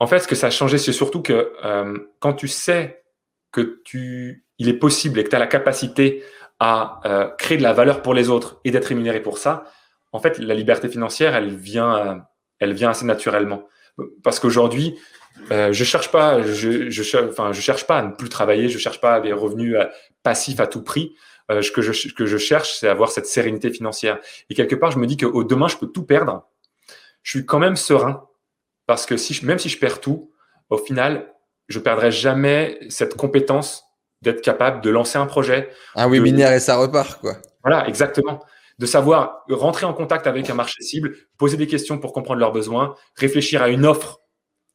En 0.00 0.06
fait, 0.06 0.18
ce 0.20 0.28
que 0.28 0.34
ça 0.34 0.48
a 0.48 0.50
changé, 0.50 0.78
c'est 0.78 0.92
surtout 0.92 1.22
que 1.22 1.52
euh, 1.64 1.98
quand 2.20 2.34
tu 2.34 2.48
sais 2.48 3.04
que 3.52 3.80
tu, 3.84 4.44
il 4.58 4.68
est 4.68 4.74
possible 4.74 5.18
et 5.18 5.24
que 5.24 5.30
tu 5.30 5.36
as 5.36 5.38
la 5.38 5.46
capacité 5.46 6.24
à 6.58 7.00
euh, 7.04 7.28
créer 7.38 7.58
de 7.58 7.62
la 7.62 7.72
valeur 7.72 8.02
pour 8.02 8.14
les 8.14 8.28
autres 8.28 8.60
et 8.64 8.70
d'être 8.70 8.86
rémunéré 8.86 9.20
pour 9.20 9.38
ça, 9.38 9.64
en 10.12 10.20
fait, 10.20 10.38
la 10.38 10.54
liberté 10.54 10.88
financière, 10.88 11.34
elle 11.34 11.54
vient, 11.54 11.96
euh, 11.96 12.14
elle 12.58 12.72
vient 12.72 12.90
assez 12.90 13.04
naturellement. 13.04 13.68
Parce 14.22 14.40
qu'aujourd'hui, 14.40 14.98
je 15.50 15.84
cherche 15.84 16.10
pas, 16.10 16.42
je, 16.42 16.90
je, 16.90 17.28
enfin, 17.28 17.52
je 17.52 17.60
cherche 17.60 17.86
pas 17.86 17.98
à 17.98 18.02
ne 18.02 18.12
plus 18.12 18.28
travailler, 18.28 18.68
je 18.68 18.78
cherche 18.78 19.00
pas 19.00 19.20
des 19.20 19.32
revenus 19.32 19.76
passifs 20.22 20.58
à 20.60 20.66
tout 20.66 20.82
prix. 20.82 21.14
Ce 21.48 21.70
que 21.70 21.82
je, 21.82 22.12
que 22.12 22.26
je 22.26 22.38
cherche, 22.38 22.74
c'est 22.74 22.88
avoir 22.88 23.10
cette 23.10 23.26
sérénité 23.26 23.70
financière. 23.70 24.18
Et 24.50 24.54
quelque 24.54 24.74
part, 24.74 24.90
je 24.90 24.98
me 24.98 25.06
dis 25.06 25.16
que 25.16 25.26
au 25.26 25.44
demain, 25.44 25.68
je 25.68 25.76
peux 25.76 25.86
tout 25.86 26.04
perdre. 26.04 26.48
Je 27.22 27.30
suis 27.38 27.46
quand 27.46 27.58
même 27.58 27.76
serein 27.76 28.28
parce 28.86 29.06
que 29.06 29.16
si 29.16 29.44
même 29.44 29.58
si 29.58 29.68
je 29.68 29.78
perds 29.78 30.00
tout, 30.00 30.32
au 30.70 30.78
final, 30.78 31.32
je 31.68 31.78
perdrai 31.78 32.10
jamais 32.10 32.78
cette 32.88 33.14
compétence 33.14 33.84
d'être 34.22 34.42
capable 34.42 34.80
de 34.80 34.90
lancer 34.90 35.18
un 35.18 35.26
projet. 35.26 35.70
Un 35.94 36.08
webinaire 36.08 36.52
et 36.52 36.60
ça 36.60 36.76
repart, 36.76 37.20
quoi. 37.20 37.36
Voilà, 37.62 37.86
exactement. 37.88 38.42
De 38.78 38.86
savoir 38.86 39.44
rentrer 39.48 39.86
en 39.86 39.94
contact 39.94 40.26
avec 40.26 40.50
un 40.50 40.54
marché 40.54 40.82
cible, 40.82 41.14
poser 41.38 41.56
des 41.56 41.66
questions 41.66 41.98
pour 41.98 42.12
comprendre 42.12 42.40
leurs 42.40 42.52
besoins, 42.52 42.94
réfléchir 43.16 43.62
à 43.62 43.68
une 43.68 43.86
offre 43.86 44.20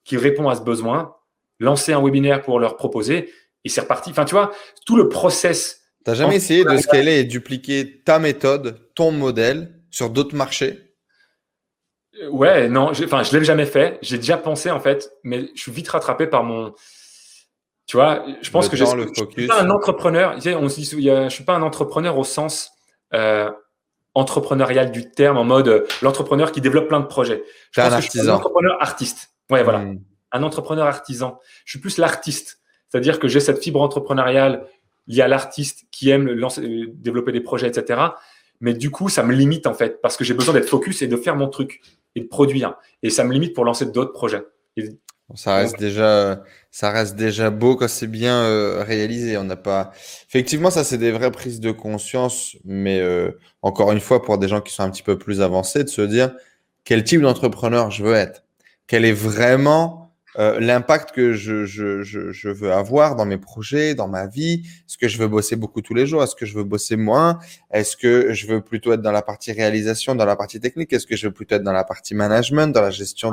qui 0.05 0.17
répond 0.17 0.49
à 0.49 0.55
ce 0.55 0.61
besoin, 0.61 1.15
lancer 1.59 1.93
un 1.93 2.01
webinaire 2.01 2.41
pour 2.41 2.59
leur 2.59 2.77
proposer, 2.77 3.31
et 3.65 3.69
c'est 3.69 3.81
reparti. 3.81 4.11
Enfin, 4.11 4.25
tu 4.25 4.35
vois, 4.35 4.51
tout 4.85 4.95
le 4.95 5.09
process. 5.09 5.81
Tu 6.05 6.11
n'as 6.11 6.15
jamais 6.15 6.37
essayé 6.37 6.63
de 6.63 6.77
scaler 6.77 7.19
et 7.19 7.23
dupliquer 7.25 8.01
ta 8.03 8.19
méthode, 8.19 8.89
ton 8.95 9.11
modèle 9.11 9.81
sur 9.91 10.09
d'autres 10.09 10.35
marchés? 10.35 10.88
Ouais, 12.29 12.67
non, 12.67 12.91
enfin, 12.91 13.23
je 13.23 13.33
ne 13.33 13.39
l'ai 13.39 13.45
jamais 13.45 13.65
fait. 13.65 13.97
J'ai 14.01 14.17
déjà 14.17 14.37
pensé, 14.37 14.71
en 14.71 14.79
fait, 14.79 15.11
mais 15.23 15.49
je 15.55 15.61
suis 15.61 15.71
vite 15.71 15.87
rattrapé 15.87 16.27
par 16.27 16.43
mon. 16.43 16.73
Tu 17.85 17.97
vois, 17.97 18.23
je 18.41 18.49
pense 18.51 18.69
que 18.69 18.75
je 18.75 18.83
ne 18.83 19.07
suis 19.13 19.47
pas 19.47 19.61
un 19.61 19.69
entrepreneur. 19.69 20.35
Tu 20.35 20.41
sais, 20.41 20.55
on, 20.55 20.67
je 20.67 21.29
suis 21.29 21.43
pas 21.43 21.55
un 21.55 21.61
entrepreneur 21.61 22.17
au 22.17 22.23
sens 22.23 22.71
euh, 23.13 23.49
entrepreneurial 24.13 24.91
du 24.91 25.09
terme, 25.09 25.37
en 25.37 25.43
mode 25.43 25.67
euh, 25.67 25.87
l'entrepreneur 26.01 26.51
qui 26.51 26.61
développe 26.61 26.87
plein 26.87 26.99
de 26.99 27.05
projets. 27.05 27.43
Je 27.71 27.81
pense 27.81 27.95
que 27.95 28.01
je 28.01 28.09
suis 28.09 28.29
un 28.29 28.33
entrepreneur 28.33 28.77
artiste. 28.81 29.31
Ouais, 29.49 29.63
voilà. 29.63 29.79
Hmm. 29.79 29.99
Un 30.31 30.43
entrepreneur 30.43 30.85
artisan. 30.85 31.39
Je 31.65 31.71
suis 31.71 31.79
plus 31.79 31.97
l'artiste. 31.97 32.59
C'est-à-dire 32.89 33.19
que 33.19 33.27
j'ai 33.27 33.39
cette 33.39 33.63
fibre 33.63 33.81
entrepreneuriale. 33.81 34.67
Il 35.07 35.15
y 35.15 35.21
a 35.21 35.27
l'artiste 35.27 35.85
qui 35.91 36.11
aime 36.11 36.29
lancer, 36.29 36.61
euh, 36.61 36.91
développer 36.93 37.31
des 37.31 37.41
projets, 37.41 37.67
etc. 37.67 38.01
Mais 38.61 38.73
du 38.73 38.91
coup, 38.91 39.09
ça 39.09 39.23
me 39.23 39.33
limite 39.33 39.67
en 39.67 39.73
fait 39.73 40.01
parce 40.01 40.17
que 40.17 40.23
j'ai 40.23 40.33
besoin 40.33 40.53
d'être 40.53 40.69
focus 40.69 41.01
et 41.01 41.07
de 41.07 41.15
faire 41.15 41.35
mon 41.35 41.47
truc 41.47 41.81
et 42.15 42.21
de 42.21 42.27
produire. 42.27 42.75
Et 43.03 43.09
ça 43.09 43.23
me 43.23 43.33
limite 43.33 43.53
pour 43.53 43.65
lancer 43.65 43.85
d'autres 43.85 44.11
projets. 44.11 44.43
ça 45.35 45.55
reste 45.55 45.79
déjà, 45.79 46.43
ça 46.71 46.91
reste 46.91 47.15
déjà 47.15 47.49
beau 47.49 47.75
quand 47.75 47.87
c'est 47.87 48.07
bien 48.07 48.43
euh, 48.43 48.83
réalisé. 48.83 49.37
On 49.37 49.43
n'a 49.43 49.55
pas, 49.55 49.91
effectivement, 50.27 50.71
ça 50.71 50.83
c'est 50.83 50.97
des 50.97 51.11
vraies 51.11 51.31
prises 51.31 51.59
de 51.59 51.71
conscience, 51.71 52.57
mais 52.65 52.99
euh, 52.99 53.31
encore 53.61 53.91
une 53.91 54.01
fois, 54.01 54.21
pour 54.21 54.37
des 54.37 54.47
gens 54.47 54.61
qui 54.61 54.73
sont 54.73 54.83
un 54.83 54.89
petit 54.89 55.03
peu 55.03 55.17
plus 55.17 55.41
avancés, 55.41 55.83
de 55.83 55.89
se 55.89 56.01
dire 56.01 56.31
quel 56.83 57.03
type 57.03 57.21
d'entrepreneur 57.21 57.91
je 57.91 58.03
veux 58.03 58.15
être? 58.15 58.43
Quel 58.87 59.05
est 59.05 59.13
vraiment 59.13 60.08
euh, 60.39 60.59
l'impact 60.59 61.11
que 61.11 61.33
je, 61.33 62.49
veux 62.49 62.71
avoir 62.71 63.15
dans 63.15 63.25
mes 63.25 63.37
projets, 63.37 63.93
dans 63.93 64.07
ma 64.07 64.25
vie. 64.25 64.63
Est-ce 64.65 64.97
que 64.97 65.07
je 65.07 65.17
veux 65.17 65.27
bosser 65.27 65.55
beaucoup 65.55 65.81
tous 65.81 65.93
les 65.93 66.07
jours? 66.07 66.23
Est-ce 66.23 66.35
que 66.35 66.45
je 66.45 66.55
veux 66.55 66.63
bosser 66.63 66.95
moins? 66.95 67.39
Est-ce 67.71 67.97
que 67.97 68.33
je 68.33 68.47
veux 68.47 68.61
plutôt 68.61 68.93
être 68.93 69.01
dans 69.01 69.11
la 69.11 69.21
partie 69.21 69.51
réalisation, 69.51 70.15
dans 70.15 70.25
la 70.25 70.35
partie 70.35 70.59
technique? 70.59 70.93
Est-ce 70.93 71.05
que 71.05 71.15
je 71.15 71.27
veux 71.27 71.33
plutôt 71.33 71.55
être 71.55 71.63
dans 71.63 71.73
la 71.73 71.83
partie 71.83 72.15
management, 72.15 72.73
dans 72.73 72.81
la 72.81 72.91
gestion 72.91 73.31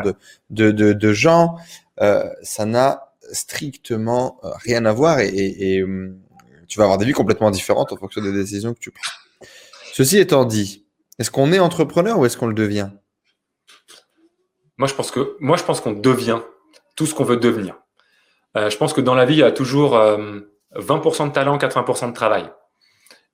de, 0.50 1.12
gens? 1.12 1.56
Euh, 2.00 2.28
Ça 2.42 2.66
n'a 2.66 3.12
strictement 3.32 4.38
euh, 4.44 4.50
rien 4.64 4.84
à 4.84 4.92
voir 4.92 5.20
et, 5.20 5.28
et, 5.28 5.76
et 5.76 5.82
hum, 5.82 6.16
tu 6.68 6.78
vas 6.78 6.84
avoir 6.84 6.98
des 6.98 7.04
vies 7.04 7.12
complètement 7.12 7.50
différentes 7.50 7.92
en 7.92 7.96
fonction 7.96 8.20
des 8.20 8.32
décisions 8.32 8.74
que 8.74 8.80
tu 8.80 8.90
prends. 8.90 9.12
Ceci 9.92 10.18
étant 10.18 10.44
dit, 10.44 10.86
est-ce 11.18 11.30
qu'on 11.30 11.52
est 11.52 11.58
entrepreneur 11.58 12.18
ou 12.18 12.26
est-ce 12.26 12.36
qu'on 12.36 12.48
le 12.48 12.54
devient? 12.54 12.90
Moi, 14.76 14.88
je 14.88 14.94
pense 14.94 15.10
que 15.10 15.36
moi, 15.40 15.56
je 15.56 15.62
pense 15.62 15.80
qu'on 15.80 15.92
devient 15.92 16.40
tout 16.96 17.06
ce 17.06 17.14
qu'on 17.14 17.24
veut 17.24 17.36
devenir. 17.36 17.76
Euh, 18.56 18.70
je 18.70 18.76
pense 18.76 18.92
que 18.92 19.00
dans 19.00 19.14
la 19.14 19.26
vie, 19.26 19.34
il 19.34 19.40
y 19.40 19.42
a 19.42 19.52
toujours 19.52 19.96
euh, 19.96 20.40
20% 20.74 21.28
de 21.28 21.32
talent, 21.32 21.58
80% 21.58 22.08
de 22.08 22.14
travail. 22.14 22.50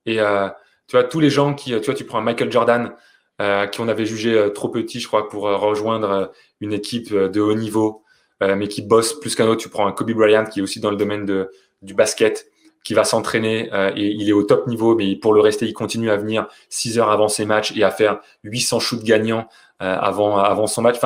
Et 0.06 0.20
euh, 0.20 0.48
tu 0.88 0.96
vois, 0.96 1.04
tous 1.04 1.20
les 1.20 1.30
gens 1.30 1.54
qui, 1.54 1.70
tu 1.80 1.86
vois, 1.86 1.94
tu 1.94 2.04
prends 2.04 2.20
Michael 2.20 2.50
Jordan, 2.50 2.92
euh, 3.40 3.66
qui 3.66 3.80
on 3.80 3.88
avait 3.88 4.06
jugé 4.06 4.36
euh, 4.36 4.50
trop 4.50 4.68
petit, 4.68 5.00
je 5.00 5.06
crois, 5.06 5.28
pour 5.28 5.44
rejoindre 5.44 6.32
une 6.60 6.72
équipe 6.72 7.14
de 7.14 7.40
haut 7.40 7.54
niveau, 7.54 8.04
mais 8.40 8.66
qui 8.66 8.82
bosse 8.82 9.18
plus 9.20 9.36
qu'un 9.36 9.46
autre. 9.46 9.60
Tu 9.60 9.68
prends 9.68 9.86
un 9.86 9.92
Kobe 9.92 10.10
Bryant, 10.10 10.44
qui 10.44 10.58
est 10.58 10.62
aussi 10.62 10.80
dans 10.80 10.90
le 10.90 10.96
domaine 10.96 11.24
de, 11.24 11.52
du 11.80 11.94
basket, 11.94 12.46
qui 12.82 12.92
va 12.92 13.04
s'entraîner 13.04 13.70
et 13.94 14.06
il 14.08 14.28
est 14.28 14.32
au 14.32 14.42
top 14.42 14.66
niveau, 14.66 14.96
mais 14.96 15.14
pour 15.14 15.32
le 15.32 15.40
rester, 15.40 15.64
il 15.66 15.72
continue 15.72 16.10
à 16.10 16.16
venir 16.16 16.48
6 16.68 16.98
heures 16.98 17.10
avant 17.10 17.28
ses 17.28 17.44
matchs 17.44 17.72
et 17.76 17.84
à 17.84 17.92
faire 17.92 18.18
800 18.42 18.80
shoots 18.80 19.04
gagnants 19.04 19.46
avant, 19.78 20.38
avant 20.38 20.66
son 20.66 20.82
match. 20.82 20.98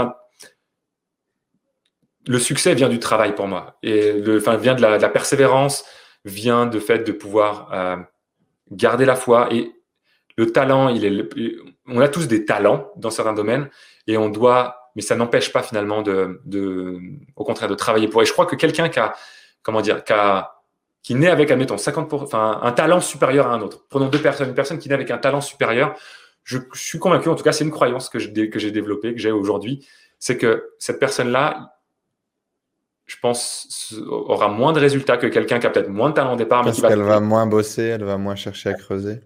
Le 2.26 2.38
succès 2.38 2.74
vient 2.74 2.88
du 2.88 2.98
travail 2.98 3.34
pour 3.34 3.46
moi 3.46 3.78
et 3.82 4.12
le, 4.12 4.38
enfin, 4.38 4.56
vient 4.56 4.74
de 4.74 4.82
la, 4.82 4.96
de 4.96 5.02
la 5.02 5.08
persévérance, 5.08 5.84
vient 6.24 6.66
de 6.66 6.78
fait 6.80 6.98
de 7.00 7.12
pouvoir 7.12 7.72
euh, 7.72 7.96
garder 8.70 9.04
la 9.04 9.16
foi 9.16 9.48
et 9.52 9.72
le 10.36 10.50
talent. 10.50 10.88
Il 10.88 11.04
est, 11.04 11.28
on 11.86 12.00
a 12.00 12.08
tous 12.08 12.26
des 12.26 12.44
talents 12.44 12.90
dans 12.96 13.10
certains 13.10 13.32
domaines 13.32 13.68
et 14.06 14.16
on 14.16 14.28
doit, 14.28 14.90
mais 14.96 15.02
ça 15.02 15.14
n'empêche 15.16 15.52
pas 15.52 15.62
finalement 15.62 16.02
de, 16.02 16.40
de, 16.44 16.98
au 17.36 17.44
contraire, 17.44 17.68
de 17.68 17.74
travailler 17.74 18.08
pour. 18.08 18.22
Et 18.22 18.26
je 18.26 18.32
crois 18.32 18.46
que 18.46 18.56
quelqu'un 18.56 18.88
qui 18.88 18.98
a, 18.98 19.14
comment 19.62 19.80
dire, 19.80 20.02
qui 20.04 20.12
a, 20.12 20.56
qui 21.02 21.14
naît 21.14 21.30
avec, 21.30 21.52
admettons, 21.52 21.78
50 21.78 22.12
enfin, 22.14 22.58
un 22.62 22.72
talent 22.72 23.00
supérieur 23.00 23.46
à 23.46 23.54
un 23.54 23.60
autre. 23.60 23.86
Prenons 23.88 24.08
deux 24.08 24.18
personnes, 24.18 24.48
une 24.48 24.54
personne 24.54 24.78
qui 24.78 24.88
naît 24.88 24.96
avec 24.96 25.12
un 25.12 25.18
talent 25.18 25.40
supérieur. 25.40 25.94
Je, 26.42 26.58
suis 26.74 26.98
convaincu, 26.98 27.28
en 27.28 27.36
tout 27.36 27.44
cas, 27.44 27.52
c'est 27.52 27.62
une 27.62 27.70
croyance 27.70 28.08
que 28.08 28.18
j'ai 28.18 28.50
que 28.50 28.58
j'ai 28.58 28.72
développée, 28.72 29.14
que 29.14 29.20
j'ai 29.20 29.30
aujourd'hui, 29.30 29.86
c'est 30.18 30.36
que 30.36 30.70
cette 30.78 30.98
personne-là, 30.98 31.75
je 33.06 33.16
pense, 33.22 33.94
aura 34.08 34.48
moins 34.48 34.72
de 34.72 34.80
résultats 34.80 35.16
que 35.16 35.28
quelqu'un 35.28 35.60
qui 35.60 35.66
a 35.66 35.70
peut-être 35.70 35.88
moins 35.88 36.10
de 36.10 36.14
talent 36.14 36.34
au 36.34 36.36
départ. 36.36 36.62
Parce 36.62 36.80
qu'elle 36.80 37.02
va... 37.02 37.20
moins 37.20 37.46
bosser, 37.46 37.84
elle 37.84 38.04
va 38.04 38.18
moins 38.18 38.34
chercher 38.34 38.70
à 38.70 38.74
creuser. 38.74 39.20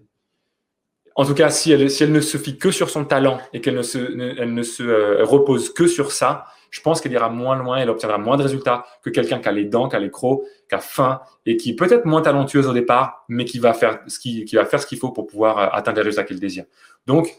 En 1.15 1.25
tout 1.25 1.33
cas, 1.33 1.49
si 1.49 1.71
elle, 1.71 1.89
si 1.89 2.03
elle 2.03 2.11
ne 2.11 2.21
se 2.21 2.37
fie 2.37 2.57
que 2.57 2.71
sur 2.71 2.89
son 2.89 3.05
talent 3.05 3.39
et 3.53 3.59
qu'elle 3.59 3.75
ne 3.75 3.81
se, 3.81 3.97
elle 4.39 4.53
ne 4.53 4.63
se 4.63 4.83
euh, 4.83 5.25
repose 5.25 5.73
que 5.73 5.87
sur 5.87 6.11
ça, 6.11 6.45
je 6.69 6.79
pense 6.79 7.01
qu'elle 7.01 7.11
ira 7.11 7.29
moins 7.29 7.57
loin, 7.57 7.77
elle 7.77 7.89
obtiendra 7.89 8.17
moins 8.17 8.37
de 8.37 8.43
résultats 8.43 8.85
que 9.03 9.09
quelqu'un 9.09 9.39
qui 9.39 9.49
a 9.49 9.51
les 9.51 9.65
dents, 9.65 9.89
qui 9.89 9.95
a 9.97 9.99
les 9.99 10.09
crocs, 10.09 10.43
qui 10.69 10.75
a 10.75 10.79
faim 10.79 11.19
et 11.45 11.57
qui 11.57 11.71
est 11.71 11.75
peut-être 11.75 12.05
moins 12.05 12.21
talentueuse 12.21 12.67
au 12.67 12.73
départ, 12.73 13.25
mais 13.27 13.43
qui 13.43 13.59
va 13.59 13.73
faire 13.73 13.99
ce 14.07 14.19
qui, 14.19 14.45
qui 14.45 14.57
qu'il 14.87 14.97
faut 14.97 15.11
pour 15.11 15.27
pouvoir 15.27 15.57
euh, 15.57 15.67
atteindre 15.73 15.97
les 15.97 16.03
résultats 16.03 16.23
qu'il 16.23 16.39
désire. 16.39 16.65
Donc, 17.07 17.35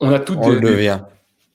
on 0.00 0.10
a 0.10 0.18
toutes 0.18 0.38
on 0.40 0.50
le 0.50 0.60
devient. 0.60 1.00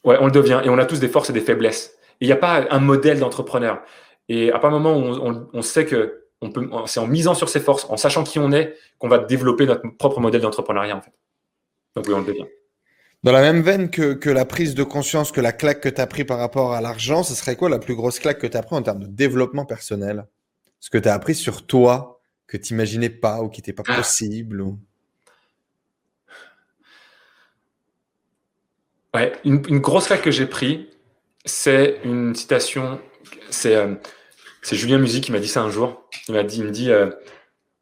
Ouais, 0.03 0.17
on 0.21 0.27
le 0.27 0.31
devient 0.31 0.61
et 0.63 0.69
on 0.69 0.77
a 0.77 0.85
tous 0.85 0.99
des 0.99 1.09
forces 1.09 1.29
et 1.29 1.33
des 1.33 1.41
faiblesses 1.41 1.95
il 2.21 2.27
n'y 2.27 2.33
a 2.33 2.37
pas 2.37 2.67
un 2.69 2.79
modèle 2.79 3.19
d'entrepreneur. 3.19 3.81
Et 4.29 4.51
à 4.51 4.59
pas 4.59 4.69
un 4.69 4.71
moment 4.71 4.95
où 4.95 5.49
on, 5.53 5.61
sait 5.61 5.85
que 5.85 6.27
on 6.39 6.51
peut, 6.51 6.69
c'est 6.85 6.99
en 6.99 7.07
misant 7.07 7.33
sur 7.33 7.49
ses 7.49 7.59
forces, 7.59 7.85
en 7.89 7.97
sachant 7.97 8.23
qui 8.23 8.39
on 8.39 8.51
est, 8.51 8.77
qu'on 8.99 9.09
va 9.09 9.17
développer 9.17 9.65
notre 9.65 9.81
propre 9.97 10.19
modèle 10.19 10.41
d'entrepreneuriat 10.41 10.95
en 10.95 11.01
fait. 11.01 11.11
Donc 11.95 12.05
oui, 12.07 12.13
on 12.13 12.19
le 12.19 12.25
devient. 12.25 12.45
Dans 13.23 13.31
la 13.31 13.41
même 13.41 13.61
veine 13.61 13.89
que, 13.89 14.29
la 14.29 14.45
prise 14.45 14.73
de 14.73 14.83
conscience, 14.83 15.31
que 15.31 15.41
la 15.41 15.51
claque 15.51 15.81
que 15.81 15.89
tu 15.89 16.01
as 16.01 16.07
pris 16.07 16.23
par 16.23 16.39
rapport 16.39 16.73
à 16.73 16.81
l'argent, 16.81 17.23
ce 17.23 17.35
serait 17.35 17.55
quoi 17.55 17.69
la 17.69 17.77
plus 17.77 17.95
grosse 17.95 18.19
claque 18.19 18.39
que 18.39 18.47
tu 18.47 18.57
as 18.57 18.63
pris 18.63 18.75
en 18.75 18.81
termes 18.81 18.99
de 18.99 19.07
développement 19.07 19.65
personnel? 19.65 20.25
Ce 20.79 20.89
que 20.89 20.97
tu 20.97 21.07
as 21.09 21.13
appris 21.13 21.35
sur 21.35 21.67
toi 21.67 22.21
que 22.47 22.57
tu 22.57 22.73
n'imaginais 22.73 23.09
pas 23.09 23.41
ou 23.41 23.49
qui 23.49 23.61
n'était 23.61 23.73
pas 23.73 23.83
ah. 23.87 23.97
possible 23.97 24.63
Ouais, 29.13 29.33
une, 29.43 29.61
une, 29.67 29.79
grosse 29.79 30.07
claque 30.07 30.21
que 30.21 30.31
j'ai 30.31 30.47
pris, 30.47 30.89
c'est 31.45 31.99
une 32.03 32.35
citation, 32.35 32.99
euh, 33.65 33.95
c'est 34.61 34.75
Julien 34.75 34.97
Musique 34.97 35.25
qui 35.25 35.31
m'a 35.31 35.39
dit 35.39 35.47
ça 35.47 35.61
un 35.61 35.69
jour. 35.69 36.07
Il 36.27 36.35
m'a 36.35 36.43
dit, 36.43 36.59
il 36.59 36.65
me 36.65 36.71
dit, 36.71 36.91
euh, 36.91 37.09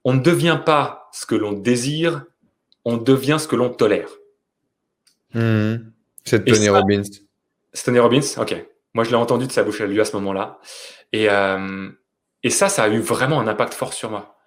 on 0.03 0.14
ne 0.14 0.22
devient 0.22 0.60
pas 0.66 1.10
ce 1.12 1.26
que 1.26 1.36
l'on 1.36 1.51
désire, 1.51 2.26
on 2.86 2.97
devient 2.97 3.38
ce 3.39 3.47
que 3.47 3.55
l'on 3.55 3.70
tolère. 3.70 4.10
Mmh. 5.34 5.76
C'est 6.24 6.43
Tony 6.45 6.70
Robbins. 6.70 7.03
C'est 7.74 7.86
Tony 7.86 7.99
Robbins, 7.99 8.22
ok. 8.38 8.66
Moi, 8.93 9.03
je 9.03 9.10
l'ai 9.10 9.16
entendu 9.16 9.45
de 9.45 9.51
sa 9.51 9.64
bouche 9.64 9.82
à 9.82 9.86
lui 9.86 9.99
à 10.01 10.05
ce 10.05 10.16
moment-là. 10.16 10.60
Et, 11.12 11.30
euh, 11.30 11.89
et 12.43 12.49
ça, 12.49 12.70
ça 12.70 12.84
a 12.84 12.89
eu 12.89 12.99
vraiment 12.99 13.39
un 13.39 13.47
impact 13.47 13.74
fort 13.74 13.93
sur 13.93 14.10
moi. 14.10 14.38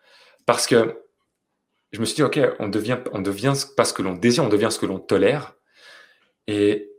Parce 0.47 0.67
que 0.67 1.03
je 1.93 2.01
me 2.01 2.05
suis 2.05 2.17
dit, 2.17 2.23
ok, 2.23 2.41
on 2.59 2.69
devient, 2.69 2.99
on 3.13 3.21
devient 3.21 3.55
pas 3.77 3.85
ce 3.85 3.93
que 3.93 4.03
l'on 4.03 4.15
désire, 4.15 4.45
on 4.45 4.49
devient 4.49 4.69
ce 4.71 4.79
que 4.79 4.87
l'on 4.87 4.99
tolère. 4.99 5.55
Et 6.49 6.92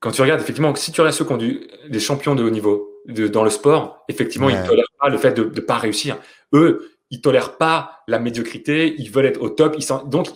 quand 0.00 0.10
tu 0.10 0.22
regardes, 0.22 0.40
effectivement, 0.40 0.74
si 0.74 0.92
tu 0.92 1.00
restes 1.02 1.18
ceux 1.18 1.24
qui 1.24 1.68
des 1.88 2.00
champions 2.00 2.34
de 2.34 2.42
haut 2.42 2.50
niveau 2.50 3.02
de, 3.06 3.28
dans 3.28 3.44
le 3.44 3.50
sport, 3.50 4.04
effectivement, 4.08 4.48
ils 4.48 4.58
ne 4.58 4.66
tolèrent 4.66 4.92
pas 4.98 5.08
le 5.10 5.18
fait 5.18 5.32
de 5.32 5.44
ne 5.44 5.60
pas 5.60 5.76
réussir. 5.76 6.18
Eux, 6.54 6.90
ils 7.10 7.20
tolèrent 7.20 7.58
pas 7.58 8.02
la 8.08 8.18
médiocrité, 8.18 8.94
ils 8.98 9.10
veulent 9.10 9.26
être 9.26 9.42
au 9.42 9.50
top. 9.50 9.76
Ils 9.78 9.86
donc, 10.08 10.28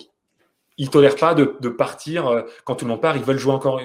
ils 0.76 0.90
tolèrent 0.90 1.16
pas 1.16 1.34
de, 1.34 1.56
de, 1.60 1.68
partir 1.70 2.26
euh, 2.26 2.42
quand 2.64 2.74
tout 2.74 2.84
le 2.84 2.90
monde 2.90 3.00
part. 3.00 3.16
Ils 3.16 3.22
veulent 3.22 3.38
jouer 3.38 3.54
encore. 3.54 3.80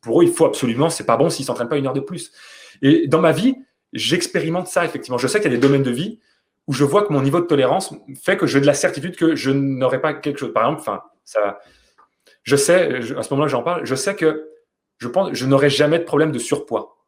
pour 0.00 0.20
eux, 0.20 0.24
il 0.24 0.32
faut 0.32 0.46
absolument. 0.46 0.88
C'est 0.88 1.04
pas 1.04 1.18
bon 1.18 1.28
s'ils 1.28 1.44
s'entraînent 1.44 1.68
pas 1.68 1.76
une 1.76 1.86
heure 1.86 1.92
de 1.92 2.00
plus. 2.00 2.32
Et 2.80 3.06
dans 3.06 3.20
ma 3.20 3.32
vie, 3.32 3.56
j'expérimente 3.92 4.68
ça 4.68 4.84
effectivement. 4.86 5.18
Je 5.18 5.26
sais 5.26 5.40
qu'il 5.40 5.50
y 5.50 5.54
a 5.54 5.56
des 5.56 5.62
domaines 5.62 5.82
de 5.82 5.90
vie 5.90 6.18
où 6.66 6.72
je 6.72 6.84
vois 6.84 7.02
que 7.02 7.12
mon 7.12 7.20
niveau 7.20 7.40
de 7.40 7.46
tolérance 7.46 7.92
fait 8.22 8.36
que 8.36 8.46
j'ai 8.46 8.60
de 8.60 8.66
la 8.66 8.74
certitude 8.74 9.16
que 9.16 9.34
je 9.34 9.50
n'aurai 9.50 10.00
pas 10.00 10.14
quelque 10.14 10.38
chose. 10.38 10.52
Par 10.52 10.64
exemple, 10.64 10.80
enfin, 10.80 11.02
ça, 11.24 11.58
je 12.42 12.56
sais, 12.56 12.96
à 13.16 13.22
ce 13.22 13.34
moment-là, 13.34 13.48
j'en 13.48 13.62
parle. 13.62 13.84
Je 13.84 13.94
sais 13.94 14.14
que 14.14 14.49
je 15.00 15.08
pense, 15.08 15.30
je 15.32 15.46
n'aurai 15.46 15.70
jamais 15.70 15.98
de 15.98 16.04
problème 16.04 16.30
de 16.30 16.38
surpoids. 16.38 16.98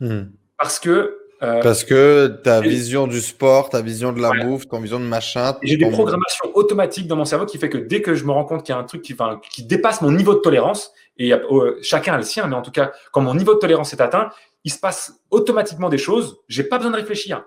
Hmm. 0.00 0.24
Parce 0.58 0.78
que. 0.78 1.18
Euh, 1.42 1.62
Parce 1.62 1.84
que 1.84 2.28
ta 2.44 2.62
vision 2.62 3.06
du 3.06 3.20
sport, 3.20 3.68
ta 3.68 3.82
vision 3.82 4.12
de 4.12 4.20
la 4.22 4.30
bouffe, 4.42 4.68
ton 4.68 4.80
vision 4.80 4.98
de 4.98 5.04
machin. 5.04 5.54
J'ai 5.62 5.76
des 5.76 5.90
programmations 5.90 6.50
automatiques 6.54 7.06
dans 7.08 7.16
mon 7.16 7.26
cerveau 7.26 7.44
qui 7.44 7.58
fait 7.58 7.68
que 7.68 7.76
dès 7.76 8.00
que 8.00 8.14
je 8.14 8.24
me 8.24 8.32
rends 8.32 8.46
compte 8.46 8.64
qu'il 8.64 8.74
y 8.74 8.76
a 8.76 8.80
un 8.80 8.84
truc 8.84 9.02
qui, 9.02 9.12
enfin, 9.12 9.38
qui 9.50 9.62
dépasse 9.62 10.00
mon 10.00 10.12
niveau 10.12 10.32
de 10.34 10.40
tolérance, 10.40 10.92
et 11.18 11.34
euh, 11.34 11.78
chacun 11.82 12.14
a 12.14 12.16
le 12.16 12.22
sien, 12.22 12.46
mais 12.46 12.56
en 12.56 12.62
tout 12.62 12.70
cas, 12.70 12.92
quand 13.12 13.20
mon 13.20 13.34
niveau 13.34 13.52
de 13.52 13.58
tolérance 13.58 13.92
est 13.92 14.00
atteint, 14.00 14.30
il 14.64 14.72
se 14.72 14.78
passe 14.78 15.20
automatiquement 15.30 15.90
des 15.90 15.98
choses. 15.98 16.38
J'ai 16.48 16.64
pas 16.64 16.78
besoin 16.78 16.92
de 16.92 16.96
réfléchir. 16.96 17.44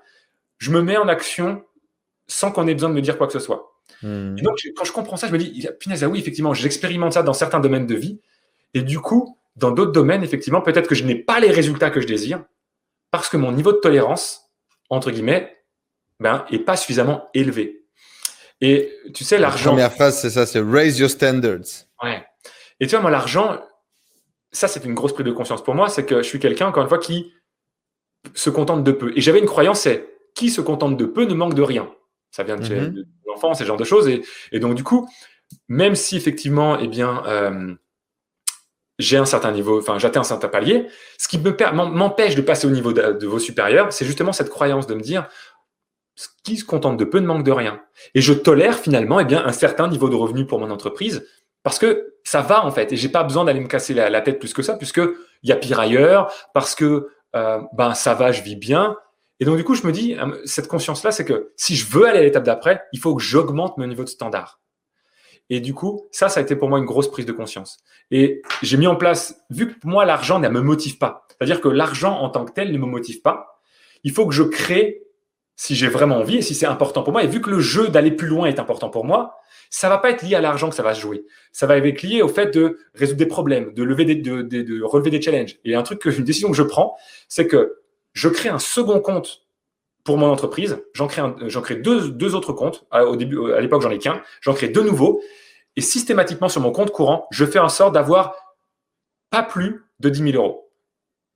Je 0.59 0.69
me 0.69 0.83
mets 0.83 0.97
en 0.97 1.07
action 1.07 1.63
sans 2.27 2.51
qu'on 2.51 2.67
ait 2.67 2.75
besoin 2.75 2.89
de 2.89 2.95
me 2.95 3.01
dire 3.01 3.17
quoi 3.17 3.25
que 3.25 3.33
ce 3.33 3.39
soit. 3.39 3.73
Hmm. 4.03 4.37
Et 4.37 4.41
donc, 4.43 4.59
quand 4.75 4.85
je 4.85 4.91
comprends 4.91 5.17
ça, 5.17 5.27
je 5.27 5.33
me 5.33 5.39
dis, 5.39 5.67
punaise, 5.79 6.03
ah 6.03 6.09
oui, 6.09 6.19
effectivement, 6.19 6.53
j'expérimente 6.53 7.13
ça 7.13 7.23
dans 7.23 7.33
certains 7.33 7.59
domaines 7.59 7.87
de 7.87 7.95
vie. 7.95 8.19
Et 8.75 8.83
du 8.83 8.99
coup, 8.99 9.38
dans 9.59 9.71
d'autres 9.71 9.91
domaines, 9.91 10.23
effectivement, 10.23 10.61
peut-être 10.61 10.87
que 10.87 10.95
je 10.95 11.03
n'ai 11.03 11.15
pas 11.15 11.39
les 11.39 11.51
résultats 11.51 11.89
que 11.89 12.01
je 12.01 12.07
désire 12.07 12.43
parce 13.11 13.29
que 13.29 13.37
mon 13.37 13.51
niveau 13.51 13.71
de 13.71 13.77
tolérance, 13.77 14.51
entre 14.89 15.11
guillemets, 15.11 15.57
ben, 16.19 16.45
est 16.51 16.59
pas 16.59 16.77
suffisamment 16.77 17.29
élevé. 17.33 17.85
Et 18.61 18.91
tu 19.13 19.23
sais, 19.23 19.37
l'argent. 19.37 19.71
La 19.71 19.89
première 19.89 19.93
phrase, 19.93 20.19
c'est 20.19 20.29
ça, 20.29 20.45
c'est 20.45 20.61
raise 20.61 20.99
your 20.99 21.09
standards. 21.09 21.85
Ouais. 22.03 22.25
Et 22.79 22.87
tu 22.87 22.91
vois, 22.91 23.01
moi, 23.01 23.11
l'argent, 23.11 23.59
ça, 24.51 24.67
c'est 24.67 24.83
une 24.85 24.93
grosse 24.93 25.13
prise 25.13 25.25
de 25.25 25.31
conscience 25.31 25.63
pour 25.63 25.75
moi, 25.75 25.89
c'est 25.89 26.05
que 26.05 26.17
je 26.17 26.27
suis 26.27 26.39
quelqu'un, 26.39 26.67
encore 26.67 26.83
une 26.83 26.89
fois, 26.89 26.99
qui 26.99 27.33
se 28.33 28.49
contente 28.49 28.83
de 28.83 28.91
peu. 28.91 29.11
Et 29.15 29.21
j'avais 29.21 29.39
une 29.39 29.45
croyance, 29.45 29.81
c'est 29.81 30.07
qui 30.35 30.49
se 30.49 30.61
contente 30.61 30.97
de 30.97 31.05
peu 31.05 31.25
ne 31.25 31.33
manque 31.33 31.53
de 31.53 31.61
rien. 31.61 31.89
Ça 32.31 32.43
vient 32.43 32.57
de, 32.57 32.75
mm 32.75 33.05
l'enfance, 33.27 33.59
ce 33.59 33.63
genre 33.63 33.77
de 33.77 33.83
choses. 33.83 34.07
Et, 34.07 34.23
et, 34.51 34.59
donc, 34.59 34.75
du 34.75 34.83
coup, 34.83 35.07
même 35.67 35.95
si 35.95 36.17
effectivement, 36.17 36.79
eh 36.79 36.87
bien, 36.87 37.23
euh, 37.27 37.75
j'ai 38.99 39.17
un 39.17 39.25
certain 39.25 39.51
niveau, 39.51 39.79
enfin 39.79 39.97
j'atteins 39.97 40.19
un 40.19 40.25
certain 40.25 40.49
palier, 40.49 40.87
ce 41.17 41.27
qui 41.27 41.39
m'empêche 41.39 42.35
de 42.35 42.41
passer 42.41 42.67
au 42.67 42.69
niveau 42.69 42.93
de, 42.93 43.25
vos 43.25 43.39
supérieurs, 43.39 43.91
c'est 43.91 44.05
justement 44.05 44.33
cette 44.33 44.49
croyance 44.49 44.85
de 44.85 44.93
me 44.93 45.01
dire 45.01 45.27
ce 46.15 46.27
qui 46.43 46.57
se 46.57 46.65
contente 46.65 46.97
de 46.97 47.05
peu 47.05 47.19
ne 47.19 47.25
manque 47.25 47.45
de 47.45 47.51
rien. 47.51 47.81
Et 48.13 48.19
je 48.19 48.33
tolère 48.33 48.77
finalement 48.77 49.21
eh 49.21 49.25
bien, 49.25 49.43
un 49.45 49.53
certain 49.53 49.87
niveau 49.87 50.09
de 50.09 50.15
revenu 50.15 50.45
pour 50.45 50.59
mon 50.59 50.69
entreprise 50.69 51.25
parce 51.63 51.79
que 51.79 52.13
ça 52.23 52.41
va 52.41 52.65
en 52.65 52.71
fait 52.71 52.91
et 52.91 52.97
j'ai 52.97 53.09
pas 53.09 53.23
besoin 53.23 53.45
d'aller 53.45 53.61
me 53.61 53.67
casser 53.67 53.93
la, 53.93 54.21
tête 54.21 54.39
plus 54.39 54.53
que 54.53 54.61
ça 54.61 54.75
puisque 54.75 55.01
il 55.43 55.49
y 55.49 55.53
a 55.53 55.55
pire 55.55 55.79
ailleurs 55.79 56.33
parce 56.53 56.75
que 56.75 57.09
euh, 57.35 57.61
ben 57.73 57.93
ça 57.93 58.13
va, 58.13 58.31
je 58.33 58.41
vis 58.41 58.57
bien. 58.57 58.97
Et 59.39 59.45
donc 59.45 59.55
du 59.55 59.63
coup 59.63 59.75
je 59.75 59.87
me 59.87 59.93
dis 59.93 60.15
euh, 60.15 60.41
cette 60.43 60.67
conscience 60.67 61.03
là, 61.03 61.11
c'est 61.11 61.25
que 61.25 61.53
si 61.55 61.75
je 61.77 61.89
veux 61.89 62.05
aller 62.05 62.19
à 62.19 62.23
l'étape 62.23 62.43
d'après, 62.43 62.83
il 62.91 62.99
faut 62.99 63.15
que 63.15 63.23
j'augmente 63.23 63.77
mon 63.77 63.87
niveau 63.87 64.03
de 64.03 64.09
standard. 64.09 64.59
Et 65.49 65.59
du 65.59 65.73
coup, 65.73 66.07
ça, 66.11 66.29
ça 66.29 66.39
a 66.39 66.43
été 66.43 66.55
pour 66.55 66.69
moi 66.69 66.79
une 66.79 66.85
grosse 66.85 67.09
prise 67.09 67.25
de 67.25 67.31
conscience. 67.31 67.77
Et 68.11 68.41
j'ai 68.61 68.77
mis 68.77 68.87
en 68.87 68.95
place, 68.95 69.41
vu 69.49 69.73
que 69.73 69.75
moi, 69.83 70.05
l'argent 70.05 70.39
ne 70.39 70.47
me 70.49 70.61
motive 70.61 70.97
pas, 70.97 71.25
c'est-à-dire 71.29 71.61
que 71.61 71.69
l'argent 71.69 72.19
en 72.19 72.29
tant 72.29 72.45
que 72.45 72.51
tel 72.51 72.71
ne 72.71 72.77
me 72.77 72.85
motive 72.85 73.21
pas, 73.21 73.61
il 74.03 74.11
faut 74.11 74.27
que 74.27 74.33
je 74.33 74.43
crée, 74.43 75.03
si 75.55 75.75
j'ai 75.75 75.87
vraiment 75.87 76.17
envie 76.17 76.37
et 76.37 76.41
si 76.41 76.55
c'est 76.55 76.65
important 76.65 77.03
pour 77.03 77.11
moi, 77.11 77.23
et 77.23 77.27
vu 77.27 77.41
que 77.41 77.49
le 77.49 77.59
jeu 77.59 77.89
d'aller 77.89 78.11
plus 78.11 78.27
loin 78.27 78.47
est 78.47 78.59
important 78.59 78.89
pour 78.89 79.05
moi, 79.05 79.35
ça 79.69 79.89
va 79.89 79.97
pas 79.97 80.09
être 80.11 80.23
lié 80.23 80.35
à 80.35 80.41
l'argent 80.41 80.69
que 80.69 80.75
ça 80.75 80.83
va 80.83 80.93
se 80.93 81.01
jouer. 81.01 81.25
Ça 81.51 81.67
va 81.67 81.77
être 81.77 82.01
lié 82.01 82.21
au 82.21 82.27
fait 82.27 82.53
de 82.53 82.77
résoudre 82.95 83.19
des 83.19 83.25
problèmes, 83.25 83.73
de, 83.73 83.83
lever 83.83 84.21
relever 84.83 85.09
des 85.09 85.21
challenges. 85.21 85.57
Et 85.65 85.75
un 85.75 85.83
truc 85.83 85.99
que, 85.99 86.09
une 86.09 86.23
décision 86.23 86.49
que 86.49 86.57
je 86.57 86.63
prends, 86.63 86.95
c'est 87.27 87.47
que 87.47 87.79
je 88.13 88.29
crée 88.29 88.49
un 88.49 88.59
second 88.59 88.99
compte 88.99 89.43
pour 90.03 90.17
mon 90.17 90.27
entreprise. 90.27 90.83
J'en 90.93 91.07
crée, 91.07 91.21
j'en 91.47 91.61
crée 91.61 91.75
deux, 91.75 92.35
autres 92.35 92.53
comptes. 92.53 92.85
Au 92.91 93.15
début, 93.15 93.51
à 93.53 93.59
l'époque, 93.61 93.81
j'en 93.81 93.91
ai 93.91 93.97
qu'un. 93.97 94.21
J'en 94.41 94.53
crée 94.53 94.69
deux 94.69 94.83
nouveaux. 94.83 95.21
Et 95.75 95.81
systématiquement, 95.81 96.49
sur 96.49 96.61
mon 96.61 96.71
compte 96.71 96.91
courant, 96.91 97.27
je 97.31 97.45
fais 97.45 97.59
en 97.59 97.69
sorte 97.69 97.93
d'avoir 97.93 98.35
pas 99.29 99.43
plus 99.43 99.85
de 99.99 100.09
10 100.09 100.31
000 100.31 100.43
euros. 100.43 100.71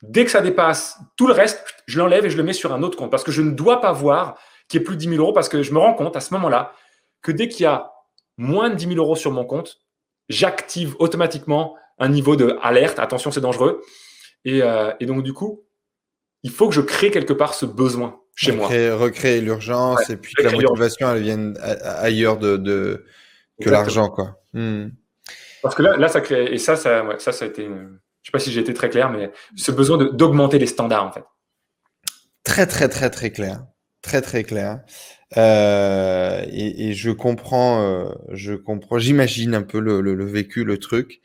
Dès 0.02 0.26
que 0.26 0.32
ça 0.32 0.42
dépasse 0.42 1.00
tout 1.16 1.28
le 1.28 1.34
reste, 1.34 1.64
je 1.86 1.98
l'enlève 2.00 2.26
et 2.26 2.30
je 2.30 2.38
le 2.38 2.44
mets 2.44 2.54
sur 2.54 2.74
un 2.74 2.84
autre 2.84 2.98
compte 2.98 3.12
parce 3.12 3.24
que 3.24 3.32
je 3.32 3.42
ne 3.42 3.52
dois 3.52 3.80
pas 3.80 3.94
voir 3.94 4.38
qu'il 4.68 4.80
y 4.80 4.82
ait 4.82 4.86
plus 4.86 4.96
de 4.96 5.02
10 5.02 5.10
000 5.10 5.22
euros 5.22 5.34
parce 5.34 5.48
que 5.48 5.64
je 5.64 5.72
me 5.72 5.80
rends 5.80 5.94
compte 5.94 6.16
à 6.18 6.20
ce 6.20 6.34
moment-là 6.34 6.74
que 7.22 7.32
dès 7.32 7.48
qu'il 7.48 7.64
y 7.64 7.68
a 7.68 7.94
moins 8.38 8.70
de 8.70 8.76
10 8.76 8.88
000 8.88 8.98
euros 8.98 9.16
sur 9.16 9.32
mon 9.32 9.46
compte, 9.46 9.80
j'active 10.28 10.96
automatiquement 11.00 11.78
un 12.00 12.10
niveau 12.10 12.36
de 12.36 12.58
alerte. 12.62 13.00
Attention, 13.00 13.32
c'est 13.32 13.40
dangereux. 13.40 13.82
Et, 14.46 14.62
euh, 14.62 14.92
et 15.00 15.06
donc, 15.06 15.24
du 15.24 15.32
coup, 15.32 15.64
il 16.42 16.52
faut 16.52 16.68
que 16.68 16.76
je 16.76 16.82
crée 16.82 17.12
quelque 17.12 17.34
part 17.34 17.54
ce 17.54 17.66
besoin. 17.66 18.20
Chez 18.36 18.52
moi. 18.52 18.68
Recréer 18.68 19.42
l'urgence 19.42 20.10
et 20.10 20.18
puis 20.18 20.34
que 20.34 20.44
la 20.44 20.52
motivation 20.52 21.14
elle 21.14 21.22
vienne 21.22 21.58
ailleurs 21.84 22.38
de, 22.38 22.58
de 22.58 23.06
que 23.62 23.70
l'argent 23.70 24.10
quoi. 24.10 24.42
Hmm. 24.54 24.90
Parce 25.62 25.76
que 25.76 25.84
là, 25.84 25.98
là 25.98 26.08
ça 26.08 26.22
crée 26.22 26.46
et 26.46 26.58
ça 26.58 26.76
ça 26.76 27.04
ça 27.20 27.32
ça 27.32 27.46
a 27.46 27.48
été 27.48 27.64
je 27.66 28.30
sais 28.30 28.32
pas 28.32 28.40
si 28.40 28.52
j'ai 28.52 28.62
été 28.62 28.74
très 28.74 28.90
clair 28.90 29.10
mais 29.10 29.32
ce 29.56 29.72
besoin 29.72 29.98
d'augmenter 29.98 30.60
les 30.60 30.68
standards 30.68 31.06
en 31.06 31.12
fait. 31.12 31.24
Très 32.44 32.66
très 32.66 32.90
très 32.90 33.10
très 33.10 33.32
clair, 33.32 33.66
très 34.02 34.22
très 34.22 34.44
clair. 34.44 34.82
Euh, 35.38 36.46
et, 36.52 36.90
et, 36.90 36.94
je 36.94 37.10
comprends, 37.12 37.82
euh, 37.82 38.10
je 38.32 38.54
comprends, 38.54 39.00
j'imagine 39.00 39.56
un 39.56 39.64
peu 39.64 39.80
le, 39.80 40.02
le, 40.02 40.14
le, 40.14 40.26
vécu, 40.26 40.64
le 40.64 40.78
truc. 40.78 41.22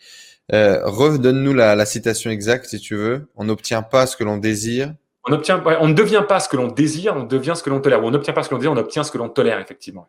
Euh, 0.53 0.81
Redonne-nous 0.85 1.53
la, 1.53 1.75
la, 1.75 1.85
citation 1.85 2.31
exacte 2.31 2.67
si 2.67 2.81
tu 2.81 2.97
veux. 2.97 3.29
On 3.37 3.45
n'obtient 3.45 3.83
pas 3.83 4.07
ce 4.07 4.17
que 4.17 4.25
l'on 4.25 4.39
désire. 4.39 4.95
On, 5.29 5.33
obtient, 5.33 5.63
on 5.81 5.89
ne 5.89 5.95
devient 5.95 6.25
pas 6.27 6.41
ce 6.41 6.49
que 6.49 6.57
l'on 6.57 6.69
désire, 6.69 7.17
on 7.17 7.25
devient 7.25 7.55
ce 7.57 7.63
que 7.63 7.71
l'on 7.71 7.81
tolère. 7.81 8.03
Ou 8.03 8.07
on 8.07 8.11
n'obtient 8.11 8.33
pas 8.33 8.43
ce 8.43 8.49
que 8.49 8.55
l'on 8.55 8.59
désire, 8.59 8.73
on 8.73 8.77
obtient 8.77 9.05
ce 9.05 9.13
que 9.13 9.19
l'on 9.19 9.29
tolère, 9.29 9.61
effectivement. 9.61 10.09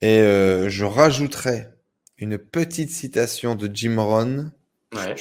Et 0.00 0.20
euh, 0.20 0.68
je 0.68 0.84
rajouterai 0.84 1.68
une 2.18 2.38
petite 2.38 2.90
citation 2.90 3.54
de 3.54 3.70
Jim 3.72 3.96
Rohn, 3.98 4.52
ouais. 4.94 5.14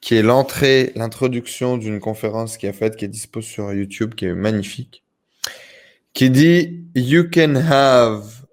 qui 0.00 0.14
est 0.16 0.22
l'entrée, 0.22 0.92
l'introduction 0.94 1.76
d'une 1.76 2.00
conférence 2.00 2.56
qui 2.56 2.66
a 2.66 2.72
faite, 2.72 2.96
qui 2.96 3.04
est 3.04 3.08
dispo 3.08 3.40
sur 3.40 3.72
YouTube, 3.72 4.14
qui 4.14 4.26
est 4.26 4.34
magnifique, 4.34 5.04
qui 6.12 6.30
dit 6.30 6.84
You 6.94 7.24
can 7.30 7.56
have 7.56 8.44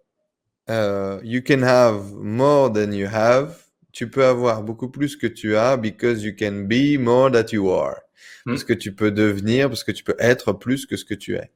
Uh, 0.71 1.19
you 1.21 1.41
can 1.41 1.63
have 1.63 2.13
more 2.13 2.69
than 2.69 2.93
you 2.93 3.05
have. 3.07 3.60
Tu 3.91 4.09
peux 4.09 4.25
avoir 4.25 4.63
beaucoup 4.63 4.89
plus 4.89 5.15
que 5.15 5.27
tu 5.27 5.55
as 5.55 5.77
because 5.77 6.23
you 6.23 6.33
can 6.37 6.65
be 6.67 6.97
more 6.99 7.31
that 7.31 7.47
you 7.51 7.69
are. 7.69 7.97
Hmm. 8.45 8.51
Parce 8.51 8.63
que 8.63 8.73
tu 8.73 8.93
peux 8.93 9.11
devenir, 9.11 9.69
parce 9.69 9.83
que 9.83 9.91
tu 9.91 10.03
peux 10.03 10.15
être 10.19 10.53
plus 10.53 10.85
que 10.85 10.97
ce 10.97 11.05
que 11.05 11.13
tu 11.13 11.35
es. 11.35 11.51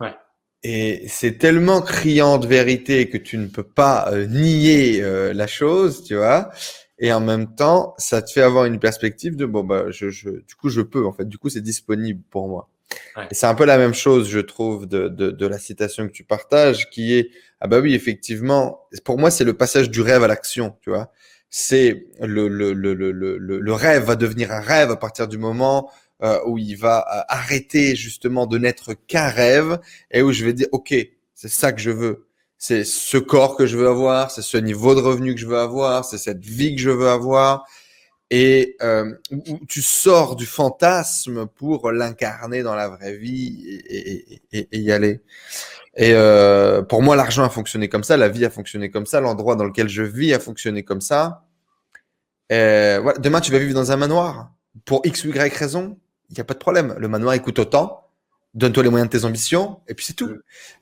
Ouais. 0.00 0.14
Et 0.62 1.04
c'est 1.08 1.38
tellement 1.38 1.82
criant 1.82 2.38
de 2.38 2.46
vérité 2.46 3.08
que 3.08 3.18
tu 3.18 3.38
ne 3.38 3.46
peux 3.46 3.62
pas 3.62 4.10
euh, 4.12 4.26
nier 4.26 5.02
euh, 5.02 5.32
la 5.32 5.46
chose, 5.46 6.04
tu 6.04 6.16
vois. 6.16 6.50
Et 6.98 7.12
en 7.12 7.20
même 7.20 7.54
temps, 7.54 7.94
ça 7.98 8.22
te 8.22 8.30
fait 8.30 8.42
avoir 8.42 8.64
une 8.66 8.78
perspective 8.78 9.36
de 9.36 9.46
bon 9.46 9.64
bah 9.64 9.86
je, 9.90 10.10
je 10.10 10.30
du 10.30 10.54
coup 10.54 10.68
je 10.68 10.80
peux 10.80 11.04
en 11.04 11.12
fait. 11.12 11.28
Du 11.28 11.38
coup 11.38 11.48
c'est 11.48 11.60
disponible 11.60 12.22
pour 12.30 12.48
moi. 12.48 12.68
C'est 13.32 13.46
un 13.46 13.54
peu 13.54 13.64
la 13.64 13.78
même 13.78 13.94
chose, 13.94 14.28
je 14.28 14.38
trouve, 14.38 14.86
de, 14.86 15.08
de, 15.08 15.30
de, 15.30 15.46
la 15.46 15.58
citation 15.58 16.06
que 16.06 16.12
tu 16.12 16.24
partages, 16.24 16.90
qui 16.90 17.14
est 17.14 17.30
ah 17.60 17.66
bah 17.66 17.80
oui, 17.80 17.94
effectivement. 17.94 18.86
Pour 19.04 19.18
moi, 19.18 19.30
c'est 19.30 19.44
le 19.44 19.54
passage 19.54 19.90
du 19.90 20.00
rêve 20.00 20.22
à 20.22 20.28
l'action, 20.28 20.76
tu 20.82 20.90
vois. 20.90 21.10
C'est 21.56 22.08
le, 22.20 22.48
le, 22.48 22.72
le, 22.72 22.94
le, 22.94 23.12
le, 23.12 23.72
rêve 23.72 24.06
va 24.06 24.16
devenir 24.16 24.50
un 24.50 24.58
rêve 24.58 24.90
à 24.90 24.96
partir 24.96 25.28
du 25.28 25.38
moment 25.38 25.88
euh, 26.20 26.40
où 26.46 26.58
il 26.58 26.74
va 26.76 27.06
euh, 27.08 27.22
arrêter 27.28 27.94
justement 27.94 28.48
de 28.48 28.58
n'être 28.58 28.94
qu'un 29.06 29.28
rêve 29.28 29.78
et 30.10 30.20
où 30.22 30.32
je 30.32 30.44
vais 30.44 30.52
dire 30.52 30.66
ok, 30.72 30.92
c'est 31.32 31.48
ça 31.48 31.72
que 31.72 31.80
je 31.80 31.92
veux. 31.92 32.26
C'est 32.58 32.82
ce 32.82 33.18
corps 33.18 33.56
que 33.56 33.66
je 33.66 33.78
veux 33.78 33.86
avoir, 33.86 34.32
c'est 34.32 34.42
ce 34.42 34.56
niveau 34.56 34.96
de 34.96 35.00
revenu 35.00 35.32
que 35.32 35.40
je 35.40 35.46
veux 35.46 35.58
avoir, 35.58 36.04
c'est 36.04 36.18
cette 36.18 36.44
vie 36.44 36.74
que 36.74 36.80
je 36.80 36.90
veux 36.90 37.08
avoir, 37.08 37.64
et 38.30 38.74
euh, 38.82 39.14
où 39.30 39.64
tu 39.68 39.80
sors 39.80 40.34
du 40.34 40.46
fantasme 40.46 41.46
pour 41.46 41.92
l'incarner 41.92 42.64
dans 42.64 42.74
la 42.74 42.88
vraie 42.88 43.16
vie 43.16 43.80
et, 43.88 44.40
y 44.76 44.90
aller. 44.90 45.20
Et 45.96 46.12
euh, 46.12 46.82
pour 46.82 47.02
moi, 47.02 47.16
l'argent 47.16 47.44
a 47.44 47.50
fonctionné 47.50 47.88
comme 47.88 48.04
ça, 48.04 48.16
la 48.16 48.28
vie 48.28 48.44
a 48.44 48.50
fonctionné 48.50 48.90
comme 48.90 49.06
ça, 49.06 49.20
l'endroit 49.20 49.56
dans 49.56 49.64
lequel 49.64 49.88
je 49.88 50.02
vis 50.02 50.34
a 50.34 50.40
fonctionné 50.40 50.82
comme 50.82 51.00
ça. 51.00 51.44
Et 52.50 52.98
voilà. 53.00 53.18
Demain, 53.18 53.40
tu 53.40 53.52
vas 53.52 53.58
vivre 53.58 53.74
dans 53.74 53.92
un 53.92 53.96
manoir 53.96 54.52
pour 54.84 55.02
x 55.04 55.24
ou 55.24 55.28
y 55.28 55.54
raison, 55.54 55.98
il 56.30 56.34
n'y 56.34 56.40
a 56.40 56.44
pas 56.44 56.54
de 56.54 56.58
problème. 56.58 56.94
Le 56.98 57.08
manoir 57.08 57.34
écoute 57.34 57.58
autant. 57.58 58.00
Donne-toi 58.54 58.84
les 58.84 58.88
moyens 58.88 59.10
de 59.10 59.18
tes 59.18 59.24
ambitions 59.24 59.80
et 59.88 59.94
puis 59.94 60.04
c'est 60.04 60.12
tout. 60.12 60.30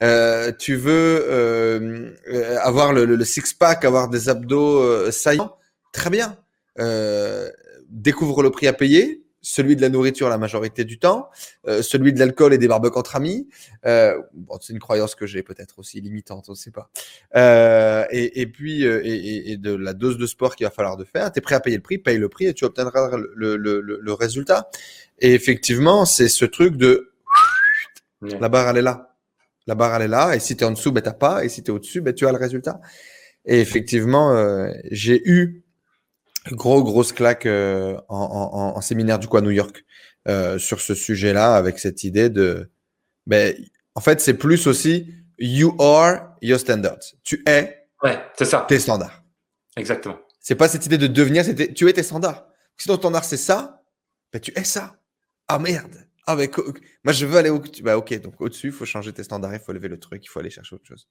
Euh, 0.03 0.53
tu 0.53 0.77
veux 0.77 1.25
euh, 1.27 2.11
avoir 2.61 2.93
le, 2.93 3.07
le 3.07 3.25
six-pack, 3.25 3.87
avoir 3.87 4.11
des 4.11 4.29
abdos 4.29 4.79
euh, 4.83 5.11
saillants, 5.11 5.57
très 5.91 6.11
bien 6.11 6.37
euh, 6.79 7.51
découvre 7.89 8.43
le 8.43 8.51
prix 8.51 8.67
à 8.67 8.73
payer, 8.73 9.22
celui 9.43 9.75
de 9.75 9.83
la 9.83 9.89
nourriture 9.89 10.29
la 10.29 10.39
majorité 10.39 10.85
du 10.85 10.99
temps, 10.99 11.29
euh, 11.67 11.83
celui 11.83 12.13
de 12.13 12.19
l'alcool 12.21 12.55
et 12.55 12.59
des 12.59 12.69
barbecues 12.69 12.99
entre 12.99 13.17
amis. 13.17 13.49
Euh, 13.85 14.17
bon, 14.33 14.57
c'est 14.61 14.73
une 14.73 14.79
croyance 14.79 15.17
que 15.17 15.27
j'ai 15.27 15.43
peut-être 15.43 15.81
aussi 15.81 16.01
limitante, 16.01 16.47
on 16.49 16.53
ne 16.53 16.57
sait 16.57 16.71
pas. 16.71 16.91
Euh, 17.35 18.07
et, 18.11 18.41
et, 18.41 18.47
puis 18.47 18.85
et, 18.85 19.53
et, 19.53 19.57
de 19.57 19.75
la 19.75 19.93
dose 19.93 20.17
de 20.17 20.27
sport 20.27 20.55
qu'il 20.55 20.65
va 20.65 20.71
falloir 20.71 20.97
de 20.97 21.05
faire. 21.05 21.31
Tu 21.33 21.41
es 21.41 21.43
prêt 21.43 21.57
à 21.57 21.61
payer 21.61 21.77
le 21.77 21.83
prix, 21.83 21.99
paye 21.99 22.19
le 22.19 22.29
prix 22.29 22.47
et 22.47 22.55
tu 22.55 22.65
obtiendras 22.65 23.17
le, 23.17 23.57
le, 23.57 23.81
le, 23.81 23.99
le 24.01 24.13
résultat. 24.13 24.71
Et 25.19 25.35
effectivement, 25.35 26.05
c'est 26.05 26.29
ce 26.29 26.45
truc 26.45 26.77
de 26.77 27.13
la 28.23 28.49
barre 28.49 28.69
elle 28.71 28.79
est 28.79 28.83
là. 28.83 29.17
La 29.67 29.75
barre 29.75 29.97
elle 29.97 30.03
est 30.03 30.09
là 30.09 30.35
et 30.35 30.41
si 30.41 30.57
tu 30.57 30.63
es 30.63 30.67
en 30.67 30.71
dessous, 30.71 30.93
ben 30.93 31.01
t'as 31.01 31.13
pas 31.13 31.45
et 31.45 31.49
si 31.49 31.63
tu 31.63 31.71
es 31.71 31.75
au-dessus, 31.75 32.01
ben 32.01 32.15
tu 32.15 32.27
as 32.27 32.33
le 32.33 32.39
résultat. 32.39 32.81
Et 33.45 33.61
effectivement, 33.61 34.73
j'ai 34.93 35.21
eu 35.29 35.65
Gros, 36.51 36.83
grosse 36.83 37.13
claque 37.13 37.47
euh, 37.47 37.97
en, 38.09 38.17
en, 38.17 38.77
en, 38.77 38.81
séminaire 38.81 39.19
du 39.19 39.29
coup 39.29 39.37
à 39.37 39.41
New 39.41 39.51
York 39.51 39.85
euh, 40.29 40.59
sur 40.59 40.81
ce 40.81 40.95
sujet-là, 40.95 41.55
avec 41.55 41.79
cette 41.79 42.05
idée 42.05 42.31
de. 42.31 42.71
Ben, 43.27 43.55
en 43.95 44.01
fait, 44.01 44.21
c'est 44.21 44.35
plus 44.35 44.67
aussi 44.67 45.15
you 45.39 45.77
are 45.81 46.37
your 46.43 46.59
standards. 46.59 47.15
Tu 47.23 47.43
es 47.47 47.87
ouais, 48.03 48.19
c'est 48.37 48.45
ça. 48.45 48.65
tes 48.69 48.81
standards. 48.81 49.23
Exactement. 49.77 50.19
C'est 50.41 50.57
pas 50.57 50.69
cette 50.69 50.85
idée 50.87 50.99
de 50.99 51.07
devenir, 51.07 51.45
c'était 51.45 51.73
tu 51.73 51.89
es 51.89 51.93
tes 51.93 52.03
standards. 52.03 52.47
Si 52.77 52.89
ton 52.89 52.97
standard 52.97 53.25
c'est 53.25 53.37
ça, 53.37 53.83
ben, 54.33 54.41
tu 54.41 54.53
es 54.57 54.65
ça. 54.65 54.97
Ah 55.47 55.59
merde. 55.59 56.07
Ah, 56.27 56.37
ben, 56.37 56.49
moi 57.05 57.13
je 57.13 57.27
veux 57.27 57.37
aller 57.37 57.51
au. 57.51 57.63
Bah, 57.83 57.97
ok, 57.97 58.21
donc 58.21 58.41
au-dessus, 58.41 58.69
il 58.69 58.73
faut 58.73 58.85
changer 58.85 59.13
tes 59.13 59.25
standards, 59.25 59.55
il 59.55 59.61
faut 59.61 59.73
lever 59.73 59.89
le 59.89 59.99
truc, 59.99 60.25
il 60.25 60.29
faut 60.29 60.41
aller 60.41 60.51
chercher 60.51 60.75
autre 60.75 60.87
chose. 60.87 61.09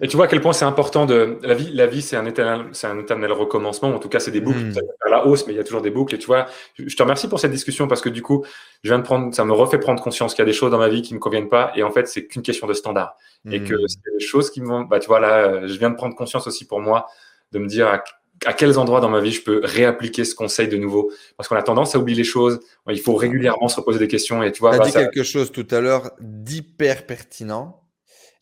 Et 0.00 0.08
tu 0.08 0.16
vois 0.16 0.24
à 0.24 0.28
quel 0.28 0.40
point 0.40 0.52
c'est 0.52 0.64
important 0.64 1.06
de 1.06 1.38
la 1.42 1.54
vie. 1.54 1.70
La 1.72 1.86
vie, 1.86 2.02
c'est 2.02 2.16
un 2.16 2.26
éternel, 2.26 2.66
c'est 2.72 2.88
un 2.88 2.98
éternel 2.98 3.30
recommencement. 3.30 3.94
En 3.94 4.00
tout 4.00 4.08
cas, 4.08 4.18
c'est 4.18 4.32
des 4.32 4.40
boucles. 4.40 4.72
À 5.06 5.08
la 5.08 5.26
hausse, 5.26 5.46
mais 5.46 5.52
il 5.52 5.56
y 5.56 5.60
a 5.60 5.64
toujours 5.64 5.82
des 5.82 5.90
boucles. 5.90 6.16
Et 6.16 6.18
tu 6.18 6.26
vois, 6.26 6.46
je 6.76 6.94
te 6.96 7.02
remercie 7.02 7.28
pour 7.28 7.38
cette 7.38 7.52
discussion 7.52 7.86
parce 7.86 8.00
que 8.00 8.08
du 8.08 8.20
coup, 8.20 8.44
je 8.82 8.90
viens 8.90 8.98
de 8.98 9.04
prendre, 9.04 9.32
ça 9.32 9.44
me 9.44 9.52
refait 9.52 9.78
prendre 9.78 10.02
conscience 10.02 10.34
qu'il 10.34 10.42
y 10.42 10.46
a 10.46 10.46
des 10.46 10.52
choses 10.52 10.72
dans 10.72 10.78
ma 10.78 10.88
vie 10.88 11.02
qui 11.02 11.14
me 11.14 11.20
conviennent 11.20 11.48
pas. 11.48 11.72
Et 11.76 11.84
en 11.84 11.92
fait, 11.92 12.08
c'est 12.08 12.26
qu'une 12.26 12.42
question 12.42 12.66
de 12.66 12.74
standard. 12.74 13.16
Et 13.48 13.62
que 13.62 13.74
hmm. 13.74 13.88
c'est 13.88 14.18
des 14.18 14.24
choses 14.24 14.50
qui 14.50 14.62
me 14.62 14.66
vont, 14.66 14.80
bah, 14.80 14.98
tu 14.98 15.06
vois, 15.06 15.20
là, 15.20 15.66
je 15.66 15.78
viens 15.78 15.90
de 15.90 15.96
prendre 15.96 16.16
conscience 16.16 16.46
aussi 16.48 16.66
pour 16.66 16.80
moi 16.80 17.06
de 17.52 17.60
me 17.60 17.68
dire 17.68 17.86
à, 17.86 18.52
quels 18.52 18.78
endroits 18.80 19.00
dans 19.00 19.10
ma 19.10 19.20
vie 19.20 19.30
je 19.30 19.42
peux 19.42 19.60
réappliquer 19.62 20.24
ce 20.24 20.34
conseil 20.34 20.66
de 20.66 20.76
nouveau. 20.76 21.12
Parce 21.36 21.48
qu'on 21.48 21.56
a 21.56 21.62
tendance 21.62 21.94
à 21.94 22.00
oublier 22.00 22.18
les 22.18 22.24
choses. 22.24 22.58
Il 22.90 23.00
faut 23.00 23.14
régulièrement 23.14 23.68
se 23.68 23.76
reposer 23.76 24.00
des 24.00 24.08
questions. 24.08 24.42
Et 24.42 24.50
tu 24.50 24.58
vois, 24.58 24.74
as 24.74 24.78
bah, 24.78 24.84
dit 24.86 24.92
quelque 24.92 25.22
chose 25.22 25.52
tout 25.52 25.68
à 25.70 25.80
l'heure 25.80 26.10
d'hyper 26.20 27.06
pertinent 27.06 27.83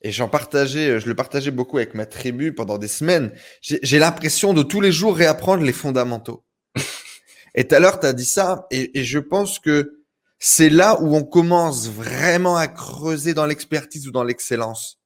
et 0.03 0.11
j'en 0.11 0.29
partageais, 0.29 1.01
je 1.01 1.07
le 1.07 1.15
partageais 1.15 1.51
beaucoup 1.51 1.79
avec 1.79 1.95
ma 1.95 2.07
tribu 2.07 2.53
pendant 2.53 2.79
des 2.79 2.89
semaines. 2.89 3.33
J'ai 3.61 3.99
l'impression 3.99 4.53
de 4.53 4.63
tous 4.63 4.81
les 4.81 4.93
jours 4.93 5.17
réapprendre 5.17 5.63
les 5.63 5.73
fondamentaux. 5.73 6.45
et 7.55 7.67
tout 7.67 7.75
à 7.75 7.79
l'heure, 7.79 8.01
tu 8.01 8.07
as 8.07 8.13
dit 8.13 8.25
ça, 8.25 8.67
et, 8.71 8.99
et, 8.99 9.05
je 9.05 9.21
pense 9.21 9.59
que 9.59 10.03
c'est 10.39 10.71
là 10.71 11.01
où 11.01 11.15
on 11.15 11.23
commence 11.23 11.89
vraiment 11.89 12.57
à 12.57 12.67
creuser 12.67 13.33
dans 13.33 13.47
l'expertise 13.47 14.09
ou 14.09 14.11
dans 14.11 14.25
l'excellence. 14.25 14.99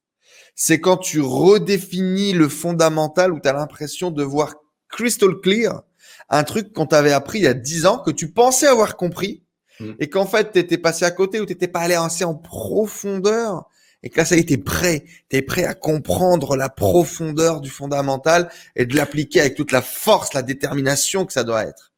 C'est 0.55 0.81
quand 0.81 0.97
tu 0.97 1.21
redéfinis 1.21 2.33
le 2.33 2.49
fondamental 2.49 3.31
où 3.31 3.39
tu 3.39 3.47
as 3.47 3.53
l'impression 3.53 4.09
de 4.09 4.23
voir 4.23 4.55
crystal 4.89 5.39
clear 5.41 5.83
un 6.29 6.43
truc 6.43 6.73
qu'on 6.73 6.87
t'avait 6.87 7.13
appris 7.13 7.39
il 7.39 7.43
y 7.43 7.47
a 7.47 7.53
dix 7.53 7.85
ans, 7.85 7.99
que 7.99 8.11
tu 8.11 8.31
pensais 8.31 8.67
avoir 8.67 8.97
compris, 8.97 9.43
mm. 9.79 9.93
et 9.99 10.09
qu'en 10.09 10.25
fait, 10.25 10.53
tu 10.53 10.59
étais 10.59 10.79
passé 10.79 11.05
à 11.05 11.11
côté 11.11 11.39
ou 11.39 11.45
tu 11.45 11.53
n'étais 11.53 11.67
pas 11.67 11.81
allé 11.81 11.93
assez 11.93 12.23
en 12.23 12.35
profondeur 12.35 13.69
et 14.03 14.09
que 14.09 14.17
là, 14.17 14.25
ça 14.25 14.35
y 14.35 14.39
est, 14.39 14.47
t'es 14.47 14.57
prêt. 14.57 15.05
T'es 15.29 15.41
prêt 15.41 15.65
à 15.65 15.73
comprendre 15.73 16.55
la 16.55 16.69
profondeur 16.69 17.61
du 17.61 17.69
fondamental 17.69 18.49
et 18.75 18.85
de 18.85 18.95
l'appliquer 18.95 19.41
avec 19.41 19.55
toute 19.55 19.71
la 19.71 19.81
force, 19.81 20.33
la 20.33 20.43
détermination 20.43 21.25
que 21.25 21.33
ça 21.33 21.43
doit 21.43 21.63
être. 21.63 21.91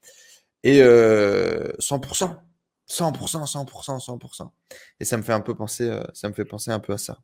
Et 0.63 0.81
euh, 0.81 1.71
100%. 1.79 2.35
100%, 2.89 3.51
100%, 3.51 4.05
100%. 4.05 4.49
Et 4.99 5.05
ça 5.05 5.17
me 5.17 5.21
fait 5.21 5.33
un 5.33 5.41
peu 5.41 5.53
penser, 5.53 5.83
euh, 5.83 6.03
ça 6.13 6.27
me 6.27 6.33
fait 6.33 6.45
penser 6.45 6.71
un 6.71 6.79
peu 6.79 6.93
à 6.93 6.97
ça. 6.97 7.19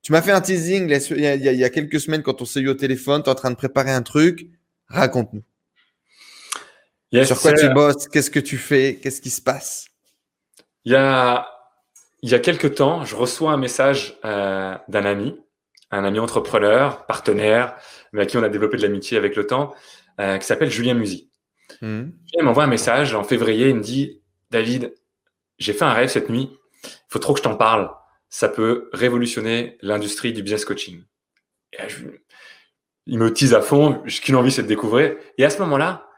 Tu 0.00 0.12
m'as 0.12 0.22
fait 0.22 0.32
un 0.32 0.40
teasing 0.40 0.88
il 0.88 1.20
y, 1.20 1.26
a, 1.26 1.34
il 1.34 1.42
y 1.42 1.64
a 1.64 1.70
quelques 1.70 2.00
semaines 2.00 2.22
quand 2.22 2.40
on 2.40 2.44
s'est 2.44 2.60
eu 2.60 2.68
au 2.68 2.74
téléphone, 2.74 3.22
tu 3.22 3.28
es 3.28 3.32
en 3.32 3.36
train 3.36 3.50
de 3.50 3.56
préparer 3.56 3.92
un 3.92 4.02
truc. 4.02 4.48
Raconte-nous. 4.88 5.42
Sur 7.24 7.40
quoi 7.40 7.52
tu 7.52 7.68
bosses? 7.68 8.08
Qu'est-ce 8.08 8.30
que 8.30 8.40
tu 8.40 8.56
fais? 8.56 8.98
Qu'est-ce 9.02 9.20
qui 9.20 9.30
se 9.30 9.42
passe? 9.42 9.86
Il 10.84 10.92
y 10.92 10.96
a 10.96 11.46
il 12.22 12.30
y 12.30 12.34
a 12.34 12.38
quelques 12.38 12.76
temps, 12.76 13.04
je 13.04 13.16
reçois 13.16 13.52
un 13.52 13.56
message 13.56 14.18
euh, 14.24 14.76
d'un 14.88 15.04
ami, 15.04 15.36
un 15.90 16.04
ami 16.04 16.20
entrepreneur, 16.20 17.04
partenaire, 17.06 17.76
mais 18.12 18.20
avec 18.20 18.30
qui 18.30 18.36
on 18.36 18.42
a 18.42 18.48
développé 18.48 18.76
de 18.76 18.82
l'amitié 18.82 19.18
avec 19.18 19.36
le 19.36 19.46
temps, 19.46 19.74
euh, 20.20 20.38
qui 20.38 20.46
s'appelle 20.46 20.70
Julien 20.70 20.94
Musy. 20.94 21.30
Mmh. 21.80 22.02
Il 22.34 22.42
m'envoie 22.42 22.64
un 22.64 22.68
message 22.68 23.14
en 23.14 23.24
février, 23.24 23.68
il 23.68 23.76
me 23.76 23.82
dit 23.82 24.22
David, 24.50 24.94
j'ai 25.58 25.72
fait 25.72 25.84
un 25.84 25.92
rêve 25.92 26.08
cette 26.08 26.30
nuit, 26.30 26.50
il 26.84 26.90
faut 27.08 27.18
trop 27.18 27.32
que 27.32 27.38
je 27.38 27.44
t'en 27.44 27.56
parle. 27.56 27.90
Ça 28.28 28.48
peut 28.48 28.88
révolutionner 28.92 29.76
l'industrie 29.82 30.32
du 30.32 30.42
business 30.42 30.64
coaching. 30.64 31.02
Et 31.72 31.78
il 33.06 33.18
me 33.18 33.32
tease 33.32 33.52
à 33.52 33.60
fond, 33.60 34.00
j'ai 34.06 34.20
qu'une 34.20 34.36
envie, 34.36 34.52
c'est 34.52 34.62
de 34.62 34.68
découvrir. 34.68 35.16
Et 35.38 35.44
à 35.44 35.50
ce 35.50 35.58
moment-là, 35.58 36.08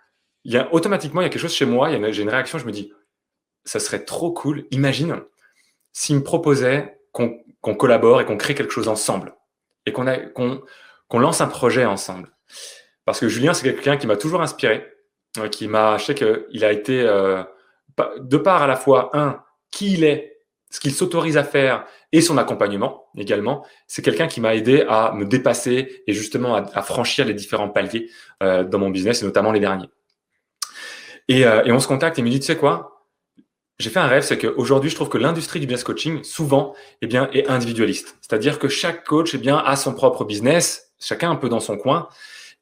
il 0.45 0.53
y 0.53 0.59
a 0.59 0.73
automatiquement, 0.73 1.23
il 1.23 1.25
y 1.25 1.27
a 1.27 1.31
quelque 1.31 1.41
chose 1.41 1.55
chez 1.55 1.65
moi, 1.65 1.91
il 1.91 2.01
y 2.01 2.05
a 2.05 2.13
j'ai 2.13 2.23
une 2.23 2.29
réaction, 2.29 2.59
je 2.59 2.67
me 2.67 2.73
dis 2.73 2.93
ça 3.65 3.81
serait 3.81 4.05
trop 4.05 4.31
cool. 4.33 4.67
Imagine 4.71 5.23
s'il 5.95 6.17
me 6.17 6.23
proposait 6.23 6.99
qu'on 7.13 7.75
collabore 7.77 8.21
et 8.21 8.27
qu'on 8.27 8.37
crée 8.37 8.55
quelque 8.55 8.73
chose 8.73 8.89
ensemble 8.89 9.35
et 9.87 9.93
qu'on 9.93 10.61
lance 11.13 11.41
un 11.41 11.47
projet 11.47 11.87
ensemble. 11.87 12.31
Parce 13.07 13.21
que 13.21 13.29
Julien, 13.29 13.55
c'est 13.55 13.63
quelqu'un 13.63 13.97
qui 13.97 14.07
m'a 14.07 14.17
toujours 14.17 14.43
inspiré, 14.43 14.85
euh, 15.39 15.49
qui 15.49 15.69
m'a, 15.69 15.97
je 15.99 16.05
sais 16.05 16.15
qu'il 16.15 16.65
a 16.65 16.73
été, 16.73 17.01
euh, 17.03 17.43
de 18.19 18.37
part 18.37 18.63
à 18.63 18.67
la 18.67 18.77
fois, 18.77 19.11
un, 19.13 19.43
qui 19.71 19.93
il 19.93 20.05
est, 20.05 20.39
ce 20.71 20.81
qu'il 20.81 20.93
s'autorise 20.93 21.37
à 21.37 21.45
faire 21.45 21.87
et 22.11 22.21
son 22.21 22.39
accompagnement 22.39 23.07
également, 23.17 23.65
c'est 23.87 24.03
quelqu'un 24.03 24.27
qui 24.27 24.41
m'a 24.41 24.57
aidé 24.57 24.85
à 24.89 25.13
me 25.13 25.25
dépasser 25.25 26.03
et 26.07 26.13
justement 26.13 26.57
à, 26.57 26.83
franchir 26.83 27.25
les 27.25 27.35
différents 27.35 27.69
paliers 27.69 28.11
euh, 28.43 28.65
dans 28.65 28.79
mon 28.79 28.91
business 28.91 29.23
et 29.23 29.25
notamment 29.25 29.53
les 29.53 29.61
derniers. 29.61 29.91
Et, 31.29 31.43
et 31.43 31.73
on 31.73 31.79
se 31.79 31.87
contacte 31.89 32.19
et 32.19 32.23
il 32.23 32.25
me 32.25 32.31
dit, 32.31 32.41
tu 32.41 32.47
sais 32.47 32.57
quoi, 32.57 32.94
j'ai 33.79 33.91
fait 33.91 33.99
un 33.99 34.07
rêve, 34.07 34.23
c'est 34.23 34.39
qu'aujourd'hui, 34.39 34.91
je 34.91 34.95
trouve 34.95 35.09
que 35.09 35.19
l'industrie 35.19 35.59
du 35.61 35.67
business 35.67 35.85
coaching, 35.85 36.23
souvent, 36.23 36.75
eh 37.03 37.07
bien, 37.07 37.29
est 37.33 37.49
individualiste. 37.49 38.17
C'est-à-dire 38.21 38.59
que 38.59 38.69
chaque 38.69 39.05
coach, 39.05 39.35
eh 39.35 39.39
bien, 39.39 39.59
a 39.59 39.75
son 39.77 39.95
propre 39.95 40.25
business, 40.25 40.93
chacun 41.01 41.31
un 41.31 41.37
peu 41.37 41.49
dans 41.49 41.61
son 41.61 41.77
coin, 41.77 42.09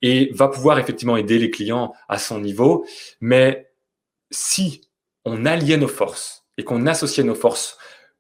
et 0.01 0.31
va 0.33 0.49
pouvoir 0.49 0.79
effectivement 0.79 1.17
aider 1.17 1.39
les 1.39 1.51
clients 1.51 1.93
à 2.09 2.19
son 2.19 2.41
niveau. 2.41 2.87
Mais 3.21 3.71
si 4.31 4.89
on 5.25 5.45
alliait 5.45 5.77
nos 5.77 5.89
forces 5.89 6.45
et 6.57 6.65
qu'on 6.65 6.87
associait 6.87 7.25
nos 7.25 7.35
forces 7.35 7.77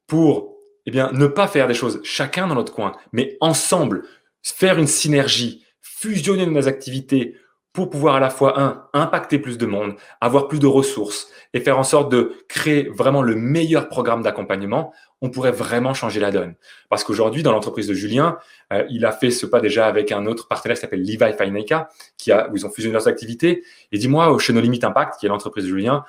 pour, 0.06 0.56
eh 0.86 0.90
bien, 0.90 1.10
ne 1.12 1.26
pas 1.26 1.48
faire 1.48 1.68
des 1.68 1.74
choses 1.74 2.00
chacun 2.04 2.46
dans 2.46 2.54
notre 2.54 2.74
coin, 2.74 2.92
mais 3.12 3.36
ensemble, 3.40 4.04
faire 4.42 4.78
une 4.78 4.86
synergie, 4.86 5.64
fusionner 5.80 6.46
nos 6.46 6.68
activités 6.68 7.36
pour 7.72 7.88
pouvoir 7.88 8.16
à 8.16 8.20
la 8.20 8.28
fois, 8.28 8.60
un, 8.60 8.86
impacter 8.92 9.38
plus 9.38 9.56
de 9.56 9.64
monde, 9.64 9.94
avoir 10.20 10.46
plus 10.46 10.58
de 10.58 10.66
ressources 10.66 11.28
et 11.54 11.60
faire 11.60 11.78
en 11.78 11.84
sorte 11.84 12.12
de 12.12 12.32
créer 12.48 12.88
vraiment 12.90 13.22
le 13.22 13.34
meilleur 13.34 13.88
programme 13.88 14.22
d'accompagnement, 14.22 14.92
on 15.22 15.30
pourrait 15.30 15.52
vraiment 15.52 15.94
changer 15.94 16.20
la 16.20 16.30
donne. 16.30 16.54
Parce 16.90 17.02
qu'aujourd'hui, 17.02 17.42
dans 17.42 17.52
l'entreprise 17.52 17.86
de 17.86 17.94
Julien, 17.94 18.38
euh, 18.72 18.84
il 18.90 19.06
a 19.06 19.12
fait 19.12 19.30
ce 19.30 19.46
pas 19.46 19.60
déjà 19.60 19.86
avec 19.86 20.12
un 20.12 20.26
autre 20.26 20.48
partenaire 20.48 20.76
qui 20.76 20.82
s'appelle 20.82 21.02
Levi 21.02 21.32
Fineka, 21.38 21.88
qui 22.18 22.30
a, 22.30 22.50
où 22.50 22.56
ils 22.56 22.66
ont 22.66 22.70
fusionné 22.70 22.92
leurs 22.92 23.08
activités. 23.08 23.62
Et 23.90 23.98
dis-moi, 23.98 24.36
chez 24.38 24.52
No 24.52 24.60
Limit 24.60 24.80
Impact, 24.82 25.18
qui 25.18 25.26
est 25.26 25.28
l'entreprise 25.30 25.64
de 25.64 25.70
Julien, 25.70 26.04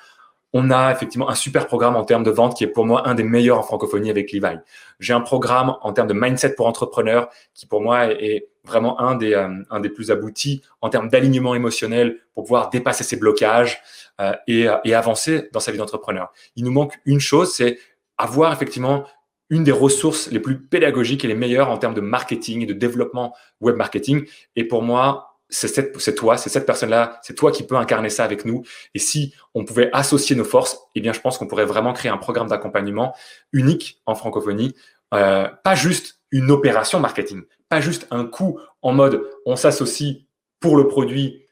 on 0.52 0.70
a 0.70 0.92
effectivement 0.92 1.28
un 1.28 1.34
super 1.34 1.66
programme 1.66 1.96
en 1.96 2.04
termes 2.04 2.22
de 2.22 2.30
vente 2.30 2.56
qui 2.56 2.62
est 2.62 2.68
pour 2.68 2.86
moi 2.86 3.08
un 3.08 3.14
des 3.14 3.24
meilleurs 3.24 3.58
en 3.58 3.62
francophonie 3.62 4.10
avec 4.10 4.30
Levi. 4.32 4.58
J'ai 5.00 5.12
un 5.12 5.20
programme 5.20 5.76
en 5.80 5.92
termes 5.92 6.06
de 6.06 6.14
mindset 6.14 6.54
pour 6.54 6.66
entrepreneurs 6.66 7.28
qui 7.54 7.66
pour 7.66 7.80
moi 7.80 8.12
est 8.12 8.48
vraiment 8.64 9.00
un 9.00 9.14
des, 9.14 9.34
euh, 9.34 9.62
un 9.70 9.80
des 9.80 9.90
plus 9.90 10.10
aboutis 10.10 10.62
en 10.80 10.88
termes 10.88 11.08
d'alignement 11.08 11.54
émotionnel 11.54 12.18
pour 12.34 12.44
pouvoir 12.44 12.70
dépasser 12.70 13.04
ses 13.04 13.16
blocages 13.16 13.80
euh, 14.20 14.32
et, 14.46 14.68
euh, 14.68 14.76
et 14.84 14.94
avancer 14.94 15.48
dans 15.52 15.60
sa 15.60 15.70
vie 15.70 15.78
d'entrepreneur. 15.78 16.32
Il 16.56 16.64
nous 16.64 16.72
manque 16.72 16.98
une 17.04 17.20
chose, 17.20 17.54
c'est 17.54 17.78
avoir 18.16 18.52
effectivement 18.52 19.06
une 19.50 19.64
des 19.64 19.72
ressources 19.72 20.30
les 20.30 20.40
plus 20.40 20.58
pédagogiques 20.58 21.24
et 21.24 21.28
les 21.28 21.34
meilleures 21.34 21.70
en 21.70 21.76
termes 21.76 21.94
de 21.94 22.00
marketing 22.00 22.62
et 22.62 22.66
de 22.66 22.72
développement 22.72 23.34
web 23.60 23.76
marketing. 23.76 24.24
Et 24.56 24.64
pour 24.64 24.82
moi, 24.82 25.36
c'est 25.50 26.14
toi, 26.14 26.38
c'est 26.38 26.48
cette 26.48 26.64
personne-là, 26.64 27.20
c'est 27.22 27.34
toi 27.34 27.52
qui 27.52 27.62
peux 27.62 27.76
incarner 27.76 28.08
ça 28.08 28.24
avec 28.24 28.46
nous. 28.46 28.64
Et 28.94 28.98
si 28.98 29.34
on 29.52 29.64
pouvait 29.64 29.90
associer 29.92 30.34
nos 30.34 30.44
forces, 30.44 30.78
eh 30.94 31.00
bien, 31.00 31.12
je 31.12 31.20
pense 31.20 31.36
qu'on 31.36 31.46
pourrait 31.46 31.66
vraiment 31.66 31.92
créer 31.92 32.10
un 32.10 32.16
programme 32.16 32.48
d'accompagnement 32.48 33.14
unique 33.52 34.00
en 34.06 34.14
francophonie, 34.14 34.74
pas 35.10 35.74
juste 35.74 36.18
une 36.32 36.50
opération 36.50 36.98
marketing, 36.98 37.42
juste 37.80 38.06
un 38.10 38.24
coup 38.24 38.58
en 38.82 38.92
mode 38.92 39.24
on 39.46 39.56
s'associe 39.56 40.16
pour 40.60 40.76
le 40.76 40.88
produit, 40.88 41.44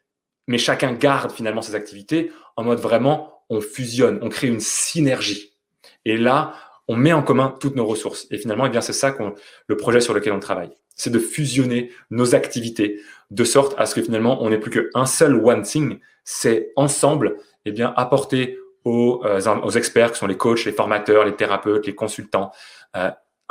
mais 0.47 0.59
chacun 0.59 0.93
garde 0.93 1.33
finalement 1.33 1.63
ses 1.63 1.75
activités, 1.75 2.33
en 2.57 2.65
mode 2.65 2.79
vraiment 2.79 3.45
on 3.51 3.61
fusionne, 3.61 4.19
on 4.23 4.29
crée 4.29 4.49
une 4.49 4.61
synergie. 4.61 5.53
Et 6.05 6.17
là, 6.17 6.55
on 6.89 6.97
met 6.97 7.13
en 7.13 7.23
commun 7.23 7.55
toutes 7.61 7.77
nos 7.77 7.87
ressources. 7.87 8.27
Et 8.31 8.39
finalement, 8.39 8.67
eh 8.67 8.71
bien, 8.71 8.81
c'est 8.81 8.93
ça 8.93 9.13
qu'on, 9.13 9.35
le 9.67 9.77
projet 9.77 10.01
sur 10.01 10.15
lequel 10.15 10.33
on 10.33 10.41
travaille. 10.41 10.71
C'est 10.95 11.11
de 11.11 11.19
fusionner 11.19 11.91
nos 12.11 12.35
activités 12.35 13.01
de 13.31 13.45
sorte 13.45 13.75
à 13.79 13.87
ce 13.87 13.95
que 13.95 14.03
finalement, 14.03 14.43
on 14.43 14.51
n'ait 14.51 14.59
plus 14.59 14.71
qu'un 14.71 15.07
seul 15.07 15.35
one 15.35 15.63
thing. 15.63 15.99
C'est 16.25 16.73
ensemble, 16.77 17.37
eh 17.65 17.73
bien, 17.73 17.93
apporter 17.97 18.59
aux, 18.85 19.23
euh, 19.25 19.41
aux, 19.63 19.71
experts 19.71 20.13
qui 20.13 20.19
sont 20.19 20.27
les 20.27 20.37
coachs, 20.37 20.65
les 20.65 20.73
formateurs, 20.73 21.25
les 21.25 21.37
thérapeutes, 21.37 21.87
les 21.87 21.95
consultants, 21.95 22.51
euh, 22.97 23.11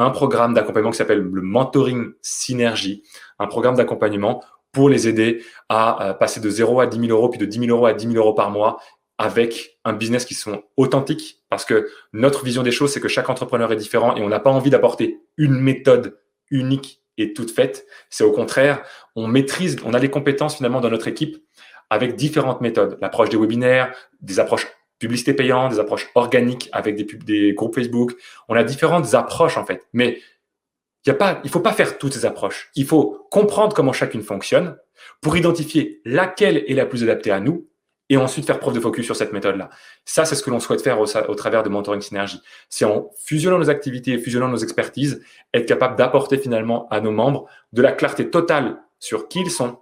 programme 0.09 0.53
d'accompagnement 0.53 0.91
qui 0.91 0.97
s'appelle 0.97 1.21
le 1.21 1.41
mentoring 1.41 2.13
synergie, 2.21 3.03
un 3.39 3.47
programme 3.47 3.75
d'accompagnement 3.75 4.43
pour 4.71 4.89
les 4.89 5.07
aider 5.07 5.43
à 5.69 6.09
euh, 6.09 6.13
passer 6.13 6.39
de 6.39 6.49
0 6.49 6.79
à 6.79 6.87
10 6.87 6.99
000 6.99 7.11
euros, 7.11 7.29
puis 7.29 7.39
de 7.39 7.45
10 7.45 7.59
000 7.59 7.71
euros 7.71 7.85
à 7.85 7.93
10 7.93 8.07
000 8.07 8.17
euros 8.17 8.33
par 8.33 8.51
mois 8.51 8.79
avec 9.17 9.77
un 9.85 9.93
business 9.93 10.25
qui 10.25 10.33
sont 10.33 10.63
authentiques 10.77 11.43
parce 11.49 11.63
que 11.63 11.89
notre 12.11 12.43
vision 12.43 12.63
des 12.63 12.71
choses, 12.71 12.91
c'est 12.91 12.99
que 12.99 13.07
chaque 13.07 13.29
entrepreneur 13.29 13.71
est 13.71 13.75
différent 13.75 14.15
et 14.15 14.21
on 14.23 14.29
n'a 14.29 14.39
pas 14.39 14.49
envie 14.49 14.71
d'apporter 14.71 15.19
une 15.37 15.59
méthode 15.59 16.17
unique 16.49 17.03
et 17.17 17.33
toute 17.33 17.51
faite. 17.51 17.85
C'est 18.09 18.23
au 18.23 18.31
contraire, 18.31 18.81
on 19.15 19.27
maîtrise, 19.27 19.77
on 19.85 19.93
a 19.93 19.99
des 19.99 20.09
compétences 20.09 20.55
finalement 20.55 20.81
dans 20.81 20.89
notre 20.89 21.07
équipe 21.07 21.37
avec 21.91 22.15
différentes 22.15 22.61
méthodes. 22.61 22.97
L'approche 23.01 23.29
des 23.29 23.37
webinaires, 23.37 23.93
des 24.21 24.39
approches 24.39 24.65
publicité 25.01 25.33
payante, 25.33 25.73
des 25.73 25.79
approches 25.79 26.09
organiques 26.15 26.69
avec 26.71 26.95
des, 26.95 27.03
des 27.03 27.53
groupes 27.53 27.75
Facebook. 27.75 28.13
On 28.47 28.55
a 28.55 28.63
différentes 28.63 29.13
approches 29.15 29.57
en 29.57 29.65
fait. 29.65 29.83
Mais 29.93 30.19
y 31.05 31.09
a 31.09 31.15
pas, 31.15 31.41
il 31.43 31.49
faut 31.49 31.59
pas 31.59 31.73
faire 31.73 31.97
toutes 31.97 32.13
ces 32.13 32.25
approches. 32.25 32.69
Il 32.75 32.85
faut 32.85 33.27
comprendre 33.31 33.75
comment 33.75 33.93
chacune 33.93 34.21
fonctionne 34.21 34.77
pour 35.19 35.35
identifier 35.35 36.01
laquelle 36.05 36.63
est 36.67 36.75
la 36.75 36.85
plus 36.85 37.03
adaptée 37.03 37.31
à 37.31 37.39
nous 37.39 37.67
et 38.09 38.17
ensuite 38.17 38.45
faire 38.45 38.59
preuve 38.59 38.75
de 38.75 38.79
focus 38.79 39.05
sur 39.05 39.15
cette 39.15 39.33
méthode-là. 39.33 39.69
Ça, 40.05 40.25
c'est 40.25 40.35
ce 40.35 40.43
que 40.43 40.49
l'on 40.49 40.59
souhaite 40.59 40.81
faire 40.81 40.99
au, 40.99 41.35
travers 41.35 41.63
de 41.63 41.69
Mentoring 41.69 42.01
Synergie. 42.01 42.41
C'est 42.69 42.85
en 42.85 43.09
fusionnant 43.25 43.57
nos 43.57 43.69
activités 43.69 44.19
fusionnant 44.19 44.49
nos 44.49 44.57
expertises, 44.57 45.23
être 45.53 45.65
capable 45.65 45.95
d'apporter 45.95 46.37
finalement 46.37 46.87
à 46.89 46.99
nos 46.99 47.11
membres 47.11 47.47
de 47.71 47.81
la 47.81 47.93
clarté 47.93 48.29
totale 48.29 48.77
sur 48.99 49.29
qui 49.29 49.39
ils 49.39 49.49
sont 49.49 49.79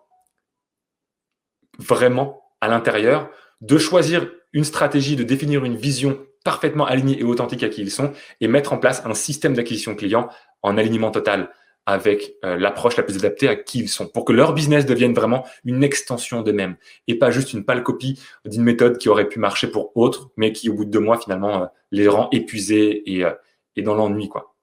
vraiment 1.80 2.44
à 2.62 2.68
l'intérieur, 2.68 3.30
de 3.62 3.78
choisir 3.78 4.30
une 4.54 4.64
stratégie, 4.64 5.16
de 5.16 5.24
définir 5.24 5.66
une 5.66 5.76
vision 5.76 6.20
parfaitement 6.44 6.86
alignée 6.86 7.20
et 7.20 7.24
authentique 7.24 7.64
à 7.64 7.70
qui 7.70 7.82
ils 7.82 7.92
sont 7.92 8.14
et 8.42 8.48
mettre 8.48 8.74
en 8.74 8.78
place 8.78 9.04
un 9.06 9.14
système 9.14 9.54
d'acquisition 9.54 9.96
client 9.96 10.30
en 10.62 10.78
alignement 10.78 11.12
total 11.12 11.52
avec 11.86 12.36
euh, 12.46 12.56
l'approche 12.58 12.98
la 12.98 13.04
plus 13.04 13.18
adaptée 13.18 13.48
à 13.48 13.56
qui 13.56 13.80
ils 13.80 13.90
sont, 13.90 14.08
pour 14.08 14.24
que 14.24 14.32
leur 14.32 14.54
business 14.54 14.86
devienne 14.86 15.14
vraiment 15.14 15.46
une 15.66 15.84
extension 15.84 16.42
d'eux-mêmes 16.42 16.76
et 17.08 17.16
pas 17.16 17.32
juste 17.32 17.54
une 17.54 17.66
pâle 17.66 17.82
copie 17.82 18.22
d'une 18.46 18.64
méthode 18.64 19.00
qui 19.00 19.10
aurait 19.10 19.28
pu 19.28 19.40
marcher 19.40 19.68
pour 19.68 19.96
autres, 19.98 20.30
mais 20.38 20.52
qui 20.52 20.70
au 20.70 20.74
bout 20.74 20.86
de 20.86 20.92
deux 20.92 21.00
mois 21.00 21.20
finalement 21.20 21.64
euh, 21.64 21.66
les 21.92 22.08
rend 22.08 22.30
épuisés 22.32 23.12
et, 23.12 23.26
euh, 23.26 23.32
et 23.76 23.82
dans 23.82 23.96
l'ennui 23.96 24.30
quoi. 24.30 24.56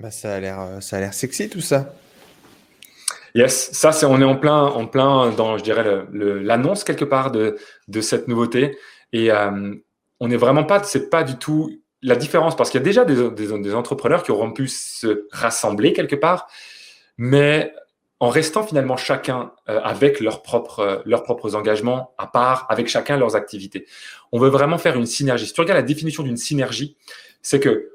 Bah, 0.00 0.10
ça 0.10 0.34
a 0.34 0.40
l'air 0.40 0.78
ça 0.80 0.96
a 0.96 1.00
l'air 1.00 1.14
sexy 1.14 1.48
tout 1.48 1.60
ça. 1.60 1.94
Yes, 3.34 3.70
ça 3.72 3.92
c'est 3.92 4.06
on 4.06 4.20
est 4.20 4.24
en 4.24 4.36
plein 4.36 4.64
en 4.64 4.86
plein 4.86 5.30
dans 5.30 5.56
je 5.56 5.62
dirais 5.62 6.04
l'annonce 6.12 6.82
quelque 6.82 7.04
part 7.04 7.30
de 7.30 7.56
de 7.86 8.00
cette 8.00 8.26
nouveauté 8.26 8.76
et 9.12 9.30
on 10.20 10.28
n'est 10.28 10.36
vraiment 10.36 10.64
pas 10.64 10.82
c'est 10.82 11.10
pas 11.10 11.22
du 11.24 11.36
tout 11.36 11.80
la 12.02 12.16
différence, 12.16 12.56
parce 12.56 12.70
qu'il 12.70 12.80
y 12.80 12.82
a 12.82 12.84
déjà 12.84 13.04
des, 13.04 13.30
des, 13.30 13.74
entrepreneurs 13.74 14.22
qui 14.22 14.30
auront 14.30 14.52
pu 14.52 14.68
se 14.68 15.26
rassembler 15.32 15.92
quelque 15.92 16.16
part, 16.16 16.48
mais 17.18 17.74
en 18.20 18.28
restant 18.28 18.62
finalement 18.62 18.96
chacun 18.96 19.52
euh, 19.68 19.80
avec 19.82 20.20
leurs 20.20 20.42
propres, 20.42 20.80
euh, 20.80 20.98
leurs 21.04 21.22
propres 21.22 21.54
engagements 21.54 22.14
à 22.18 22.26
part, 22.26 22.66
avec 22.68 22.88
chacun 22.88 23.16
leurs 23.16 23.36
activités. 23.36 23.86
On 24.32 24.38
veut 24.38 24.48
vraiment 24.48 24.78
faire 24.78 24.96
une 24.96 25.06
synergie. 25.06 25.46
Si 25.46 25.52
tu 25.52 25.60
regardes 25.60 25.78
la 25.78 25.86
définition 25.86 26.22
d'une 26.22 26.36
synergie, 26.36 26.96
c'est 27.42 27.60
que 27.60 27.90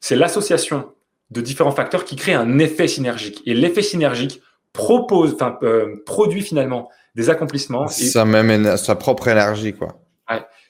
c'est 0.00 0.16
l'association 0.16 0.92
de 1.30 1.40
différents 1.40 1.72
facteurs 1.72 2.04
qui 2.04 2.16
crée 2.16 2.34
un 2.34 2.58
effet 2.58 2.88
synergique. 2.88 3.40
Et 3.46 3.54
l'effet 3.54 3.82
synergique 3.82 4.42
propose, 4.72 5.36
euh, 5.62 6.02
produit 6.06 6.42
finalement 6.42 6.90
des 7.14 7.30
accomplissements. 7.30 7.86
Ça 7.88 8.24
même 8.24 8.76
sa 8.76 8.96
propre 8.96 9.28
énergie, 9.28 9.74
quoi. 9.74 10.01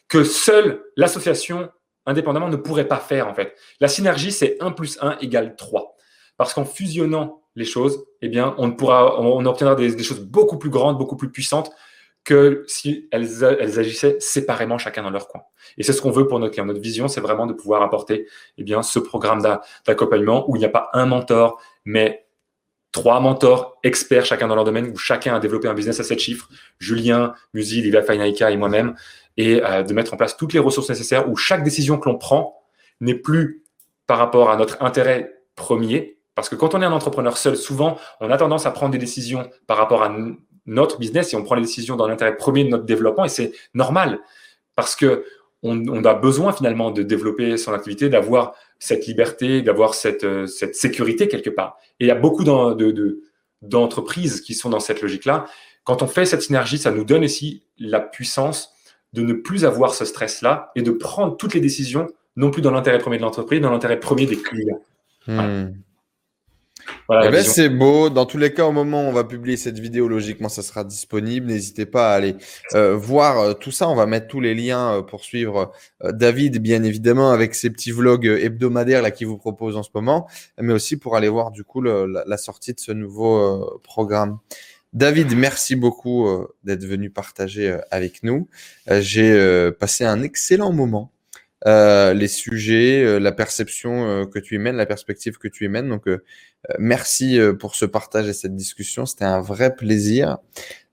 Que 0.09 0.25
seule 0.25 0.83
l'association 0.97 1.71
indépendamment 2.07 2.49
ne 2.49 2.57
pourrait 2.57 2.89
pas 2.89 2.99
faire 2.99 3.29
en 3.29 3.35
fait. 3.35 3.57
La 3.81 3.89
synergie, 3.89 4.33
c'est 4.33 4.57
1 4.61 4.73
plus 4.73 4.99
1 5.01 5.19
égale 5.21 5.57
3. 5.57 5.97
Parce 6.37 6.55
qu'en 6.55 6.65
fusionnant 6.65 7.43
les 7.55 7.65
choses, 7.65 8.05
eh 8.23 8.29
bien, 8.29 8.55
on 8.59 9.47
obtiendra 9.47 9.75
des, 9.75 10.03
choses 10.03 10.21
beaucoup 10.21 10.59
plus 10.59 10.71
grandes, 10.71 10.99
beaucoup 10.99 11.17
plus 11.17 11.31
puissantes 11.31 11.71
que 12.25 12.65
si 12.67 13.09
elles, 13.11 13.45
agissaient 13.45 14.17
séparément 14.21 14.79
chacun 14.79 15.03
dans 15.03 15.11
leur 15.11 15.29
coin. 15.29 15.43
Et 15.77 15.83
c'est 15.83 15.93
ce 15.93 16.01
qu'on 16.01 16.11
veut 16.11 16.27
pour 16.27 16.39
notre 16.39 16.53
client. 16.53 16.65
Notre 16.65 16.81
vision, 16.81 17.09
c'est 17.09 17.21
vraiment 17.21 17.47
de 17.47 17.53
pouvoir 17.53 17.83
apporter 17.83 18.27
eh 18.59 18.65
bien, 18.65 18.83
ce 18.83 18.99
programme 18.99 19.43
d'accompagnement 19.87 20.49
où 20.49 20.57
il 20.57 20.61
n'y 20.61 20.65
a 20.65 20.71
pas 20.71 20.89
un 20.93 21.07
mentor, 21.07 21.61
mais 21.85 22.27
trois 22.93 23.21
mentors 23.21 23.79
experts 23.83 24.27
chacun 24.27 24.47
dans 24.47 24.55
leur 24.55 24.65
domaine, 24.65 24.89
où 24.89 24.97
chacun 24.97 25.35
a 25.35 25.41
développé 25.41 25.67
un 25.67 25.75
business 25.75 25.99
à 25.99 26.05
7 26.05 26.19
chiffres. 26.19 26.49
Julien, 26.79 27.35
Musi, 27.55 27.83
Livia 27.83 28.03
Fainaika 28.03 28.51
et 28.51 28.57
moi-même 28.57 28.95
et 29.37 29.63
euh, 29.63 29.83
de 29.83 29.93
mettre 29.95 30.15
en 30.15 30.17
place 30.17 30.37
toutes 30.37 30.53
les 30.53 30.59
ressources 30.59 30.89
nécessaires 30.89 31.29
où 31.29 31.37
chaque 31.37 31.65
décision 31.65 31.99
que 31.99 32.09
l'on 32.09 32.19
prend 32.19 32.63
n'est 33.01 33.15
plus 33.15 33.65
par 34.07 34.19
rapport 34.19 34.51
à 34.51 34.57
notre 34.57 34.83
intérêt 34.83 35.43
premier. 35.55 36.19
Parce 36.35 36.49
que 36.49 36.55
quand 36.55 36.75
on 36.75 36.83
est 36.83 36.85
un 36.85 36.93
entrepreneur 36.93 37.37
seul, 37.37 37.57
souvent, 37.57 37.99
on 38.21 38.31
a 38.31 38.37
tendance 38.37 38.67
à 38.67 38.71
prendre 38.71 38.93
des 38.93 38.99
décisions 38.99 39.49
par 39.67 39.77
rapport 39.77 40.03
à 40.03 40.15
notre 40.67 40.99
business 40.99 41.33
et 41.33 41.37
on 41.37 41.43
prend 41.43 41.55
les 41.55 41.63
décisions 41.63 41.97
dans 41.97 42.07
l'intérêt 42.07 42.37
premier 42.37 42.65
de 42.65 42.71
notre 42.71 42.85
développement 42.85 43.25
et 43.25 43.29
c'est 43.29 43.53
normal 43.75 44.21
parce 44.77 44.97
que 44.97 45.25
on, 45.65 46.05
a 46.05 46.15
besoin 46.15 46.53
finalement 46.53 46.91
de 46.91 47.05
développer 47.05 47.57
son 47.57 47.73
activité, 47.73 48.09
d'avoir 48.09 48.55
cette 48.81 49.07
liberté, 49.07 49.63
d'avoir 49.63 49.95
cette, 49.95 50.25
euh, 50.25 50.47
cette, 50.47 50.75
sécurité 50.75 51.29
quelque 51.29 51.51
part. 51.51 51.79
Et 52.01 52.07
il 52.07 52.09
y 52.09 52.11
a 52.11 52.17
beaucoup 52.17 52.43
d'entreprises 53.63 54.41
qui 54.41 54.55
sont 54.55 54.71
dans 54.71 54.81
cette 54.81 55.01
logique-là. 55.03 55.47
Quand 55.85 56.03
on 56.03 56.09
fait 56.09 56.27
cette 56.27 56.43
synergie, 56.43 56.79
ça 56.79 56.91
nous 56.91 57.05
donne 57.05 57.23
aussi 57.25 57.63
la 57.79 58.01
puissance 58.01 58.73
de 59.13 59.23
ne 59.23 59.33
plus 59.33 59.65
avoir 59.65 59.95
ce 59.95 60.05
stress-là 60.05 60.71
et 60.75 60.83
de 60.83 60.91
prendre 60.91 61.37
toutes 61.37 61.55
les 61.55 61.61
décisions, 61.61 62.07
non 62.37 62.51
plus 62.51 62.63
dans 62.63 62.71
l'intérêt 62.71 62.99
premier 62.99 63.19
de 63.19 63.23
l'entreprise, 63.23 63.61
dans 63.61 63.71
l'intérêt 63.71 64.01
premier 64.01 64.27
des 64.27 64.37
clients. 64.37 64.81
Hmm. 65.27 65.73
Eh 67.11 67.31
ben, 67.31 67.43
c'est 67.43 67.69
beau. 67.69 68.11
Dans 68.11 68.27
tous 68.27 68.39
les 68.39 68.55
cas, 68.55 68.65
au 68.65 68.73
moment 68.73 69.05
où 69.05 69.09
on 69.09 69.13
va 69.13 69.25
publier 69.25 69.57
cette 69.57 69.79
vidéo, 69.79 70.09
logiquement, 70.09 70.49
ça 70.49 70.63
sera 70.63 70.85
disponible. 70.85 71.47
N'hésitez 71.47 71.87
pas 71.87 72.13
à 72.13 72.15
aller 72.15 72.37
euh, 72.75 72.97
voir 72.97 73.39
euh, 73.39 73.53
tout 73.55 73.71
ça. 73.71 73.89
On 73.89 73.95
va 73.95 74.07
mettre 74.07 74.29
tous 74.29 74.41
les 74.41 74.55
liens 74.55 74.99
euh, 74.99 75.03
pour 75.03 75.23
suivre 75.23 75.73
David, 76.03 76.59
bien 76.59 76.83
évidemment, 76.83 77.31
avec 77.31 77.55
ses 77.55 77.71
petits 77.71 77.93
vlogs 77.93 78.27
hebdomadaires 78.27 79.03
là 79.03 79.11
qu'il 79.11 79.27
vous 79.27 79.39
propose 79.39 79.77
en 79.77 79.83
ce 79.83 79.91
moment, 79.95 80.29
mais 80.61 80.73
aussi 80.73 80.97
pour 80.97 81.17
aller 81.17 81.29
voir 81.29 81.51
du 81.51 81.65
coup 81.65 81.83
la, 81.83 82.37
sortie 82.37 82.73
de 82.73 82.81
ce 82.81 82.93
nouveau 82.93 83.81
programme. 83.83 84.39
David, 84.93 85.35
merci 85.35 85.75
beaucoup 85.75 86.29
d'être 86.65 86.85
venu 86.85 87.11
partager 87.11 87.79
avec 87.91 88.23
nous. 88.23 88.49
J'ai 88.89 89.71
passé 89.79 90.05
un 90.05 90.23
excellent 90.23 90.73
moment. 90.73 91.13
les 91.65 92.29
sujets, 92.29 93.19
la 93.19 93.33
perception 93.33 94.27
que 94.27 94.39
tu 94.39 94.57
y 94.57 94.59
mènes, 94.59 94.77
la 94.77 94.87
perspective 94.87 95.39
que 95.39 95.49
tu 95.49 95.65
y 95.65 95.69
mènes. 95.69 95.89
Donc, 95.89 96.09
euh, 96.71 96.75
merci 96.79 97.39
euh, 97.39 97.55
pour 97.55 97.75
ce 97.75 97.85
partage 97.85 98.29
et 98.29 98.33
cette 98.33 98.57
discussion. 98.57 99.07
C'était 99.07 99.25
un 99.25 99.41
vrai 99.41 99.75
plaisir. 99.75 100.39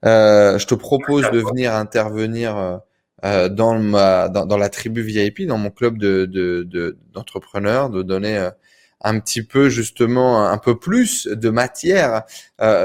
Euh, 0.06 0.58
je 0.58 0.66
te 0.66 0.76
propose 0.76 1.30
de 1.32 1.40
venir 1.40 1.74
intervenir 1.76 2.82
dans, 3.22 3.78
ma, 3.80 4.30
dans, 4.30 4.58
la 4.58 4.70
tribu 4.70 5.02
VIP, 5.02 5.46
dans 5.46 5.58
mon 5.58 5.72
club 5.72 5.98
de, 5.98 6.26
d'entrepreneurs, 7.14 7.90
de, 7.90 8.02
donner 8.02 8.50
un 9.02 9.20
petit 9.20 9.44
peu 9.44 9.70
justement 9.70 10.48
un 10.48 10.58
peu 10.58 10.78
plus 10.78 11.28
de 11.28 11.50
matière 11.50 12.24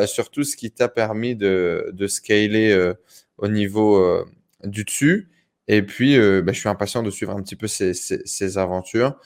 sur 0.06 0.30
tout 0.30 0.44
ce 0.44 0.56
qui 0.56 0.70
t'a 0.70 0.88
permis 0.88 1.34
de, 1.34 2.06
scaler 2.06 2.92
au 3.38 3.48
niveau 3.48 4.24
du 4.62 4.84
dessus. 4.84 5.28
Et 5.66 5.82
puis, 5.82 6.16
bah, 6.16 6.52
je 6.52 6.58
suis 6.58 6.68
impatient 6.68 7.02
de 7.02 7.10
suivre 7.10 7.32
un 7.32 7.42
petit 7.42 7.56
peu 7.56 7.66
ces, 7.66 8.58
aventures. 8.58 9.16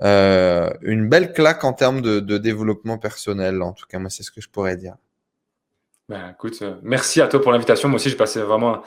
Euh, 0.00 0.70
une 0.82 1.08
belle 1.08 1.32
claque 1.32 1.64
en 1.64 1.72
termes 1.72 2.00
de, 2.00 2.38
développement 2.38 2.98
personnel. 2.98 3.62
En 3.62 3.72
tout 3.72 3.86
cas, 3.86 3.98
moi, 3.98 4.10
c'est 4.10 4.22
ce 4.22 4.30
que 4.30 4.40
je 4.40 4.48
pourrais 4.48 4.76
dire. 4.76 4.96
Ben, 6.08 6.30
écoute, 6.30 6.58
euh, 6.62 6.76
merci 6.82 7.20
à 7.20 7.28
toi 7.28 7.40
pour 7.40 7.52
l'invitation. 7.52 7.88
Moi 7.88 7.96
aussi, 7.96 8.08
j'ai 8.08 8.16
passé 8.16 8.40
vraiment 8.40 8.82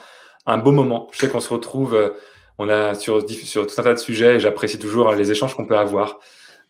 un, 0.46 0.58
beau 0.58 0.72
moment. 0.72 1.08
Je 1.12 1.18
sais 1.18 1.28
qu'on 1.28 1.40
se 1.40 1.52
retrouve, 1.52 1.94
euh, 1.94 2.10
on 2.58 2.68
a 2.68 2.94
sur, 2.94 3.28
sur 3.30 3.66
tout 3.66 3.74
un 3.78 3.84
tas 3.84 3.94
de 3.94 3.98
sujets 3.98 4.36
et 4.36 4.40
j'apprécie 4.40 4.78
toujours 4.78 5.12
les 5.12 5.30
échanges 5.30 5.54
qu'on 5.54 5.66
peut 5.66 5.78
avoir. 5.78 6.18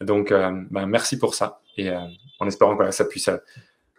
Donc, 0.02 0.30
ben, 0.30 0.86
merci 0.86 1.18
pour 1.18 1.34
ça. 1.34 1.60
Et 1.76 1.90
en 1.90 2.46
espérant 2.46 2.76
que 2.76 2.90
ça 2.90 3.04
puisse 3.04 3.30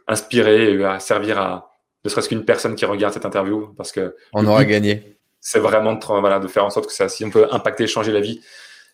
inspirer 0.07 0.73
et 0.73 0.99
servir 0.99 1.39
à 1.39 1.69
ne 2.03 2.09
serait-ce 2.09 2.29
qu'une 2.29 2.45
personne 2.45 2.75
qui 2.75 2.85
regarde 2.85 3.13
cette 3.13 3.25
interview. 3.25 3.73
Parce 3.77 3.91
que 3.91 4.15
on 4.33 4.45
aura 4.45 4.65
gagné. 4.65 5.17
C'est 5.39 5.59
vraiment 5.59 5.93
de, 5.93 6.05
voilà, 6.05 6.39
de 6.39 6.47
faire 6.47 6.65
en 6.65 6.69
sorte 6.69 6.87
que 6.87 6.93
ça, 6.93 7.09
si 7.09 7.25
on 7.25 7.29
peut 7.29 7.47
impacter, 7.51 7.87
changer 7.87 8.11
la 8.11 8.21
vie 8.21 8.41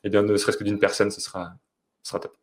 eh 0.03 0.09
bien, 0.09 0.23
ne 0.23 0.35
serait-ce 0.37 0.57
que 0.57 0.63
d'une 0.63 0.79
personne, 0.79 1.11
ce 1.11 1.21
sera, 1.21 1.51
ce 2.03 2.11
sera 2.11 2.19
top. 2.19 2.35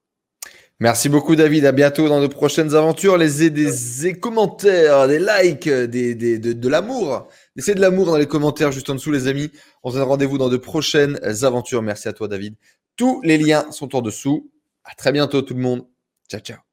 Merci 0.79 1.09
beaucoup 1.09 1.37
David, 1.37 1.65
à 1.65 1.73
bientôt 1.73 2.07
dans 2.07 2.21
de 2.21 2.27
prochaines 2.27 2.75
aventures. 2.75 3.17
Les, 3.17 3.49
des, 3.49 4.21
commentaires, 4.21 5.09
des 5.09 5.19
likes, 5.19 5.69
des, 5.71 6.15
des 6.15 6.39
de, 6.39 6.53
de 6.53 6.69
l'amour. 6.69 7.29
Laissez 7.57 7.75
de 7.75 7.81
l'amour 7.81 8.05
dans 8.05 8.19
les 8.19 8.27
commentaires 8.27 8.73
juste 8.73 8.91
en 8.91 8.95
dessous 8.95 9.11
les 9.11 9.27
amis. 9.27 9.51
On 9.83 9.91
se 9.91 9.97
donne 9.97 10.07
rendez-vous 10.07 10.37
dans 10.37 10.51
de 10.51 10.59
prochaines 10.59 11.19
aventures. 11.43 11.81
Merci 11.81 12.09
à 12.09 12.13
toi 12.13 12.29
David. 12.29 12.57
Tous 12.95 13.23
les 13.23 13.39
liens 13.39 13.65
sont 13.71 13.97
en 13.97 14.03
dessous. 14.03 14.51
À 14.87 14.95
très 14.95 15.13
bientôt 15.13 15.43
tout 15.43 15.55
le 15.55 15.61
monde. 15.61 15.87
Ciao 16.31 16.41
ciao. 16.41 16.66